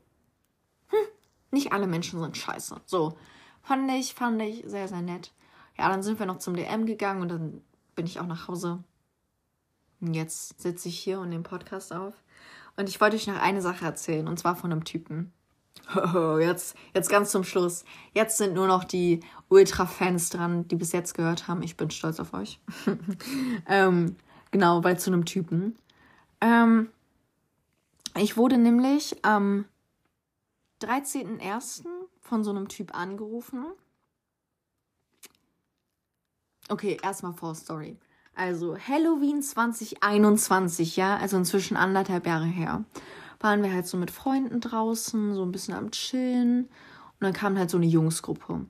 hm, 0.88 1.06
nicht 1.52 1.72
alle 1.72 1.86
Menschen 1.86 2.20
sind 2.20 2.36
scheiße. 2.36 2.80
So, 2.86 3.16
fand 3.62 3.90
ich, 3.92 4.14
fand 4.14 4.42
ich 4.42 4.64
sehr, 4.66 4.88
sehr 4.88 5.02
nett. 5.02 5.32
Ja, 5.78 5.88
dann 5.88 6.02
sind 6.02 6.18
wir 6.18 6.26
noch 6.26 6.38
zum 6.38 6.56
DM 6.56 6.86
gegangen 6.86 7.22
und 7.22 7.28
dann 7.28 7.62
bin 7.94 8.06
ich 8.06 8.18
auch 8.18 8.26
nach 8.26 8.48
Hause. 8.48 8.82
Und 10.00 10.14
jetzt 10.14 10.60
sitze 10.60 10.88
ich 10.88 10.98
hier 10.98 11.20
und 11.20 11.28
nehme 11.28 11.44
Podcast 11.44 11.92
auf. 11.92 12.14
Und 12.76 12.88
ich 12.88 13.00
wollte 13.00 13.16
euch 13.16 13.26
noch 13.26 13.40
eine 13.40 13.62
Sache 13.62 13.84
erzählen, 13.84 14.26
und 14.26 14.38
zwar 14.38 14.56
von 14.56 14.72
einem 14.72 14.84
Typen. 14.84 15.32
Jetzt, 16.40 16.76
jetzt 16.94 17.10
ganz 17.10 17.30
zum 17.30 17.44
Schluss. 17.44 17.84
Jetzt 18.12 18.38
sind 18.38 18.54
nur 18.54 18.66
noch 18.66 18.84
die 18.84 19.20
Ultra-Fans 19.48 20.30
dran, 20.30 20.66
die 20.68 20.76
bis 20.76 20.92
jetzt 20.92 21.14
gehört 21.14 21.46
haben. 21.46 21.62
Ich 21.62 21.76
bin 21.76 21.90
stolz 21.90 22.20
auf 22.20 22.32
euch. 22.32 22.60
ähm, 23.68 24.16
genau, 24.50 24.82
weil 24.82 24.98
zu 24.98 25.10
einem 25.10 25.24
Typen. 25.24 25.76
Ähm, 26.40 26.88
ich 28.16 28.36
wurde 28.36 28.58
nämlich 28.58 29.24
am 29.24 29.66
13.01. 30.82 31.84
von 32.20 32.44
so 32.44 32.50
einem 32.50 32.68
Typ 32.68 32.94
angerufen. 32.94 33.66
Okay, 36.68 36.98
erstmal 37.02 37.34
Vorstory. 37.34 37.98
Also 38.34 38.76
Halloween 38.76 39.42
2021, 39.42 40.96
ja, 40.96 41.16
also 41.16 41.36
inzwischen 41.36 41.76
anderthalb 41.76 42.26
Jahre 42.26 42.46
her, 42.46 42.84
waren 43.38 43.62
wir 43.62 43.72
halt 43.72 43.86
so 43.86 43.96
mit 43.96 44.10
Freunden 44.10 44.60
draußen, 44.60 45.34
so 45.34 45.42
ein 45.42 45.52
bisschen 45.52 45.74
am 45.74 45.90
Chillen. 45.92 46.64
Und 46.64 47.20
dann 47.20 47.32
kam 47.32 47.56
halt 47.56 47.70
so 47.70 47.76
eine 47.76 47.86
Jungsgruppe. 47.86 48.66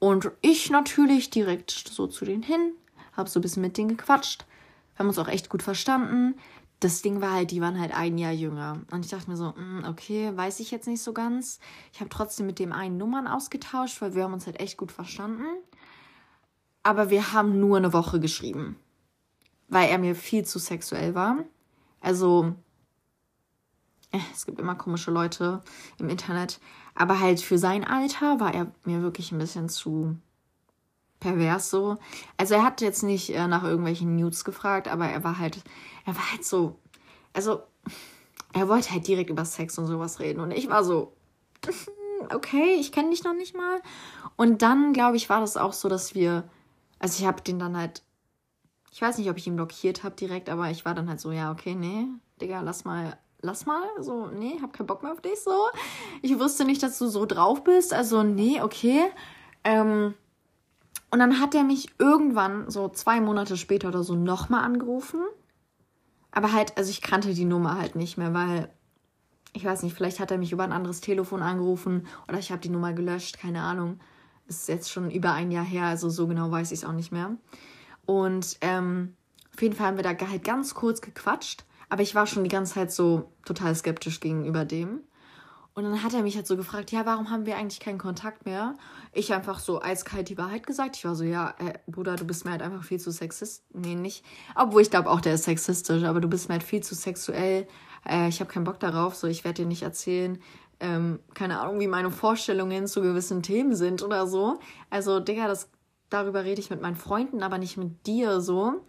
Und 0.00 0.30
ich 0.40 0.70
natürlich 0.70 1.30
direkt 1.30 1.70
so 1.70 2.06
zu 2.06 2.24
denen 2.24 2.42
hin, 2.42 2.72
hab 3.16 3.28
so 3.28 3.38
ein 3.38 3.42
bisschen 3.42 3.62
mit 3.62 3.76
denen 3.76 3.96
gequatscht. 3.96 4.46
Wir 4.94 5.00
haben 5.00 5.08
uns 5.08 5.18
auch 5.18 5.28
echt 5.28 5.50
gut 5.50 5.62
verstanden. 5.62 6.34
Das 6.80 7.02
Ding 7.02 7.20
war 7.20 7.32
halt, 7.32 7.50
die 7.50 7.60
waren 7.60 7.78
halt 7.78 7.94
ein 7.94 8.18
Jahr 8.18 8.32
jünger. 8.32 8.80
Und 8.90 9.04
ich 9.04 9.10
dachte 9.10 9.30
mir 9.30 9.36
so, 9.36 9.50
mm, 9.50 9.84
okay, 9.88 10.32
weiß 10.34 10.60
ich 10.60 10.70
jetzt 10.70 10.88
nicht 10.88 11.02
so 11.02 11.12
ganz. 11.12 11.60
Ich 11.92 12.00
habe 12.00 12.08
trotzdem 12.08 12.46
mit 12.46 12.58
dem 12.58 12.72
einen 12.72 12.96
Nummern 12.96 13.28
ausgetauscht, 13.28 14.00
weil 14.00 14.14
wir 14.14 14.24
haben 14.24 14.32
uns 14.32 14.46
halt 14.46 14.58
echt 14.58 14.78
gut 14.78 14.90
verstanden 14.90 15.44
aber 16.82 17.10
wir 17.10 17.32
haben 17.32 17.60
nur 17.60 17.76
eine 17.76 17.92
Woche 17.92 18.20
geschrieben, 18.20 18.76
weil 19.68 19.88
er 19.88 19.98
mir 19.98 20.14
viel 20.14 20.44
zu 20.44 20.58
sexuell 20.58 21.14
war. 21.14 21.38
Also, 22.00 22.54
es 24.32 24.46
gibt 24.46 24.58
immer 24.58 24.74
komische 24.74 25.10
Leute 25.10 25.62
im 25.98 26.08
Internet, 26.08 26.60
aber 26.94 27.20
halt 27.20 27.40
für 27.40 27.58
sein 27.58 27.84
Alter 27.84 28.40
war 28.40 28.54
er 28.54 28.72
mir 28.84 29.02
wirklich 29.02 29.32
ein 29.32 29.38
bisschen 29.38 29.68
zu 29.68 30.16
pervers 31.20 31.70
so. 31.70 31.98
Also 32.36 32.54
er 32.54 32.64
hat 32.64 32.80
jetzt 32.80 33.02
nicht 33.02 33.30
äh, 33.30 33.46
nach 33.46 33.62
irgendwelchen 33.62 34.16
Nudes 34.16 34.44
gefragt, 34.44 34.88
aber 34.88 35.06
er 35.06 35.22
war 35.22 35.38
halt, 35.38 35.62
er 36.06 36.16
war 36.16 36.32
halt 36.32 36.44
so, 36.44 36.78
also 37.32 37.62
er 38.52 38.68
wollte 38.68 38.90
halt 38.90 39.06
direkt 39.06 39.30
über 39.30 39.44
Sex 39.44 39.78
und 39.78 39.86
sowas 39.86 40.18
reden 40.18 40.40
und 40.40 40.50
ich 40.50 40.68
war 40.68 40.82
so, 40.82 41.12
okay, 42.34 42.76
ich 42.80 42.90
kenne 42.90 43.10
dich 43.10 43.22
noch 43.22 43.34
nicht 43.34 43.54
mal. 43.54 43.80
Und 44.36 44.62
dann, 44.62 44.92
glaube 44.92 45.16
ich, 45.16 45.28
war 45.28 45.40
das 45.40 45.56
auch 45.56 45.74
so, 45.74 45.88
dass 45.88 46.14
wir 46.14 46.48
also 47.00 47.20
ich 47.20 47.26
habe 47.26 47.42
den 47.42 47.58
dann 47.58 47.76
halt, 47.76 48.02
ich 48.92 49.02
weiß 49.02 49.18
nicht, 49.18 49.28
ob 49.30 49.38
ich 49.38 49.46
ihn 49.46 49.56
blockiert 49.56 50.04
habe 50.04 50.14
direkt, 50.14 50.48
aber 50.48 50.70
ich 50.70 50.84
war 50.84 50.94
dann 50.94 51.08
halt 51.08 51.18
so, 51.18 51.32
ja, 51.32 51.50
okay, 51.50 51.74
nee, 51.74 52.06
Digga, 52.40 52.60
lass 52.60 52.84
mal, 52.84 53.18
lass 53.40 53.66
mal, 53.66 53.82
so, 53.98 54.26
nee, 54.26 54.58
hab 54.62 54.72
keinen 54.72 54.86
Bock 54.86 55.02
mehr 55.02 55.12
auf 55.12 55.22
dich, 55.22 55.40
so. 55.40 55.68
Ich 56.22 56.38
wusste 56.38 56.64
nicht, 56.64 56.82
dass 56.82 56.98
du 56.98 57.08
so 57.08 57.26
drauf 57.26 57.64
bist, 57.64 57.92
also 57.92 58.22
nee, 58.22 58.60
okay. 58.60 59.06
Ähm, 59.64 60.14
und 61.10 61.18
dann 61.18 61.40
hat 61.40 61.54
er 61.54 61.64
mich 61.64 61.88
irgendwann, 61.98 62.70
so 62.70 62.88
zwei 62.88 63.20
Monate 63.20 63.56
später 63.56 63.88
oder 63.88 64.04
so, 64.04 64.14
nochmal 64.14 64.62
angerufen. 64.62 65.20
Aber 66.32 66.52
halt, 66.52 66.76
also 66.76 66.90
ich 66.90 67.00
kannte 67.00 67.34
die 67.34 67.44
Nummer 67.44 67.78
halt 67.78 67.96
nicht 67.96 68.16
mehr, 68.16 68.32
weil 68.34 68.70
ich 69.52 69.64
weiß 69.64 69.82
nicht, 69.82 69.96
vielleicht 69.96 70.20
hat 70.20 70.30
er 70.30 70.38
mich 70.38 70.52
über 70.52 70.62
ein 70.62 70.72
anderes 70.72 71.00
Telefon 71.00 71.42
angerufen 71.42 72.06
oder 72.28 72.38
ich 72.38 72.52
habe 72.52 72.60
die 72.60 72.68
Nummer 72.68 72.92
gelöscht, 72.92 73.38
keine 73.38 73.62
Ahnung 73.62 73.98
ist 74.50 74.68
jetzt 74.68 74.90
schon 74.90 75.10
über 75.10 75.32
ein 75.32 75.50
Jahr 75.50 75.64
her, 75.64 75.84
also 75.84 76.10
so 76.10 76.26
genau 76.26 76.50
weiß 76.50 76.72
ich 76.72 76.80
es 76.80 76.84
auch 76.84 76.92
nicht 76.92 77.12
mehr. 77.12 77.36
Und 78.04 78.58
ähm, 78.60 79.16
auf 79.54 79.62
jeden 79.62 79.74
Fall 79.74 79.86
haben 79.86 79.96
wir 79.96 80.02
da 80.02 80.10
halt 80.10 80.44
ganz 80.44 80.74
kurz 80.74 81.00
gequatscht, 81.00 81.64
aber 81.88 82.02
ich 82.02 82.14
war 82.14 82.26
schon 82.26 82.44
die 82.44 82.50
ganze 82.50 82.74
Zeit 82.74 82.92
so 82.92 83.32
total 83.44 83.74
skeptisch 83.74 84.20
gegenüber 84.20 84.64
dem. 84.64 85.00
Und 85.72 85.84
dann 85.84 86.02
hat 86.02 86.14
er 86.14 86.22
mich 86.22 86.34
halt 86.34 86.48
so 86.48 86.56
gefragt, 86.56 86.90
ja, 86.90 87.06
warum 87.06 87.30
haben 87.30 87.46
wir 87.46 87.56
eigentlich 87.56 87.78
keinen 87.78 87.98
Kontakt 87.98 88.44
mehr? 88.44 88.74
Ich 89.12 89.32
einfach 89.32 89.60
so 89.60 89.80
eiskalt 89.80 90.28
die 90.28 90.36
Wahrheit 90.36 90.66
gesagt. 90.66 90.96
Ich 90.96 91.04
war 91.04 91.14
so, 91.14 91.22
ja, 91.22 91.54
äh, 91.58 91.78
Bruder, 91.86 92.16
du 92.16 92.26
bist 92.26 92.44
mir 92.44 92.50
halt 92.50 92.62
einfach 92.62 92.82
viel 92.82 92.98
zu 92.98 93.12
sexist. 93.12 93.64
Nee, 93.72 93.94
nicht. 93.94 94.24
Obwohl 94.56 94.82
ich 94.82 94.90
glaube 94.90 95.08
auch, 95.08 95.20
der 95.20 95.34
ist 95.34 95.44
sexistisch, 95.44 96.02
aber 96.02 96.20
du 96.20 96.28
bist 96.28 96.48
mir 96.48 96.54
halt 96.54 96.64
viel 96.64 96.82
zu 96.82 96.96
sexuell. 96.96 97.68
Äh, 98.04 98.28
ich 98.28 98.40
habe 98.40 98.50
keinen 98.50 98.64
Bock 98.64 98.80
darauf, 98.80 99.14
so 99.14 99.28
ich 99.28 99.44
werde 99.44 99.62
dir 99.62 99.68
nicht 99.68 99.82
erzählen, 99.82 100.40
ähm, 100.80 101.20
keine 101.34 101.60
Ahnung, 101.60 101.78
wie 101.80 101.86
meine 101.86 102.10
Vorstellungen 102.10 102.86
zu 102.86 103.02
gewissen 103.02 103.42
Themen 103.42 103.74
sind 103.74 104.02
oder 104.02 104.26
so. 104.26 104.58
Also, 104.88 105.20
Digga, 105.20 105.46
das, 105.46 105.70
darüber 106.08 106.44
rede 106.44 106.60
ich 106.60 106.70
mit 106.70 106.80
meinen 106.80 106.96
Freunden, 106.96 107.42
aber 107.42 107.58
nicht 107.58 107.76
mit 107.76 108.06
dir 108.06 108.40
so. 108.40 108.82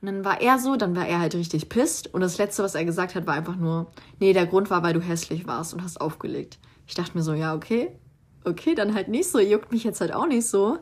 Und 0.00 0.06
dann 0.06 0.24
war 0.24 0.40
er 0.40 0.58
so, 0.58 0.76
dann 0.76 0.96
war 0.96 1.06
er 1.06 1.20
halt 1.20 1.34
richtig 1.34 1.68
pisst. 1.68 2.12
Und 2.12 2.20
das 2.20 2.38
Letzte, 2.38 2.62
was 2.62 2.74
er 2.74 2.84
gesagt 2.84 3.14
hat, 3.14 3.26
war 3.26 3.34
einfach 3.34 3.56
nur, 3.56 3.90
nee, 4.18 4.32
der 4.32 4.46
Grund 4.46 4.70
war, 4.70 4.82
weil 4.82 4.94
du 4.94 5.00
hässlich 5.00 5.46
warst 5.46 5.74
und 5.74 5.82
hast 5.82 6.00
aufgelegt. 6.00 6.58
Ich 6.86 6.94
dachte 6.94 7.16
mir 7.16 7.22
so, 7.22 7.34
ja, 7.34 7.54
okay, 7.54 7.96
okay, 8.44 8.74
dann 8.74 8.94
halt 8.94 9.08
nicht 9.08 9.30
so, 9.30 9.38
juckt 9.38 9.72
mich 9.72 9.84
jetzt 9.84 10.00
halt 10.00 10.14
auch 10.14 10.26
nicht 10.26 10.46
so. 10.48 10.78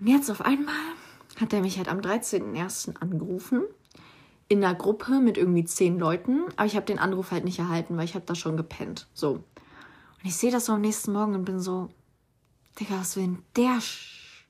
Und 0.00 0.06
jetzt 0.06 0.30
auf 0.30 0.40
einmal 0.40 0.74
hat 1.40 1.52
er 1.52 1.60
mich 1.60 1.76
halt 1.78 1.88
am 1.88 2.00
13.01. 2.00 2.96
angerufen. 3.00 3.62
In 4.50 4.62
einer 4.62 4.74
Gruppe 4.74 5.20
mit 5.20 5.38
irgendwie 5.38 5.64
zehn 5.64 5.98
Leuten. 5.98 6.42
Aber 6.56 6.66
ich 6.66 6.76
habe 6.76 6.84
den 6.84 6.98
Anruf 6.98 7.30
halt 7.30 7.44
nicht 7.44 7.58
erhalten, 7.58 7.96
weil 7.96 8.04
ich 8.04 8.14
habe 8.14 8.26
da 8.26 8.34
schon 8.34 8.58
gepennt. 8.58 9.08
So. 9.14 9.30
Und 9.32 10.24
ich 10.24 10.36
sehe 10.36 10.50
das 10.50 10.66
so 10.66 10.74
am 10.74 10.82
nächsten 10.82 11.12
Morgen 11.14 11.34
und 11.34 11.46
bin 11.46 11.60
so, 11.60 11.88
Digga, 12.78 13.00
was 13.00 13.16
will 13.16 13.22
denn 13.22 13.42
der, 13.56 13.80
Sch 13.80 14.46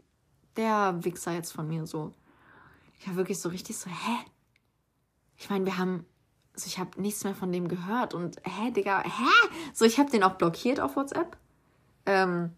der 0.57 1.05
Wichser 1.05 1.33
jetzt 1.33 1.53
von 1.53 1.69
mir 1.69 1.87
so? 1.87 2.13
ich 3.01 3.09
war 3.09 3.17
wirklich 3.17 3.41
so 3.41 3.49
richtig 3.49 3.79
so, 3.79 3.89
hä? 3.91 4.17
Ich 5.39 5.49
meine, 5.49 5.65
wir 5.65 5.79
haben, 5.79 6.05
also 6.55 6.67
ich 6.67 6.79
habe 6.79 7.01
nichts 7.01 7.25
mehr 7.25 7.35
von 7.35 7.51
dem 7.51 7.67
gehört 7.67 8.13
und 8.13 8.37
hä, 8.45 8.71
Digga, 8.71 9.03
hä? 9.03 9.49
So, 9.73 9.87
ich 9.87 9.99
habe 9.99 10.11
den 10.11 10.23
auch 10.23 10.35
blockiert 10.35 10.81
auf 10.81 10.97
WhatsApp, 10.97 11.39
ähm, 12.05 12.53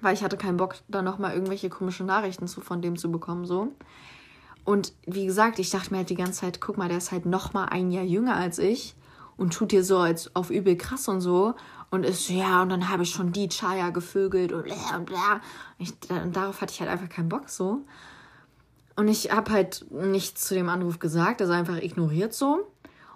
weil 0.00 0.14
ich 0.14 0.22
hatte 0.22 0.36
keinen 0.36 0.56
Bock, 0.56 0.76
da 0.86 1.02
nochmal 1.02 1.34
irgendwelche 1.34 1.68
komische 1.68 2.04
Nachrichten 2.04 2.46
zu, 2.46 2.60
von 2.60 2.80
dem 2.80 2.96
zu 2.96 3.10
bekommen, 3.10 3.44
so. 3.44 3.72
Und 4.66 4.94
wie 5.06 5.26
gesagt, 5.26 5.60
ich 5.60 5.70
dachte 5.70 5.92
mir 5.92 5.98
halt 5.98 6.10
die 6.10 6.16
ganze 6.16 6.40
Zeit, 6.40 6.60
guck 6.60 6.76
mal, 6.76 6.88
der 6.88 6.98
ist 6.98 7.12
halt 7.12 7.24
nochmal 7.24 7.68
ein 7.70 7.92
Jahr 7.92 8.04
jünger 8.04 8.34
als 8.34 8.58
ich 8.58 8.96
und 9.36 9.52
tut 9.52 9.70
dir 9.70 9.84
so 9.84 9.98
als 9.98 10.34
auf 10.34 10.50
übel 10.50 10.76
krass 10.76 11.06
und 11.06 11.20
so 11.20 11.54
und 11.90 12.04
ist 12.04 12.28
ja 12.28 12.62
und 12.62 12.70
dann 12.70 12.88
habe 12.88 13.04
ich 13.04 13.10
schon 13.10 13.30
die 13.30 13.48
Chaya 13.48 13.90
gevögelt 13.90 14.52
und 14.52 14.64
bla 14.64 14.96
und 14.96 15.06
bla. 15.06 15.40
Und 16.08 16.34
darauf 16.34 16.60
hatte 16.60 16.72
ich 16.72 16.80
halt 16.80 16.90
einfach 16.90 17.08
keinen 17.08 17.28
Bock 17.28 17.48
so. 17.48 17.86
Und 18.96 19.06
ich 19.06 19.30
habe 19.30 19.52
halt 19.52 19.86
nichts 19.90 20.46
zu 20.46 20.54
dem 20.54 20.68
Anruf 20.68 20.98
gesagt, 20.98 21.40
also 21.40 21.52
einfach 21.52 21.76
ignoriert 21.76 22.34
so. 22.34 22.66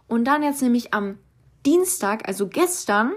Und 0.07 0.27
dann 0.27 0.45
jetzt 0.45 0.63
nämlich 0.63 0.95
am 0.95 1.19
Dienstag, 1.67 2.29
also 2.29 2.47
gestern, 2.47 3.13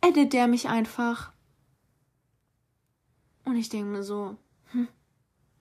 edit 0.00 0.32
der 0.32 0.48
mich 0.48 0.68
einfach. 0.68 1.30
Und 3.44 3.54
ich 3.54 3.68
denke 3.68 3.86
mir 3.86 4.02
so, 4.02 4.36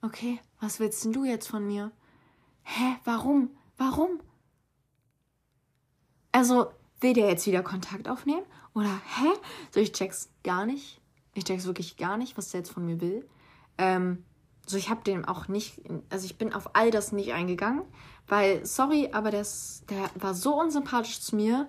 okay, 0.05 0.39
was 0.59 0.79
willst 0.79 1.03
denn 1.03 1.13
du 1.13 1.25
jetzt 1.25 1.47
von 1.47 1.65
mir? 1.65 1.91
Hä, 2.63 2.95
warum? 3.03 3.49
Warum? 3.77 4.19
Also, 6.31 6.67
will 7.01 7.13
der 7.13 7.27
jetzt 7.27 7.47
wieder 7.47 7.63
Kontakt 7.63 8.07
aufnehmen? 8.07 8.45
Oder, 8.73 8.89
hä? 8.89 9.27
So, 9.71 9.79
ich 9.79 9.91
check's 9.91 10.29
gar 10.43 10.65
nicht. 10.65 11.01
Ich 11.33 11.43
check's 11.43 11.65
wirklich 11.65 11.97
gar 11.97 12.17
nicht, 12.17 12.37
was 12.37 12.49
der 12.51 12.61
jetzt 12.61 12.71
von 12.71 12.85
mir 12.85 13.01
will. 13.01 13.27
Ähm, 13.77 14.23
so 14.65 14.77
ich 14.77 14.89
habe 14.89 15.03
dem 15.03 15.25
auch 15.25 15.47
nicht, 15.47 15.81
also 16.09 16.25
ich 16.25 16.37
bin 16.37 16.53
auf 16.53 16.75
all 16.75 16.91
das 16.91 17.11
nicht 17.11 17.33
eingegangen, 17.33 17.83
weil, 18.27 18.65
sorry, 18.65 19.09
aber 19.11 19.29
das, 19.29 19.83
der 19.89 20.09
war 20.15 20.33
so 20.33 20.59
unsympathisch 20.59 21.21
zu 21.21 21.35
mir 21.35 21.67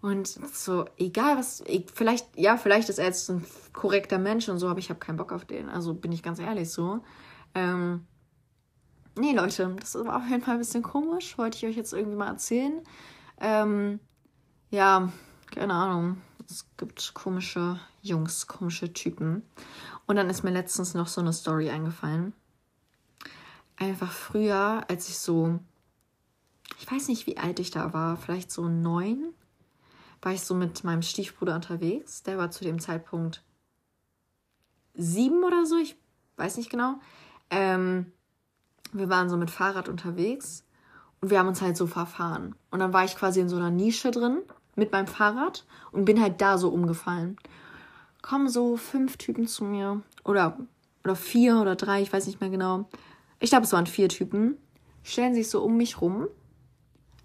und 0.00 0.26
so, 0.26 0.86
egal 0.96 1.36
was, 1.36 1.62
vielleicht, 1.94 2.26
ja, 2.38 2.56
vielleicht 2.56 2.88
ist 2.88 2.98
er 2.98 3.06
jetzt 3.06 3.28
ein 3.28 3.44
korrekter 3.72 4.18
Mensch 4.18 4.48
und 4.48 4.58
so, 4.58 4.68
aber 4.68 4.78
ich 4.78 4.88
habe 4.88 5.00
keinen 5.00 5.16
Bock 5.16 5.32
auf 5.32 5.44
den, 5.44 5.68
also 5.68 5.92
bin 5.92 6.12
ich 6.12 6.22
ganz 6.22 6.38
ehrlich 6.38 6.70
so. 6.70 7.00
Ähm, 7.58 8.06
nee, 9.16 9.32
Leute, 9.32 9.74
das 9.80 9.94
war 9.96 10.18
auf 10.18 10.28
jeden 10.28 10.42
Fall 10.42 10.54
ein 10.54 10.60
bisschen 10.60 10.82
komisch, 10.84 11.36
wollte 11.38 11.58
ich 11.58 11.66
euch 11.66 11.76
jetzt 11.76 11.92
irgendwie 11.92 12.16
mal 12.16 12.28
erzählen. 12.28 12.80
Ähm, 13.40 13.98
ja, 14.70 15.12
keine 15.50 15.74
Ahnung, 15.74 16.18
es 16.48 16.66
gibt 16.76 17.14
komische 17.14 17.80
Jungs, 18.00 18.46
komische 18.46 18.92
Typen. 18.92 19.42
Und 20.06 20.16
dann 20.16 20.30
ist 20.30 20.44
mir 20.44 20.50
letztens 20.50 20.94
noch 20.94 21.08
so 21.08 21.20
eine 21.20 21.32
Story 21.32 21.68
eingefallen. 21.68 22.32
Einfach 23.76 24.12
früher, 24.12 24.84
als 24.88 25.08
ich 25.08 25.18
so, 25.18 25.58
ich 26.78 26.90
weiß 26.90 27.08
nicht, 27.08 27.26
wie 27.26 27.38
alt 27.38 27.58
ich 27.58 27.72
da 27.72 27.92
war, 27.92 28.16
vielleicht 28.16 28.52
so 28.52 28.68
neun, 28.68 29.34
war 30.22 30.32
ich 30.32 30.42
so 30.42 30.54
mit 30.54 30.84
meinem 30.84 31.02
Stiefbruder 31.02 31.56
unterwegs. 31.56 32.22
Der 32.22 32.38
war 32.38 32.52
zu 32.52 32.62
dem 32.62 32.78
Zeitpunkt 32.78 33.42
sieben 34.94 35.42
oder 35.42 35.66
so, 35.66 35.76
ich 35.76 35.96
weiß 36.36 36.56
nicht 36.56 36.70
genau. 36.70 37.00
Ähm, 37.50 38.12
wir 38.92 39.08
waren 39.08 39.28
so 39.28 39.36
mit 39.36 39.50
Fahrrad 39.50 39.88
unterwegs 39.88 40.64
und 41.20 41.30
wir 41.30 41.38
haben 41.38 41.48
uns 41.48 41.62
halt 41.62 41.76
so 41.76 41.86
verfahren. 41.86 42.54
Und 42.70 42.80
dann 42.80 42.92
war 42.92 43.04
ich 43.04 43.16
quasi 43.16 43.40
in 43.40 43.48
so 43.48 43.56
einer 43.56 43.70
Nische 43.70 44.10
drin 44.10 44.38
mit 44.76 44.92
meinem 44.92 45.06
Fahrrad 45.06 45.66
und 45.92 46.04
bin 46.04 46.20
halt 46.20 46.40
da 46.40 46.58
so 46.58 46.68
umgefallen 46.68 47.36
kommen 48.22 48.48
so 48.48 48.76
fünf 48.76 49.16
Typen 49.16 49.46
zu 49.46 49.64
mir. 49.64 50.02
Oder, 50.24 50.58
oder 51.04 51.16
vier 51.16 51.60
oder 51.60 51.76
drei, 51.76 52.02
ich 52.02 52.12
weiß 52.12 52.26
nicht 52.26 52.40
mehr 52.40 52.50
genau. 52.50 52.88
Ich 53.40 53.50
glaube, 53.50 53.64
es 53.64 53.72
waren 53.72 53.86
vier 53.86 54.08
Typen. 54.08 54.56
Stellen 55.02 55.34
sich 55.34 55.48
so 55.48 55.62
um 55.62 55.76
mich 55.76 56.00
rum. 56.00 56.28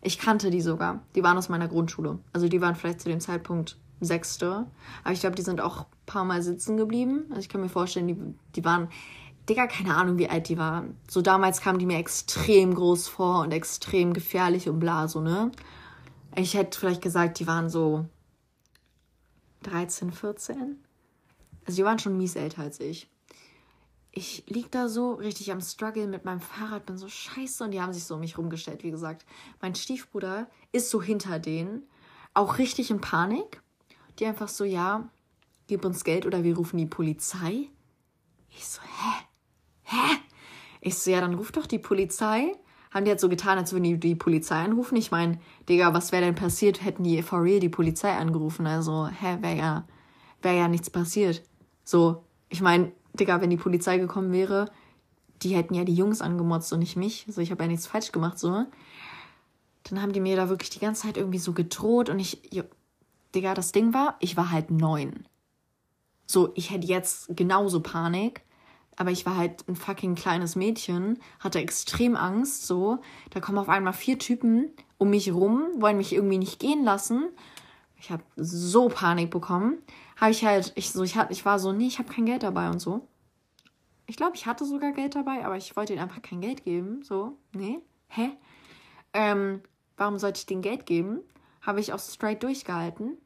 Ich 0.02 0.20
kannte 0.20 0.50
die 0.50 0.62
sogar. 0.62 1.04
Die 1.16 1.24
waren 1.24 1.38
aus 1.38 1.50
meiner 1.50 1.68
Grundschule. 1.68 2.20
Also 2.34 2.48
die 2.48 2.62
waren 2.62 2.76
vielleicht 2.76 3.02
zu 3.02 3.10
dem 3.10 3.20
Zeitpunkt 3.20 3.78
Sechste. 4.00 4.68
Aber 5.04 5.14
ich 5.14 5.22
glaube, 5.22 5.36
die 5.36 5.42
sind 5.42 5.62
auch 5.62 5.82
ein 5.82 5.86
paar 6.06 6.26
Mal 6.26 6.42
sitzen 6.42 6.78
geblieben. 6.78 7.26
Also 7.30 7.42
ich 7.42 7.50
kann 7.50 7.62
mir 7.62 7.70
vorstellen, 7.70 8.08
die, 8.08 8.18
die 8.56 8.66
waren, 8.66 8.90
Digga, 9.50 9.68
keine 9.68 9.96
Ahnung, 9.96 10.18
wie 10.18 10.30
alt 10.30 10.48
die 10.48 10.58
waren. 10.58 10.98
So 11.10 11.22
damals 11.22 11.60
kamen 11.60 11.80
die 11.80 11.86
mir 11.86 11.98
extrem 11.98 12.74
groß 12.74 13.10
vor 13.10 13.42
und 13.42 13.52
extrem 13.52 14.14
gefährlich 14.14 14.70
und 14.70 14.80
bla, 14.80 15.08
so, 15.08 15.20
ne? 15.20 15.52
Ich 16.36 16.54
hätte 16.54 16.80
vielleicht 16.80 17.02
gesagt, 17.02 17.40
die 17.40 17.48
waren 17.48 17.70
so 17.70 18.06
13, 19.64 20.12
14. 20.12 20.84
Also 21.66 21.78
die 21.78 21.86
waren 21.86 22.00
schon 22.00 22.18
mies 22.18 22.36
älter 22.36 22.62
als 22.62 22.80
ich. 22.80 23.10
Ich 24.12 24.44
lieg 24.48 24.72
da 24.72 24.88
so 24.88 25.14
richtig 25.14 25.52
am 25.52 25.60
Struggle 25.60 26.08
mit 26.08 26.24
meinem 26.24 26.40
Fahrrad, 26.40 26.86
bin 26.86 26.98
so 26.98 27.10
scheiße 27.10 27.64
und 27.64 27.72
die 27.72 27.82
haben 27.82 27.94
sich 27.94 28.04
so 28.04 28.14
um 28.14 28.20
mich 28.20 28.38
rumgestellt, 28.38 28.84
wie 28.84 28.92
gesagt. 28.92 29.26
Mein 29.60 29.76
Stiefbruder 29.76 30.48
ist 30.72 30.90
so 30.90 31.02
hinter 31.02 31.40
denen, 31.40 31.84
auch 32.34 32.60
richtig 32.60 32.92
in 32.92 33.02
Panik. 33.02 33.62
Die 34.20 34.26
einfach 34.28 34.48
so, 34.48 34.64
ja, 34.64 35.10
gib 35.68 35.84
uns 35.84 36.04
Geld 36.04 36.28
oder 36.28 36.44
wir 36.44 36.56
rufen 36.56 36.78
die 36.78 36.86
Polizei. 36.86 37.70
Ich 38.50 38.68
so, 38.68 38.82
hä? 38.82 39.26
Hä? 39.84 40.18
Ich 40.82 40.98
so, 40.98 41.12
ja, 41.12 41.22
dann 41.22 41.34
ruf 41.34 41.52
doch 41.52 41.66
die 41.66 41.80
Polizei. 41.80 42.54
Haben 42.92 43.06
die 43.06 43.12
halt 43.12 43.20
so 43.20 43.30
getan, 43.30 43.58
als 43.58 43.72
würden 43.72 43.86
die 43.86 44.00
die 44.00 44.16
Polizei 44.16 44.64
anrufen. 44.64 44.98
Ich 44.98 45.12
meine, 45.12 45.40
Digga, 45.68 45.94
was 45.94 46.12
wäre 46.12 46.24
denn 46.24 46.36
passiert, 46.36 46.84
hätten 46.84 47.04
die 47.04 47.22
for 47.24 47.42
real 47.42 47.60
die 47.60 47.70
Polizei 47.70 48.12
angerufen? 48.12 48.68
Also, 48.68 49.08
hä, 49.08 49.38
wäre 49.42 49.58
ja, 49.58 49.88
wär 50.42 50.54
ja 50.54 50.68
nichts 50.68 50.90
passiert. 50.90 51.42
So, 51.84 52.24
ich 52.50 52.62
meine, 52.62 52.92
Digga, 53.14 53.42
wenn 53.42 53.50
die 53.50 53.58
Polizei 53.58 53.98
gekommen 53.98 54.32
wäre, 54.32 54.70
die 55.42 55.56
hätten 55.56 55.74
ja 55.74 55.84
die 55.84 55.96
Jungs 55.96 56.22
angemotzt 56.22 56.72
und 56.74 56.80
nicht 56.80 56.96
mich. 56.96 57.26
So, 57.30 57.42
ich 57.42 57.52
habe 57.52 57.64
ja 57.64 57.70
nichts 57.70 57.88
falsch 57.88 58.12
gemacht, 58.12 58.38
so. 58.38 58.66
Dann 59.84 60.02
haben 60.02 60.14
die 60.14 60.22
mir 60.22 60.36
da 60.36 60.50
wirklich 60.50 60.70
die 60.70 60.80
ganze 60.80 61.04
Zeit 61.04 61.18
irgendwie 61.18 61.40
so 61.40 61.54
gedroht 61.54 62.10
und 62.10 62.20
ich, 62.20 62.42
jo, 62.52 62.64
Digga, 63.34 63.54
das 63.54 63.72
Ding 63.72 63.94
war, 63.94 64.16
ich 64.20 64.38
war 64.38 64.52
halt 64.52 64.72
neun. 64.72 65.26
So, 66.26 66.52
ich 66.56 66.70
hätte 66.70 66.88
jetzt 66.88 67.36
genauso 67.36 67.82
Panik, 67.82 68.42
aber 68.98 69.12
ich 69.12 69.26
war 69.26 69.38
halt 69.38 69.68
ein 69.68 69.76
fucking 69.76 70.16
kleines 70.16 70.56
Mädchen, 70.56 71.20
hatte 71.40 71.60
extrem 71.60 72.16
Angst, 72.16 72.68
so. 72.68 73.00
Da 73.32 73.40
kommen 73.40 73.58
auf 73.58 73.70
einmal 73.70 73.94
vier 73.94 74.20
Typen 74.20 74.72
um 74.98 75.10
mich 75.10 75.34
rum, 75.34 75.64
wollen 75.78 75.98
mich 75.98 76.14
irgendwie 76.14 76.38
nicht 76.38 76.60
gehen 76.60 76.84
lassen. 76.84 77.30
Ich 77.98 78.12
habe 78.12 78.24
so 78.36 78.90
Panik 78.90 79.30
bekommen 79.32 79.78
habe 80.24 80.32
ich 80.32 80.46
halt, 80.46 80.72
ich, 80.76 80.92
so, 80.92 81.04
ich, 81.04 81.18
ich 81.30 81.46
war 81.46 81.60
so, 81.60 81.74
nee, 81.74 81.88
ich 81.88 82.00
habe 82.00 82.12
kein 82.12 82.26
Geld 82.26 82.44
dabei 82.44 82.70
und 82.70 82.80
so. 82.80 83.08
Ich 84.06 84.16
glaube, 84.16 84.36
ich 84.36 84.46
hatte 84.46 84.66
sogar 84.66 84.92
Geld 84.92 85.16
dabei, 85.16 85.46
aber 85.46 85.58
ich 85.58 85.76
wollte 85.76 85.94
ihnen 85.94 86.02
einfach 86.02 86.22
kein 86.22 86.42
Geld 86.42 86.64
geben. 86.64 87.04
So, 87.04 87.38
nee, 87.54 87.80
hä? 88.08 88.32
Ähm, 89.14 89.62
warum 89.98 90.18
sollte 90.20 90.40
ich 90.40 90.46
denen 90.46 90.62
Geld 90.62 90.86
geben? 90.86 91.20
Habe 91.62 91.80
ich 91.80 91.94
auch 91.94 92.00
straight 92.00 92.42
durchgehalten. 92.42 93.18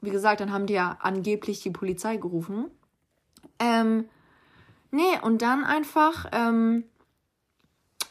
Wie 0.00 0.10
gesagt, 0.10 0.40
dann 0.40 0.52
haben 0.52 0.66
die 0.66 0.74
ja 0.74 0.98
angeblich 1.00 1.60
die 1.60 1.70
Polizei 1.70 2.16
gerufen. 2.16 2.70
Ähm, 3.58 4.08
nee, 4.92 5.18
und 5.22 5.42
dann 5.42 5.64
einfach, 5.64 6.26
ähm, 6.32 6.84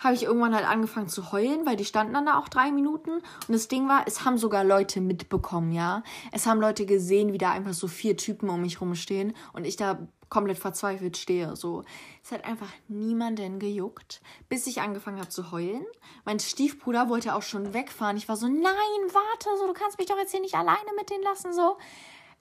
habe 0.02 0.16
ich 0.16 0.24
irgendwann 0.24 0.56
halt 0.56 0.68
angefangen 0.68 1.10
zu 1.10 1.32
heulen, 1.32 1.66
weil 1.66 1.76
die 1.76 1.86
standen 1.86 2.14
dann 2.14 2.26
da 2.26 2.40
auch 2.40 2.49
drei 2.49 2.72
Minuten. 2.72 3.12
Und 3.12 3.24
das 3.49 3.68
Ding 3.68 3.88
war, 3.88 4.03
es 4.08 4.26
haben 4.26 4.38
sogar 4.38 4.64
Leute 4.64 4.99
mitbekommen, 4.99 5.72
ja. 5.72 6.03
Es 6.32 6.48
haben 6.48 6.60
Leute 6.60 6.86
gesehen, 6.86 7.34
wie 7.34 7.38
da 7.38 7.52
einfach 7.52 7.74
so 7.74 7.88
vier 7.88 8.18
Typen 8.18 8.49
um 8.49 8.62
mich 8.62 8.82
rumstehen 8.82 9.34
und 9.53 9.66
ich 9.66 9.76
da 9.76 9.99
komplett 10.30 10.58
verzweifelt 10.58 11.18
stehe. 11.18 11.56
So, 11.56 11.84
es 12.24 12.32
hat 12.32 12.45
einfach 12.45 12.70
niemanden 12.88 13.60
gejuckt, 13.60 14.22
bis 14.49 14.66
ich 14.66 14.82
angefangen 14.82 15.20
habe 15.20 15.30
zu 15.30 15.52
heulen. 15.52 15.86
Mein 16.26 16.40
Stiefbruder 16.40 17.10
wollte 17.10 17.36
auch 17.36 17.44
schon 17.44 17.76
wegfahren. 17.76 18.18
Ich 18.18 18.28
war 18.28 18.38
so, 18.38 18.48
nein, 18.48 18.64
warte, 18.64 19.49
so, 19.60 19.68
du 19.68 19.74
kannst 19.74 19.99
mich 19.99 20.08
doch 20.08 20.18
jetzt 20.18 20.32
hier 20.32 20.41
nicht 20.41 20.56
alleine 20.56 20.94
mit 20.98 21.12
denen 21.12 21.24
lassen, 21.24 21.53
so. 21.53 21.78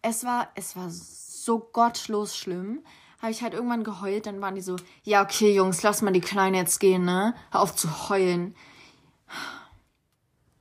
Es 0.00 0.24
war, 0.24 0.48
es 0.54 0.76
war 0.76 0.88
so 0.88 1.58
gottlos 1.58 2.34
schlimm. 2.36 2.82
Habe 3.20 3.32
ich 3.32 3.42
halt 3.42 3.54
irgendwann 3.54 3.84
geheult, 3.84 4.26
dann 4.26 4.40
waren 4.40 4.54
die 4.54 4.60
so, 4.62 4.76
ja, 5.02 5.22
okay, 5.22 5.54
Jungs, 5.54 5.82
lass 5.82 6.02
mal 6.02 6.12
die 6.12 6.20
Kleine 6.20 6.56
jetzt 6.56 6.78
gehen, 6.80 7.04
ne? 7.04 7.34
Hör 7.50 7.60
auf 7.60 7.74
zu 7.74 8.08
heulen. 8.08 8.54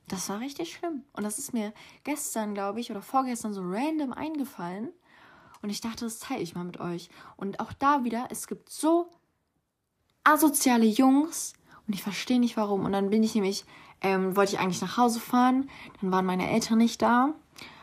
Das 0.08 0.28
war 0.28 0.40
richtig 0.40 0.74
schlimm. 0.74 1.04
Und 1.12 1.22
das 1.22 1.38
ist 1.38 1.54
mir 1.54 1.72
gestern, 2.04 2.52
glaube 2.52 2.80
ich, 2.80 2.90
oder 2.90 3.00
vorgestern 3.00 3.54
so 3.54 3.62
random 3.64 4.12
eingefallen. 4.12 4.90
Und 5.62 5.70
ich 5.70 5.80
dachte, 5.80 6.04
das 6.04 6.18
teile 6.18 6.42
ich 6.42 6.54
mal 6.54 6.64
mit 6.64 6.80
euch. 6.80 7.10
Und 7.36 7.60
auch 7.60 7.72
da 7.72 8.04
wieder, 8.04 8.26
es 8.30 8.46
gibt 8.46 8.70
so 8.70 9.08
asoziale 10.24 10.86
Jungs 10.86 11.54
und 11.86 11.94
ich 11.94 12.02
verstehe 12.02 12.40
nicht 12.40 12.56
warum. 12.56 12.84
Und 12.84 12.92
dann 12.92 13.10
bin 13.10 13.22
ich 13.22 13.34
nämlich, 13.34 13.64
ähm, 14.00 14.36
wollte 14.36 14.54
ich 14.54 14.60
eigentlich 14.60 14.80
nach 14.80 14.96
Hause 14.96 15.20
fahren. 15.20 15.70
Dann 16.00 16.10
waren 16.12 16.26
meine 16.26 16.50
Eltern 16.50 16.78
nicht 16.78 17.00
da. 17.02 17.34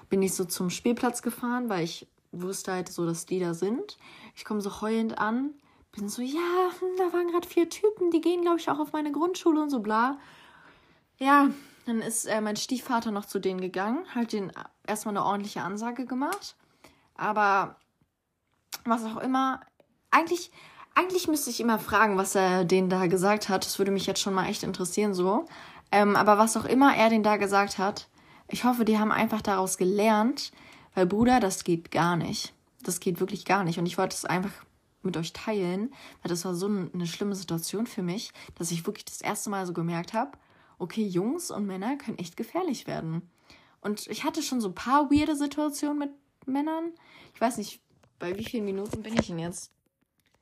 Bin 0.10 0.22
ich 0.22 0.34
so 0.34 0.46
zum 0.46 0.70
Spielplatz 0.70 1.22
gefahren, 1.22 1.70
weil 1.70 1.84
ich 1.84 2.08
wusste 2.32 2.74
halt 2.74 2.90
so, 2.90 3.06
dass 3.06 3.26
die 3.26 3.40
da 3.40 3.54
sind. 3.54 3.98
Ich 4.38 4.46
komme 4.46 4.62
so 4.62 4.82
heulend 4.82 5.18
an. 5.18 5.56
Bin 5.94 6.10
so, 6.10 6.22
ja, 6.22 6.70
hm, 6.80 6.90
da 6.98 7.12
waren 7.12 7.28
gerade 7.28 7.48
vier 7.48 7.70
Typen, 7.70 8.12
die 8.12 8.22
gehen, 8.22 8.44
glaube 8.44 8.60
ich, 8.60 8.70
auch 8.70 8.78
auf 8.78 8.94
meine 8.94 9.12
Grundschule 9.12 9.60
und 9.60 9.72
so 9.72 9.80
bla. 9.80 10.20
Ja, 11.18 11.50
dann 11.88 12.02
ist 12.02 12.26
äh, 12.26 12.40
mein 12.40 12.56
Stiefvater 12.56 13.10
noch 13.10 13.26
zu 13.26 13.40
denen 13.40 13.60
gegangen, 13.60 14.06
hat 14.14 14.34
denen 14.34 14.52
erstmal 14.86 15.18
eine 15.18 15.26
ordentliche 15.26 15.64
Ansage 15.64 16.06
gemacht. 16.06 16.56
Aber 17.16 17.78
was 18.86 19.04
auch 19.06 19.18
immer, 19.18 19.62
eigentlich, 20.12 20.52
eigentlich 20.94 21.28
müsste 21.28 21.50
ich 21.50 21.60
immer 21.60 21.80
fragen, 21.80 22.16
was 22.18 22.36
er 22.36 22.64
denen 22.64 22.90
da 22.90 23.08
gesagt 23.08 23.50
hat. 23.50 23.66
Das 23.66 23.80
würde 23.80 23.92
mich 23.92 24.06
jetzt 24.06 24.22
schon 24.22 24.36
mal 24.36 24.48
echt 24.48 24.62
interessieren, 24.62 25.16
so. 25.16 25.48
Ähm, 25.92 26.16
aber 26.16 26.38
was 26.38 26.56
auch 26.58 26.66
immer 26.66 26.96
er 26.96 27.10
denen 27.10 27.24
da 27.24 27.38
gesagt 27.38 27.80
hat, 27.80 28.08
ich 28.50 28.66
hoffe, 28.66 28.86
die 28.86 29.00
haben 29.00 29.12
einfach 29.12 29.42
daraus 29.42 29.80
gelernt, 29.80 30.52
weil 30.94 31.08
Bruder, 31.08 31.40
das 31.40 31.64
geht 31.64 31.90
gar 31.90 32.16
nicht. 32.18 32.54
Das 32.88 33.02
geht 33.02 33.20
wirklich 33.20 33.44
gar 33.44 33.66
nicht. 33.66 33.80
Und 33.80 33.86
ich 33.86 33.98
wollte 33.98 34.16
es 34.16 34.24
einfach 34.24 34.66
mit 35.04 35.18
euch 35.18 35.34
teilen, 35.34 35.94
weil 36.22 36.30
das 36.30 36.46
war 36.46 36.56
so 36.56 36.68
eine 36.68 37.06
schlimme 37.06 37.36
Situation 37.36 37.86
für 37.86 38.02
mich, 38.02 38.32
dass 38.56 38.72
ich 38.72 38.86
wirklich 38.88 39.04
das 39.04 39.22
erste 39.22 39.50
Mal 39.50 39.66
so 39.66 39.74
gemerkt 39.74 40.14
habe, 40.14 40.38
okay, 40.80 41.06
Jungs 41.06 41.52
und 41.52 41.66
Männer 41.66 41.98
können 41.98 42.18
echt 42.18 42.38
gefährlich 42.38 42.88
werden. 42.88 43.30
Und 43.82 44.08
ich 44.08 44.24
hatte 44.24 44.42
schon 44.42 44.62
so 44.62 44.70
ein 44.70 44.76
paar 44.76 45.12
weirde 45.12 45.36
Situationen 45.36 46.00
mit 46.00 46.12
Männern. 46.46 46.92
Ich 47.34 47.42
weiß 47.42 47.58
nicht, 47.58 47.82
bei 48.20 48.38
wie 48.38 48.46
vielen 48.46 48.66
Minuten 48.66 49.04
bin 49.04 49.14
ich 49.14 49.28
denn 49.28 49.40
jetzt? 49.40 49.72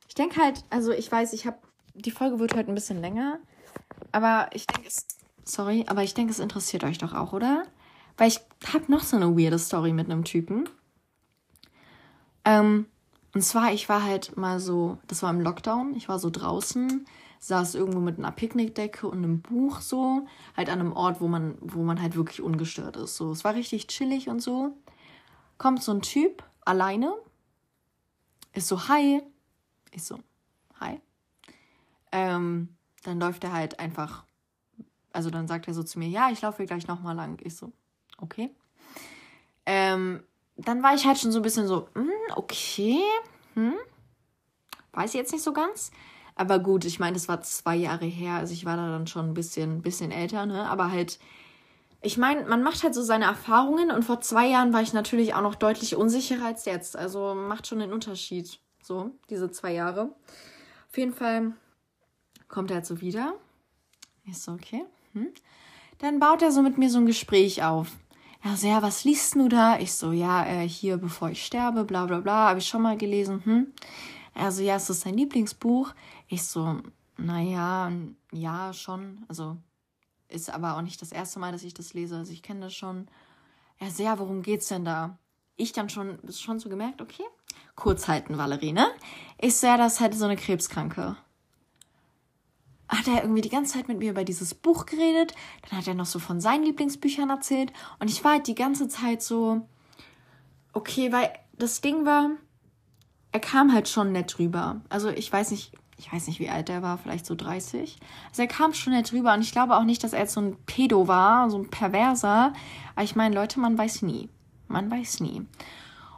Ich 0.08 0.14
denke 0.14 0.40
halt, 0.40 0.62
also 0.70 0.92
ich 0.92 1.10
weiß, 1.10 1.32
ich 1.32 1.46
habe, 1.46 1.58
die 1.94 2.12
Folge 2.12 2.38
wird 2.38 2.54
heute 2.54 2.70
ein 2.70 2.76
bisschen 2.76 3.00
länger, 3.00 3.40
aber 4.12 4.50
ich 4.52 4.66
denke 4.66 4.86
es, 4.88 5.06
sorry, 5.44 5.84
aber 5.88 6.04
ich 6.04 6.14
denke, 6.14 6.30
es 6.30 6.38
interessiert 6.38 6.84
euch 6.84 6.98
doch 6.98 7.12
auch, 7.12 7.32
oder? 7.32 7.64
Weil 8.16 8.28
ich 8.28 8.40
habe 8.72 8.90
noch 8.90 9.02
so 9.02 9.16
eine 9.16 9.36
weirde 9.36 9.58
Story 9.58 9.92
mit 9.92 10.06
einem 10.06 10.24
Typen. 10.24 10.68
Ähm, 12.46 12.86
und 13.34 13.42
zwar, 13.42 13.72
ich 13.74 13.90
war 13.90 14.02
halt 14.02 14.36
mal 14.38 14.60
so, 14.60 14.96
das 15.08 15.22
war 15.22 15.30
im 15.30 15.42
Lockdown, 15.42 15.94
ich 15.94 16.08
war 16.08 16.18
so 16.18 16.30
draußen, 16.30 17.04
saß 17.40 17.74
irgendwo 17.74 18.00
mit 18.00 18.18
einer 18.18 18.32
Picknickdecke 18.32 19.06
und 19.06 19.18
einem 19.18 19.42
Buch 19.42 19.82
so, 19.82 20.26
halt 20.56 20.70
an 20.70 20.80
einem 20.80 20.92
Ort, 20.94 21.20
wo 21.20 21.28
man, 21.28 21.58
wo 21.60 21.82
man 21.82 22.00
halt 22.00 22.16
wirklich 22.16 22.40
ungestört 22.40 22.96
ist. 22.96 23.16
So, 23.16 23.32
es 23.32 23.44
war 23.44 23.54
richtig 23.54 23.88
chillig 23.88 24.30
und 24.30 24.40
so 24.40 24.74
kommt 25.58 25.82
so 25.82 25.92
ein 25.92 26.02
Typ 26.02 26.42
alleine, 26.64 27.14
ist 28.52 28.68
so, 28.68 28.88
hi. 28.88 29.22
Ich 29.92 30.04
so, 30.04 30.18
hi. 30.80 31.00
Ähm, 32.12 32.76
dann 33.02 33.20
läuft 33.20 33.44
er 33.44 33.52
halt 33.52 33.80
einfach, 33.80 34.24
also 35.12 35.30
dann 35.30 35.48
sagt 35.48 35.68
er 35.68 35.74
so 35.74 35.82
zu 35.82 35.98
mir, 35.98 36.08
ja, 36.08 36.30
ich 36.30 36.42
laufe 36.42 36.64
gleich 36.64 36.86
nochmal 36.86 37.16
lang. 37.16 37.40
Ich 37.44 37.56
so, 37.56 37.72
okay. 38.18 38.50
Ähm, 39.64 40.22
dann 40.56 40.82
war 40.82 40.94
ich 40.94 41.06
halt 41.06 41.18
schon 41.18 41.32
so 41.32 41.38
ein 41.40 41.42
bisschen 41.42 41.66
so, 41.66 41.88
hm, 41.94 42.10
okay, 42.34 43.00
hm, 43.54 43.74
weiß 44.92 45.10
ich 45.10 45.18
jetzt 45.18 45.32
nicht 45.32 45.44
so 45.44 45.52
ganz. 45.52 45.90
Aber 46.34 46.58
gut, 46.58 46.84
ich 46.84 46.98
meine, 46.98 47.14
das 47.14 47.28
war 47.28 47.40
zwei 47.40 47.76
Jahre 47.76 48.04
her, 48.04 48.34
also 48.34 48.52
ich 48.52 48.64
war 48.64 48.76
da 48.76 48.90
dann 48.90 49.06
schon 49.06 49.30
ein 49.30 49.34
bisschen, 49.34 49.80
bisschen 49.80 50.10
älter, 50.10 50.44
ne? 50.44 50.68
Aber 50.68 50.90
halt, 50.90 51.18
ich 52.02 52.18
meine, 52.18 52.44
man 52.44 52.62
macht 52.62 52.82
halt 52.82 52.94
so 52.94 53.02
seine 53.02 53.24
Erfahrungen 53.24 53.90
und 53.90 54.04
vor 54.04 54.20
zwei 54.20 54.46
Jahren 54.46 54.72
war 54.72 54.82
ich 54.82 54.92
natürlich 54.92 55.34
auch 55.34 55.40
noch 55.40 55.54
deutlich 55.54 55.96
unsicherer 55.96 56.44
als 56.44 56.66
jetzt. 56.66 56.96
Also 56.96 57.34
macht 57.34 57.66
schon 57.66 57.78
den 57.78 57.92
Unterschied. 57.92 58.60
So, 58.82 59.12
diese 59.30 59.50
zwei 59.50 59.72
Jahre. 59.72 60.14
Auf 60.90 60.98
jeden 60.98 61.14
Fall 61.14 61.54
kommt 62.48 62.70
er 62.70 62.78
jetzt 62.78 62.88
so 62.88 63.00
wieder. 63.00 63.34
Ist 64.30 64.44
so, 64.44 64.52
okay. 64.52 64.84
Hm. 65.14 65.32
Dann 65.98 66.20
baut 66.20 66.42
er 66.42 66.52
so 66.52 66.62
mit 66.62 66.76
mir 66.78 66.90
so 66.90 66.98
ein 66.98 67.06
Gespräch 67.06 67.64
auf. 67.64 67.88
Ja, 68.46 68.56
so, 68.56 68.68
ja, 68.68 68.80
was 68.80 69.02
liest 69.02 69.34
du 69.34 69.48
da? 69.48 69.76
Ich 69.80 69.92
so, 69.92 70.12
ja, 70.12 70.46
äh, 70.46 70.68
hier, 70.68 70.98
bevor 70.98 71.30
ich 71.30 71.44
sterbe, 71.44 71.82
bla 71.82 72.06
bla 72.06 72.20
bla, 72.20 72.50
habe 72.50 72.60
ich 72.60 72.68
schon 72.68 72.80
mal 72.80 72.96
gelesen. 72.96 73.44
Hm. 73.44 73.72
Also, 74.34 74.62
ja, 74.62 74.76
ist 74.76 74.88
das 74.88 75.00
dein 75.00 75.16
Lieblingsbuch? 75.16 75.92
Ich 76.28 76.44
so, 76.44 76.80
naja, 77.16 77.90
ja, 78.30 78.72
schon. 78.72 79.24
Also, 79.26 79.56
ist 80.28 80.48
aber 80.48 80.76
auch 80.76 80.82
nicht 80.82 81.02
das 81.02 81.10
erste 81.10 81.40
Mal, 81.40 81.50
dass 81.50 81.64
ich 81.64 81.74
das 81.74 81.92
lese. 81.92 82.18
Also 82.18 82.32
ich 82.32 82.44
kenne 82.44 82.60
das 82.60 82.74
schon. 82.74 83.08
Ja, 83.80 83.90
sehr, 83.90 84.16
worum 84.20 84.42
geht's 84.42 84.68
denn 84.68 84.84
da? 84.84 85.18
Ich 85.56 85.72
dann 85.72 85.88
schon, 85.88 86.20
schon 86.30 86.60
so 86.60 86.68
gemerkt, 86.68 87.02
okay, 87.02 87.24
kurz 87.74 88.06
halten, 88.06 88.38
Valerie, 88.38 88.72
ne? 88.72 88.86
Ich 89.38 89.56
sehe, 89.56 89.76
das 89.76 89.98
halt 89.98 90.14
so 90.14 90.24
eine 90.24 90.36
Krebskranke. 90.36 91.16
Hat 92.88 93.08
er 93.08 93.22
irgendwie 93.22 93.40
die 93.40 93.48
ganze 93.48 93.74
Zeit 93.74 93.88
mit 93.88 93.98
mir 93.98 94.10
über 94.10 94.24
dieses 94.24 94.54
Buch 94.54 94.86
geredet, 94.86 95.34
dann 95.68 95.78
hat 95.78 95.88
er 95.88 95.94
noch 95.94 96.06
so 96.06 96.18
von 96.18 96.40
seinen 96.40 96.64
Lieblingsbüchern 96.64 97.30
erzählt 97.30 97.72
und 97.98 98.10
ich 98.10 98.22
war 98.22 98.32
halt 98.32 98.46
die 98.46 98.54
ganze 98.54 98.88
Zeit 98.88 99.22
so, 99.22 99.66
okay, 100.72 101.12
weil 101.12 101.32
das 101.58 101.80
Ding 101.80 102.06
war, 102.06 102.30
er 103.32 103.40
kam 103.40 103.72
halt 103.72 103.88
schon 103.88 104.12
nett 104.12 104.38
rüber. 104.38 104.80
Also 104.88 105.08
ich 105.08 105.32
weiß 105.32 105.50
nicht, 105.50 105.72
ich 105.98 106.12
weiß 106.12 106.26
nicht, 106.26 106.40
wie 106.40 106.50
alt 106.50 106.68
er 106.68 106.82
war, 106.82 106.98
vielleicht 106.98 107.26
so 107.26 107.34
30. 107.34 107.98
Also 108.28 108.42
er 108.42 108.48
kam 108.48 108.74
schon 108.74 108.92
nett 108.92 109.12
rüber 109.12 109.34
und 109.34 109.40
ich 109.40 109.52
glaube 109.52 109.76
auch 109.76 109.84
nicht, 109.84 110.04
dass 110.04 110.12
er 110.12 110.20
jetzt 110.20 110.34
so 110.34 110.40
ein 110.40 110.56
Pedo 110.66 111.08
war, 111.08 111.50
so 111.50 111.58
ein 111.58 111.70
Perverser. 111.70 112.52
Aber 112.94 113.04
ich 113.04 113.16
meine, 113.16 113.34
Leute, 113.34 113.60
man 113.60 113.76
weiß 113.76 114.02
nie. 114.02 114.28
Man 114.68 114.90
weiß 114.90 115.20
nie. 115.20 115.42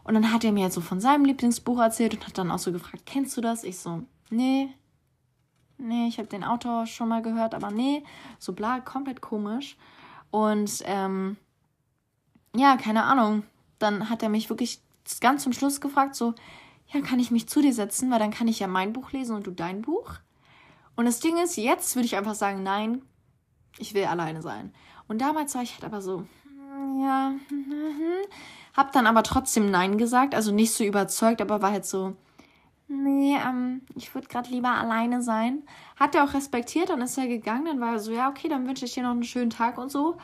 Und 0.05 0.15
dann 0.15 0.33
hat 0.33 0.43
er 0.43 0.53
mir 0.53 0.65
jetzt 0.65 0.75
so 0.75 0.81
von 0.81 1.01
seinem 1.01 1.25
Lieblingsbuch 1.25 1.79
erzählt 1.79 2.15
und 2.15 2.27
hat 2.27 2.39
dann 2.39 2.51
auch 2.51 2.59
so 2.59 2.73
gefragt, 2.73 3.05
kennst 3.07 3.37
du 3.37 3.41
das? 3.41 3.63
Ich 3.63 3.79
so, 3.79 4.03
nee. 4.31 4.71
Nee, 5.79 6.09
ich 6.09 6.19
habe 6.19 6.29
den 6.29 6.45
Autor 6.45 6.87
schon 6.87 7.09
mal 7.09 7.23
gehört, 7.23 7.55
aber 7.55 7.71
nee. 7.71 8.03
So 8.39 8.53
bla, 8.53 8.81
komplett 8.81 9.21
komisch. 9.21 9.77
Und 10.31 10.83
ähm, 10.85 11.37
ja, 12.55 12.77
keine 12.77 13.05
Ahnung. 13.05 13.45
Dann 13.79 14.11
hat 14.11 14.23
er 14.23 14.29
mich 14.29 14.51
wirklich 14.51 14.81
ganz 15.21 15.45
zum 15.45 15.53
Schluss 15.53 15.81
gefragt, 15.81 16.17
so, 16.17 16.35
ja, 16.89 17.01
kann 17.01 17.21
ich 17.21 17.31
mich 17.31 17.49
zu 17.49 17.61
dir 17.61 17.73
setzen, 17.73 18.11
weil 18.11 18.19
dann 18.19 18.33
kann 18.33 18.49
ich 18.49 18.59
ja 18.59 18.67
mein 18.67 18.93
Buch 18.93 19.13
lesen 19.13 19.37
und 19.37 19.47
du 19.47 19.53
dein 19.53 19.83
Buch. 19.83 20.15
Und 20.97 21.05
das 21.05 21.21
Ding 21.21 21.37
ist, 21.39 21.57
jetzt 21.57 21.95
würde 21.95 22.07
ich 22.07 22.17
einfach 22.17 22.35
sagen, 22.35 22.63
nein, 22.65 23.03
ich 23.79 23.95
will 23.95 24.05
alleine 24.05 24.43
sein. 24.43 24.75
Und 25.07 25.21
damals 25.21 25.55
war 25.55 25.63
ich 25.63 25.75
halt 25.75 25.85
aber 25.85 26.03
so, 26.03 26.25
hm, 26.43 27.01
ja, 27.01 27.33
hab 28.77 28.93
dann 28.93 29.07
aber 29.07 29.23
trotzdem 29.23 29.71
Nein 29.71 29.99
gesagt, 29.99 30.35
also 30.35 30.53
nicht 30.53 30.73
so 30.73 30.85
überzeugt, 30.85 31.41
aber 31.41 31.63
war 31.63 31.73
halt 31.73 31.87
so, 31.87 32.17
nee, 32.89 33.37
ähm, 33.37 33.83
ich 33.95 34.15
würde 34.15 34.29
gerade 34.29 34.51
lieber 34.51 34.71
alleine 34.71 35.23
sein. 35.23 35.63
Hat 35.97 36.15
er 36.15 36.25
auch 36.25 36.35
respektiert, 36.35 36.91
dann 36.91 37.03
ist 37.03 37.19
er 37.19 37.29
gegangen, 37.29 37.67
dann 37.67 37.81
war 37.81 37.93
er 37.93 37.99
so, 37.99 38.13
ja, 38.13 38.29
okay, 38.29 38.49
dann 38.49 38.67
wünsche 38.67 38.85
ich 38.85 38.95
dir 38.95 39.03
noch 39.03 39.11
einen 39.11 39.25
schönen 39.25 39.51
Tag 39.51 39.79
und 39.79 39.91
so. 39.91 40.17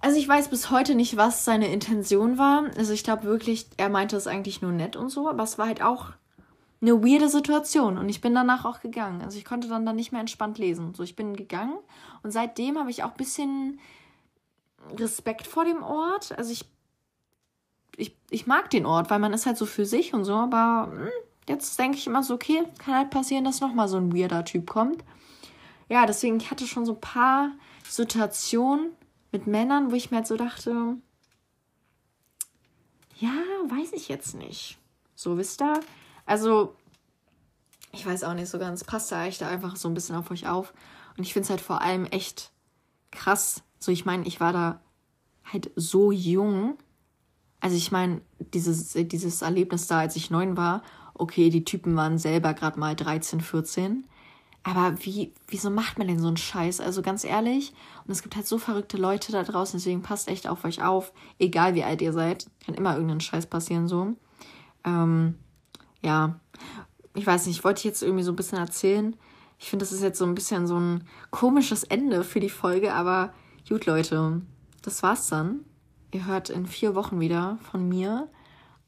Also 0.00 0.18
ich 0.18 0.26
weiß 0.26 0.48
bis 0.48 0.70
heute 0.70 0.96
nicht, 0.96 1.16
was 1.16 1.44
seine 1.44 1.72
Intention 1.72 2.36
war. 2.36 2.64
Also 2.76 2.92
ich 2.92 3.04
glaube 3.04 3.22
wirklich, 3.22 3.66
er 3.76 3.88
meinte 3.88 4.16
es 4.16 4.26
eigentlich 4.26 4.60
nur 4.60 4.72
nett 4.72 4.96
und 4.96 5.10
so, 5.10 5.28
aber 5.28 5.44
es 5.44 5.58
war 5.58 5.68
halt 5.68 5.80
auch 5.80 6.06
eine 6.80 7.04
weirde 7.04 7.28
Situation 7.28 7.96
und 7.96 8.08
ich 8.08 8.20
bin 8.20 8.34
danach 8.34 8.64
auch 8.64 8.80
gegangen. 8.80 9.22
Also 9.22 9.38
ich 9.38 9.44
konnte 9.44 9.68
dann 9.68 9.86
dann 9.86 9.94
nicht 9.94 10.10
mehr 10.10 10.20
entspannt 10.20 10.58
lesen. 10.58 10.94
So, 10.94 11.04
ich 11.04 11.14
bin 11.14 11.36
gegangen 11.36 11.78
und 12.24 12.32
seitdem 12.32 12.76
habe 12.76 12.90
ich 12.90 13.04
auch 13.04 13.12
ein 13.12 13.16
bisschen 13.16 13.78
Respekt 14.98 15.46
vor 15.46 15.64
dem 15.64 15.84
Ort. 15.84 16.36
Also 16.36 16.50
ich, 16.50 16.64
ich, 17.96 18.16
ich 18.30 18.48
mag 18.48 18.70
den 18.70 18.84
Ort, 18.86 19.10
weil 19.10 19.20
man 19.20 19.32
ist 19.32 19.46
halt 19.46 19.56
so 19.56 19.66
für 19.66 19.86
sich 19.86 20.12
und 20.12 20.24
so, 20.24 20.34
aber 20.34 20.90
hm, 20.90 21.08
jetzt 21.48 21.78
denke 21.78 21.98
ich 21.98 22.06
immer 22.06 22.22
so, 22.22 22.34
okay, 22.34 22.62
kann 22.78 22.94
halt 22.94 23.10
passieren, 23.10 23.44
dass 23.44 23.60
nochmal 23.60 23.88
so 23.88 23.96
ein 23.96 24.14
weirder 24.16 24.44
Typ 24.44 24.68
kommt. 24.68 25.04
Ja, 25.88 26.06
deswegen, 26.06 26.38
ich 26.38 26.50
hatte 26.50 26.66
schon 26.66 26.86
so 26.86 26.94
ein 26.94 27.00
paar 27.00 27.50
Situationen, 27.88 28.92
mit 29.32 29.46
Männern, 29.46 29.90
wo 29.90 29.96
ich 29.96 30.10
mir 30.10 30.18
halt 30.18 30.26
so 30.26 30.36
dachte, 30.36 30.96
ja, 33.18 33.32
weiß 33.68 33.92
ich 33.94 34.08
jetzt 34.08 34.34
nicht. 34.34 34.78
So, 35.14 35.38
wisst 35.38 35.62
ihr? 35.62 35.80
Also, 36.26 36.76
ich 37.92 38.06
weiß 38.06 38.24
auch 38.24 38.34
nicht 38.34 38.48
so 38.48 38.58
ganz, 38.58 38.84
passt 38.84 39.10
da 39.10 39.24
echt 39.24 39.42
einfach 39.42 39.76
so 39.76 39.88
ein 39.88 39.94
bisschen 39.94 40.16
auf 40.16 40.30
euch 40.30 40.46
auf. 40.46 40.72
Und 41.16 41.24
ich 41.24 41.32
finde 41.32 41.44
es 41.44 41.50
halt 41.50 41.60
vor 41.60 41.80
allem 41.80 42.04
echt 42.06 42.52
krass. 43.10 43.62
So, 43.78 43.90
ich 43.90 44.04
meine, 44.04 44.26
ich 44.26 44.40
war 44.40 44.52
da 44.52 44.80
halt 45.44 45.70
so 45.76 46.12
jung. 46.12 46.76
Also 47.60 47.76
ich 47.76 47.92
meine, 47.92 48.20
dieses, 48.38 48.92
dieses 48.92 49.42
Erlebnis 49.42 49.86
da, 49.86 50.00
als 50.00 50.16
ich 50.16 50.30
neun 50.30 50.56
war, 50.56 50.82
okay, 51.22 51.50
die 51.50 51.64
Typen 51.64 51.96
waren 51.96 52.18
selber 52.18 52.52
gerade 52.52 52.78
mal 52.78 52.96
13, 52.96 53.40
14. 53.40 54.04
Aber 54.64 54.94
wie, 55.04 55.32
wieso 55.48 55.70
macht 55.70 55.98
man 55.98 56.08
denn 56.08 56.20
so 56.20 56.28
einen 56.28 56.36
Scheiß? 56.36 56.80
Also 56.80 57.02
ganz 57.02 57.24
ehrlich, 57.24 57.72
und 58.04 58.12
es 58.12 58.22
gibt 58.22 58.36
halt 58.36 58.46
so 58.46 58.58
verrückte 58.58 58.96
Leute 58.96 59.32
da 59.32 59.42
draußen, 59.42 59.78
deswegen 59.78 60.02
passt 60.02 60.28
echt 60.28 60.48
auf 60.48 60.64
euch 60.64 60.82
auf. 60.82 61.12
Egal 61.38 61.74
wie 61.74 61.84
alt 61.84 62.00
ihr 62.00 62.12
seid, 62.12 62.46
kann 62.64 62.74
immer 62.74 62.94
irgendein 62.94 63.20
Scheiß 63.20 63.46
passieren 63.46 63.88
so. 63.88 64.14
Ähm, 64.84 65.36
ja, 66.00 66.38
ich 67.14 67.26
weiß 67.26 67.46
nicht, 67.46 67.58
ich 67.58 67.64
wollte 67.64 67.86
jetzt 67.86 68.02
irgendwie 68.02 68.24
so 68.24 68.32
ein 68.32 68.36
bisschen 68.36 68.58
erzählen. 68.58 69.16
Ich 69.58 69.70
finde, 69.70 69.84
das 69.84 69.92
ist 69.92 70.02
jetzt 70.02 70.18
so 70.18 70.24
ein 70.24 70.34
bisschen 70.34 70.66
so 70.66 70.78
ein 70.78 71.04
komisches 71.30 71.84
Ende 71.84 72.24
für 72.24 72.40
die 72.40 72.50
Folge, 72.50 72.94
aber 72.94 73.32
gut, 73.68 73.86
Leute, 73.86 74.42
das 74.82 75.02
war's 75.02 75.28
dann. 75.28 75.60
Ihr 76.12 76.26
hört 76.26 76.50
in 76.50 76.66
vier 76.66 76.94
Wochen 76.94 77.20
wieder 77.20 77.58
von 77.70 77.88
mir. 77.88 78.28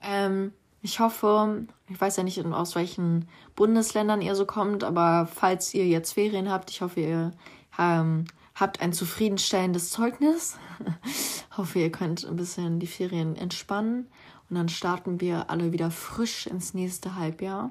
Ähm, 0.01 0.53
ich 0.85 1.01
hoffe, 1.01 1.67
ich 1.89 1.99
weiß 1.99 2.19
ja 2.19 2.23
nicht, 2.25 2.45
aus 2.45 2.75
welchen 2.75 3.27
Bundesländern 3.57 4.21
ihr 4.21 4.35
so 4.35 4.45
kommt, 4.45 4.85
aber 4.85 5.27
falls 5.27 5.73
ihr 5.73 5.87
jetzt 5.87 6.13
Ferien 6.13 6.51
habt, 6.51 6.71
ich 6.71 6.83
hoffe, 6.83 7.01
ihr 7.01 7.31
ähm, 7.79 8.27
habt 8.55 8.83
ein 8.83 8.93
zufriedenstellendes 8.93 9.89
Zeugnis. 9.89 10.59
ich 11.07 11.57
hoffe, 11.57 11.79
ihr 11.79 11.91
könnt 11.91 12.27
ein 12.27 12.37
bisschen 12.37 12.81
die 12.81 12.87
Ferien 12.87 13.35
entspannen 13.35 14.11
und 14.51 14.57
dann 14.57 14.69
starten 14.69 15.23
wir 15.23 15.49
alle 15.49 15.73
wieder 15.73 15.91
frisch 15.91 16.47
ins 16.47 16.75
nächste 16.75 17.15
Halbjahr. 17.15 17.71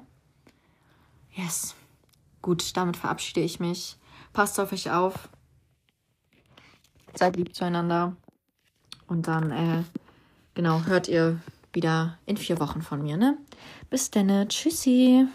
Yes. 1.30 1.76
Gut, 2.42 2.76
damit 2.76 2.96
verabschiede 2.96 3.42
ich 3.42 3.60
mich. 3.60 3.96
Passt 4.32 4.58
auf 4.58 4.72
euch 4.72 4.90
auf. 4.90 5.28
Seid 7.14 7.36
lieb 7.36 7.54
zueinander. 7.54 8.16
Und 9.06 9.28
dann, 9.28 9.52
äh, 9.52 9.84
genau, 10.54 10.82
hört 10.82 11.06
ihr 11.06 11.38
wieder 11.74 12.18
in 12.26 12.36
vier 12.36 12.60
Wochen 12.60 12.82
von 12.82 13.02
mir, 13.02 13.16
ne? 13.16 13.38
Bis 13.90 14.10
dann, 14.10 14.48
tschüssi. 14.48 15.26